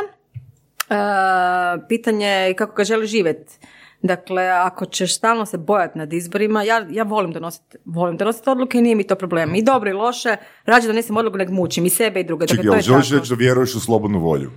E, 0.91 1.88
pitanje 1.88 2.28
je 2.28 2.54
kako 2.54 2.76
ga 2.76 2.84
želi 2.84 3.08
živjeti. 3.08 3.54
Dakle, 4.02 4.43
ako 4.47 4.86
ćeš 4.86 5.16
stalno 5.18 5.45
se 5.45 5.58
bojati 5.58 5.97
nad 5.97 6.14
izborima, 6.14 6.64
ja, 6.64 6.86
ja 6.89 7.04
volim 7.04 7.32
donositi 7.32 7.78
volim 7.86 8.18
donositi 8.18 8.49
odluke 8.49 8.78
i 8.78 8.82
nije 8.82 8.95
mi 8.95 9.08
to 9.08 9.16
problem. 9.16 9.56
I 9.56 9.64
dobro 9.64 9.89
i 9.89 9.93
loše, 9.93 10.36
rađe 10.66 10.88
donesem 10.88 11.18
odluku 11.18 11.38
nek 11.38 11.49
mučim 11.49 11.86
i 11.86 11.89
sebe 11.89 12.20
i 12.20 12.24
druge. 12.24 12.47
Čekaj, 12.47 12.64
dakle, 12.64 12.70
to 12.70 12.74
jel 12.74 12.80
je 12.80 12.82
želiš 12.82 13.10
tako. 13.10 13.20
reći 13.20 13.30
da 13.30 13.36
vjeruješ 13.36 13.76
u 13.76 13.80
slobodnu 13.80 14.20
volju? 14.20 14.52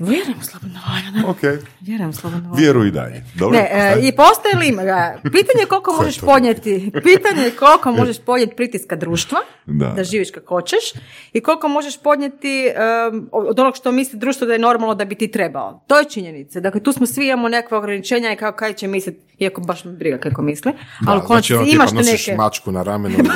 Vjerujem 0.00 0.38
volju, 0.62 1.22
da. 1.22 1.28
Ok, 1.28 1.60
Vjerujem 1.80 2.10
u 2.10 2.12
slobodnu 2.12 2.48
volju. 2.48 2.60
vjeruj 2.60 2.88
i 2.88 2.90
dalje. 2.90 3.24
Dobro? 3.34 3.58
Ne, 3.58 3.68
e, 3.72 3.96
i 4.02 4.12
postoje 4.12 4.56
li 4.56 4.68
ima 4.68 4.84
ga? 4.84 5.18
Pitanje 5.22 5.60
je 5.60 5.66
koliko 5.66 5.92
možeš 5.92 6.16
to? 6.16 6.26
podnijeti, 6.26 6.90
pitanje 7.02 7.42
je 7.42 7.50
koliko 7.50 7.92
možeš 8.00 8.18
podnijeti 8.18 8.56
pritiska 8.56 8.96
društva, 8.96 9.38
Da. 9.66 9.86
da, 9.86 10.04
živiš 10.04 10.30
kako 10.30 10.54
hoćeš, 10.54 10.84
i 11.32 11.40
koliko 11.40 11.68
možeš 11.68 11.98
podnijeti 11.98 12.70
um, 13.10 13.28
od 13.32 13.58
onog 13.60 13.76
što 13.76 13.92
misli 13.92 14.18
društvo 14.18 14.46
da 14.46 14.52
je 14.52 14.58
normalno 14.58 14.94
da 14.94 15.04
bi 15.04 15.14
ti 15.14 15.30
trebao. 15.30 15.84
To 15.86 15.98
je 15.98 16.04
činjenica. 16.04 16.60
Dakle, 16.60 16.82
tu 16.82 16.92
smo 16.92 17.06
svi 17.06 17.26
imamo 17.26 17.48
neka 17.48 17.76
ograničenja 17.78 18.32
i 18.32 18.36
kao 18.36 18.52
kaj 18.52 18.72
će 18.72 18.86
misliti, 18.88 19.20
iako 19.38 19.60
baš 19.60 19.84
me 19.84 19.92
briga 19.92 20.18
kako 20.18 20.42
misli, 20.42 20.72
ali 21.06 21.20
u 21.20 21.26
znači, 21.26 21.54
ono, 21.54 21.66
imaš 21.66 21.90
neke... 21.92 22.34
mačku 22.36 22.72
na 22.72 22.82
ramenu. 22.82 23.16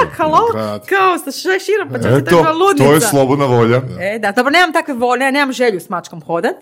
Da, 0.00 0.10
halo, 0.16 0.38
grad. 0.52 0.86
kao 0.86 1.18
sa 1.18 1.30
šeširom, 1.30 1.88
pa 1.92 1.98
čak 1.98 2.12
Eto, 2.12 2.44
to 2.78 2.92
je 2.92 3.00
slobodna 3.00 3.44
volja. 3.46 3.82
E, 4.00 4.18
da, 4.18 4.32
dobro, 4.32 4.50
nemam 4.50 4.72
takve 4.72 4.94
volje, 4.94 5.20
ne, 5.20 5.32
nemam 5.32 5.52
želju 5.52 5.80
s 5.80 5.88
mačkom 5.88 6.09
hodat, 6.20 6.56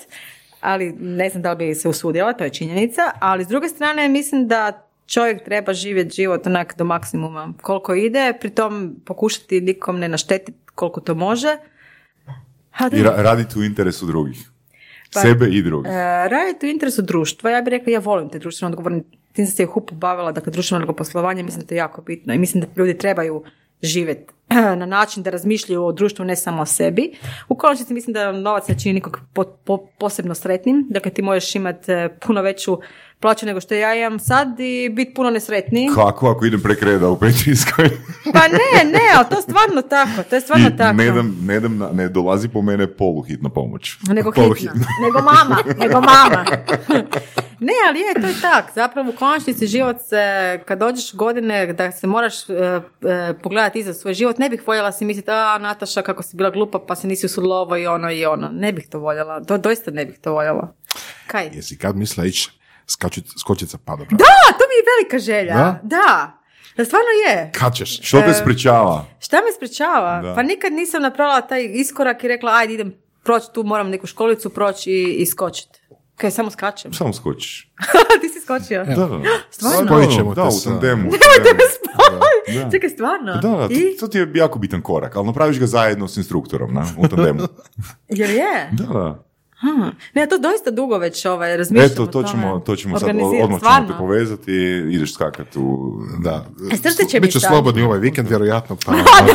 ali 0.61 0.93
ne 0.93 1.29
znam 1.31 1.43
da 1.43 1.53
li 1.53 1.57
bi 1.57 1.75
se 1.75 1.89
usudila, 1.89 2.33
to 2.33 2.45
je 2.45 2.51
činjenica, 2.51 3.03
ali 3.21 3.45
s 3.45 3.49
druge 3.49 3.69
strane 3.69 4.09
mislim 4.09 4.49
da 4.49 4.89
čovjek 5.07 5.45
treba 5.45 5.73
živjeti 5.73 6.15
život 6.15 6.47
onak 6.47 6.75
do 6.79 6.85
maksimuma 6.85 7.53
koliko 7.63 7.95
ide, 7.95 8.33
pritom 8.41 8.97
pokušati 9.05 9.61
nikom 9.61 9.99
ne 9.99 10.09
naštetiti 10.09 10.59
koliko 10.75 11.01
to 11.01 11.15
može. 11.15 11.57
A 12.79 12.89
da, 12.89 12.97
I 12.97 13.03
ra- 13.03 13.23
raditi 13.23 13.59
u 13.59 13.65
interesu 13.65 14.07
drugih. 14.07 14.51
Pa- 15.15 15.21
Sebe 15.21 15.47
i 15.47 15.63
drugih. 15.63 15.93
E, 15.93 16.29
raditi 16.29 16.67
u 16.67 16.71
interesu 16.71 17.03
društva, 17.03 17.51
ja 17.51 17.63
bih 17.63 17.71
rekla 17.71 17.93
ja 17.93 17.99
volim 17.99 18.29
te 18.29 18.39
društveno 18.39 18.71
odgovorne, 18.71 19.03
tim 19.33 19.47
sam 19.47 19.57
se 19.57 19.63
i 19.63 19.67
u 19.67 19.69
HUP-u 19.69 19.95
bavila, 19.95 20.33
dakle 20.33 20.53
društveno 20.53 20.93
poslovanje, 20.93 21.43
mislim 21.43 21.61
da 21.61 21.65
je 21.65 21.69
to 21.69 21.75
jako 21.75 22.03
bitno 22.03 22.35
i 22.35 22.39
mislim 22.39 22.61
da 22.61 22.67
ljudi 22.77 22.99
trebaju 22.99 23.45
živjeti 23.83 24.33
na 24.81 24.87
način 24.87 25.23
da 25.23 25.31
razmišljaju 25.31 25.85
o 25.85 25.93
društvu 25.93 26.25
ne 26.25 26.37
samo 26.37 26.63
o 26.63 26.67
sebi. 26.67 27.13
U 27.49 27.57
konačnici 27.57 27.95
mislim 27.95 28.15
da 28.15 28.33
novac 28.33 28.69
ne 28.69 28.79
čini 28.79 28.95
nikog 28.95 29.21
po- 29.35 29.45
po- 29.45 29.87
posebno 29.99 30.35
sretnim, 30.35 30.87
dakle 30.91 31.11
ti 31.11 31.23
možeš 31.23 31.55
imati 31.55 31.93
e, 31.93 32.19
puno 32.27 32.43
veću 32.43 32.79
plaću 33.21 33.47
nego 33.47 33.61
što 33.61 33.75
ja 33.75 33.95
imam 33.95 34.19
sad 34.19 34.61
i 34.61 34.89
biti 34.89 35.15
puno 35.15 35.31
nesretniji. 35.31 35.89
Kako 35.95 36.29
ako 36.31 36.45
idem 36.45 36.63
prek 36.63 36.83
reda 36.83 37.09
u 37.09 37.19
Petrinskoj? 37.19 37.91
Pa 38.35 38.41
ne, 38.41 38.91
ne, 38.93 39.01
ali 39.17 39.27
to 39.31 39.37
je 39.37 39.43
stvarno 39.43 39.83
tako, 39.83 40.23
to 40.31 40.35
je 40.37 40.41
stvarno 40.41 40.69
I 40.69 40.77
tako. 40.77 40.97
ne, 40.97 41.11
dam, 41.11 41.39
ne, 41.43 41.61
dam 41.61 41.79
na- 41.79 41.91
ne 41.93 42.09
dolazi 42.09 42.49
po 42.49 42.63
mene 42.63 42.87
poluhitna 42.97 43.49
pomoć. 43.49 43.97
Nego 44.09 44.33
hitna. 44.33 44.73
Nego 45.05 45.23
mama. 45.23 45.57
Nego 45.79 46.01
mama. 46.01 46.45
ne, 47.69 47.73
ali 47.89 48.01
je, 48.01 48.15
to 48.21 48.27
je 48.27 48.35
tak. 48.41 48.65
Zapravo 48.75 49.11
u 49.11 49.17
konačnici 49.17 49.67
život 49.67 49.97
se, 50.09 50.59
kad 50.67 50.79
dođeš 50.79 51.15
godine 51.15 51.73
da 51.73 51.93
se 51.93 52.07
moraš 52.07 52.51
e, 52.51 52.53
e, 52.55 52.81
pogledati 53.43 53.79
iza 53.79 53.95
svoj 53.95 54.15
život, 54.15 54.39
ne 54.39 54.49
bih 54.51 54.63
voljela 54.67 54.93
si 54.93 55.05
misliti, 55.05 55.31
a 55.31 55.59
Nataša 55.61 56.03
kako 56.03 56.23
si 56.23 56.37
bila 56.37 56.51
glupa 56.51 56.79
pa 56.89 56.97
se 56.97 57.07
nisi 57.07 57.27
usudila 57.27 57.57
ovo 57.57 57.77
i 57.77 57.87
ono 57.87 58.11
i 58.11 58.25
ono. 58.25 58.49
Ne 58.53 58.73
bih 58.73 58.89
to 58.91 58.99
voljela. 58.99 59.41
Do, 59.41 59.59
doista 59.59 59.91
ne 59.91 60.07
bih 60.07 60.19
to 60.19 60.33
voljela. 60.33 60.75
Kaj? 61.27 61.51
Jesi 61.53 61.79
kad 61.79 61.97
mislila 61.97 62.27
ići 62.27 62.58
skačit, 62.91 63.25
skočit 63.41 63.71
sa 63.71 63.79
padobra? 63.79 64.17
Da, 64.17 64.35
to 64.49 64.65
mi 64.69 64.75
je 64.75 64.85
velika 64.93 65.19
želja. 65.19 65.55
Da? 65.55 65.81
Da. 65.83 66.35
Da, 66.77 66.85
stvarno 66.85 67.09
je. 67.27 67.51
Kad 67.55 67.75
ćeš? 67.75 68.01
Što 68.03 68.21
te 68.21 68.35
sprečava? 68.35 69.05
Šta 69.21 69.37
me 69.37 69.53
sprečava? 69.57 70.23
Da. 70.23 70.35
Pa 70.35 70.43
nikad 70.43 70.73
nisam 70.73 71.03
napravila 71.03 71.41
taj 71.41 71.65
iskorak 71.65 72.25
i 72.25 72.29
rekla, 72.29 72.53
ajde 72.55 72.75
idem 72.75 72.95
proći 73.25 73.47
tu, 73.55 73.65
moram 73.65 73.91
neku 73.91 74.07
školicu 74.07 74.51
proći 74.51 74.91
i, 74.91 75.13
i 75.13 75.27
skočiti. 75.27 75.81
Kaj, 76.17 76.31
samo 76.31 76.51
skačem. 76.51 76.93
Samo 76.93 77.13
skočiš. 77.13 77.73
Ti 78.21 78.29
si 78.29 78.41
skočio? 78.41 78.85
Da, 78.85 78.95
da. 78.95 79.21
Stvarno? 79.51 79.87
Spojit 79.87 80.11
ćemo 80.11 80.35
da, 80.35 80.43
te 80.43 80.49
u 80.49 80.51
sa- 80.51 80.71
tandemu. 80.71 81.11
Da. 82.55 82.71
Čekaj, 82.71 82.91
stvarno? 82.91 83.33
Da, 83.35 83.49
da, 83.49 83.69
to, 83.69 83.75
I? 83.75 83.97
to 84.01 84.09
ti 84.09 84.19
je 84.19 84.31
jako 84.35 84.59
bitan 84.59 84.83
korak, 84.83 85.17
ali 85.17 85.27
napraviš 85.27 85.59
ga 85.59 85.67
zajedno 85.67 86.09
s 86.09 86.17
instruktorom, 86.17 86.75
na, 86.75 86.87
u 86.97 87.09
tandemu. 87.09 87.41
Jer 88.09 88.31
je? 88.31 88.69
Da, 88.73 88.85
da. 88.85 89.25
Hmm. 89.61 89.91
Ne, 90.15 90.27
to 90.27 90.39
doista 90.39 90.71
dugo 90.71 90.99
već 90.99 91.25
ovaj, 91.25 91.57
razmišljam 91.57 91.93
Eto, 91.93 92.07
to 92.07 92.23
ćemo, 92.23 92.59
to 92.59 92.77
ćemo 92.77 92.99
sad, 92.99 93.09
odmah 93.43 93.61
ćemo 93.61 93.89
te 93.89 93.99
povezati 93.99 94.53
i 94.53 94.95
ideš 94.95 95.15
skakat 95.15 95.57
u... 95.57 95.93
Da. 96.19 96.47
E, 96.73 96.77
srce 96.77 97.05
će 97.09 97.21
Biću 97.21 97.41
slobodni 97.41 97.83
ovaj 97.83 97.99
vikend, 97.99 98.29
vjerojatno. 98.29 98.77
Pa, 98.87 98.93
da, 98.93 98.99
da. 98.99 99.33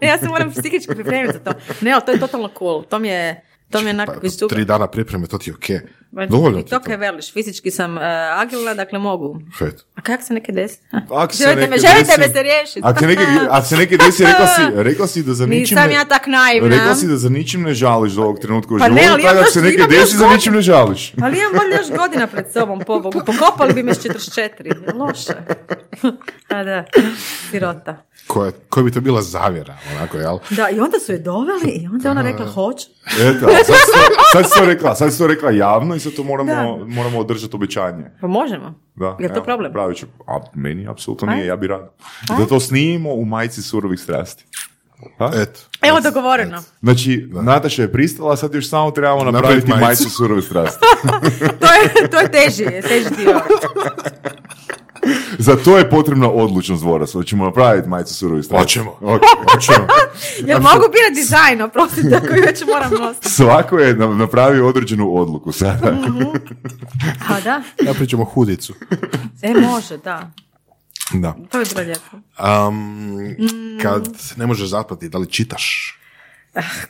Ne, 0.00 0.08
ja 0.08 0.18
se 0.18 0.28
moram 0.28 0.50
psihički 0.50 0.94
pripremiti 0.94 1.32
za 1.32 1.38
to. 1.38 1.58
Ne, 1.80 1.92
ali 1.92 2.02
to 2.06 2.12
je 2.12 2.20
totalno 2.20 2.48
cool. 2.58 2.82
To 2.82 2.98
mi 2.98 3.08
je, 3.08 3.44
to 3.70 3.80
mi 3.80 3.86
je 3.90 3.96
pa, 3.96 4.02
onako 4.02 4.20
već 4.22 4.36
dugo. 4.38 4.54
tri 4.54 4.64
dana 4.64 4.86
pripreme, 4.86 5.26
to 5.26 5.38
ti 5.38 5.50
je 5.50 5.54
okej. 5.54 5.80
Ma, 6.12 6.26
Dovoljno 6.26 6.62
ti 6.62 6.70
to 6.70 6.76
je 6.76 6.80
kaj 6.80 6.96
veliš, 6.96 7.32
fizički 7.32 7.70
sam 7.70 7.96
uh, 7.96 8.02
agilna, 8.36 8.74
dakle 8.74 8.98
mogu. 8.98 9.40
Fet. 9.58 9.84
A 9.94 10.00
kako 10.00 10.22
se 10.22 10.34
neke 10.34 10.52
desi? 10.52 10.78
Ako 11.10 11.34
se 11.34 11.42
želite 11.44 11.60
neke 11.60 11.70
me, 11.70 11.78
želite 11.78 12.12
desi- 12.12 12.18
me 12.18 12.28
se 12.28 12.42
riješiti. 12.42 12.80
Ako 12.82 12.98
se 12.98 13.06
neke, 13.06 13.22
ako 13.50 13.66
se 13.66 13.76
neke 13.76 13.96
desi, 13.96 14.24
rekla 14.24 14.46
si, 14.46 14.62
rekla 14.88 15.06
si 15.06 15.22
da 15.22 15.34
za 15.34 15.46
ničim 15.46 15.76
Nisam 15.76 15.88
ne- 15.88 15.94
ja 15.94 16.04
tak 16.04 16.26
naivna. 16.26 16.68
Rekla 16.68 16.94
si 16.94 17.06
da 17.06 17.16
za 17.16 17.28
ničim 17.28 17.62
ne 17.62 17.74
žališ 17.74 18.12
do 18.12 18.22
ovog 18.22 18.38
trenutka 18.38 18.74
u 18.74 18.78
Pa 18.78 18.84
životu, 18.84 19.22
tako 19.22 19.38
ako 19.40 19.50
se 19.50 19.62
neke 19.62 19.86
desi, 19.86 20.16
za 20.16 20.26
ničim 20.28 20.54
ne 20.54 20.60
žališ. 20.62 21.12
Ali 21.22 21.38
imam 21.38 21.52
valjda 21.52 21.76
još 21.76 21.98
godina 21.98 22.26
pred 22.26 22.52
sobom, 22.52 22.80
pobogu. 22.80 23.22
Pokopali 23.26 23.72
bi 23.74 23.82
me 23.82 23.94
s 23.94 23.98
44. 23.98 24.66
Je 24.66 24.94
Loše. 24.94 25.32
A 26.54 26.64
da, 26.64 26.84
sirota. 27.50 28.07
Koja, 28.28 28.52
koja 28.68 28.84
bi 28.84 28.90
to 28.90 29.00
bila 29.00 29.22
zavjera, 29.22 29.76
onako, 29.92 30.16
jel? 30.16 30.38
Da, 30.50 30.68
i 30.68 30.80
onda 30.80 30.98
su 30.98 31.12
je 31.12 31.18
doveli 31.18 31.70
i 31.72 31.86
onda 31.86 32.08
je 32.08 32.10
ona 32.10 32.22
rekla 32.22 32.46
hoću. 32.46 32.86
Eto, 33.20 33.40
sad 33.40 33.66
si 33.66 33.92
to, 33.92 33.98
sad 34.32 34.50
to 34.54 34.64
rekla, 34.66 34.94
sad 34.94 35.12
si 35.12 35.18
to 35.18 35.26
rekla 35.26 35.50
javno 35.50 35.94
i 35.94 36.00
sad 36.00 36.12
to 36.12 36.22
moramo, 36.22 36.52
moramo 36.86 37.18
održati 37.18 37.56
obećanje. 37.56 38.04
Pa 38.20 38.26
možemo. 38.26 38.74
Da, 38.94 39.16
Je 39.20 39.28
to 39.28 39.34
evo, 39.34 39.44
problem? 39.44 39.72
Pravit 39.72 39.96
ću, 39.98 40.06
a 40.26 40.38
meni 40.54 40.88
apsolutno 40.88 41.26
nije, 41.28 41.46
ja 41.46 41.56
bi 41.56 41.66
rado. 41.66 41.92
Da 42.28 42.46
to 42.46 42.60
snimimo 42.60 43.12
u 43.12 43.24
majici 43.24 43.62
surovih 43.62 44.00
strasti. 44.00 44.44
Ha? 45.18 45.30
Eto. 45.34 45.60
Evo 45.82 46.00
dogovoreno. 46.00 46.62
Znači, 46.80 47.28
Nataša 47.32 47.82
je 47.82 47.92
pristala, 47.92 48.36
sad 48.36 48.54
još 48.54 48.68
samo 48.68 48.90
trebamo 48.90 49.24
napraviti 49.24 49.42
Napraviti 49.42 49.70
majicu. 49.70 49.84
majicu 50.02 50.10
surove 50.10 50.42
strasti. 50.42 50.84
To 51.60 51.66
je, 51.66 52.10
to 52.10 52.20
je 52.20 52.30
teži, 52.30 52.64
teži 52.82 53.10
dio. 53.16 53.40
Za 55.38 55.56
to 55.56 55.78
je 55.78 55.90
potrebna 55.90 56.30
odlučnost 56.30 56.82
Voras. 56.82 57.12
Hoćemo 57.12 57.44
napraviti 57.44 57.88
majicu 57.88 58.14
surove 58.14 58.42
strasti. 58.42 58.62
Hoćemo. 58.78 58.90
Ok. 59.02 59.22
Hoćemo. 59.52 59.86
Jel 60.38 60.60
mogu 60.60 60.84
birati 60.88 61.14
dizajn, 61.14 61.62
oprostite, 61.62 62.16
ako 62.16 62.26
ju 62.36 62.42
već 62.42 62.62
moram 62.66 62.90
nositi. 62.92 63.28
Svako 63.28 63.78
je 63.78 63.94
na- 63.94 64.06
napravio 64.08 64.68
određenu 64.68 65.16
odluku 65.16 65.52
sada. 65.52 65.96
A 67.28 67.40
da? 67.40 67.62
Ja 67.82 67.94
pričamo 67.94 68.24
hudicu. 68.24 68.74
E, 69.42 69.54
može, 69.54 69.98
da. 69.98 70.30
Da. 71.12 71.34
To 71.50 71.58
je 71.58 71.64
bilo 71.66 71.80
lijepo. 71.80 72.16
Um, 72.68 73.18
kad 73.82 74.08
ne 74.36 74.46
možeš 74.46 74.68
zaspati, 74.68 75.08
da 75.08 75.18
li 75.18 75.26
čitaš? 75.26 75.97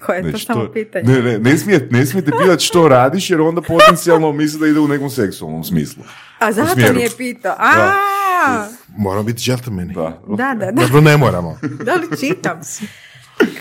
Koje 0.06 0.16
je 0.16 0.22
to 0.22 0.28
Znači, 0.30 0.44
samo 0.44 0.66
to- 0.66 0.72
pitanje? 0.72 1.04
Ne, 1.04 1.22
ne, 1.22 1.38
ne, 1.38 1.58
smije, 1.58 1.88
ne 1.90 2.06
smijete 2.06 2.30
pitati 2.42 2.64
što 2.64 2.88
radiš, 2.88 3.30
jer 3.30 3.40
onda 3.40 3.62
potencijalno 3.62 4.32
misli 4.32 4.60
da 4.60 4.66
ide 4.66 4.80
u 4.80 4.88
nekom 4.88 5.10
seksualnom 5.10 5.64
smislu. 5.64 6.02
A 6.38 6.52
zato 6.52 6.72
smjeru. 6.72 6.94
nije 6.94 7.08
pitao. 7.16 7.54
A, 7.58 8.66
Moramo 8.98 9.22
biti 9.22 9.40
džentlmeni. 9.40 9.94
Da. 9.94 10.20
da, 10.28 10.54
da, 10.54 10.70
da. 10.72 10.82
Dobro, 10.82 11.00
ne 11.00 11.16
moramo. 11.16 11.58
Da 11.84 11.94
li 11.94 12.18
čitam? 12.20 12.60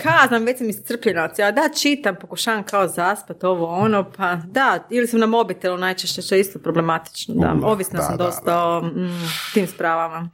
Ka, 0.02 0.26
znam, 0.28 0.44
već 0.44 0.58
sam 0.58 0.68
iscrpljena. 0.68 1.28
Ja 1.38 1.52
da, 1.52 1.62
čitam, 1.76 2.16
pokušavam 2.20 2.62
kao 2.62 2.88
zaspat, 2.88 3.44
ovo, 3.44 3.66
ono, 3.66 4.10
pa 4.16 4.36
da, 4.36 4.86
ili 4.90 5.06
sam 5.06 5.20
na 5.20 5.26
mobitelu 5.26 5.78
najčešće, 5.78 6.22
što 6.22 6.34
je 6.34 6.40
isto 6.40 6.58
problematično. 6.58 7.34
Da, 7.34 7.54
U, 7.62 7.70
ovisna 7.70 7.98
da, 7.98 8.04
sam 8.04 8.16
da, 8.16 8.24
dosta 8.24 8.58
o 8.58 8.80
mm, 8.82 9.10
tim 9.54 9.66
spravama. 9.66 10.30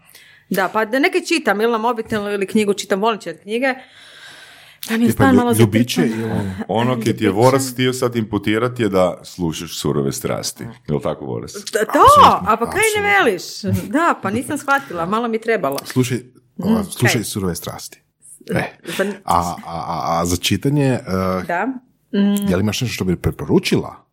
Da, 0.50 0.68
pa 0.68 0.84
da 0.84 0.98
neke 0.98 1.20
čitam, 1.20 1.60
ili 1.60 1.72
na 1.72 1.78
mobitelu, 1.78 2.30
ili 2.30 2.46
knjigu 2.46 2.74
čitam, 2.74 3.00
volim 3.00 3.20
čitati 3.20 3.42
knjige. 3.42 3.74
Pa 4.88 4.96
mi 4.96 5.04
je 5.04 5.08
Tipa 5.08 5.12
stan 5.14 5.36
malo 5.36 5.52
lju- 5.52 5.60
ljubiće. 5.60 6.08
Ono 6.68 6.94
kad 7.02 7.16
ti 7.16 7.24
je 7.24 7.30
Voras 7.30 7.70
htio 7.72 7.92
sad 7.92 8.16
imputirati 8.16 8.82
je 8.82 8.88
da 8.88 9.20
slušaš 9.24 9.78
surove 9.78 10.12
strasti. 10.12 10.64
Je 10.88 10.94
li 10.94 11.00
tako, 11.02 11.24
Voras? 11.24 11.52
Da, 11.52 11.84
To, 11.84 12.00
a 12.42 12.56
pa 12.56 12.66
kaj 12.66 12.82
ne 12.96 13.02
veliš? 13.10 13.42
Da, 13.84 14.18
pa 14.22 14.30
nisam 14.30 14.58
shvatila, 14.58 15.06
malo 15.06 15.28
mi 15.28 15.40
trebalo. 15.40 15.78
Slušaj, 15.84 16.18
ova, 16.58 16.84
slušaj 16.84 17.12
kaj? 17.12 17.24
surove 17.24 17.54
strasti. 17.54 18.00
E. 18.48 18.62
A, 19.24 19.54
a, 19.56 19.56
a, 19.66 19.84
a 20.12 20.26
za 20.26 20.36
čitanje, 20.36 20.98
uh, 21.38 21.46
Da. 21.46 21.66
je 22.48 22.56
li 22.56 22.60
imaš 22.60 22.80
nešto 22.80 22.94
što 22.94 23.04
bi 23.04 23.16
preporučila? 23.16 24.04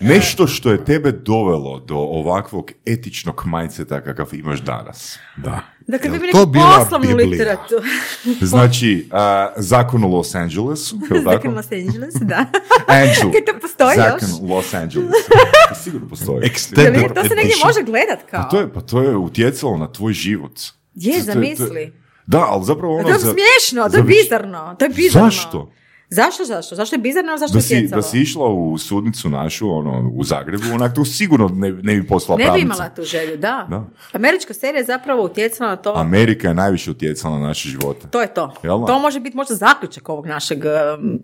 Nešto 0.00 0.46
što 0.46 0.70
je 0.70 0.84
tebe 0.84 1.12
dovelo 1.12 1.80
do 1.80 1.96
ovakvog 1.96 2.70
etičnog 2.86 3.42
mindseta 3.46 4.00
kakav 4.00 4.28
imaš 4.32 4.60
danas. 4.60 5.18
Da. 5.36 5.60
Dakle, 5.86 6.10
bi 6.10 6.30
to 6.32 6.46
bila 6.46 6.78
poslovnu 6.78 7.08
Biblija? 7.08 7.28
literaturu. 7.30 7.82
Znači, 8.42 9.08
a, 9.10 9.52
zakon 9.56 10.04
u 10.04 10.08
Los 10.08 10.34
Angelesu, 10.34 10.96
je 11.02 11.18
li 11.18 11.24
tako? 11.24 11.30
Zakon 11.32 11.54
Los 11.54 11.72
Angeles, 11.72 12.14
da. 12.16 12.36
Angel. 12.88 13.32
Kaj 13.32 13.44
to 13.44 13.60
postoji 13.60 13.96
još? 13.96 14.06
Zakon 14.20 14.28
u 14.40 14.54
Los 14.54 14.74
Angelesu. 14.74 15.28
To 15.68 15.74
sigurno 15.74 16.08
postoji. 16.08 16.40
Extended 16.40 16.84
Jel 16.84 16.94
je- 16.94 17.08
to 17.08 17.22
se 17.22 17.28
negdje 17.30 17.42
edition. 17.42 17.66
može 17.66 17.82
gledat 17.82 18.18
kao. 18.22 18.42
Pa 18.42 18.48
to 18.48 18.60
je, 18.60 18.72
pa 18.72 18.80
to 18.80 19.02
je 19.02 19.16
utjecalo 19.16 19.76
na 19.76 19.88
tvoj 19.88 20.12
život. 20.12 20.60
Je, 20.94 21.14
to- 21.16 21.24
zamisli. 21.24 21.92
Da, 22.26 22.40
ali 22.40 22.64
zapravo 22.64 22.94
ono... 22.94 23.02
To 23.02 23.10
je 23.10 23.18
za- 23.18 23.32
smiješno, 23.32 23.88
to 23.90 23.96
je 23.96 24.02
bizarno, 24.04 24.76
to 24.78 24.84
je 24.84 24.88
bizarno. 24.90 25.26
Zašto? 25.26 25.72
Zašto, 26.12 26.44
zašto? 26.44 26.74
Zašto 26.74 26.96
je 26.96 27.00
bizarno, 27.00 27.38
zašto 27.38 27.52
Da 27.52 27.58
je 27.58 27.62
si, 27.62 27.76
utjecalo? 27.76 27.98
da 27.98 28.08
si 28.08 28.18
išla 28.18 28.46
u 28.46 28.78
sudnicu 28.78 29.28
našu, 29.30 29.70
ono, 29.70 30.10
u 30.14 30.24
Zagrebu, 30.24 30.64
onak 30.74 30.94
tu 30.94 31.04
sigurno 31.04 31.48
ne, 31.48 31.72
ne 31.72 31.94
bi 31.94 32.06
poslala 32.06 32.38
Ne 32.38 32.50
bi 32.50 32.60
imala 32.60 32.88
tu 32.88 33.02
želju, 33.04 33.36
da. 33.36 33.66
Da. 33.70 33.84
Američka 34.12 34.54
serija 34.54 34.78
je 34.78 34.84
zapravo 34.84 35.24
utjecala 35.24 35.70
na 35.70 35.76
to. 35.76 35.92
Amerika 35.96 36.48
je 36.48 36.54
najviše 36.54 36.90
utjecala 36.90 37.38
na 37.38 37.46
naše 37.46 37.68
živote. 37.68 38.08
To 38.10 38.20
je 38.20 38.34
to. 38.34 38.54
Jel? 38.62 38.86
To 38.86 38.98
može 38.98 39.20
biti 39.20 39.36
možda 39.36 39.54
zaključak 39.54 40.08
ovog 40.08 40.26
našeg 40.26 40.58
um, 40.98 41.20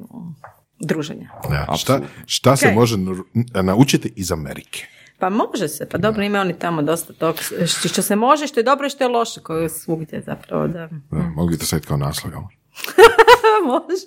druženja. 0.80 1.30
Ja, 1.52 1.76
šta, 1.76 2.00
šta 2.26 2.56
se 2.56 2.66
Kaj? 2.66 2.74
može 2.74 2.96
nau- 2.96 3.62
naučiti 3.62 4.12
iz 4.16 4.32
Amerike? 4.32 4.86
Pa 5.18 5.28
može 5.28 5.68
se, 5.68 5.88
pa 5.88 5.98
dobro, 5.98 6.22
ima 6.22 6.40
oni 6.40 6.54
tamo 6.54 6.82
dosta 6.82 7.12
tog, 7.12 7.36
što, 7.66 7.88
što 7.88 8.02
se 8.02 8.16
može, 8.16 8.46
što 8.46 8.60
je 8.60 8.64
dobro 8.64 8.86
i 8.86 8.90
što 8.90 9.04
je 9.04 9.08
loše, 9.08 9.40
koje 9.40 9.62
je 9.62 9.68
svugdje 9.68 10.22
zapravo, 10.26 10.68
da. 10.68 10.88
Da, 11.10 11.18
mogu 11.18 11.50
bi 11.50 11.58
to 11.58 11.66
staviti 11.66 11.86
kao 11.88 11.96
naslov. 11.96 12.32
jel? 12.32 12.42
može. 13.66 14.04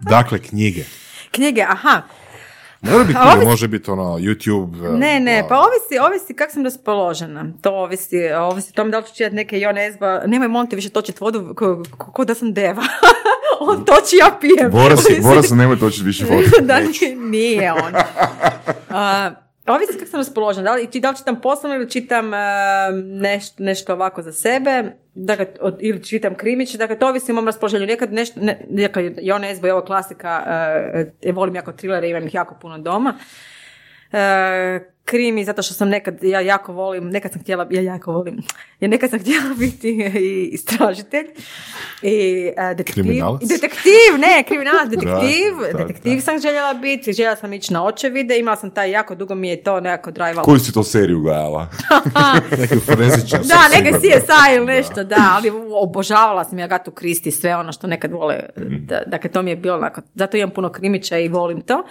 Dakle, 0.00 0.38
knjige. 0.40 0.84
Knjige, 1.30 1.62
aha. 1.62 2.02
Mora 2.80 2.98
biti 2.98 3.14
knjige, 3.14 3.28
ovisi- 3.30 3.44
može 3.44 3.68
biti 3.68 3.90
ono 3.90 4.02
YouTube. 4.04 4.98
Ne, 4.98 5.20
ne, 5.20 5.38
a, 5.38 5.48
pa 5.48 5.58
ovisi, 5.58 5.98
ovisi 6.00 6.34
kako 6.34 6.52
sam 6.52 6.64
raspoložena. 6.64 7.44
To 7.62 7.70
ovisi, 7.72 8.16
ovisi 8.30 8.72
tome 8.72 8.90
da 8.90 8.98
li 8.98 9.04
ću 9.04 9.14
čitati 9.14 9.36
neke 9.36 9.60
Jon 9.60 9.78
Ezba. 9.78 10.22
Nemoj 10.26 10.48
molim 10.48 10.70
te 10.70 10.76
više 10.76 10.88
točiti 10.88 11.18
vodu 11.20 11.54
ko, 11.56 11.82
ko- 11.90 12.12
ko 12.12 12.24
da 12.24 12.34
sam 12.34 12.52
deva. 12.52 12.82
on 13.60 13.84
toči, 13.84 14.16
ja 14.16 14.38
pijem. 14.40 14.70
Boras, 14.72 14.98
Mislim, 14.98 15.22
Boras 15.24 15.50
nemoj 15.50 15.78
točiti 15.78 16.04
više 16.04 16.24
vodu. 16.24 16.48
da, 16.66 16.80
nije, 16.80 17.16
nije 17.16 17.72
on. 17.72 17.92
A, 18.90 19.30
ovisi 19.74 19.98
kako 19.98 20.10
sam 20.10 20.20
raspoložena. 20.20 20.64
Da 20.64 20.74
li, 20.74 21.00
da 21.00 21.10
li 21.10 21.16
čitam 21.16 21.40
poslovno 21.40 21.76
ili 21.76 21.90
čitam 21.90 22.34
a, 22.34 22.90
nešto, 23.04 23.62
nešto 23.62 23.92
ovako 23.92 24.22
za 24.22 24.32
sebe. 24.32 24.82
Dakle, 25.14 25.46
od- 25.60 25.76
ili 25.80 26.04
čitam 26.04 26.34
krimić. 26.34 26.74
Dakle, 26.74 26.98
to 26.98 27.08
ovisi 27.08 27.32
o 27.32 27.34
mom 27.34 27.46
raspoloženju. 27.46 27.86
Nekad 27.86 28.12
nešto, 28.12 28.40
ne, 28.40 28.60
dakle, 28.68 29.12
Jon 29.22 29.44
Ezbo 29.44 29.66
je 29.66 29.72
ovo 29.74 29.84
klasika. 29.84 30.42
Uh, 31.26 31.34
volim 31.34 31.54
jako 31.54 31.72
trilere, 31.72 32.08
imam 32.08 32.26
ih 32.26 32.34
jako 32.34 32.54
puno 32.60 32.78
doma. 32.78 33.14
E, 34.12 34.80
krimi 35.10 35.44
zato 35.44 35.62
što 35.62 35.74
sam 35.74 35.88
nekad, 35.88 36.24
ja 36.24 36.40
jako 36.40 36.72
volim, 36.72 37.10
nekad 37.10 37.32
sam 37.32 37.40
htjela, 37.40 37.66
ja 37.70 37.82
jako 37.82 38.12
volim, 38.12 38.42
ja 38.80 38.88
nekad 38.88 39.10
sam 39.10 39.18
htjela 39.18 39.54
biti 39.58 39.88
i 40.20 40.48
istražitelj 40.52 41.26
i 42.02 42.46
e, 42.56 42.74
detektiv. 42.74 43.04
Kriminalac? 43.04 43.40
Detektiv, 43.40 44.18
ne, 44.18 44.44
kriminalac, 44.48 44.88
detektiv, 44.88 45.52
Da, 45.72 45.78
da, 45.78 45.84
detektiv 45.84 46.20
sam 46.20 46.40
željela 46.40 46.74
biti, 46.74 47.12
željela 47.12 47.36
sam 47.36 47.52
ići 47.52 47.72
na 47.72 47.84
očevide, 47.84 48.38
imala 48.38 48.56
sam 48.56 48.70
taj 48.70 48.90
jako 48.90 49.14
dugo 49.14 49.34
mi 49.34 49.48
je 49.48 49.62
to 49.62 49.80
nekako 49.80 50.10
drajvalo. 50.10 50.44
Koju 50.44 50.58
si 50.58 50.72
to 50.72 50.82
seriju 50.82 51.20
gledala? 51.20 51.68
Neki 52.60 52.78
forenzičar. 52.80 53.40
Da, 53.40 53.68
neka 53.78 53.98
CSI 53.98 54.56
ili 54.56 54.66
nešto, 54.66 55.04
da, 55.04 55.32
ali 55.36 55.52
obožavala 55.72 56.44
sam 56.44 56.58
ja 56.58 56.66
Gatu 56.66 56.90
Kristi, 56.90 57.30
sve 57.30 57.56
ono 57.56 57.72
što 57.72 57.86
nekad 57.86 58.12
vole, 58.12 58.40
da, 58.56 59.02
dakle 59.06 59.30
to 59.30 59.42
mi 59.42 59.50
je 59.50 59.56
bilo 59.56 59.76
onako, 59.76 60.00
zato 60.14 60.36
imam 60.36 60.50
puno 60.50 60.68
krimića 60.68 61.18
i 61.18 61.28
volim 61.28 61.60
to. 61.60 61.84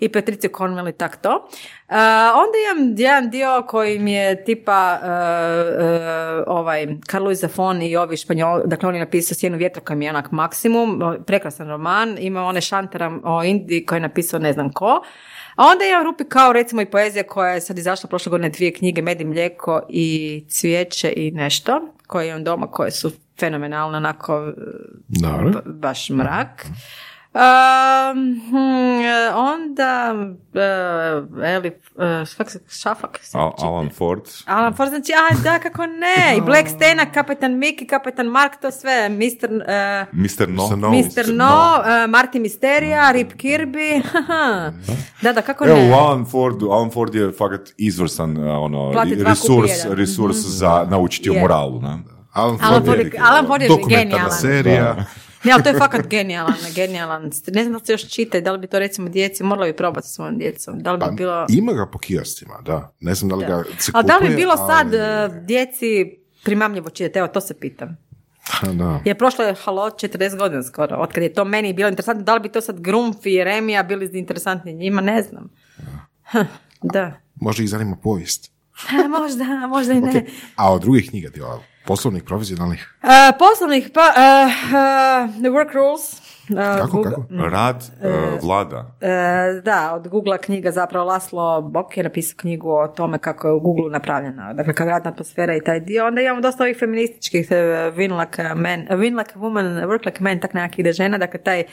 I 0.00 0.08
Patriciju 0.08 0.50
Cornwell 0.50 0.88
i 0.88 0.92
tak 0.92 1.16
to. 1.16 1.30
Uh, 1.30 1.96
onda 2.34 2.56
imam 2.64 2.94
jedan 2.98 3.30
dio 3.30 3.64
koji 3.68 3.98
mi 3.98 4.12
je 4.12 4.44
tipa 4.44 4.98
uh, 5.02 5.06
uh, 5.06 6.44
ovaj 6.46 6.86
Carl 7.10 7.24
Luis 7.24 7.40
Zafon 7.40 7.82
i 7.82 7.96
ovi 7.96 8.16
španjol, 8.16 8.60
dakle 8.64 8.88
on 8.88 8.94
je 8.94 9.00
napisao 9.00 9.34
Sjenu 9.34 9.56
vjetra 9.58 9.82
koji 9.82 9.96
mi 9.96 10.04
je 10.04 10.10
onak 10.10 10.30
maksimum, 10.30 11.02
prekrasan 11.26 11.68
roman, 11.68 12.16
ima 12.20 12.44
one 12.44 12.60
šantara 12.60 13.18
o 13.24 13.44
Indiji 13.44 13.86
koji 13.86 13.96
je 13.96 14.00
napisao 14.00 14.40
ne 14.40 14.52
znam 14.52 14.72
ko. 14.72 15.02
A 15.56 15.64
onda 15.64 15.84
imam 15.84 16.04
rupi 16.04 16.24
kao 16.24 16.52
recimo 16.52 16.82
i 16.82 16.86
poezija 16.86 17.24
koja 17.24 17.52
je 17.52 17.60
sad 17.60 17.78
izašla 17.78 18.08
prošle 18.08 18.30
godine 18.30 18.50
dvije 18.50 18.72
knjige 18.72 19.02
Med 19.02 19.20
i 19.20 19.24
mlijeko 19.24 19.82
i 19.88 20.44
Cvijeće 20.48 21.12
i 21.16 21.30
nešto 21.30 21.80
koje 22.06 22.28
imam 22.28 22.44
doma 22.44 22.66
koje 22.66 22.90
su 22.90 23.10
fenomenalne 23.40 23.96
onako 23.96 24.52
Dobro. 25.08 25.50
b- 25.50 25.72
baš 25.72 26.10
mrak. 26.10 26.66
Um, 27.32 28.40
e, 29.00 29.30
onda 29.30 30.14
uh, 30.14 31.44
Eli, 31.44 31.68
uh, 31.94 32.02
kak 32.36 32.50
se, 32.50 32.58
Šafak 32.70 33.18
se 33.22 33.38
Al-. 33.38 33.52
Alan 33.58 33.90
Ford. 33.90 34.20
Alan 34.46 34.74
Ford, 34.74 34.90
znači, 34.90 35.12
a 35.14 35.42
da, 35.42 35.58
kako 35.58 35.86
ne, 35.86 36.36
i 36.36 36.40
Black 36.48 36.68
Stena, 36.68 37.06
Kapetan 37.06 37.52
Mickey, 37.52 37.86
Kapetan 37.86 38.26
Mark, 38.26 38.52
to 38.56 38.70
sve, 38.70 39.08
Mr. 39.08 39.20
Uh, 39.44 39.60
Mr. 40.14 40.48
No. 40.48 40.68
Mr. 40.68 40.76
No. 40.76 40.90
Mr. 40.90 41.34
No, 41.34 41.44
uh, 41.76 41.86
Marty 42.08 42.40
Misterija, 42.40 43.10
Rip 43.12 43.32
Kirby, 43.32 44.02
haha. 44.12 44.72
da, 45.22 45.32
da, 45.32 45.42
kako 45.42 45.64
Evo, 45.66 45.76
ne. 45.76 45.90
u 45.90 45.94
Alan 45.94 46.24
Fordu, 46.26 46.68
Alan 46.68 46.90
Ford 46.90 47.14
je 47.14 47.32
fakat 47.32 47.60
izvrstan 47.76 48.36
uh, 48.38 48.54
ono, 48.56 48.92
Plati 48.92 49.16
dva 49.16 49.30
resurs, 49.30 49.70
jedan. 49.78 49.98
resurs 49.98 50.36
za 50.36 50.86
naučiti 50.90 51.30
o 51.30 51.34
Je. 51.34 51.40
moralu. 51.40 51.80
Ne? 51.80 51.98
Alan 52.32 52.58
Alan 52.60 52.84
Ford 52.84 52.86
Ford 52.86 53.00
je- 53.06 53.20
Alan 53.20 53.46
Ford 53.46 53.62
je 53.62 53.68
genijalan. 53.88 54.30
serija. 54.32 54.96
Ne, 55.44 55.52
ali 55.52 55.62
to 55.62 55.68
je 55.68 55.78
fakat 55.78 56.06
genijalan, 56.06 56.54
genijalan. 56.74 57.30
Ne 57.52 57.62
znam 57.64 57.78
da 57.78 57.84
se 57.84 57.92
još 57.92 58.08
čita, 58.08 58.40
da 58.40 58.52
li 58.52 58.58
bi 58.58 58.66
to 58.66 58.78
recimo 58.78 59.08
djeci, 59.08 59.42
morala 59.44 59.66
bi 59.66 59.76
probati 59.76 60.06
sa 60.06 60.12
svojom 60.14 60.38
djecom. 60.38 60.78
Da 60.78 60.92
li 60.92 60.98
bi 60.98 61.04
Pa, 61.04 61.10
bilo... 61.10 61.46
Ima 61.48 61.72
ga 61.72 61.86
po 61.92 61.98
kioscima, 61.98 62.54
da. 62.64 62.92
Ne 63.00 63.14
znam 63.14 63.28
da 63.28 63.34
li 63.36 63.46
ga 63.46 63.64
se 63.78 63.92
Ali 63.94 64.06
da 64.06 64.16
li 64.16 64.20
bi 64.20 64.26
kupuje, 64.26 64.36
bilo 64.36 64.56
sad 64.56 64.94
ali- 64.94 65.36
uh, 65.36 65.44
djeci 65.46 66.18
primamljivo 66.44 66.90
čitati? 66.90 67.18
Evo, 67.18 67.28
to 67.28 67.40
se 67.40 67.54
pitam. 67.60 67.96
Da. 68.78 69.00
Jer 69.04 69.18
prošlo 69.18 69.44
je 69.44 69.54
halo 69.54 69.90
40 69.90 70.38
godina 70.38 70.62
skoro, 70.62 70.96
otkad 70.96 71.22
je 71.22 71.32
to 71.34 71.44
meni 71.44 71.72
bilo 71.72 71.88
interesantno. 71.88 72.24
Da 72.24 72.34
li 72.34 72.40
bi 72.40 72.48
to 72.48 72.60
sad 72.60 72.80
Grumf 72.80 73.26
i 73.26 73.44
Remija 73.44 73.82
bili 73.82 74.18
interesantni 74.18 74.72
njima? 74.74 75.00
Ne 75.00 75.22
znam. 75.22 75.48
Hm, 76.30 76.38
Da. 76.92 77.12
Možda 77.34 77.62
ih 77.62 77.68
zanima 77.70 77.96
povijest. 77.96 78.52
možda, 79.20 79.44
možda 79.68 79.92
i 79.92 80.00
ne. 80.00 80.26
A 80.56 80.72
od 80.72 80.80
drugih 80.80 81.10
knjiga 81.10 81.30
ti 81.30 81.40
ovo? 81.40 81.62
Poslovnih, 81.86 82.22
profesionalnih? 82.24 82.82
Uh, 83.02 83.32
poslovnih, 83.38 83.90
pa, 83.94 84.06
uh, 84.12 84.16
uh, 84.16 85.42
The 85.42 85.48
Work 85.48 85.74
Rules. 85.74 86.29
Uh, 86.50 86.56
Kako, 86.56 86.96
Google- 86.96 87.10
kako? 87.10 87.48
Rad 87.48 87.76
uh, 87.76 88.42
vlada. 88.42 88.86
E, 89.00 89.60
da, 89.64 89.92
od 89.94 90.08
Google 90.08 90.38
knjiga 90.38 90.70
zapravo 90.70 91.04
Laslo 91.04 91.62
Bok 91.62 91.96
je 91.96 92.02
napisao 92.02 92.36
knjigu 92.36 92.70
o 92.70 92.88
tome 92.88 93.18
kako 93.18 93.48
je 93.48 93.52
u 93.54 93.60
Google 93.60 93.90
napravljena, 93.90 94.52
dakle 94.52 94.74
kako 94.74 94.90
radna 94.90 95.10
atmosfera 95.10 95.56
i 95.56 95.60
taj 95.60 95.80
dio. 95.80 96.06
Onda 96.06 96.20
imamo 96.20 96.40
dosta 96.40 96.62
ovih 96.64 96.76
feminističkih 96.78 97.50
win 97.96 98.20
like 98.20 98.42
a 98.42 98.54
man, 98.54 98.86
win 98.90 99.18
like 99.18 99.32
a 99.36 99.38
woman, 99.38 99.86
work 99.86 100.06
like 100.06 100.18
a 100.20 100.22
man, 100.22 100.40
tak 100.40 100.54
nekakvih 100.54 100.78
ide 100.78 100.92
žena, 100.92 101.18
dakle 101.18 101.40
taj 101.40 101.64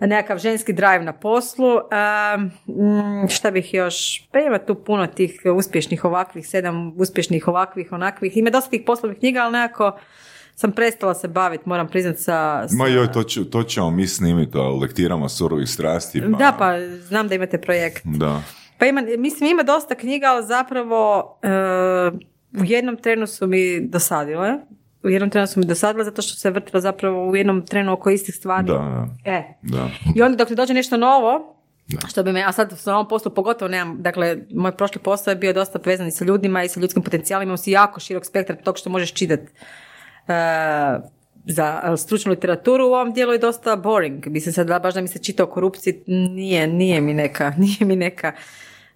nekakav 0.00 0.38
ženski 0.38 0.72
drive 0.72 1.04
na 1.04 1.12
poslu. 1.12 1.76
Mm, 2.66 3.28
šta 3.28 3.50
bih 3.50 3.74
još, 3.74 4.28
pa 4.32 4.38
ima 4.38 4.58
tu 4.58 4.74
puno 4.74 5.06
tih 5.06 5.40
uspješnih 5.56 6.04
ovakvih, 6.04 6.48
sedam 6.48 6.92
uspješnih 6.96 7.48
ovakvih, 7.48 7.92
onakvih, 7.92 8.36
ima 8.36 8.50
dosta 8.50 8.70
tih 8.70 8.82
poslovnih 8.86 9.18
knjiga, 9.18 9.40
ali 9.40 9.52
nekako 9.52 9.98
sam 10.54 10.72
prestala 10.72 11.14
se 11.14 11.28
baviti, 11.28 11.62
moram 11.66 11.88
priznat 11.88 12.18
sa... 12.18 12.68
sa- 12.68 12.76
Ma 12.76 12.86
joj, 12.86 13.12
to, 13.12 13.22
ću- 13.22 13.44
to 13.44 13.62
ćemo 13.62 13.90
mi 13.90 14.06
snimiti, 14.06 14.58
ali 14.58 14.80
lektiramo 14.80 15.28
surovih 15.28 15.68
strasti. 15.68 16.20
Pa, 16.22 16.26
Da, 16.28 16.56
pa 16.58 16.72
znam 16.98 17.28
da 17.28 17.34
imate 17.34 17.60
projekt. 17.60 18.02
Da. 18.04 18.42
Pa 18.78 18.86
ima, 18.86 19.02
mislim, 19.18 19.50
ima 19.50 19.62
dosta 19.62 19.94
knjiga, 19.94 20.26
ali 20.26 20.46
zapravo 20.46 21.34
e, 21.42 21.48
u 22.52 22.64
jednom 22.64 22.96
trenu 22.96 23.26
su 23.26 23.46
mi 23.46 23.80
dosadile. 23.80 24.52
U 25.02 25.08
jednom 25.08 25.30
trenu 25.30 25.46
su 25.46 25.60
mi 25.60 25.66
dosadile 25.66 26.04
zato 26.04 26.22
što 26.22 26.34
se 26.34 26.50
vrtila 26.50 26.80
zapravo 26.80 27.28
u 27.28 27.36
jednom 27.36 27.66
trenu 27.66 27.92
oko 27.92 28.10
istih 28.10 28.34
stvari. 28.34 28.66
Da, 28.66 28.72
da. 28.72 29.06
E. 29.26 29.42
da. 29.62 29.90
I 30.16 30.22
onda 30.22 30.36
dok 30.36 30.48
ti 30.48 30.54
dođe 30.54 30.74
nešto 30.74 30.96
novo, 30.96 31.56
što 32.08 32.22
bi 32.22 32.32
me, 32.32 32.42
a 32.42 32.52
sad 32.52 32.72
u 32.86 32.90
ovom 32.90 33.08
poslu 33.08 33.30
pogotovo 33.32 33.68
nemam, 33.68 34.02
dakle, 34.02 34.36
moj 34.50 34.72
prošli 34.72 35.00
posao 35.00 35.32
je 35.32 35.36
bio 35.36 35.52
dosta 35.52 35.78
vezan 35.84 36.06
i 36.06 36.10
sa 36.10 36.24
ljudima 36.24 36.62
i 36.64 36.68
sa 36.68 36.80
ljudskim 36.80 37.02
potencijalima, 37.02 37.44
imam 37.44 37.58
si 37.58 37.70
jako 37.70 38.00
širok 38.00 38.26
spektar 38.26 38.56
tog 38.56 38.78
što 38.78 38.90
možeš 38.90 39.12
čitati. 39.12 39.52
Za 41.46 41.96
stručnu 41.96 42.30
literaturu 42.30 42.84
u 42.84 42.92
ovom 42.92 43.12
dijelu 43.12 43.32
je 43.32 43.38
dosta 43.38 43.76
boring. 43.76 44.26
Mislim 44.26 44.52
sad 44.52 44.66
da 44.66 44.78
baš 44.78 44.94
da 44.94 45.00
mi 45.00 45.08
se 45.08 45.18
čita 45.18 45.44
o 45.44 45.46
korupciji, 45.46 46.02
nije, 46.06 46.66
nije 46.66 47.00
mi 47.00 47.14
neka, 47.14 47.52
nije 47.58 47.78
mi 47.80 47.96
neka 47.96 48.32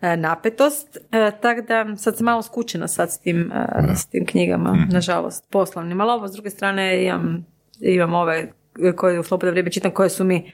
e, 0.00 0.16
napetost. 0.16 0.96
E, 1.12 1.30
tako 1.42 1.62
da 1.62 1.96
sad 1.96 2.16
sam 2.16 2.24
malo 2.24 2.42
skučena 2.42 2.88
sad 2.88 3.12
s 3.12 3.18
tim, 3.18 3.52
s 3.94 4.06
tim 4.06 4.26
knjigama, 4.26 4.86
nažalost, 4.90 5.44
poslovnim. 5.50 6.00
Ali 6.00 6.10
ovo 6.10 6.28
s 6.28 6.32
druge 6.32 6.50
strane 6.50 7.04
imam, 7.04 7.46
imam 7.80 8.14
ove 8.14 8.52
koje 8.96 9.20
u 9.20 9.22
slobodno 9.22 9.50
vrijeme 9.50 9.70
čitam, 9.70 9.90
koje 9.90 10.10
su 10.10 10.24
mi 10.24 10.52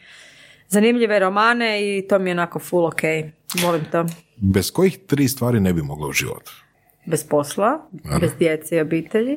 zanimljive 0.69 1.19
romane 1.19 1.97
i 1.99 2.07
to 2.09 2.19
mi 2.19 2.31
je 2.31 2.35
onako 2.35 2.59
full 2.59 2.87
ok. 2.87 3.01
Volim 3.63 3.85
to. 3.93 4.07
Bez 4.37 4.71
kojih 4.71 4.99
tri 5.07 5.29
stvari 5.29 5.61
ne 5.61 5.73
bi 5.73 5.83
mogla 5.83 6.09
u 6.09 6.13
život? 6.13 6.51
Bez 7.07 7.25
posla, 7.29 7.89
bez 8.21 8.31
djece 8.39 8.77
i 8.77 8.81
obitelji. 8.81 9.37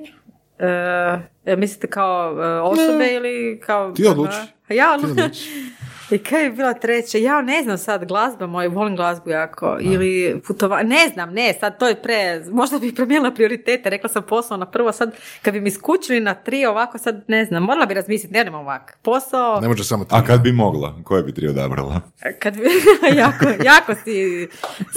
E, 1.46 1.56
mislite 1.56 1.88
kao 1.88 2.44
e, 2.44 2.60
osobe 2.60 3.14
ili 3.14 3.60
kao... 3.66 3.92
Ti 3.92 4.08
odluči. 4.08 4.38
Ja 4.70 4.98
Ti 4.98 5.06
odluči. 5.06 5.50
I 6.12 6.18
kaj 6.18 6.44
je 6.44 6.50
bila 6.50 6.74
treća? 6.74 7.18
Ja 7.18 7.42
ne 7.42 7.64
znam 7.64 7.78
sad, 7.78 8.06
glazba 8.06 8.48
moja, 8.48 8.70
volim 8.70 8.96
glazbu 8.96 9.30
jako. 9.30 9.78
Ili 9.82 10.42
putovanje, 10.48 10.90
ne 10.90 11.08
znam, 11.14 11.34
ne, 11.34 11.54
sad 11.60 11.80
to 11.80 11.88
je 11.88 12.02
pre, 12.02 12.44
možda 12.52 12.80
bih 12.80 12.94
promijenila 12.96 13.32
prioritete, 13.32 13.90
rekla 13.90 14.10
sam 14.10 14.24
posao 14.24 14.58
na 14.58 14.66
prvo, 14.66 14.92
sad 14.92 15.16
kad 15.42 15.54
bi 15.54 15.62
mi 15.62 15.72
skučili 15.72 16.20
na 16.20 16.34
tri 16.34 16.66
ovako, 16.66 16.98
sad 16.98 17.24
ne 17.28 17.46
znam, 17.46 17.64
morala 17.64 17.86
bi 17.86 17.94
razmisliti, 17.94 18.34
ne 18.34 18.42
idemo 18.42 18.58
ovako. 18.58 18.94
Posao, 19.02 19.62
Ne 19.62 19.68
može 19.68 19.84
samo. 19.84 20.06
A 20.10 20.24
kad 20.24 20.42
bi 20.42 20.52
mogla, 20.52 20.96
koje 21.04 21.24
bi 21.24 21.34
tri 21.34 21.48
odabrala? 21.48 22.02
kad 22.40 22.58
bi, 22.58 22.64
jako, 23.24 23.64
jako 23.64 23.94
si 24.04 24.48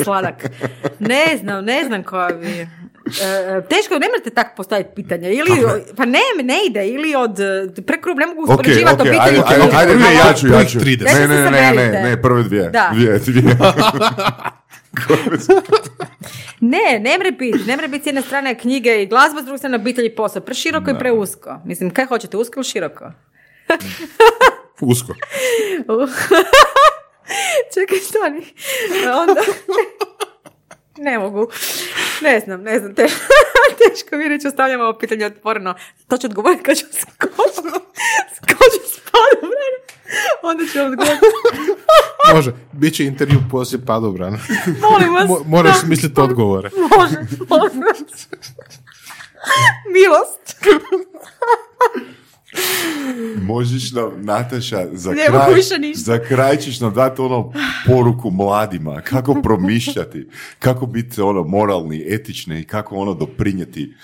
sladak. 0.04 0.50
Ne 0.98 1.36
znam, 1.40 1.64
ne 1.64 1.84
znam 1.84 2.02
koja 2.02 2.28
bi... 2.28 2.66
E, 3.12 3.62
teško, 3.68 3.94
ne 3.94 4.08
morate 4.08 4.30
tako 4.30 4.50
postaviti 4.56 4.90
pitanja. 4.94 5.28
Ili, 5.30 5.50
pa 5.96 6.04
ne, 6.04 6.18
ne 6.42 6.66
ide. 6.66 6.88
Ili 6.88 7.14
od 7.14 7.40
e, 7.40 7.82
prekrub, 7.86 8.18
ne 8.18 8.26
mogu 8.26 8.42
uspoređivati 8.42 8.94
ok, 8.94 9.00
obitelji. 9.00 9.20
ajde, 9.20 9.42
koje- 9.42 9.60
ajde, 9.60 9.76
ajde, 9.76 9.94
ne, 9.96 10.14
ja 10.16 10.34
ću, 10.34 10.46
ja 10.48 10.64
ću. 10.64 10.78
30. 10.78 11.04
Ne, 11.04 11.28
ne, 11.28 11.50
ne, 11.50 11.72
ne, 11.72 12.02
ne, 12.02 12.22
prve 12.22 12.42
dvije. 12.42 12.70
Da. 12.70 12.90
Dvije, 12.94 13.18
dvije. 13.18 13.56
Ne, 16.60 16.98
ne 17.00 17.18
mre 17.18 17.30
biti. 17.32 17.58
Ne 17.58 17.76
mre 17.76 17.88
biti 17.88 18.02
s 18.02 18.06
jedne 18.06 18.22
strane 18.22 18.58
knjige 18.58 19.02
i 19.02 19.06
glazba, 19.06 19.42
s 19.42 19.44
druge 19.44 19.58
strane 19.58 19.76
obitelj 19.76 20.06
i 20.06 20.14
posao. 20.16 20.42
Preširoko 20.42 20.90
i 20.90 20.98
preusko. 20.98 21.58
Mislim, 21.64 21.90
kaj 21.90 22.06
hoćete, 22.06 22.36
usko 22.36 22.52
ili 22.56 22.64
široko? 22.64 23.12
Usko. 24.80 25.12
Čekaj, 27.74 27.98
stani. 27.98 28.46
Onda... 29.20 29.40
Ne 31.00 31.18
mogu. 31.18 31.48
Ne 32.22 32.40
znam, 32.40 32.62
ne 32.62 32.78
znam. 32.78 32.94
Te... 32.94 33.06
Teško 33.80 34.16
mi 34.16 34.28
reći, 34.28 34.48
ostavljamo 34.48 34.84
ovo 34.84 34.98
pitanje 34.98 35.26
otvoreno. 35.26 35.74
To 36.08 36.16
ću 36.18 36.26
odgovoriti 36.26 36.62
kad 36.62 36.76
ću 36.76 36.84
skočiti. 36.86 37.68
Skočiti 38.36 38.88
s. 38.88 39.00
Onda 40.42 40.64
ću 40.72 40.80
odgovoriti. 40.80 41.26
Može, 42.34 42.52
bit 42.72 42.94
će 42.94 43.04
intervju 43.04 43.38
poslije 43.50 43.86
padobrana. 43.86 44.38
Molim 44.90 45.14
vas. 45.14 45.28
Mo- 45.28 45.42
moraš 45.46 45.72
Da. 45.74 45.80
smisliti 45.80 46.20
odgovore. 46.20 46.70
Može, 46.96 47.16
vas. 47.48 47.72
Milost. 49.92 50.56
Možeš 53.38 53.92
nam, 53.92 54.10
Nataša, 54.16 54.86
za 54.92 55.10
Ne 55.10 55.26
kraj, 55.26 55.54
za 55.94 56.18
kraj 56.20 56.56
ćeš 56.56 56.80
nam 56.80 56.94
dati 56.94 57.20
ono 57.20 57.52
poruku 57.86 58.30
mladima, 58.30 59.00
kako 59.00 59.42
promišljati, 59.42 60.28
kako 60.58 60.86
biti 60.86 61.20
ono 61.20 61.42
moralni, 61.42 62.04
etični 62.08 62.60
i 62.60 62.64
kako 62.64 62.96
ono 62.96 63.14
doprinijeti 63.14 63.94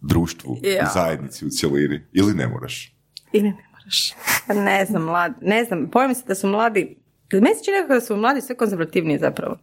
društvu, 0.00 0.58
Ja. 0.62 0.90
zajednici 0.94 1.46
u 1.46 1.50
cjelini. 1.50 2.00
Ili 2.12 2.34
ne 2.34 2.46
moraš? 2.48 2.92
Ili 3.32 3.44
ne 3.44 3.66
moraš. 3.70 4.12
Pa 4.46 4.54
Ne 4.54 4.84
znam, 4.84 5.02
mladi. 5.04 5.34
Ne 5.42 5.64
znam, 5.64 5.90
pojam 5.90 6.14
se 6.14 6.22
da 6.26 6.34
su 6.34 6.48
mladi... 6.48 6.96
Meni 7.32 7.54
se 7.54 7.64
čini 7.64 7.76
da 7.88 8.00
su 8.00 8.16
mladi 8.16 8.40
sve 8.40 8.56
konzervativniji 8.56 9.18
zapravo. 9.18 9.56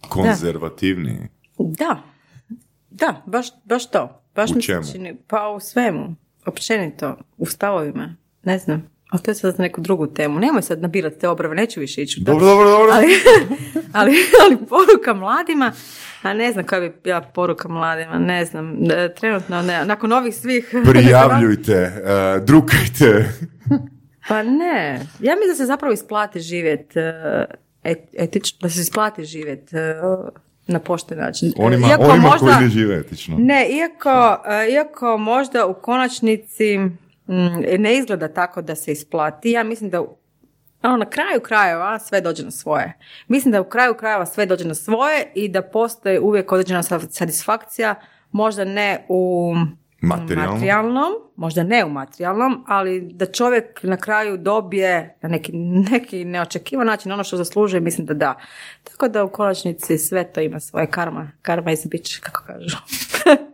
Konzervativniji. 0.00 1.18
Da. 1.58 2.02
Da, 2.90 3.22
baš, 3.26 3.46
baš 3.64 3.90
to. 3.90 4.22
Baš 4.34 4.50
U 4.50 4.60
čemu? 4.60 4.82
čini- 4.84 5.16
pa 5.26 5.48
u 5.48 5.60
svemu. 5.60 6.16
Općenito. 6.46 7.16
U 7.38 7.46
stavovima. 7.46 8.16
Ne 8.42 8.58
znam. 8.58 8.94
Ali 9.10 9.22
to 9.22 9.30
je 9.30 9.34
sad 9.34 9.56
za 9.56 9.62
neku 9.62 9.80
drugu 9.80 10.06
temu. 10.06 10.40
Nemoj 10.40 10.62
sad 10.62 10.82
nabirati 10.82 11.18
te 11.18 11.28
obrave, 11.28 11.54
neću 11.54 11.80
više 11.80 12.02
ići. 12.02 12.20
Dobro, 12.20 12.46
dobro, 12.46 12.70
dobro. 12.70 12.92
Ali, 12.92 13.06
ali, 13.92 14.16
ali 14.44 14.56
poruka 14.68 15.14
mladima, 15.14 15.72
a 16.22 16.34
ne 16.34 16.52
znam 16.52 16.66
koja 16.66 16.80
bi 16.80 16.92
bila 17.04 17.20
poruka 17.20 17.68
mladima, 17.68 18.18
ne 18.18 18.44
znam, 18.44 18.90
e, 18.90 19.14
trenutno 19.14 19.62
ne, 19.62 19.84
nakon 19.84 20.12
ovih 20.12 20.34
svih... 20.34 20.74
Prijavljujte, 20.90 21.92
uh, 22.04 22.44
drukajte. 22.44 23.32
Pa 24.28 24.42
ne, 24.42 25.00
ja 25.20 25.34
mislim 25.34 25.48
da 25.48 25.54
se 25.54 25.66
zapravo 25.66 25.92
isplati 25.92 26.40
živjeti 26.40 26.98
etično, 28.18 28.58
da 28.62 28.68
se 28.68 28.80
isplati 28.80 29.24
živjeti 29.24 29.76
na 30.66 30.78
pošten 30.78 31.18
način. 31.18 31.52
Onima, 31.56 31.88
Iako 31.88 32.02
onima 32.04 32.28
možda- 32.28 32.46
koji 32.46 32.60
ne 32.60 32.68
žive 32.68 32.96
etično. 32.96 33.36
Ne, 33.38 33.68
iako, 33.68 34.10
e, 34.46 34.70
iako 34.70 35.16
možda 35.18 35.66
u 35.66 35.74
konačnici 35.74 36.78
mm, 36.78 36.92
ne 37.78 37.96
izgleda 37.96 38.28
tako 38.28 38.62
da 38.62 38.74
se 38.74 38.92
isplati, 38.92 39.50
ja 39.50 39.62
mislim 39.62 39.90
da 39.90 40.02
ono, 40.82 40.96
na 40.96 41.04
kraju 41.06 41.40
krajeva 41.40 41.98
sve 41.98 42.20
dođe 42.20 42.44
na 42.44 42.50
svoje. 42.50 42.92
Mislim 43.28 43.52
da 43.52 43.60
u 43.60 43.64
kraju 43.64 43.94
krajeva 43.94 44.26
sve 44.26 44.46
dođe 44.46 44.64
na 44.64 44.74
svoje 44.74 45.32
i 45.34 45.48
da 45.48 45.62
postoji 45.62 46.18
uvijek 46.18 46.52
određena 46.52 46.82
sa- 46.82 47.00
satisfakcija, 47.00 47.94
možda 48.32 48.64
ne 48.64 49.06
u 49.08 49.52
Materijalno. 50.08 50.52
materijalnom, 50.52 51.12
možda 51.36 51.62
ne 51.62 51.84
u 51.84 51.88
materijalnom, 51.88 52.64
ali 52.66 53.00
da 53.12 53.26
čovjek 53.26 53.82
na 53.82 53.96
kraju 53.96 54.36
dobije 54.36 55.16
na 55.22 55.28
neki, 55.28 55.52
neki 55.90 56.24
neočekivan 56.24 56.86
način 56.86 57.12
ono 57.12 57.24
što 57.24 57.36
zaslužuje, 57.36 57.80
mislim 57.80 58.06
da 58.06 58.14
da. 58.14 58.34
Tako 58.84 59.08
da 59.08 59.24
u 59.24 59.28
konačnici 59.28 59.98
sve 59.98 60.32
to 60.32 60.40
ima 60.40 60.60
svoje 60.60 60.86
karma. 60.86 61.30
Karma 61.42 61.72
is 61.72 61.86
bitch, 61.86 62.20
kako 62.20 62.44
kažu. 62.46 62.76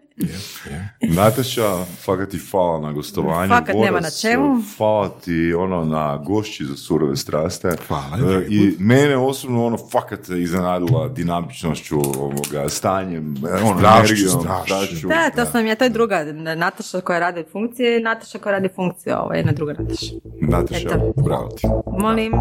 Nataša, 1.03 1.63
fakat 1.97 2.29
ti 2.29 2.39
hvala 2.41 2.81
na 2.81 2.93
gostovanju. 2.93 3.49
Fakat 3.49 3.75
nema 3.75 3.91
Boras, 3.91 4.05
na 4.05 4.31
čemu. 4.31 4.63
Hvala 4.77 5.09
ti 5.09 5.55
ono 5.55 5.85
na 5.85 6.17
gošći 6.19 6.65
za 6.65 6.77
surove 6.77 7.17
straste. 7.17 7.77
Hvala, 7.89 8.19
E, 8.33 8.47
I 8.49 8.75
mene 8.79 9.17
osobno 9.17 9.67
ono 9.67 9.77
fakat 9.93 10.29
iznenadila 10.29 11.09
dinamičnošću 11.09 11.99
ovoga, 11.99 12.69
stanjem, 12.69 13.35
e, 13.37 13.63
ono, 13.63 13.79
Strašću, 13.79 13.99
energijom, 13.99 14.41
strašću. 14.41 14.65
strašću. 14.67 15.09
Da, 15.09 15.31
to 15.37 15.51
sam 15.51 15.67
ja, 15.67 15.75
to 15.75 15.85
je 15.85 15.91
druga 15.91 16.25
Nataša 16.57 17.01
koja 17.01 17.19
radi 17.19 17.45
funkcije 17.53 17.99
i 17.99 18.03
Nataša 18.03 18.39
koja 18.39 18.53
radi 18.53 18.69
funkcije, 18.77 19.17
ovo 19.17 19.33
je 19.33 19.39
jedna 19.39 19.53
druga 19.53 19.73
Nataša. 19.73 20.15
Nataša, 20.41 20.89
Eto. 20.89 21.13
bravo 21.17 21.49
ti. 21.49 21.67
Molim. 21.99 22.33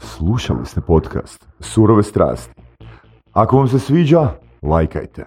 Slušali 0.00 0.66
ste 0.66 0.80
podcast 0.80 1.46
Surove 1.60 2.02
strasti. 2.02 2.52
Ako 3.32 3.56
vam 3.56 3.68
se 3.68 3.78
sviđa, 3.78 4.28
lajkajte. 4.62 5.26